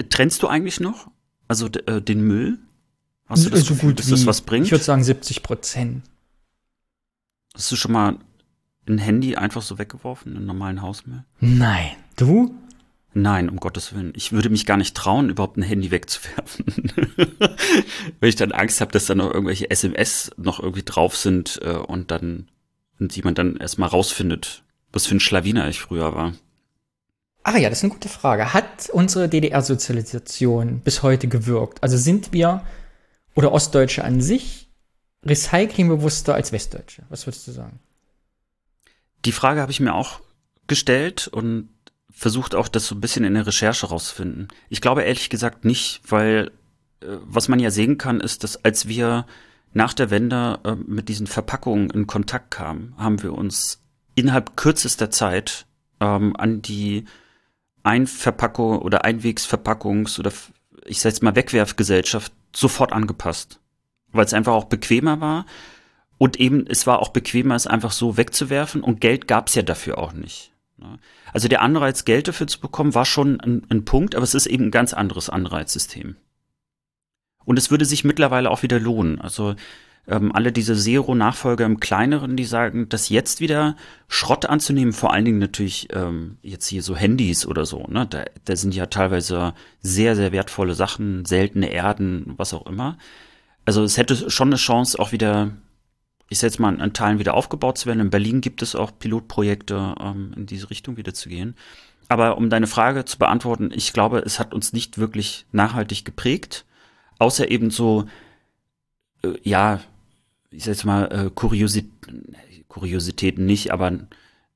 Trennst 0.10 0.44
du 0.44 0.48
eigentlich 0.48 0.80
noch? 0.80 1.10
Also 1.48 1.68
äh, 1.68 2.02
den 2.02 2.22
Müll? 2.22 2.60
Hast 3.28 3.46
du 3.46 3.50
das 3.50 3.62
so 3.62 3.74
Gefühl, 3.74 3.90
gut 3.92 4.00
dass 4.00 4.08
das 4.08 4.26
was 4.26 4.42
bringt? 4.42 4.66
Ich 4.66 4.72
würde 4.72 4.84
sagen 4.84 5.04
70 5.04 5.42
Prozent. 5.42 6.04
Hast 7.54 7.72
du 7.72 7.76
schon 7.76 7.92
mal 7.92 8.20
ein 8.88 8.98
Handy 8.98 9.36
einfach 9.36 9.62
so 9.62 9.78
weggeworfen, 9.78 10.36
einen 10.36 10.46
normalen 10.46 10.82
Hausmüll? 10.82 11.24
Nein. 11.40 11.92
Du? 12.16 12.54
Nein, 13.14 13.50
um 13.50 13.58
Gottes 13.58 13.94
Willen. 13.94 14.14
Ich 14.16 14.32
würde 14.32 14.50
mich 14.50 14.66
gar 14.66 14.78
nicht 14.78 14.96
trauen, 14.96 15.30
überhaupt 15.30 15.58
ein 15.58 15.64
Handy 15.64 15.92
wegzuwerfen. 15.92 16.66
Weil 18.20 18.30
ich 18.30 18.36
dann 18.36 18.54
Angst 18.54 18.80
habe, 18.80 18.92
dass 18.92 19.06
da 19.06 19.16
noch 19.16 19.34
irgendwelche 19.34 19.70
SMS 19.70 20.32
noch 20.38 20.60
irgendwie 20.60 20.84
drauf 20.84 21.18
sind 21.18 21.60
äh, 21.64 21.76
und 21.76 22.12
dann 22.12 22.48
und 23.02 23.16
die 23.16 23.24
man 23.24 23.34
dann 23.34 23.58
erstmal 23.58 23.90
rausfindet, 23.90 24.64
was 24.94 25.08
für 25.08 25.16
ein 25.16 25.20
Schlawiner 25.20 25.68
ich 25.68 25.82
früher 25.82 26.16
war. 26.16 26.34
Ah 27.44 27.58
ja, 27.58 27.70
das 27.70 27.80
ist 27.80 27.84
eine 27.84 27.94
gute 27.94 28.10
Frage. 28.10 28.54
Hat 28.54 28.90
unsere 28.92 29.28
DDR-Sozialisation 29.28 30.80
bis 30.80 31.02
heute 31.02 31.28
gewirkt? 31.28 31.82
Also 31.82 31.98
sind 31.98 32.34
wir 32.34 32.64
oder 33.34 33.52
Ostdeutsche 33.52 34.04
an 34.04 34.22
sich 34.22 34.70
recyclingbewusster 35.26 36.36
als 36.36 36.52
Westdeutsche? 36.52 37.04
Was 37.10 37.26
würdest 37.26 37.48
du 37.48 37.52
sagen? 37.52 37.80
Die 39.26 39.32
Frage 39.32 39.62
habe 39.62 39.72
ich 39.72 39.80
mir 39.80 39.94
auch 39.94 40.20
gestellt 40.68 41.28
und 41.28 41.70
versucht 42.12 42.54
auch, 42.54 42.68
das 42.68 42.86
so 42.86 42.96
ein 42.96 43.02
bisschen 43.02 43.24
in 43.24 43.34
der 43.34 43.48
Recherche 43.48 43.88
rauszufinden. 43.88 44.48
Ich 44.70 44.82
glaube 44.82 45.04
ehrlich 45.04 45.30
gesagt 45.30 45.66
nicht, 45.66 46.02
weil 46.08 46.52
äh, 47.02 47.06
was 47.24 47.48
man 47.48 47.60
ja 47.60 47.72
sehen 47.72 47.98
kann, 47.98 48.20
ist, 48.20 48.44
dass 48.44 48.64
als 48.64 48.88
wir 48.88 49.26
nach 49.74 49.94
der 49.94 50.10
Wende 50.12 50.60
äh, 50.64 50.76
mit 50.76 51.10
diesen 51.10 51.28
Verpackungen 51.28 51.90
in 51.90 52.08
Kontakt 52.08 52.52
kamen, 52.52 52.94
haben 52.98 53.24
wir 53.24 53.34
uns 53.34 53.82
innerhalb 54.16 54.56
kürzester 54.58 55.10
Zeit 55.10 55.66
ähm, 56.00 56.36
an 56.36 56.62
die 56.62 57.06
Einverpackung 57.84 58.80
oder 58.80 59.06
Einwegsverpackungs- 59.06 60.20
oder 60.20 60.32
ich 60.86 61.00
sag 61.00 61.12
jetzt 61.12 61.24
mal 61.24 61.36
Wegwerfgesellschaft 61.36 62.34
sofort 62.56 62.94
angepasst. 62.94 63.60
Weil 64.12 64.26
es 64.26 64.34
einfach 64.34 64.54
auch 64.54 64.66
bequemer 64.66 65.22
war 65.22 65.46
und 66.18 66.40
eben, 66.40 66.68
es 66.68 66.86
war 66.86 67.00
auch 67.00 67.10
bequemer, 67.10 67.56
es 67.56 67.66
einfach 67.66 67.92
so 67.92 68.18
wegzuwerfen 68.18 68.84
und 68.84 69.02
Geld 69.02 69.28
gab's 69.28 69.56
ja 69.56 69.62
dafür 69.62 69.98
auch 69.98 70.14
nicht. 70.14 70.52
ne? 70.78 71.00
Also 71.34 71.48
der 71.48 71.62
Anreiz, 71.62 72.06
Geld 72.06 72.28
dafür 72.28 72.48
zu 72.48 72.60
bekommen, 72.60 72.94
war 72.94 73.06
schon 73.06 73.40
ein, 73.40 73.66
ein 73.70 73.86
Punkt, 73.86 74.16
aber 74.16 74.24
es 74.24 74.36
ist 74.36 74.48
eben 74.48 74.66
ein 74.66 74.72
ganz 74.72 74.94
anderes 74.94 75.30
Anreizsystem. 75.30 76.18
Und 77.44 77.58
es 77.58 77.72
würde 77.72 77.86
sich 77.86 78.04
mittlerweile 78.04 78.52
auch 78.52 78.64
wieder 78.64 78.80
lohnen. 78.80 79.20
Also 79.20 79.56
ähm, 80.08 80.32
alle 80.34 80.52
diese 80.52 80.76
Zero-Nachfolger 80.76 81.66
im 81.66 81.80
Kleineren, 81.80 82.36
die 82.36 82.46
sagen, 82.46 82.90
dass 82.90 83.10
jetzt 83.10 83.40
wieder 83.40 83.76
Schrott 84.08 84.46
anzunehmen, 84.46 84.94
vor 84.94 85.14
allen 85.14 85.26
Dingen 85.26 85.40
natürlich 85.40 85.90
ähm, 85.94 86.38
jetzt 86.42 86.68
hier 86.68 86.84
so 86.84 86.96
Handys 86.96 87.46
oder 87.46 87.66
so, 87.66 87.86
ne? 87.88 88.08
Da, 88.08 88.26
da 88.46 88.56
sind 88.56 88.74
ja 88.74 88.88
teilweise 88.88 89.54
sehr, 89.82 90.16
sehr 90.16 90.32
wertvolle 90.32 90.74
Sachen, 90.74 91.26
seltene 91.26 91.72
Erden, 91.72 92.34
was 92.38 92.54
auch 92.54 92.66
immer. 92.66 92.98
Also 93.66 93.84
es 93.84 93.98
hätte 93.98 94.30
schon 94.30 94.50
eine 94.50 94.56
Chance, 94.56 94.98
auch 95.00 95.12
wieder, 95.12 95.52
ich 96.30 96.40
sag 96.40 96.48
jetzt 96.48 96.60
mal, 96.60 96.74
in 96.80 96.94
Teilen 96.94 97.20
wieder 97.20 97.36
aufgebaut 97.36 97.78
zu 97.78 97.86
werden. 97.86 98.00
In 98.00 98.10
Berlin 98.10 98.42
gibt 98.42 98.62
es 98.62 98.76
auch 98.76 98.92
Pilotprojekte, 98.98 99.96
ähm, 100.00 100.34
in 100.36 100.46
diese 100.48 100.70
Richtung 100.70 100.98
wieder 100.98 101.14
zu 101.14 101.30
gehen. 101.30 101.56
Aber 102.10 102.38
um 102.38 102.50
deine 102.50 102.68
Frage 102.68 103.06
zu 103.06 103.18
beantworten, 103.18 103.70
ich 103.74 103.94
glaube, 103.94 104.20
es 104.20 104.40
hat 104.40 104.54
uns 104.54 104.74
nicht 104.74 104.98
wirklich 104.98 105.46
nachhaltig 105.52 106.04
geprägt, 106.04 106.66
außer 107.20 107.50
eben 107.50 107.70
so, 107.70 108.06
äh, 109.24 109.36
ja, 109.44 109.80
ich 110.52 110.64
sag 110.64 110.74
jetzt 110.74 110.86
mal, 110.86 111.06
äh, 111.12 111.30
Kuriosi 111.34 111.90
Kuriositäten 112.68 113.46
nicht, 113.46 113.72
aber 113.72 114.00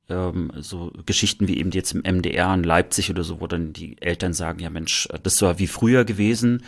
ähm, 0.10 0.52
so 0.56 0.91
Geschichten 1.06 1.48
wie 1.48 1.58
eben 1.58 1.72
jetzt 1.72 1.93
im 1.93 2.02
MDR 2.02 2.54
in 2.54 2.64
Leipzig 2.64 3.10
oder 3.10 3.24
so, 3.24 3.41
wo 3.41 3.48
dann 3.48 3.74
die 3.74 4.02
Eltern 4.02 4.34
sagen, 4.34 4.60
ja 4.60 4.70
Mensch, 4.70 5.08
äh, 5.12 5.20
das 5.22 5.41
war 5.41 5.60
wie 5.60 5.68
früher 5.68 6.06
gewesen 6.06 6.64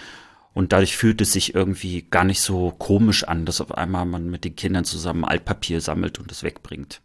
und 0.54 0.74
dadurch 0.74 0.98
fühlt 0.98 1.22
es 1.22 1.34
sich 1.34 1.56
irgendwie 1.56 2.02
gar 2.10 2.24
nicht 2.24 2.42
so 2.42 2.72
komisch 2.72 3.24
an, 3.24 3.46
dass 3.46 3.62
auf 3.62 3.72
einmal 3.78 4.06
man 4.06 4.30
mit 4.30 4.44
den 4.44 4.56
Kindern 4.56 4.86
zusammen 4.86 5.24
Altpapier 5.24 5.82
sammelt 5.82 6.20
und 6.20 6.32
es 6.32 6.44
wegbringt. 6.44 7.02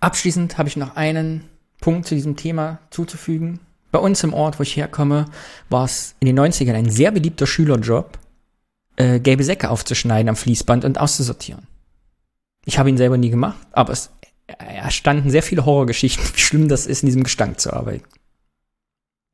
Abschließend 0.00 0.58
habe 0.58 0.68
ich 0.68 0.76
noch 0.76 0.96
einen 0.96 1.44
Punkt 1.80 2.06
zu 2.06 2.14
diesem 2.14 2.36
Thema 2.36 2.80
zuzufügen. 2.90 3.60
Bei 3.92 3.98
uns 3.98 4.22
im 4.24 4.34
Ort, 4.34 4.58
wo 4.58 4.62
ich 4.62 4.76
herkomme, 4.76 5.26
war 5.68 5.84
es 5.84 6.14
in 6.20 6.26
den 6.26 6.38
90ern 6.38 6.74
ein 6.74 6.90
sehr 6.90 7.10
beliebter 7.10 7.46
Schülerjob, 7.46 8.18
äh, 8.96 9.20
gelbe 9.20 9.44
Säcke 9.44 9.70
aufzuschneiden 9.70 10.28
am 10.28 10.36
Fließband 10.36 10.84
und 10.84 10.98
auszusortieren. 10.98 11.66
Ich 12.64 12.78
habe 12.78 12.88
ihn 12.88 12.96
selber 12.96 13.16
nie 13.16 13.30
gemacht, 13.30 13.66
aber 13.72 13.92
es 13.92 14.10
erstanden 14.58 15.30
sehr 15.30 15.42
viele 15.42 15.64
Horrorgeschichten, 15.64 16.24
wie 16.34 16.40
schlimm 16.40 16.68
das 16.68 16.86
ist, 16.86 17.02
in 17.02 17.06
diesem 17.06 17.24
Gestank 17.24 17.60
zu 17.60 17.72
arbeiten. 17.72 18.04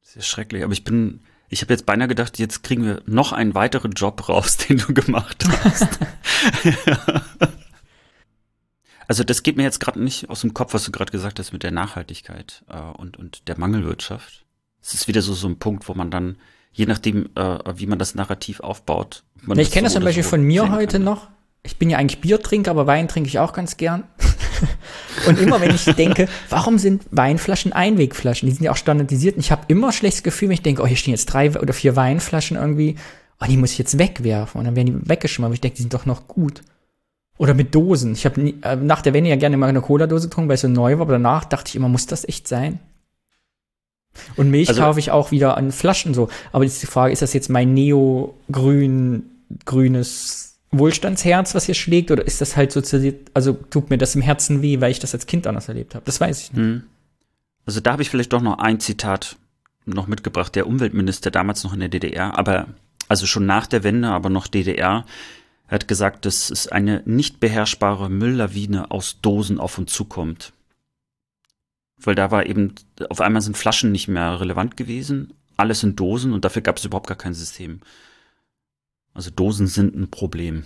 Sehr 0.02 0.22
schrecklich, 0.22 0.64
aber 0.64 0.72
ich 0.72 0.84
bin, 0.84 1.20
ich 1.48 1.62
habe 1.62 1.72
jetzt 1.72 1.86
beinahe 1.86 2.08
gedacht, 2.08 2.38
jetzt 2.38 2.62
kriegen 2.62 2.84
wir 2.84 3.02
noch 3.06 3.32
einen 3.32 3.54
weiteren 3.54 3.92
Job 3.92 4.28
raus, 4.28 4.56
den 4.68 4.78
du 4.78 4.94
gemacht 4.94 5.44
hast. 5.64 5.98
also 9.08 9.24
das 9.24 9.42
geht 9.42 9.56
mir 9.56 9.64
jetzt 9.64 9.80
gerade 9.80 10.02
nicht 10.02 10.30
aus 10.30 10.40
dem 10.40 10.54
Kopf, 10.54 10.74
was 10.74 10.84
du 10.84 10.92
gerade 10.92 11.12
gesagt 11.12 11.38
hast 11.38 11.52
mit 11.52 11.62
der 11.62 11.72
Nachhaltigkeit 11.72 12.64
äh, 12.68 12.78
und, 12.78 13.16
und 13.16 13.48
der 13.48 13.58
Mangelwirtschaft. 13.58 14.44
Es 14.80 14.94
ist 14.94 15.08
wieder 15.08 15.22
so, 15.22 15.34
so 15.34 15.48
ein 15.48 15.58
Punkt, 15.58 15.88
wo 15.88 15.94
man 15.94 16.10
dann, 16.10 16.38
je 16.78 16.86
nachdem, 16.86 17.28
äh, 17.34 17.58
wie 17.74 17.86
man 17.86 17.98
das 17.98 18.14
Narrativ 18.14 18.60
aufbaut. 18.60 19.24
Ja, 19.46 19.56
ich 19.56 19.72
kenne 19.72 19.86
das 19.86 19.94
so 19.94 19.98
zum 19.98 20.02
oder 20.02 20.10
Beispiel 20.10 20.22
so 20.22 20.30
von 20.30 20.42
mir 20.42 20.70
heute 20.70 20.98
kann. 20.98 21.04
noch. 21.04 21.26
Ich 21.64 21.76
bin 21.76 21.90
ja 21.90 21.98
eigentlich 21.98 22.20
Biertrinker, 22.20 22.70
aber 22.70 22.86
Wein 22.86 23.08
trinke 23.08 23.28
ich 23.28 23.40
auch 23.40 23.52
ganz 23.52 23.76
gern. 23.76 24.04
und 25.26 25.40
immer 25.40 25.60
wenn 25.60 25.74
ich 25.74 25.84
denke, 25.96 26.28
warum 26.48 26.78
sind 26.78 27.02
Weinflaschen 27.10 27.72
Einwegflaschen? 27.72 28.48
Die 28.48 28.54
sind 28.54 28.64
ja 28.64 28.70
auch 28.70 28.76
standardisiert. 28.76 29.34
Und 29.34 29.40
ich 29.40 29.50
habe 29.50 29.62
immer 29.66 29.90
schlechtes 29.90 30.22
Gefühl, 30.22 30.48
wenn 30.48 30.54
ich 30.54 30.62
denke, 30.62 30.82
oh, 30.82 30.86
hier 30.86 30.96
stehen 30.96 31.14
jetzt 31.14 31.26
drei 31.26 31.50
oder 31.58 31.72
vier 31.72 31.96
Weinflaschen 31.96 32.56
irgendwie. 32.56 32.94
oh, 33.40 33.46
die 33.46 33.56
muss 33.56 33.72
ich 33.72 33.78
jetzt 33.78 33.98
wegwerfen. 33.98 34.60
Und 34.60 34.66
dann 34.66 34.76
werden 34.76 34.86
die 35.02 35.08
weggeschmissen, 35.08 35.46
aber 35.46 35.54
ich 35.54 35.60
denke, 35.60 35.76
die 35.76 35.82
sind 35.82 35.94
doch 35.94 36.06
noch 36.06 36.28
gut. 36.28 36.62
Oder 37.38 37.54
mit 37.54 37.74
Dosen. 37.74 38.12
Ich 38.12 38.24
habe 38.24 38.40
äh, 38.62 38.76
nach 38.76 39.02
der 39.02 39.14
Wende 39.14 39.30
ja 39.30 39.36
gerne 39.36 39.56
mal 39.56 39.68
eine 39.68 39.80
Cola-Dose 39.80 40.28
getrunken, 40.28 40.48
weil 40.48 40.54
es 40.54 40.60
so 40.60 40.68
neu 40.68 40.94
war, 40.94 41.02
aber 41.02 41.12
danach 41.14 41.44
dachte 41.44 41.70
ich 41.70 41.76
immer, 41.76 41.88
muss 41.88 42.06
das 42.06 42.26
echt 42.26 42.46
sein? 42.46 42.78
Und 44.36 44.50
Milch 44.50 44.68
Also- 44.68 44.80
kaufe 44.82 44.98
ich 44.98 45.10
auch 45.10 45.30
wieder 45.30 45.56
an 45.56 45.72
Flaschen 45.72 46.14
so. 46.14 46.28
Aber 46.52 46.64
jetzt 46.64 46.74
ist 46.74 46.82
die 46.82 46.86
Frage, 46.86 47.12
ist 47.12 47.22
das 47.22 47.32
jetzt 47.32 47.48
mein 47.48 47.74
neo-grün, 47.74 49.24
grünes 49.64 50.58
Wohlstandsherz, 50.70 51.54
was 51.54 51.64
hier 51.64 51.74
schlägt, 51.74 52.10
oder 52.10 52.26
ist 52.26 52.40
das 52.40 52.56
halt 52.56 52.72
sozialisiert, 52.72 53.30
also 53.34 53.52
tut 53.52 53.90
mir 53.90 53.98
das 53.98 54.14
im 54.14 54.22
Herzen 54.22 54.60
weh, 54.60 54.80
weil 54.80 54.90
ich 54.90 54.98
das 54.98 55.14
als 55.14 55.26
Kind 55.26 55.46
anders 55.46 55.68
erlebt 55.68 55.94
habe? 55.94 56.04
Das 56.04 56.20
weiß 56.20 56.42
ich 56.42 56.52
nicht. 56.52 56.60
Hm. 56.62 56.82
Also 57.64 57.80
da 57.80 57.92
habe 57.92 58.02
ich 58.02 58.10
vielleicht 58.10 58.32
doch 58.32 58.42
noch 58.42 58.58
ein 58.58 58.80
Zitat 58.80 59.36
noch 59.86 60.06
mitgebracht. 60.06 60.54
Der 60.54 60.66
Umweltminister 60.66 61.30
damals 61.30 61.64
noch 61.64 61.72
in 61.72 61.80
der 61.80 61.88
DDR, 61.88 62.38
aber 62.38 62.66
also 63.08 63.26
schon 63.26 63.46
nach 63.46 63.66
der 63.66 63.84
Wende, 63.84 64.08
aber 64.08 64.28
noch 64.28 64.46
DDR, 64.46 65.04
hat 65.68 65.88
gesagt, 65.88 66.24
dass 66.24 66.50
es 66.50 66.66
eine 66.68 67.02
nicht 67.04 67.40
beherrschbare 67.40 68.10
Mülllawine 68.10 68.90
aus 68.90 69.18
Dosen 69.20 69.58
auf 69.58 69.78
uns 69.78 69.92
zukommt. 69.92 70.52
Weil 72.00 72.14
da 72.14 72.30
war 72.30 72.46
eben, 72.46 72.74
auf 73.08 73.20
einmal 73.20 73.42
sind 73.42 73.56
Flaschen 73.56 73.92
nicht 73.92 74.08
mehr 74.08 74.40
relevant 74.40 74.76
gewesen, 74.76 75.34
alles 75.56 75.82
in 75.82 75.96
Dosen 75.96 76.32
und 76.32 76.44
dafür 76.44 76.62
gab 76.62 76.76
es 76.76 76.84
überhaupt 76.84 77.08
gar 77.08 77.16
kein 77.16 77.34
System. 77.34 77.80
Also 79.14 79.30
Dosen 79.30 79.66
sind 79.66 79.96
ein 79.96 80.10
Problem. 80.10 80.64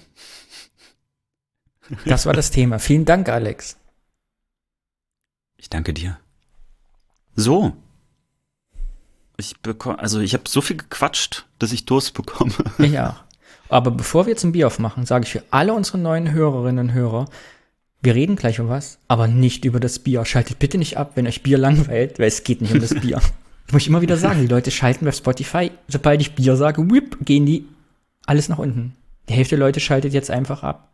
Das 2.04 2.26
war 2.26 2.32
das 2.32 2.50
Thema. 2.50 2.78
Vielen 2.78 3.04
Dank, 3.04 3.28
Alex. 3.28 3.76
Ich 5.56 5.70
danke 5.70 5.94
dir. 5.94 6.18
So. 7.34 7.76
Ich 9.36 9.58
bekomme, 9.60 9.98
also 9.98 10.20
ich 10.20 10.34
habe 10.34 10.44
so 10.48 10.60
viel 10.60 10.76
gequatscht, 10.76 11.46
dass 11.58 11.72
ich 11.72 11.86
Durst 11.86 12.14
bekomme. 12.14 12.52
Ich 12.78 12.98
auch. 12.98 13.16
Aber 13.68 13.90
bevor 13.90 14.26
wir 14.26 14.36
zum 14.36 14.52
Bier 14.52 14.66
aufmachen, 14.66 15.06
sage 15.06 15.24
ich 15.24 15.32
für 15.32 15.44
alle 15.50 15.72
unsere 15.72 15.96
neuen 15.96 16.30
Hörerinnen 16.30 16.88
und 16.90 16.92
Hörer, 16.92 17.24
wir 18.02 18.14
reden 18.14 18.36
gleich 18.36 18.58
um 18.60 18.68
was, 18.68 18.98
aber 19.08 19.28
nicht 19.28 19.64
über 19.64 19.80
das 19.80 19.98
Bier. 20.00 20.24
Schaltet 20.24 20.58
bitte 20.58 20.78
nicht 20.78 20.96
ab, 20.96 21.12
wenn 21.14 21.26
euch 21.26 21.42
Bier 21.42 21.58
langweilt, 21.58 22.18
weil 22.18 22.26
es 22.28 22.42
geht 22.44 22.60
nicht 22.60 22.72
um 22.74 22.80
das 22.80 22.94
Bier. 22.94 23.16
Das 23.16 23.32
muss 23.72 23.82
ich 23.82 23.88
immer 23.88 24.02
wieder 24.02 24.16
sagen, 24.16 24.40
die 24.40 24.48
Leute 24.48 24.70
schalten 24.70 25.04
bei 25.04 25.12
Spotify, 25.12 25.70
sobald 25.88 26.20
ich 26.20 26.34
Bier 26.34 26.56
sage, 26.56 26.90
whip, 26.90 27.18
gehen 27.24 27.46
die 27.46 27.64
alles 28.26 28.48
nach 28.48 28.58
unten. 28.58 28.94
Die 29.28 29.34
Hälfte 29.34 29.56
der 29.56 29.66
Leute 29.66 29.80
schaltet 29.80 30.12
jetzt 30.12 30.30
einfach 30.30 30.62
ab. 30.62 30.88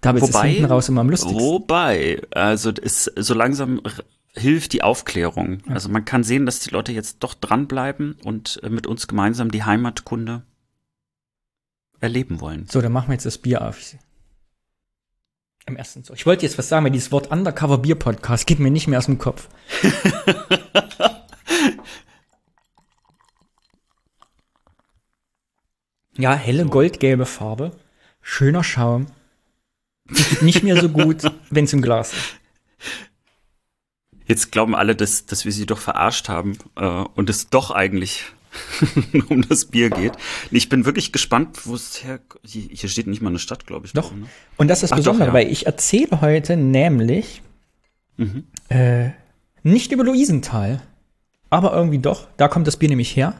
Dabei 0.00 0.18
ist 0.18 0.28
es 0.28 0.34
Wobei- 0.34 0.48
hinten 0.50 0.64
raus 0.66 0.88
immer 0.88 1.00
am 1.00 1.10
lustigsten. 1.10 1.40
Wobei, 1.40 2.22
also 2.32 2.70
es 2.70 3.04
so 3.16 3.34
langsam 3.34 3.80
hilft 4.34 4.72
die 4.72 4.82
Aufklärung. 4.82 5.58
Also 5.68 5.88
man 5.88 6.04
kann 6.04 6.22
sehen, 6.22 6.46
dass 6.46 6.60
die 6.60 6.70
Leute 6.70 6.92
jetzt 6.92 7.18
doch 7.20 7.34
dranbleiben 7.34 8.16
und 8.24 8.60
äh, 8.62 8.68
mit 8.68 8.86
uns 8.86 9.08
gemeinsam 9.08 9.50
die 9.50 9.64
Heimatkunde 9.64 10.42
erleben 12.00 12.40
wollen. 12.40 12.66
So, 12.70 12.80
dann 12.80 12.92
machen 12.92 13.08
wir 13.08 13.14
jetzt 13.14 13.26
das 13.26 13.38
Bier 13.38 13.62
auf. 13.66 13.80
Ich- 15.68 15.72
Im 15.72 15.76
ersten 15.76 16.02
Zug. 16.02 16.16
Ich 16.16 16.24
wollte 16.24 16.46
jetzt 16.46 16.56
was 16.56 16.68
sagen, 16.68 16.84
weil 16.84 16.90
dieses 16.92 17.12
Wort 17.12 17.30
Undercover 17.30 17.76
Bier 17.78 17.94
Podcast 17.94 18.46
geht 18.46 18.58
mir 18.58 18.70
nicht 18.70 18.86
mehr 18.88 18.98
aus 18.98 19.04
dem 19.06 19.18
Kopf. 19.18 19.48
ja, 26.16 26.34
helle 26.34 26.66
goldgelbe 26.66 27.26
Farbe, 27.26 27.72
schöner 28.20 28.64
Schaum. 28.64 29.06
Nicht 30.40 30.62
mehr 30.62 30.80
so 30.80 30.88
gut, 30.88 31.22
wenn 31.50 31.64
es 31.66 31.72
im 31.72 31.82
Glas 31.82 32.12
ist. 32.14 32.34
Jetzt 34.24 34.52
glauben 34.52 34.74
alle, 34.74 34.94
dass, 34.96 35.26
dass 35.26 35.44
wir 35.44 35.52
sie 35.52 35.66
doch 35.66 35.78
verarscht 35.78 36.28
haben 36.28 36.58
äh, 36.76 36.84
und 36.86 37.30
es 37.30 37.48
doch 37.48 37.70
eigentlich 37.70 38.24
um 39.28 39.46
das 39.48 39.66
Bier 39.66 39.90
geht. 39.90 40.12
Ich 40.50 40.68
bin 40.68 40.84
wirklich 40.84 41.12
gespannt, 41.12 41.66
wo 41.66 41.74
es 41.74 42.02
her. 42.04 42.20
Hier, 42.44 42.88
steht 42.88 43.06
nicht 43.06 43.20
mal 43.22 43.30
eine 43.30 43.38
Stadt, 43.38 43.66
glaube 43.66 43.86
ich. 43.86 43.92
Doch. 43.92 44.08
drin, 44.10 44.20
ne? 44.20 44.26
Und 44.56 44.68
das 44.68 44.82
ist 44.82 44.92
Ach 44.92 44.96
doch, 44.96 45.04
Besondere, 45.04 45.28
ja. 45.28 45.34
weil 45.34 45.50
ich 45.50 45.66
erzähle 45.66 46.20
heute 46.20 46.56
nämlich 46.56 47.42
Mhm. 48.16 48.44
äh, 48.68 49.10
nicht 49.62 49.92
über 49.92 50.02
Luisenthal, 50.04 50.82
aber 51.50 51.72
irgendwie 51.72 51.98
doch. 51.98 52.26
Da 52.36 52.48
kommt 52.48 52.66
das 52.66 52.76
Bier 52.76 52.88
nämlich 52.88 53.14
her. 53.14 53.34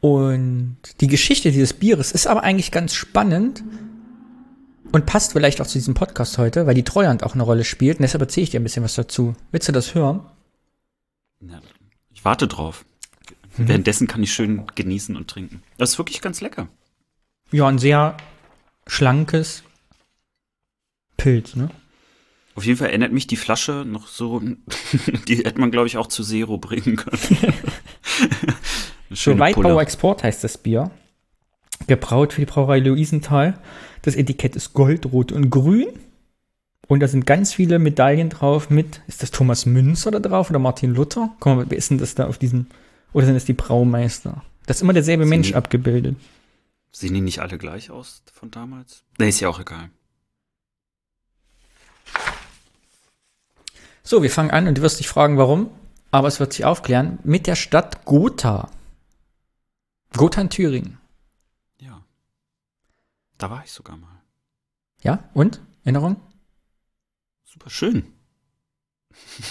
Und 0.00 0.76
die 1.00 1.06
Geschichte 1.08 1.50
dieses 1.50 1.72
Bieres 1.72 2.12
ist 2.12 2.26
aber 2.26 2.42
eigentlich 2.42 2.70
ganz 2.70 2.94
spannend 2.94 3.62
und 4.92 5.06
passt 5.06 5.32
vielleicht 5.32 5.60
auch 5.60 5.66
zu 5.66 5.78
diesem 5.78 5.94
Podcast 5.94 6.38
heute, 6.38 6.66
weil 6.66 6.74
die 6.74 6.84
Treuhand 6.84 7.22
auch 7.24 7.34
eine 7.34 7.42
Rolle 7.42 7.64
spielt. 7.64 7.98
Und 7.98 8.02
deshalb 8.02 8.22
erzähle 8.22 8.44
ich 8.44 8.50
dir 8.50 8.60
ein 8.60 8.64
bisschen 8.64 8.84
was 8.84 8.94
dazu. 8.94 9.34
Willst 9.50 9.68
du 9.68 9.72
das 9.72 9.94
hören? 9.94 10.20
Ja, 11.40 11.60
ich 12.12 12.24
warte 12.24 12.46
drauf. 12.48 12.84
Mhm. 13.56 13.68
Währenddessen 13.68 14.06
kann 14.06 14.22
ich 14.22 14.32
schön 14.32 14.62
genießen 14.74 15.16
und 15.16 15.28
trinken. 15.28 15.62
Das 15.78 15.90
ist 15.92 15.98
wirklich 15.98 16.20
ganz 16.20 16.40
lecker. 16.40 16.68
Ja, 17.50 17.68
ein 17.68 17.78
sehr 17.78 18.16
schlankes 18.86 19.62
Pilz, 21.16 21.56
ne? 21.56 21.70
Auf 22.56 22.64
jeden 22.64 22.78
Fall 22.78 22.88
erinnert 22.88 23.12
mich 23.12 23.26
die 23.26 23.36
Flasche 23.36 23.84
noch 23.86 24.06
so, 24.06 24.40
die 25.28 25.36
hätte 25.38 25.60
man, 25.60 25.70
glaube 25.70 25.86
ich, 25.86 25.96
auch 25.96 26.06
zu 26.06 26.22
Zero 26.22 26.58
bringen 26.58 26.96
können. 26.96 27.18
Weitbauer 29.38 29.62
Pulle. 29.62 29.80
Export 29.82 30.22
heißt 30.22 30.44
das 30.44 30.58
Bier. 30.58 30.90
Gebraut 31.86 32.32
für 32.32 32.40
die 32.40 32.46
Brauerei 32.46 32.78
Luisenthal. 32.78 33.58
Das 34.02 34.14
Etikett 34.14 34.56
ist 34.56 34.72
goldrot 34.72 35.32
und 35.32 35.50
grün. 35.50 35.88
Und 36.86 37.00
da 37.00 37.08
sind 37.08 37.26
ganz 37.26 37.52
viele 37.52 37.78
Medaillen 37.78 38.28
drauf 38.28 38.70
mit, 38.70 39.00
ist 39.06 39.22
das 39.22 39.30
Thomas 39.30 39.66
Münzer 39.66 40.10
da 40.10 40.18
drauf 40.20 40.50
oder 40.50 40.58
Martin 40.58 40.94
Luther? 40.94 41.30
Guck 41.40 41.56
mal, 41.56 41.66
wer 41.68 41.78
ist 41.78 41.90
denn 41.90 41.98
das 41.98 42.14
da 42.14 42.26
auf 42.26 42.38
diesem, 42.38 42.66
oder 43.14 43.24
sind 43.24 43.34
das 43.34 43.46
die 43.46 43.54
Braumeister? 43.54 44.44
Das 44.66 44.76
ist 44.76 44.82
immer 44.82 44.92
derselbe 44.92 45.24
Sind 45.24 45.30
Mensch 45.30 45.48
die- 45.48 45.54
abgebildet. 45.54 46.16
Sehen 46.92 47.14
die 47.14 47.20
nicht 47.22 47.38
alle 47.40 47.56
gleich 47.58 47.90
aus 47.90 48.22
von 48.32 48.50
damals? 48.50 49.02
Nee, 49.18 49.30
ist 49.30 49.40
ja 49.40 49.48
auch 49.48 49.58
egal. 49.60 49.90
So, 54.02 54.22
wir 54.22 54.30
fangen 54.30 54.50
an 54.50 54.68
und 54.68 54.76
du 54.78 54.82
wirst 54.82 55.00
dich 55.00 55.08
fragen, 55.08 55.38
warum, 55.38 55.70
aber 56.10 56.28
es 56.28 56.38
wird 56.40 56.52
sich 56.52 56.64
aufklären, 56.64 57.18
mit 57.24 57.46
der 57.46 57.56
Stadt 57.56 58.04
Gotha. 58.04 58.70
Gotha 60.12 60.40
in 60.42 60.50
Thüringen. 60.50 60.98
Ja. 61.78 62.04
Da 63.38 63.50
war 63.50 63.64
ich 63.64 63.72
sogar 63.72 63.96
mal. 63.96 64.20
Ja, 65.02 65.28
und? 65.34 65.60
Erinnerung? 65.84 66.16
Super 67.44 67.70
schön. 67.70 68.13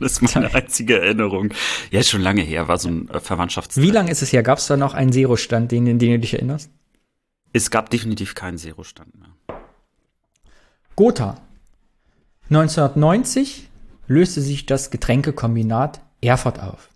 das 0.00 0.12
ist 0.12 0.34
meine 0.34 0.54
einzige 0.54 1.00
Erinnerung. 1.00 1.52
Ja, 1.90 2.00
ist 2.00 2.10
schon 2.10 2.22
lange 2.22 2.42
her, 2.42 2.68
war 2.68 2.78
so 2.78 2.88
ein 2.88 3.08
äh, 3.08 3.20
Verwandtschafts. 3.20 3.76
Wie 3.76 3.90
lange 3.90 4.10
ist 4.10 4.22
es 4.22 4.32
her? 4.32 4.42
Gab 4.42 4.58
es 4.58 4.66
da 4.66 4.76
noch 4.76 4.94
einen 4.94 5.12
Zero-Stand, 5.12 5.72
den, 5.72 5.84
den 5.84 5.98
du 5.98 6.18
dich 6.18 6.34
erinnerst? 6.34 6.70
Es 7.52 7.70
gab 7.70 7.90
definitiv 7.90 8.34
keinen 8.34 8.58
Zero-Stand 8.58 9.18
mehr. 9.18 9.30
Gotha. 10.96 11.40
1990 12.50 13.68
löste 14.06 14.40
sich 14.40 14.66
das 14.66 14.90
Getränkekombinat 14.90 16.00
Erfurt 16.20 16.60
auf. 16.60 16.90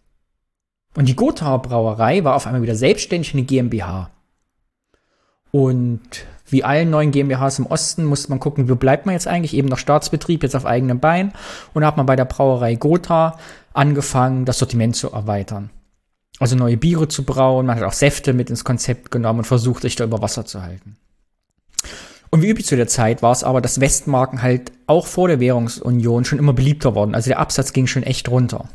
Und 0.96 1.08
die 1.08 1.16
Gothaer 1.16 1.60
Brauerei 1.60 2.22
war 2.24 2.36
auf 2.36 2.46
einmal 2.46 2.62
wieder 2.62 2.76
selbstständig 2.76 3.34
eine 3.34 3.44
GmbH. 3.44 4.10
Und 5.50 6.26
wie 6.46 6.64
allen 6.64 6.90
neuen 6.90 7.10
GmbHs 7.10 7.58
im 7.58 7.66
Osten 7.66 8.04
musste 8.04 8.30
man 8.30 8.40
gucken, 8.40 8.68
wo 8.68 8.74
bleibt 8.74 9.06
man 9.06 9.14
jetzt 9.14 9.26
eigentlich? 9.26 9.54
Eben 9.54 9.68
noch 9.68 9.78
Staatsbetrieb, 9.78 10.42
jetzt 10.42 10.56
auf 10.56 10.66
eigenem 10.66 11.00
Bein. 11.00 11.32
Und 11.72 11.82
da 11.82 11.88
hat 11.88 11.96
man 11.96 12.06
bei 12.06 12.16
der 12.16 12.26
Brauerei 12.26 12.74
Gotha 12.74 13.38
angefangen, 13.72 14.44
das 14.44 14.58
Sortiment 14.58 14.94
zu 14.96 15.10
erweitern. 15.10 15.70
Also 16.40 16.56
neue 16.56 16.76
Biere 16.76 17.08
zu 17.08 17.24
brauen, 17.24 17.66
man 17.66 17.76
hat 17.76 17.84
auch 17.84 17.92
Säfte 17.92 18.32
mit 18.32 18.50
ins 18.50 18.64
Konzept 18.64 19.10
genommen 19.10 19.40
und 19.40 19.44
versucht, 19.46 19.82
sich 19.82 19.96
da 19.96 20.04
über 20.04 20.20
Wasser 20.20 20.44
zu 20.44 20.62
halten. 20.62 20.96
Und 22.30 22.42
wie 22.42 22.48
üblich 22.48 22.66
zu 22.66 22.74
der 22.74 22.88
Zeit 22.88 23.22
war 23.22 23.30
es 23.30 23.44
aber, 23.44 23.60
dass 23.60 23.80
Westmarken 23.80 24.42
halt 24.42 24.72
auch 24.88 25.06
vor 25.06 25.28
der 25.28 25.38
Währungsunion 25.38 26.24
schon 26.24 26.40
immer 26.40 26.52
beliebter 26.52 26.96
wurden. 26.96 27.14
Also 27.14 27.30
der 27.30 27.38
Absatz 27.38 27.72
ging 27.72 27.86
schon 27.86 28.02
echt 28.02 28.28
runter. 28.28 28.68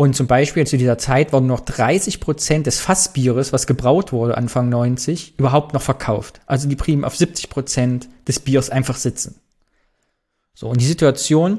Und 0.00 0.16
zum 0.16 0.26
Beispiel 0.26 0.66
zu 0.66 0.78
dieser 0.78 0.96
Zeit 0.96 1.30
wurden 1.34 1.46
noch 1.46 1.60
30 1.60 2.20
Prozent 2.20 2.66
des 2.66 2.80
Fassbieres, 2.80 3.52
was 3.52 3.66
gebraut 3.66 4.12
wurde 4.12 4.34
Anfang 4.34 4.70
90, 4.70 5.34
überhaupt 5.36 5.74
noch 5.74 5.82
verkauft. 5.82 6.40
Also 6.46 6.70
die 6.70 6.74
blieben 6.74 7.04
auf 7.04 7.14
70 7.14 7.50
Prozent 7.50 8.08
des 8.26 8.40
Biers 8.40 8.70
einfach 8.70 8.96
sitzen. 8.96 9.34
So, 10.54 10.70
und 10.70 10.80
die 10.80 10.86
Situation 10.86 11.58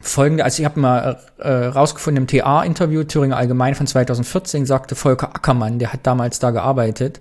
folgende, 0.00 0.42
also 0.42 0.60
ich 0.60 0.64
habe 0.64 0.80
mal 0.80 1.20
äh, 1.38 1.66
rausgefunden 1.66 2.24
im 2.24 2.26
TA-Interview 2.26 3.04
Thüringer 3.04 3.36
Allgemein 3.36 3.76
von 3.76 3.86
2014, 3.86 4.66
sagte 4.66 4.96
Volker 4.96 5.36
Ackermann, 5.36 5.78
der 5.78 5.92
hat 5.92 6.00
damals 6.02 6.40
da 6.40 6.50
gearbeitet, 6.50 7.20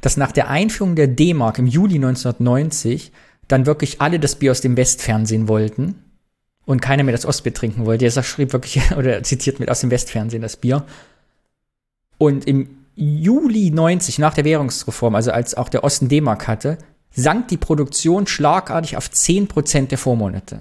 dass 0.00 0.16
nach 0.16 0.32
der 0.32 0.48
Einführung 0.48 0.96
der 0.96 1.06
D-Mark 1.06 1.60
im 1.60 1.68
Juli 1.68 1.94
1990 1.94 3.12
dann 3.46 3.66
wirklich 3.66 4.00
alle 4.00 4.18
das 4.18 4.34
Bier 4.34 4.50
aus 4.50 4.60
dem 4.60 4.76
Westfernsehen 4.76 5.46
wollten 5.46 6.11
und 6.64 6.80
keiner 6.80 7.02
mehr 7.02 7.12
das 7.12 7.26
Ostbier 7.26 7.54
trinken 7.54 7.86
wollte. 7.86 8.04
Er 8.04 8.22
schrieb 8.22 8.52
wirklich, 8.52 8.80
oder 8.96 9.22
zitiert 9.22 9.60
mit 9.60 9.70
aus 9.70 9.80
dem 9.80 9.90
Westfernsehen 9.90 10.42
das 10.42 10.56
Bier. 10.56 10.84
Und 12.18 12.46
im 12.46 12.68
Juli 12.94 13.70
90, 13.70 14.18
nach 14.18 14.34
der 14.34 14.44
Währungsreform, 14.44 15.14
also 15.14 15.32
als 15.32 15.54
auch 15.54 15.68
der 15.68 15.82
Osten 15.82 16.08
D-Mark 16.08 16.46
hatte, 16.46 16.78
sank 17.10 17.48
die 17.48 17.56
Produktion 17.56 18.26
schlagartig 18.26 18.96
auf 18.96 19.08
10% 19.08 19.88
der 19.88 19.98
Vormonate. 19.98 20.60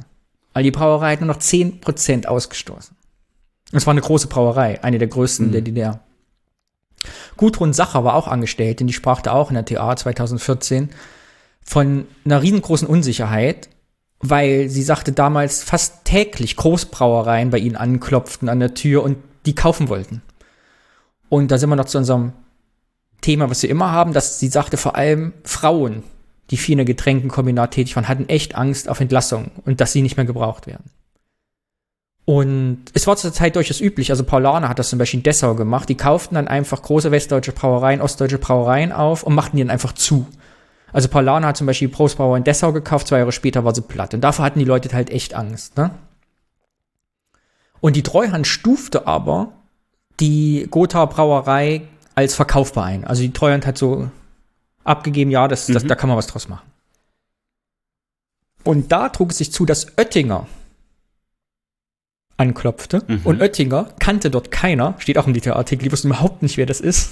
Weil 0.54 0.64
die 0.64 0.72
Brauerei 0.72 1.14
hat 1.14 1.22
nur 1.22 1.28
noch 1.28 1.40
10% 1.40 2.26
ausgestoßen. 2.26 2.96
Und 3.72 3.78
es 3.78 3.86
war 3.86 3.92
eine 3.92 4.02
große 4.02 4.28
Brauerei, 4.28 4.84
eine 4.84 4.98
der 4.98 5.08
größten 5.08 5.52
der 5.52 5.62
DDR. 5.62 6.02
Gudrun 7.38 7.74
Sacher 7.74 8.04
war 8.04 8.16
auch 8.16 8.28
angestellt, 8.28 8.80
denn 8.80 8.88
die 8.88 8.94
sprach 8.94 9.22
da 9.22 9.32
auch 9.32 9.50
in 9.50 9.56
der 9.56 9.66
TA 9.66 9.96
2014 9.96 10.90
von 11.64 12.06
einer 12.26 12.42
riesengroßen 12.42 12.88
Unsicherheit, 12.88 13.70
weil 14.22 14.70
sie 14.70 14.84
sagte 14.84 15.12
damals 15.12 15.64
fast 15.64 16.06
täglich 16.06 16.56
Großbrauereien 16.56 17.50
bei 17.50 17.58
ihnen 17.58 17.76
anklopften 17.76 18.50
an 18.50 18.60
der 18.60 18.74
Tür 18.74 19.04
und 19.04 19.18
die 19.46 19.56
kaufen 19.56 19.90
wollten. 19.90 20.22
Und 21.30 21.50
da 21.50 21.58
sind 21.58 21.70
wir 21.70 21.76
noch 21.76 21.86
zu 21.86 21.98
unserem 21.98 22.34
Thema, 23.22 23.50
was 23.50 23.64
wir 23.64 23.70
immer 23.70 23.92
haben, 23.92 24.14
dass 24.14 24.40
sie 24.40 24.48
sagte, 24.48 24.78
vor 24.78 24.96
allem 24.96 25.34
Frauen, 25.44 26.04
die 26.50 26.58
viel 26.58 26.74
in 26.74 26.80
der 26.80 26.86
Getränkenkombinat 26.86 27.72
tätig 27.72 27.96
waren, 27.96 28.08
hatten 28.08 28.30
echt 28.30 28.56
Angst 28.56 28.90
auf 28.90 29.00
Entlassung 29.00 29.52
und 29.66 29.80
dass 29.80 29.94
sie 29.94 30.02
nicht 30.02 30.18
mehr 30.18 30.26
gebraucht 30.26 30.68
werden. 30.68 30.90
Und 32.26 32.86
es 32.94 33.08
war 33.08 33.18
zur 33.18 33.34
Zeit 33.34 33.56
durchaus 33.56 33.82
üblich, 33.82 34.12
also 34.12 34.24
Paulaner 34.24 34.70
hat 34.70 34.80
das 34.80 34.90
zum 34.90 35.00
Beispiel 35.00 35.20
in 35.20 35.24
Dessau 35.24 35.56
gemacht, 35.56 35.90
die 35.90 35.98
kauften 35.98 36.36
dann 36.36 36.48
einfach 36.48 36.82
große 36.82 37.12
westdeutsche 37.12 37.52
Brauereien, 37.52 38.02
ostdeutsche 38.02 38.38
Brauereien 38.38 38.92
auf 38.92 39.24
und 39.24 39.34
machten 39.34 39.58
die 39.58 39.64
dann 39.64 39.72
einfach 39.72 39.94
zu. 39.94 40.28
Also 40.94 41.08
Paulaner 41.08 41.48
hat 41.48 41.58
zum 41.58 41.68
Beispiel 41.68 41.90
Prostbrauer 41.90 42.38
in 42.38 42.44
Dessau 42.44 42.74
gekauft, 42.74 43.08
zwei 43.08 43.20
Jahre 43.20 43.32
später 43.32 43.64
war 43.64 43.74
sie 43.74 43.82
platt. 43.82 44.14
Und 44.14 44.22
davor 44.22 44.46
hatten 44.46 44.60
die 44.60 44.66
Leute 44.66 44.94
halt 44.94 45.10
echt 45.10 45.34
Angst. 45.34 45.78
Ne? 45.78 45.92
Und 47.80 47.96
die 47.96 48.04
Treuhand 48.04 48.48
stufte 48.48 49.08
aber 49.08 49.54
die 50.20 50.68
Gotha 50.70 51.06
Brauerei 51.06 51.82
als 52.16 52.36
verkaufbar 52.36 52.86
ein. 52.86 53.06
Also 53.06 53.24
die 53.24 53.34
Treuhand 53.34 53.66
hat 53.66 53.78
so 53.78 54.10
abgegeben, 54.84 55.32
ja, 55.32 55.48
das, 55.48 55.68
das, 55.68 55.84
mhm. 55.84 55.88
da 55.88 55.96
kann 55.96 56.10
man 56.10 56.18
was 56.18 56.28
draus 56.28 56.48
machen. 56.48 56.70
Und 58.64 58.92
da 58.92 59.10
trug 59.10 59.32
es 59.32 59.40
sich 59.40 59.52
zu, 59.52 59.66
dass 59.66 59.98
Oettinger 59.98 60.46
anklopfte. 62.42 63.04
Mhm. 63.08 63.22
Und 63.24 63.42
Oettinger 63.42 63.90
kannte 64.00 64.32
dort 64.32 64.52
keiner, 64.52 64.96
steht 64.98 65.18
auch 65.18 65.28
im 65.28 65.34
Literartikel, 65.34 65.86
die 65.86 65.92
wussten 65.92 66.08
überhaupt 66.08 66.42
nicht, 66.42 66.58
wer 66.58 66.66
das 66.66 66.82
ist, 66.82 67.12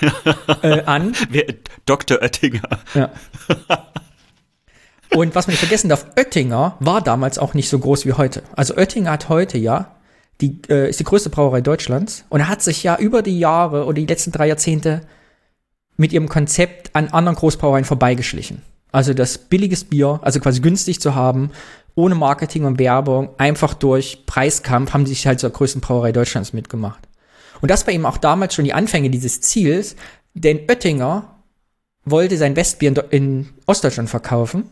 äh, 0.62 0.82
an. 0.82 1.12
Wer, 1.30 1.44
Dr. 1.86 2.20
Oettinger. 2.22 2.62
Ja. 2.94 3.10
Und 5.14 5.34
was 5.34 5.46
man 5.46 5.52
nicht 5.52 5.60
vergessen 5.60 5.90
darf, 5.90 6.06
Oettinger 6.16 6.76
war 6.80 7.02
damals 7.02 7.38
auch 7.38 7.52
nicht 7.52 7.68
so 7.68 7.78
groß 7.78 8.06
wie 8.06 8.14
heute. 8.14 8.42
Also 8.56 8.74
Oettinger 8.76 9.10
hat 9.10 9.28
heute 9.28 9.58
ja, 9.58 9.96
die 10.40 10.58
äh, 10.70 10.88
ist 10.88 11.00
die 11.00 11.04
größte 11.04 11.28
Brauerei 11.28 11.60
Deutschlands 11.60 12.24
und 12.30 12.40
er 12.40 12.48
hat 12.48 12.62
sich 12.62 12.82
ja 12.82 12.96
über 12.96 13.22
die 13.22 13.38
Jahre 13.38 13.84
oder 13.84 13.94
die 13.94 14.06
letzten 14.06 14.32
drei 14.32 14.48
Jahrzehnte 14.48 15.02
mit 15.98 16.12
ihrem 16.12 16.28
Konzept 16.28 16.96
an 16.96 17.08
anderen 17.08 17.36
Großbrauereien 17.36 17.84
vorbeigeschlichen. 17.84 18.62
Also 18.90 19.14
das 19.14 19.38
billiges 19.38 19.84
Bier, 19.84 20.20
also 20.22 20.40
quasi 20.40 20.60
günstig 20.60 21.00
zu 21.00 21.14
haben, 21.14 21.50
ohne 21.94 22.14
Marketing 22.14 22.64
und 22.64 22.78
Werbung, 22.78 23.30
einfach 23.38 23.74
durch 23.74 24.24
Preiskampf 24.26 24.92
haben 24.92 25.06
sie 25.06 25.14
sich 25.14 25.26
halt 25.26 25.40
zur 25.40 25.50
größten 25.50 25.80
Brauerei 25.80 26.12
Deutschlands 26.12 26.52
mitgemacht. 26.52 27.08
Und 27.60 27.70
das 27.70 27.86
war 27.86 27.94
eben 27.94 28.06
auch 28.06 28.18
damals 28.18 28.54
schon 28.54 28.64
die 28.64 28.74
Anfänge 28.74 29.10
dieses 29.10 29.40
Ziels, 29.40 29.96
denn 30.34 30.60
Oettinger 30.68 31.36
wollte 32.04 32.36
sein 32.36 32.56
Westbier 32.56 33.04
in 33.10 33.50
Ostdeutschland 33.66 34.10
verkaufen 34.10 34.70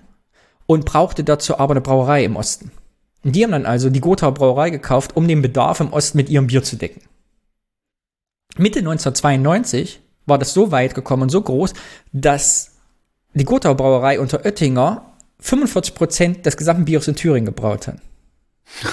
und 0.66 0.84
brauchte 0.84 1.22
dazu 1.24 1.58
aber 1.58 1.72
eine 1.72 1.80
Brauerei 1.80 2.24
im 2.24 2.36
Osten. 2.36 2.72
Und 3.22 3.36
die 3.36 3.44
haben 3.44 3.52
dann 3.52 3.66
also 3.66 3.90
die 3.90 4.00
Gotha 4.00 4.30
Brauerei 4.30 4.70
gekauft, 4.70 5.16
um 5.16 5.28
den 5.28 5.42
Bedarf 5.42 5.80
im 5.80 5.92
Osten 5.92 6.16
mit 6.16 6.28
ihrem 6.28 6.46
Bier 6.46 6.62
zu 6.62 6.76
decken. 6.76 7.02
Mitte 8.56 8.80
1992 8.80 10.00
war 10.26 10.38
das 10.38 10.54
so 10.54 10.72
weit 10.72 10.94
gekommen 10.94 11.24
und 11.24 11.28
so 11.30 11.42
groß, 11.42 11.74
dass 12.12 12.72
die 13.34 13.44
Gotha 13.44 13.72
Brauerei 13.74 14.18
unter 14.18 14.44
Oettinger 14.44 15.09
45 15.40 15.94
Prozent 15.94 16.46
des 16.46 16.56
gesamten 16.56 16.84
Biers 16.84 17.08
in 17.08 17.16
Thüringen 17.16 17.46
gebraut 17.46 17.88
hat. 17.88 17.96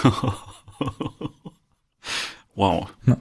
wow. 2.56 2.88
Ja. 3.06 3.18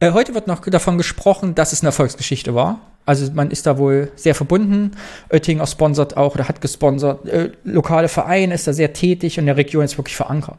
Äh, 0.00 0.12
heute 0.12 0.34
wird 0.34 0.46
noch 0.46 0.60
davon 0.60 0.98
gesprochen, 0.98 1.54
dass 1.54 1.72
es 1.72 1.80
eine 1.80 1.88
Erfolgsgeschichte 1.88 2.54
war. 2.54 2.80
Also 3.06 3.30
man 3.32 3.50
ist 3.50 3.66
da 3.66 3.78
wohl 3.78 4.12
sehr 4.16 4.34
verbunden. 4.34 4.92
Oettinger 5.30 5.66
sponsert 5.66 6.16
auch 6.16 6.34
oder 6.34 6.48
hat 6.48 6.60
gesponsert. 6.60 7.26
Äh, 7.26 7.52
lokale 7.64 8.08
Vereine 8.08 8.54
ist 8.54 8.66
da 8.66 8.72
sehr 8.72 8.92
tätig 8.92 9.38
und 9.38 9.46
der 9.46 9.56
Region 9.56 9.84
ist 9.84 9.98
wirklich 9.98 10.16
verankert. 10.16 10.58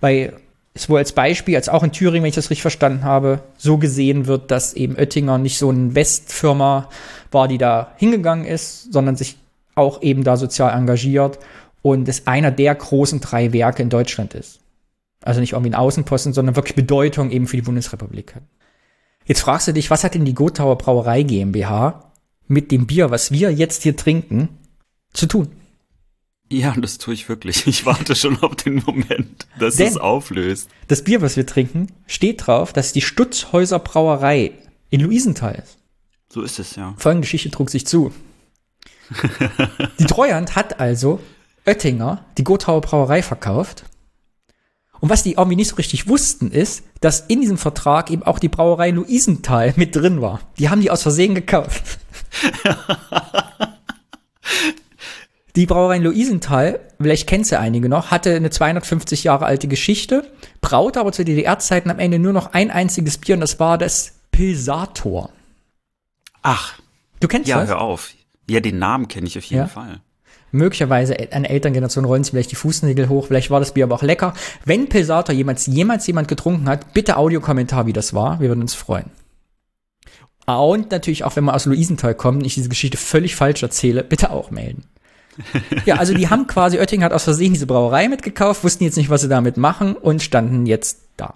Weil 0.00 0.34
es 0.74 0.88
wohl 0.88 0.98
als 0.98 1.12
Beispiel, 1.12 1.56
als 1.56 1.68
auch 1.68 1.82
in 1.82 1.92
Thüringen, 1.92 2.22
wenn 2.22 2.28
ich 2.28 2.34
das 2.34 2.50
richtig 2.50 2.62
verstanden 2.62 3.04
habe, 3.04 3.40
so 3.58 3.78
gesehen 3.78 4.26
wird, 4.26 4.50
dass 4.50 4.74
eben 4.74 4.96
Oettinger 4.96 5.38
nicht 5.38 5.58
so 5.58 5.68
eine 5.68 5.94
Westfirma 5.94 6.88
war, 7.30 7.48
die 7.48 7.58
da 7.58 7.92
hingegangen 7.96 8.44
ist, 8.44 8.92
sondern 8.92 9.16
sich 9.16 9.36
auch 9.74 10.02
eben 10.02 10.24
da 10.24 10.36
sozial 10.36 10.76
engagiert 10.76 11.38
und 11.82 12.08
es 12.08 12.26
einer 12.26 12.50
der 12.50 12.74
großen 12.74 13.20
drei 13.20 13.52
Werke 13.52 13.82
in 13.82 13.90
Deutschland 13.90 14.34
ist. 14.34 14.60
Also 15.22 15.40
nicht 15.40 15.52
irgendwie 15.52 15.70
ein 15.70 15.74
Außenposten, 15.74 16.32
sondern 16.32 16.56
wirklich 16.56 16.76
Bedeutung 16.76 17.30
eben 17.30 17.46
für 17.46 17.56
die 17.56 17.62
Bundesrepublik 17.62 18.34
hat. 18.34 18.42
Jetzt 19.26 19.40
fragst 19.40 19.68
du 19.68 19.72
dich, 19.72 19.90
was 19.90 20.02
hat 20.02 20.14
denn 20.14 20.24
die 20.24 20.34
Gotauer 20.34 20.78
Brauerei 20.78 21.22
GmbH 21.22 22.12
mit 22.48 22.72
dem 22.72 22.86
Bier, 22.86 23.10
was 23.10 23.30
wir 23.30 23.52
jetzt 23.52 23.82
hier 23.82 23.96
trinken, 23.96 24.48
zu 25.12 25.26
tun? 25.26 25.48
Ja, 26.52 26.74
das 26.76 26.98
tue 26.98 27.14
ich 27.14 27.28
wirklich. 27.28 27.66
Ich 27.70 27.86
warte 27.86 28.16
schon 28.16 28.42
auf 28.42 28.56
den 28.56 28.82
Moment, 28.84 29.46
dass 29.58 29.76
Denn 29.76 29.88
es 29.88 29.96
auflöst. 29.96 30.68
Das 30.88 31.04
Bier, 31.04 31.22
was 31.22 31.36
wir 31.36 31.46
trinken, 31.46 31.88
steht 32.06 32.46
drauf, 32.46 32.72
dass 32.72 32.92
die 32.92 33.02
Stutzhäuser 33.02 33.78
Brauerei 33.78 34.52
in 34.90 35.00
Luisenthal 35.00 35.54
ist. 35.54 35.78
So 36.32 36.42
ist 36.42 36.58
es, 36.58 36.76
ja. 36.76 36.94
Folgende 36.96 37.22
Geschichte 37.22 37.50
trug 37.50 37.70
sich 37.70 37.86
zu. 37.86 38.12
die 39.98 40.06
Treuhand 40.06 40.56
hat 40.56 40.80
also 40.80 41.20
Oettinger 41.66 42.24
die 42.38 42.44
Gothauer 42.44 42.80
Brauerei 42.80 43.22
verkauft. 43.22 43.84
Und 45.00 45.08
was 45.08 45.22
die 45.22 45.32
irgendwie 45.32 45.56
nicht 45.56 45.68
so 45.68 45.76
richtig 45.76 46.08
wussten, 46.08 46.50
ist, 46.50 46.84
dass 47.00 47.20
in 47.20 47.40
diesem 47.40 47.56
Vertrag 47.56 48.10
eben 48.10 48.22
auch 48.22 48.38
die 48.38 48.48
Brauerei 48.48 48.90
Luisenthal 48.90 49.72
mit 49.76 49.96
drin 49.96 50.20
war. 50.20 50.40
Die 50.58 50.68
haben 50.68 50.82
die 50.82 50.90
aus 50.90 51.02
Versehen 51.02 51.34
gekauft. 51.34 51.82
die 55.56 55.66
Brauerei 55.66 55.98
Luisenthal, 55.98 56.80
vielleicht 57.00 57.26
kennt 57.26 57.46
sie 57.46 57.58
einige 57.58 57.88
noch, 57.88 58.10
hatte 58.10 58.34
eine 58.34 58.50
250 58.50 59.24
Jahre 59.24 59.46
alte 59.46 59.68
Geschichte, 59.68 60.30
braute 60.60 61.00
aber 61.00 61.12
zu 61.12 61.24
DDR-Zeiten 61.24 61.90
am 61.90 61.98
Ende 61.98 62.18
nur 62.18 62.32
noch 62.32 62.52
ein 62.52 62.70
einziges 62.70 63.18
Bier 63.18 63.34
und 63.34 63.40
das 63.40 63.58
war 63.58 63.78
das 63.78 64.12
Pilsator. 64.30 65.30
Ach. 66.42 66.78
Du 67.20 67.28
kennst 67.28 67.48
ja, 67.48 67.60
das? 67.60 67.68
Ja, 67.68 67.74
hör 67.76 67.82
auf. 67.82 68.12
Ja, 68.50 68.60
den 68.60 68.78
Namen 68.78 69.08
kenne 69.08 69.26
ich 69.26 69.38
auf 69.38 69.44
jeden 69.44 69.62
ja. 69.62 69.68
Fall. 69.68 70.00
Möglicherweise 70.52 71.16
an 71.32 71.44
Elterngeneration 71.44 72.04
rollen 72.04 72.24
sie 72.24 72.32
vielleicht 72.32 72.50
die 72.50 72.56
Fußnägel 72.56 73.08
hoch, 73.08 73.28
vielleicht 73.28 73.50
war 73.50 73.60
das 73.60 73.72
Bier 73.72 73.84
aber 73.84 73.94
auch 73.94 74.02
lecker. 74.02 74.34
Wenn 74.64 74.88
Pilsator 74.88 75.34
jemals, 75.34 75.66
jemals 75.66 76.06
jemand 76.06 76.26
getrunken 76.26 76.68
hat, 76.68 76.92
bitte 76.92 77.16
Audiokommentar, 77.16 77.86
wie 77.86 77.92
das 77.92 78.14
war. 78.14 78.40
Wir 78.40 78.48
würden 78.48 78.62
uns 78.62 78.74
freuen. 78.74 79.10
Und 80.46 80.90
natürlich 80.90 81.22
auch, 81.22 81.36
wenn 81.36 81.44
man 81.44 81.54
aus 81.54 81.66
Luisenthal 81.66 82.16
kommt 82.16 82.38
und 82.38 82.44
ich 82.44 82.54
diese 82.54 82.68
Geschichte 82.68 82.96
völlig 82.96 83.36
falsch 83.36 83.62
erzähle, 83.62 84.02
bitte 84.02 84.30
auch 84.30 84.50
melden. 84.50 84.84
ja, 85.86 85.96
also 85.96 86.12
die 86.12 86.28
haben 86.28 86.48
quasi, 86.48 86.78
Oettinger 86.78 87.06
hat 87.06 87.12
aus 87.12 87.24
Versehen 87.24 87.52
diese 87.52 87.66
Brauerei 87.66 88.08
mitgekauft, 88.08 88.64
wussten 88.64 88.82
jetzt 88.82 88.96
nicht, 88.96 89.10
was 89.10 89.20
sie 89.20 89.28
damit 89.28 89.56
machen 89.56 89.94
und 89.94 90.22
standen 90.22 90.66
jetzt 90.66 91.02
da. 91.16 91.34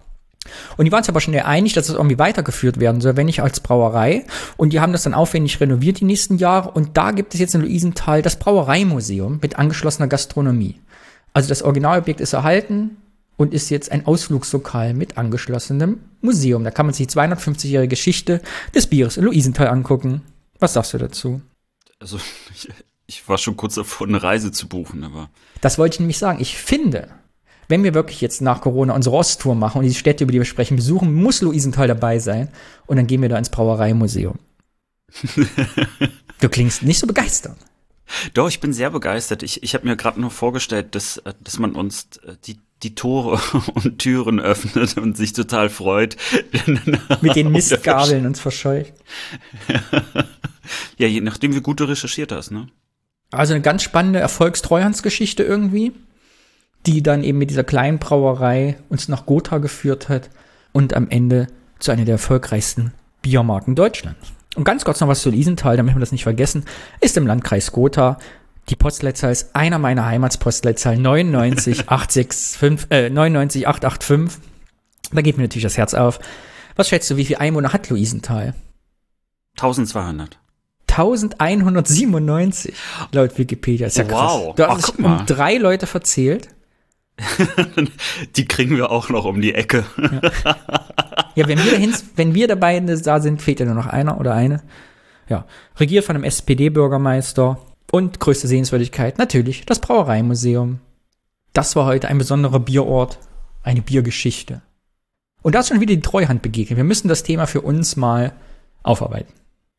Und 0.76 0.84
die 0.84 0.92
waren 0.92 1.02
sich 1.02 1.10
aber 1.10 1.20
schnell 1.20 1.42
einig, 1.42 1.72
dass 1.72 1.88
es 1.88 1.94
irgendwie 1.94 2.18
weitergeführt 2.18 2.80
werden 2.80 3.00
soll, 3.00 3.16
wenn 3.16 3.26
nicht 3.26 3.42
als 3.42 3.60
Brauerei. 3.60 4.24
Und 4.56 4.72
die 4.72 4.80
haben 4.80 4.92
das 4.92 5.04
dann 5.04 5.14
aufwendig 5.14 5.60
renoviert 5.60 6.00
die 6.00 6.04
nächsten 6.04 6.38
Jahre. 6.38 6.70
Und 6.70 6.96
da 6.96 7.10
gibt 7.10 7.34
es 7.34 7.40
jetzt 7.40 7.54
in 7.54 7.62
Luisenthal 7.62 8.22
das 8.22 8.38
Brauereimuseum 8.38 9.38
mit 9.40 9.58
angeschlossener 9.58 10.08
Gastronomie. 10.08 10.80
Also 11.32 11.48
das 11.48 11.62
Originalobjekt 11.62 12.20
ist 12.20 12.32
erhalten 12.32 12.96
und 13.36 13.52
ist 13.52 13.70
jetzt 13.70 13.90
ein 13.90 14.06
Ausflugslokal 14.06 14.94
mit 14.94 15.18
angeschlossenem 15.18 16.00
Museum. 16.20 16.64
Da 16.64 16.70
kann 16.70 16.86
man 16.86 16.94
sich 16.94 17.06
die 17.08 17.14
250-jährige 17.14 17.88
Geschichte 17.88 18.40
des 18.74 18.86
Bieres 18.86 19.16
in 19.16 19.24
Luisenthal 19.24 19.68
angucken. 19.68 20.22
Was 20.60 20.74
sagst 20.74 20.94
du 20.94 20.98
dazu? 20.98 21.42
Also, 21.98 22.18
ich, 22.54 22.68
ich 23.06 23.28
war 23.28 23.38
schon 23.38 23.56
kurz 23.56 23.74
davor, 23.74 24.06
eine 24.06 24.22
Reise 24.22 24.52
zu 24.52 24.68
buchen, 24.68 25.04
aber. 25.04 25.30
Das 25.60 25.78
wollte 25.78 25.96
ich 25.96 26.00
nämlich 26.00 26.18
sagen. 26.18 26.40
Ich 26.40 26.56
finde, 26.56 27.08
wenn 27.68 27.84
wir 27.84 27.94
wirklich 27.94 28.20
jetzt 28.20 28.40
nach 28.42 28.60
Corona 28.60 28.94
unsere 28.94 29.16
Osttour 29.16 29.54
machen 29.54 29.78
und 29.78 29.84
die 29.84 29.94
Städte, 29.94 30.24
über 30.24 30.32
die 30.32 30.38
wir 30.38 30.44
sprechen, 30.44 30.76
besuchen, 30.76 31.14
muss 31.14 31.40
Luisenthal 31.42 31.88
dabei 31.88 32.18
sein. 32.18 32.48
Und 32.86 32.96
dann 32.96 33.06
gehen 33.06 33.22
wir 33.22 33.28
da 33.28 33.38
ins 33.38 33.50
Brauereimuseum. 33.50 34.38
du 36.40 36.48
klingst 36.48 36.82
nicht 36.82 36.98
so 36.98 37.06
begeistert. 37.06 37.56
Doch, 38.34 38.48
ich 38.48 38.60
bin 38.60 38.72
sehr 38.72 38.90
begeistert. 38.90 39.42
Ich, 39.42 39.62
ich 39.62 39.74
habe 39.74 39.86
mir 39.86 39.96
gerade 39.96 40.20
noch 40.20 40.32
vorgestellt, 40.32 40.94
dass, 40.94 41.22
dass 41.42 41.58
man 41.58 41.72
uns 41.72 42.08
äh, 42.26 42.34
die, 42.44 42.58
die 42.82 42.94
Tore 42.94 43.40
und 43.74 43.98
Türen 43.98 44.40
öffnet 44.40 44.96
und 44.98 45.16
sich 45.16 45.32
total 45.32 45.70
freut. 45.70 46.16
Mit 47.22 47.36
den 47.36 47.50
Mistgabeln 47.50 48.26
uns 48.26 48.40
verscheucht. 48.40 48.92
ja, 50.98 51.06
je 51.06 51.20
nachdem, 51.20 51.54
wie 51.54 51.60
gut 51.60 51.80
du 51.80 51.84
recherchiert 51.84 52.32
hast, 52.32 52.50
ne? 52.50 52.68
Also 53.30 53.54
eine 53.54 53.62
ganz 53.62 53.82
spannende 53.82 54.20
Erfolgstreuhandsgeschichte 54.20 55.42
irgendwie 55.42 55.92
die 56.86 57.02
dann 57.02 57.24
eben 57.24 57.38
mit 57.38 57.50
dieser 57.50 57.64
kleinen 57.64 57.98
Brauerei 57.98 58.76
uns 58.88 59.08
nach 59.08 59.26
Gotha 59.26 59.58
geführt 59.58 60.08
hat 60.08 60.30
und 60.72 60.94
am 60.94 61.08
Ende 61.08 61.46
zu 61.78 61.92
einer 61.92 62.04
der 62.04 62.14
erfolgreichsten 62.14 62.92
Biermarken 63.22 63.74
Deutschlands. 63.74 64.32
Und 64.54 64.64
ganz 64.64 64.84
kurz 64.84 65.00
noch 65.00 65.08
was 65.08 65.22
zu 65.22 65.30
Liesenthal, 65.30 65.76
damit 65.76 65.94
wir 65.94 66.00
das 66.00 66.12
nicht 66.12 66.22
vergessen, 66.22 66.64
ist 67.00 67.16
im 67.16 67.26
Landkreis 67.26 67.72
Gotha. 67.72 68.18
Die 68.68 68.76
Postleitzahl 68.76 69.32
ist 69.32 69.54
einer 69.54 69.78
meiner 69.78 70.06
Heimatspostleitzahl 70.06 70.96
99865, 70.96 72.90
äh, 72.90 73.10
99885. 73.10 74.40
Da 75.12 75.20
geht 75.22 75.36
mir 75.36 75.44
natürlich 75.44 75.64
das 75.64 75.76
Herz 75.76 75.94
auf. 75.94 76.18
Was 76.76 76.88
schätzt 76.88 77.10
du, 77.10 77.16
wie 77.16 77.24
viele 77.24 77.40
Einwohner 77.40 77.72
hat 77.72 77.90
Luisenthal? 77.90 78.54
1200. 79.56 80.38
1197 80.88 82.74
laut 83.12 83.36
Wikipedia. 83.36 83.88
Ist 83.88 83.96
ja 83.96 84.04
krass. 84.04 84.32
Wow. 84.32 84.54
Du 84.54 84.64
Ach, 84.64 84.76
hast 84.76 84.84
guck 84.86 84.96
dich 84.96 85.04
um 85.04 85.26
drei 85.26 85.56
Leute 85.56 85.86
verzählt. 85.86 86.48
Die 88.36 88.44
kriegen 88.46 88.76
wir 88.76 88.90
auch 88.90 89.08
noch 89.08 89.24
um 89.24 89.40
die 89.40 89.54
Ecke. 89.54 89.84
Ja, 91.36 91.48
wenn 91.48 91.62
wir, 91.62 91.72
dahin, 91.72 91.94
wenn 92.16 92.34
wir 92.34 92.48
dabei 92.48 92.78
da 92.80 93.20
sind, 93.20 93.42
fehlt 93.42 93.60
ja 93.60 93.66
nur 93.66 93.74
noch 93.74 93.86
einer 93.86 94.20
oder 94.20 94.34
eine. 94.34 94.62
Ja, 95.28 95.46
regiert 95.76 96.04
von 96.04 96.16
einem 96.16 96.24
SPD-Bürgermeister 96.24 97.58
und 97.90 98.20
größte 98.20 98.46
Sehenswürdigkeit 98.46 99.18
natürlich 99.18 99.66
das 99.66 99.80
Brauereimuseum. 99.80 100.80
Das 101.52 101.76
war 101.76 101.86
heute 101.86 102.08
ein 102.08 102.18
besonderer 102.18 102.60
Bierort, 102.60 103.18
eine 103.62 103.82
Biergeschichte. 103.82 104.62
Und 105.42 105.54
da 105.54 105.60
ist 105.60 105.68
schon 105.68 105.80
wieder 105.80 105.94
die 105.94 106.00
Treuhand 106.00 106.42
begegnet. 106.42 106.76
Wir 106.76 106.84
müssen 106.84 107.08
das 107.08 107.22
Thema 107.22 107.46
für 107.46 107.60
uns 107.60 107.96
mal 107.96 108.32
aufarbeiten. 108.82 109.32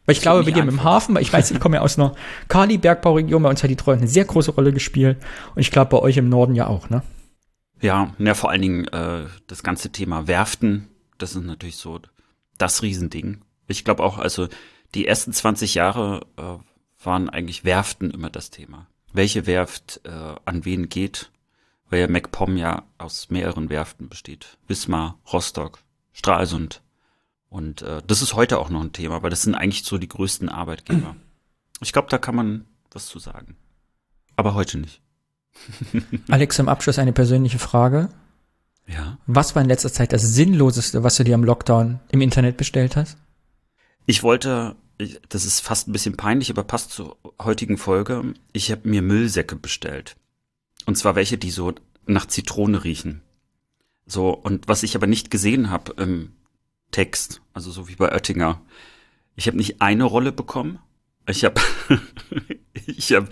Weil 0.06 0.14
ich 0.14 0.22
glaube, 0.22 0.40
nicht 0.40 0.54
bei 0.54 0.60
dir 0.60 0.66
mit 0.66 0.74
dem. 0.74 0.84
Hafen, 0.84 1.16
weil 1.16 1.24
ich 1.24 1.34
weiß, 1.34 1.52
ich 1.52 1.60
komme 1.60 1.78
ja 1.78 1.82
aus 1.82 1.98
einer 1.98 2.14
Kali-Bergbauregion, 2.48 3.42
bei 3.42 3.50
uns 3.50 3.64
hat 3.64 3.70
die 3.70 3.76
Treuhand 3.76 4.04
eine 4.04 4.10
sehr 4.10 4.26
große 4.26 4.52
Rolle 4.52 4.72
gespielt. 4.72 5.18
Und 5.56 5.62
ich 5.62 5.72
glaube, 5.72 5.90
bei 5.92 6.00
euch 6.00 6.18
im 6.18 6.30
Norden 6.30 6.54
ja 6.54 6.68
auch, 6.68 6.90
ne? 6.90 7.02
Ja, 7.82 8.16
ja, 8.18 8.34
vor 8.34 8.50
allen 8.50 8.62
Dingen 8.62 8.88
äh, 8.88 9.28
das 9.48 9.64
ganze 9.64 9.92
Thema 9.92 10.28
Werften, 10.28 10.88
das 11.18 11.36
ist 11.36 11.44
natürlich 11.44 11.78
so 11.78 12.00
das 12.58 12.82
Riesending. 12.82 13.42
Ich 13.68 13.84
glaube 13.84 14.04
auch, 14.04 14.18
also 14.18 14.48
die 14.94 15.08
ersten 15.08 15.34
20 15.34 15.76
Jahre 15.76 16.26
äh, 16.38 16.58
waren 17.04 17.30
eigentlich 17.30 17.66
Werften 17.66 18.12
immer 18.12 18.30
das 18.30 18.50
Thema. 18.50 18.88
Welche 19.14 19.46
Werft 19.46 20.02
äh, 20.04 20.36
an 20.46 20.66
wen 20.66 20.90
geht, 20.90 21.32
weil 21.90 22.02
ja 22.02 22.08
MacPom 22.08 22.58
ja 22.58 22.84
aus 22.98 23.30
mehreren 23.30 23.70
Werften 23.70 24.10
besteht. 24.10 24.58
Wismar, 24.68 25.20
Rostock, 25.32 25.80
Stralsund. 26.14 26.82
Und 27.50 27.82
äh, 27.84 28.02
das 28.06 28.22
ist 28.22 28.34
heute 28.34 28.60
auch 28.60 28.70
noch 28.70 28.82
ein 28.82 28.94
Thema, 28.94 29.22
weil 29.24 29.30
das 29.30 29.44
sind 29.44 29.56
eigentlich 29.56 29.84
so 29.84 29.98
die 29.98 30.10
größten 30.10 30.50
Arbeitgeber. 30.50 31.16
Ich 31.82 31.94
glaube, 31.94 32.10
da 32.10 32.18
kann 32.18 32.36
man 32.36 32.66
was 32.92 33.08
zu 33.08 33.20
sagen. 33.20 33.58
Aber 34.36 34.54
heute 34.54 34.78
nicht. 34.78 35.02
Alex, 36.30 36.56
zum 36.56 36.70
Abschluss 36.70 37.00
eine 37.00 37.14
persönliche 37.14 37.60
Frage. 37.60 38.10
Ja. 38.88 39.18
Was 39.26 39.56
war 39.56 39.62
in 39.62 39.68
letzter 39.68 39.92
Zeit 39.92 40.14
das 40.14 40.22
Sinnloseste, 40.22 41.04
was 41.04 41.18
du 41.18 41.24
dir 41.24 41.36
am 41.36 41.44
Lockdown 41.44 42.00
im 42.10 42.22
Internet 42.22 42.58
bestellt 42.58 42.96
hast? 42.96 43.18
Ich 44.06 44.22
wollte, 44.22 44.76
das 45.30 45.46
ist 45.46 45.62
fast 45.62 45.88
ein 45.88 45.92
bisschen 45.92 46.18
peinlich, 46.18 46.52
aber 46.52 46.64
passt 46.64 46.92
zur 46.92 47.18
heutigen 47.42 47.78
Folge. 47.78 48.34
Ich 48.54 48.72
habe 48.72 48.88
mir 48.88 49.02
Müllsäcke 49.02 49.56
bestellt. 49.56 50.16
Und 50.86 50.98
zwar 50.98 51.16
welche, 51.16 51.38
die 51.38 51.50
so 51.50 51.74
nach 52.06 52.28
Zitrone 52.28 52.84
riechen. 52.84 53.22
So, 54.06 54.30
und 54.30 54.68
was 54.68 54.84
ich 54.84 54.96
aber 54.96 55.08
nicht 55.08 55.32
gesehen 55.32 55.72
habe 55.72 55.94
im 56.02 56.34
Text, 56.92 57.42
also 57.54 57.72
so 57.72 57.88
wie 57.88 57.96
bei 57.96 58.12
Oettinger. 58.12 58.62
Ich 59.36 59.48
habe 59.48 59.58
nicht 59.58 59.82
eine 59.82 60.04
Rolle 60.04 60.32
bekommen. 60.32 60.80
Ich 61.28 61.44
habe 61.44 61.60
ich 62.86 63.12
habe 63.14 63.28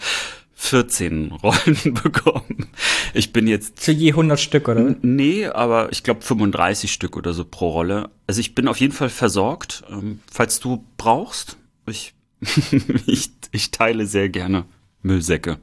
14 0.64 1.32
Rollen 1.44 1.94
bekommen. 2.04 2.68
Ich 3.14 3.34
bin 3.34 3.48
jetzt 3.48 3.80
Zu 3.82 3.92
je 3.92 4.12
100 4.12 4.40
Stück, 4.40 4.70
oder? 4.70 4.96
Nee, 5.02 5.46
aber 5.46 5.92
ich 5.92 6.04
glaube 6.04 6.22
35 6.22 6.92
Stück 6.92 7.18
oder 7.18 7.34
so 7.34 7.44
pro 7.44 7.70
Rolle. 7.70 8.10
Also 8.28 8.40
ich 8.40 8.56
bin 8.56 8.68
auf 8.68 8.80
jeden 8.80 8.94
Fall 8.94 9.10
versorgt. 9.10 9.84
Ähm, 9.90 10.22
falls 10.32 10.62
du 10.62 10.86
brauchst, 10.98 11.58
ich, 11.86 12.14
ich, 13.06 13.32
ich 13.52 13.72
teile 13.72 14.08
sehr 14.08 14.30
gerne 14.30 14.66
Müllsäcke. 15.02 15.60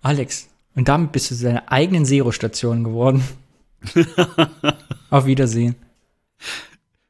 Alex, 0.00 0.48
und 0.76 0.88
damit 0.88 1.10
bist 1.10 1.30
du 1.30 1.34
zu 1.34 1.42
deiner 1.42 1.70
eigenen 1.70 2.04
Zero-Station 2.04 2.84
geworden. 2.84 3.24
Auf 5.10 5.26
Wiedersehen. 5.26 5.74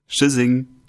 Tschüssing. 0.09 0.80